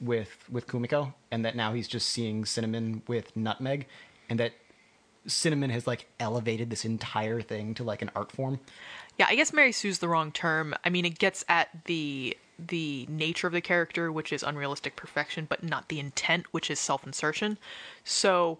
with 0.00 0.44
with 0.50 0.66
Kumiko, 0.66 1.12
and 1.30 1.44
that 1.44 1.54
now 1.56 1.72
he's 1.72 1.88
just 1.88 2.08
seeing 2.08 2.44
Cinnamon 2.44 3.02
with 3.06 3.36
Nutmeg, 3.36 3.86
and 4.30 4.38
that 4.40 4.52
Cinnamon 5.26 5.70
has 5.70 5.86
like 5.86 6.06
elevated 6.20 6.70
this 6.70 6.84
entire 6.84 7.40
thing 7.40 7.74
to 7.74 7.82
like 7.84 8.00
an 8.02 8.10
art 8.14 8.30
form. 8.32 8.60
Yeah, 9.18 9.26
I 9.28 9.34
guess 9.34 9.52
Mary 9.52 9.72
Sue's 9.72 9.98
the 9.98 10.08
wrong 10.08 10.30
term. 10.30 10.74
I 10.84 10.90
mean, 10.90 11.04
it 11.04 11.18
gets 11.18 11.44
at 11.48 11.68
the 11.86 12.36
the 12.58 13.06
nature 13.08 13.46
of 13.46 13.52
the 13.52 13.60
character, 13.60 14.10
which 14.10 14.32
is 14.32 14.42
unrealistic 14.42 14.96
perfection, 14.96 15.46
but 15.48 15.62
not 15.62 15.88
the 15.88 16.00
intent, 16.00 16.46
which 16.52 16.70
is 16.70 16.78
self-insertion. 16.78 17.58
So, 18.04 18.58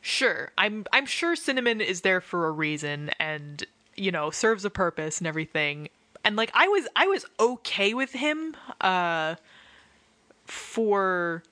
sure, 0.00 0.52
I'm 0.58 0.84
I'm 0.92 1.06
sure 1.06 1.36
Cinnamon 1.36 1.80
is 1.80 2.02
there 2.02 2.20
for 2.20 2.46
a 2.46 2.50
reason 2.50 3.10
and, 3.18 3.64
you 3.96 4.12
know, 4.12 4.30
serves 4.30 4.64
a 4.64 4.70
purpose 4.70 5.18
and 5.18 5.26
everything. 5.26 5.88
And 6.24 6.36
like 6.36 6.50
I 6.54 6.68
was 6.68 6.86
I 6.96 7.06
was 7.06 7.24
okay 7.38 7.94
with 7.94 8.12
him 8.12 8.56
uh 8.80 9.36
for 10.44 11.42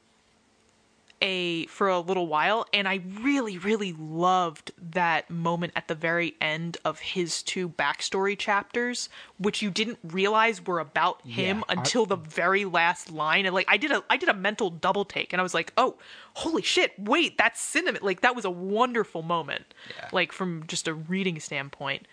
a 1.24 1.64
for 1.66 1.88
a 1.88 1.98
little 2.00 2.26
while 2.26 2.66
and 2.74 2.86
I 2.86 3.00
really 3.22 3.56
really 3.56 3.94
loved 3.98 4.72
that 4.92 5.30
moment 5.30 5.72
at 5.74 5.88
the 5.88 5.94
very 5.94 6.34
end 6.40 6.76
of 6.84 6.98
his 7.00 7.42
two 7.42 7.68
backstory 7.70 8.38
chapters 8.38 9.08
which 9.38 9.62
you 9.62 9.70
didn't 9.70 9.98
realize 10.04 10.64
were 10.66 10.80
about 10.80 11.22
him 11.26 11.58
Yeah, 11.58 11.62
I- 11.70 11.72
until 11.80 12.04
the 12.04 12.16
very 12.16 12.66
last 12.66 13.10
line 13.10 13.46
and 13.46 13.54
like 13.54 13.66
I 13.70 13.78
did 13.78 13.90
a 13.90 14.04
I 14.10 14.18
did 14.18 14.28
a 14.28 14.34
mental 14.34 14.68
double 14.68 15.06
take 15.06 15.32
and 15.32 15.40
I 15.40 15.42
was 15.42 15.54
like 15.54 15.72
oh 15.78 15.96
holy 16.34 16.62
shit 16.62 16.92
wait 16.98 17.38
that's 17.38 17.58
cinnamon 17.60 18.02
like 18.02 18.20
that 18.20 18.36
was 18.36 18.44
a 18.44 18.50
wonderful 18.50 19.22
moment 19.22 19.72
Yeah. 19.96 20.10
like 20.12 20.30
from 20.30 20.64
just 20.66 20.86
a 20.86 20.92
reading 20.94 21.40
standpoint 21.40 22.06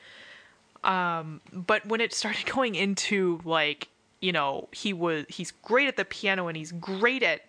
um 0.83 1.41
but 1.53 1.85
when 1.85 2.01
it 2.01 2.13
started 2.13 2.45
going 2.55 2.75
into 2.75 3.39
like 3.43 3.89
you 4.21 4.31
know 4.31 4.69
he 4.71 4.93
was 4.93 5.25
he's 5.29 5.51
great 5.51 5.87
at 5.87 5.97
the 5.97 6.05
piano 6.05 6.47
and 6.47 6.55
he's 6.55 6.71
great 6.71 7.23
at 7.23 7.41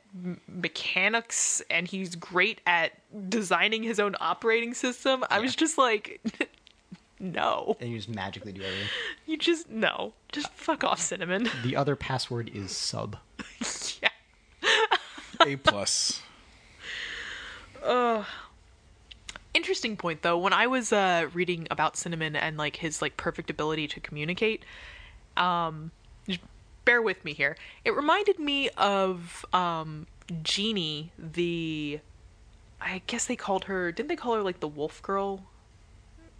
mechanics 0.47 1.63
and 1.71 1.89
he's 1.89 2.15
great 2.15 2.61
at 2.67 2.93
designing 3.31 3.83
his 3.83 3.99
own 3.99 4.15
operating 4.21 4.75
system 4.75 5.25
i 5.31 5.41
was 5.41 5.57
just 5.57 5.79
like 5.79 6.21
no. 7.21 7.77
And 7.81 7.89
you 7.91 7.97
just 7.97 8.09
magically 8.09 8.53
do 8.53 8.63
everything. 8.63 8.89
You 9.27 9.39
just 9.39 9.71
no. 9.71 10.13
Just 10.33 10.49
fuck 10.55 10.83
off, 10.83 11.01
cinnamon. 11.01 11.49
The 11.63 11.77
other 11.77 11.95
password 11.95 12.51
is 12.53 12.77
sub. 12.77 13.17
yeah. 14.03 14.09
A 15.47 15.55
plus. 15.55 16.21
Interesting 19.55 19.97
point 19.97 20.23
though. 20.23 20.39
When 20.39 20.53
I 20.53 20.67
was 20.67 20.93
uh, 20.93 21.29
reading 21.35 21.69
about 21.71 21.97
cinnamon 21.97 22.37
and 22.37 22.57
like 22.57 22.77
his 22.77 23.03
like 23.03 23.17
perfect 23.17 23.51
ability 23.51 23.87
to 23.89 24.01
communicate, 24.01 24.65
um, 25.37 25.91
just 26.27 26.41
bear 26.85 27.01
with 27.03 27.25
me 27.25 27.33
here. 27.35 27.57
It 27.85 27.95
reminded 27.95 28.39
me 28.39 28.69
of 28.71 29.45
um, 29.53 30.07
Genie, 30.43 31.13
the 31.19 32.01
I 32.81 33.03
guess 33.07 33.27
they 33.27 33.37
called 33.37 33.65
her. 33.65 33.93
Didn't 33.93 34.09
they 34.09 34.17
call 34.17 34.35
her 34.35 34.43
like 34.43 34.61
the 34.61 34.69
wolf 34.69 35.03
girl, 35.03 35.45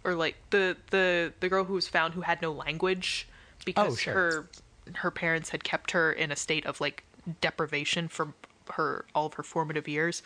or 0.03 0.15
like 0.15 0.35
the 0.49 0.77
the 0.91 1.33
the 1.39 1.49
girl 1.49 1.63
who 1.65 1.73
was 1.73 1.87
found 1.87 2.13
who 2.13 2.21
had 2.21 2.41
no 2.41 2.51
language 2.51 3.27
because 3.65 3.93
Oh, 3.93 3.95
sure. 3.95 4.13
her 4.13 4.49
her 4.95 5.11
parents 5.11 5.49
had 5.49 5.63
kept 5.63 5.91
her 5.91 6.11
in 6.11 6.31
a 6.31 6.35
state 6.35 6.65
of 6.65 6.81
like 6.81 7.03
deprivation 7.39 8.07
for 8.09 8.33
her 8.71 9.05
all 9.13 9.25
of 9.25 9.33
her 9.33 9.43
formative 9.43 9.87
years. 9.87 10.23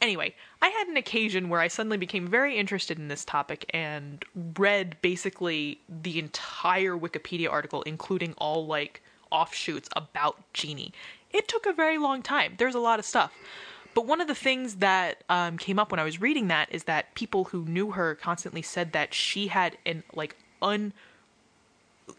Anyway, 0.00 0.34
I 0.60 0.68
had 0.68 0.88
an 0.88 0.96
occasion 0.96 1.48
where 1.48 1.60
I 1.60 1.68
suddenly 1.68 1.96
became 1.96 2.26
very 2.26 2.56
interested 2.56 2.98
in 2.98 3.08
this 3.08 3.24
topic 3.24 3.64
and 3.72 4.24
read 4.58 4.96
basically 5.02 5.80
the 5.88 6.18
entire 6.18 6.96
Wikipedia 6.96 7.50
article, 7.50 7.82
including 7.82 8.34
all 8.38 8.66
like 8.66 9.02
offshoots 9.30 9.88
about 9.94 10.52
Genie. 10.52 10.92
It 11.32 11.48
took 11.48 11.66
a 11.66 11.72
very 11.72 11.98
long 11.98 12.22
time. 12.22 12.54
There's 12.58 12.74
a 12.74 12.80
lot 12.80 12.98
of 12.98 13.04
stuff. 13.04 13.32
But 13.94 14.06
one 14.06 14.20
of 14.20 14.28
the 14.28 14.34
things 14.34 14.76
that 14.76 15.24
um, 15.28 15.58
came 15.58 15.78
up 15.78 15.90
when 15.90 15.98
I 15.98 16.04
was 16.04 16.20
reading 16.20 16.48
that 16.48 16.68
is 16.70 16.84
that 16.84 17.14
people 17.14 17.44
who 17.44 17.64
knew 17.64 17.90
her 17.92 18.14
constantly 18.14 18.62
said 18.62 18.92
that 18.92 19.12
she 19.12 19.48
had 19.48 19.76
an 19.84 20.04
like 20.14 20.36
un 20.62 20.92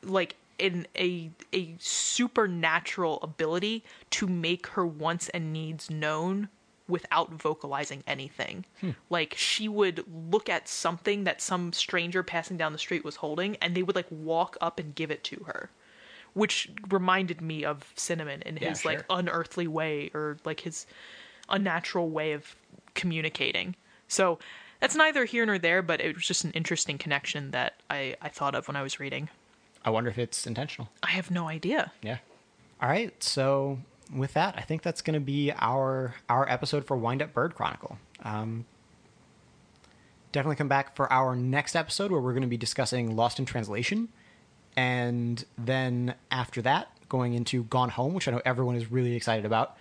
like 0.04 0.36
in 0.58 0.88
a 0.98 1.32
a 1.54 1.76
supernatural 1.80 3.20
ability 3.22 3.84
to 4.12 4.28
make 4.28 4.68
her 4.68 4.86
wants 4.86 5.30
and 5.30 5.54
needs 5.54 5.90
known 5.90 6.50
without 6.88 7.32
vocalizing 7.32 8.04
anything. 8.08 8.66
Like 9.10 9.36
she 9.38 9.68
would 9.70 10.04
look 10.32 10.50
at 10.50 10.68
something 10.68 11.24
that 11.24 11.40
some 11.42 11.72
stranger 11.72 12.24
passing 12.24 12.58
down 12.58 12.74
the 12.74 12.80
street 12.80 13.06
was 13.06 13.16
holding 13.18 13.56
and 13.58 13.74
they 13.76 13.84
would 13.84 13.96
like 13.96 14.08
walk 14.10 14.58
up 14.60 14.80
and 14.80 14.94
give 14.96 15.12
it 15.12 15.24
to 15.26 15.44
her. 15.46 15.70
Which 16.34 16.70
reminded 16.90 17.42
me 17.42 17.66
of 17.66 17.92
Cinnamon 17.96 18.42
in 18.44 18.58
Yeah, 18.58 18.70
his 18.70 18.86
like 18.86 19.04
unearthly 19.10 19.68
way 19.68 20.12
or 20.14 20.38
like 20.46 20.62
his 20.62 20.86
unnatural 21.50 22.10
way 22.10 22.34
of 22.34 22.56
communicating. 22.94 23.76
So 24.08 24.40
that's 24.80 24.96
neither 24.96 25.26
here 25.26 25.46
nor 25.46 25.58
there, 25.58 25.82
but 25.82 26.02
it 26.02 26.16
was 26.16 26.26
just 26.26 26.44
an 26.44 26.52
interesting 26.52 26.98
connection 26.98 27.52
that 27.52 27.82
I, 27.90 28.16
I 28.22 28.30
thought 28.30 28.56
of 28.56 28.68
when 28.68 28.76
I 28.76 28.82
was 28.82 29.00
reading. 29.00 29.30
I 29.84 29.90
wonder 29.90 30.10
if 30.10 30.18
it's 30.18 30.46
intentional. 30.46 30.90
I 31.04 31.12
have 31.12 31.32
no 31.32 31.48
idea. 31.48 31.92
Yeah. 32.02 32.18
All 32.82 32.90
right. 32.90 33.22
So 33.24 33.80
with 34.14 34.34
that, 34.34 34.56
I 34.58 34.62
think 34.62 34.82
that's 34.82 35.02
going 35.02 35.16
to 35.16 35.20
be 35.20 35.52
our 35.58 36.16
our 36.28 36.50
episode 36.50 36.86
for 36.86 36.98
Wind 36.98 37.22
Up 37.22 37.34
Bird 37.34 37.56
Chronicle. 37.56 37.98
Um, 38.24 38.66
definitely 40.32 40.58
come 40.58 40.68
back 40.68 40.96
for 40.96 41.12
our 41.12 41.36
next 41.36 41.76
episode 41.76 42.12
where 42.12 42.22
we're 42.22 42.34
going 42.34 42.42
to 42.42 42.48
be 42.48 42.58
discussing 42.58 43.16
Lost 43.16 43.40
in 43.40 43.46
Translation, 43.46 44.10
and 44.80 45.44
then 45.58 46.16
after 46.32 46.62
that, 46.62 46.88
going 47.10 47.34
into 47.34 47.66
Gone 47.66 47.90
Home, 47.90 48.14
which 48.14 48.30
I 48.30 48.32
know 48.32 48.42
everyone 48.46 48.78
is 48.78 48.90
really 48.90 49.14
excited 49.14 49.44
about, 49.44 49.76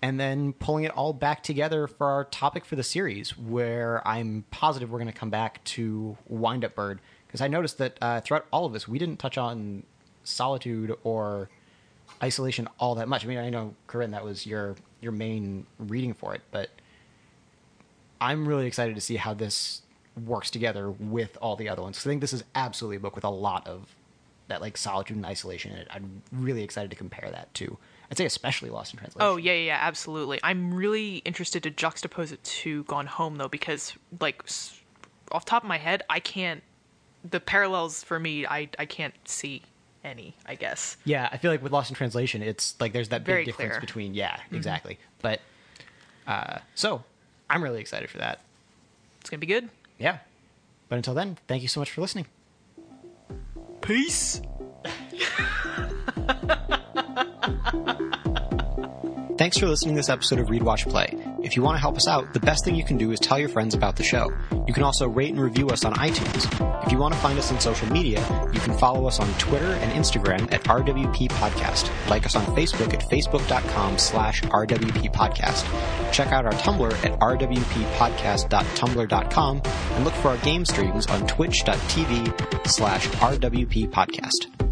and 0.00 0.20
then 0.20 0.52
pulling 0.52 0.84
it 0.84 0.92
all 0.92 1.12
back 1.12 1.42
together 1.42 1.88
for 1.88 2.06
our 2.06 2.26
topic 2.26 2.64
for 2.64 2.76
the 2.76 2.84
series, 2.84 3.36
where 3.36 4.06
I'm 4.06 4.44
positive 4.52 4.88
we're 4.88 5.00
going 5.00 5.12
to 5.12 5.18
come 5.18 5.30
back 5.30 5.64
to 5.64 6.16
Wind 6.28 6.64
Up 6.64 6.76
Bird 6.76 7.00
because 7.26 7.40
I 7.40 7.48
noticed 7.48 7.78
that 7.78 7.98
uh, 8.00 8.20
throughout 8.20 8.46
all 8.52 8.66
of 8.66 8.72
this, 8.72 8.86
we 8.86 9.00
didn't 9.00 9.16
touch 9.16 9.36
on 9.36 9.82
solitude 10.22 10.96
or 11.02 11.50
isolation 12.22 12.68
all 12.78 12.94
that 12.94 13.08
much. 13.08 13.24
I 13.24 13.28
mean, 13.28 13.38
I 13.38 13.50
know 13.50 13.74
Corinne, 13.88 14.12
that 14.12 14.24
was 14.24 14.46
your 14.46 14.76
your 15.00 15.10
main 15.10 15.66
reading 15.80 16.14
for 16.14 16.36
it, 16.36 16.42
but 16.52 16.70
I'm 18.20 18.46
really 18.46 18.68
excited 18.68 18.94
to 18.94 19.00
see 19.00 19.16
how 19.16 19.34
this 19.34 19.82
works 20.24 20.52
together 20.52 20.88
with 20.88 21.36
all 21.42 21.56
the 21.56 21.68
other 21.68 21.82
ones. 21.82 21.98
I 21.98 22.08
think 22.08 22.20
this 22.20 22.32
is 22.32 22.44
absolutely 22.54 22.98
a 22.98 23.00
book 23.00 23.16
with 23.16 23.24
a 23.24 23.28
lot 23.28 23.66
of 23.66 23.96
that 24.48 24.60
like 24.60 24.76
solitude 24.76 25.16
and 25.16 25.26
isolation 25.26 25.72
in 25.72 25.78
it. 25.78 25.88
I'm 25.90 26.22
really 26.32 26.62
excited 26.62 26.90
to 26.90 26.96
compare 26.96 27.28
that 27.30 27.52
to. 27.54 27.78
I'd 28.10 28.16
say 28.18 28.24
especially 28.26 28.70
Lost 28.70 28.92
in 28.94 28.98
Translation. 29.00 29.26
Oh 29.26 29.36
yeah, 29.36 29.52
yeah, 29.52 29.66
yeah, 29.66 29.78
absolutely. 29.80 30.38
I'm 30.44 30.72
really 30.72 31.16
interested 31.18 31.62
to 31.64 31.70
juxtapose 31.70 32.30
it 32.32 32.42
to 32.44 32.84
Gone 32.84 33.06
Home 33.06 33.36
though, 33.36 33.48
because 33.48 33.94
like 34.20 34.42
s- 34.46 34.80
off 35.32 35.44
top 35.44 35.62
of 35.64 35.68
my 35.68 35.78
head, 35.78 36.02
I 36.08 36.20
can't. 36.20 36.62
The 37.28 37.40
parallels 37.40 38.04
for 38.04 38.20
me, 38.20 38.46
I 38.46 38.68
I 38.78 38.86
can't 38.86 39.14
see 39.24 39.62
any. 40.04 40.34
I 40.46 40.54
guess. 40.54 40.96
Yeah, 41.04 41.28
I 41.32 41.36
feel 41.38 41.50
like 41.50 41.62
with 41.62 41.72
Lost 41.72 41.90
in 41.90 41.96
Translation, 41.96 42.42
it's 42.42 42.76
like 42.80 42.92
there's 42.92 43.08
that 43.08 43.22
big 43.24 43.32
Very 43.32 43.44
difference 43.44 43.72
clear. 43.72 43.80
between 43.80 44.14
yeah, 44.14 44.38
exactly. 44.52 44.98
But 45.22 45.40
uh, 46.28 46.58
so 46.76 47.02
I'm 47.50 47.62
really 47.64 47.80
excited 47.80 48.08
for 48.10 48.18
that. 48.18 48.40
It's 49.20 49.28
gonna 49.30 49.40
be 49.40 49.46
good. 49.48 49.68
Yeah. 49.98 50.18
But 50.88 50.96
until 50.96 51.14
then, 51.14 51.38
thank 51.48 51.62
you 51.62 51.68
so 51.68 51.80
much 51.80 51.90
for 51.90 52.00
listening. 52.00 52.26
Peace. 53.80 54.40
Thanks 59.38 59.58
for 59.58 59.66
listening 59.66 59.94
to 59.94 59.98
this 59.98 60.08
episode 60.08 60.38
of 60.38 60.48
Read 60.50 60.62
Watch 60.62 60.88
Play. 60.88 61.14
If 61.46 61.54
you 61.54 61.62
want 61.62 61.76
to 61.76 61.80
help 61.80 61.96
us 61.96 62.08
out, 62.08 62.34
the 62.34 62.40
best 62.40 62.64
thing 62.64 62.74
you 62.74 62.82
can 62.82 62.98
do 62.98 63.12
is 63.12 63.20
tell 63.20 63.38
your 63.38 63.48
friends 63.48 63.72
about 63.72 63.94
the 63.94 64.02
show. 64.02 64.32
You 64.66 64.74
can 64.74 64.82
also 64.82 65.08
rate 65.08 65.30
and 65.30 65.40
review 65.40 65.68
us 65.68 65.84
on 65.84 65.94
iTunes. 65.94 66.84
If 66.84 66.90
you 66.90 66.98
want 66.98 67.14
to 67.14 67.20
find 67.20 67.38
us 67.38 67.52
on 67.52 67.60
social 67.60 67.88
media, 67.92 68.18
you 68.52 68.58
can 68.58 68.76
follow 68.76 69.06
us 69.06 69.20
on 69.20 69.32
Twitter 69.34 69.66
and 69.66 69.92
Instagram 69.92 70.52
at 70.52 70.64
RWP 70.64 71.28
Podcast. 71.28 71.88
Like 72.10 72.26
us 72.26 72.34
on 72.34 72.44
Facebook 72.46 72.92
at 72.92 73.08
facebook.com 73.08 73.98
slash 73.98 74.42
RWP 74.42 75.14
Podcast. 75.14 75.64
Check 76.12 76.32
out 76.32 76.46
our 76.46 76.52
Tumblr 76.54 76.92
at 77.04 77.16
rwppodcast.tumblr.com 77.20 79.62
and 79.64 80.04
look 80.04 80.14
for 80.14 80.30
our 80.30 80.38
game 80.38 80.64
streams 80.64 81.06
on 81.06 81.28
twitch.tv 81.28 82.68
slash 82.68 83.06
RWP 83.06 83.92
Podcast. 83.92 84.65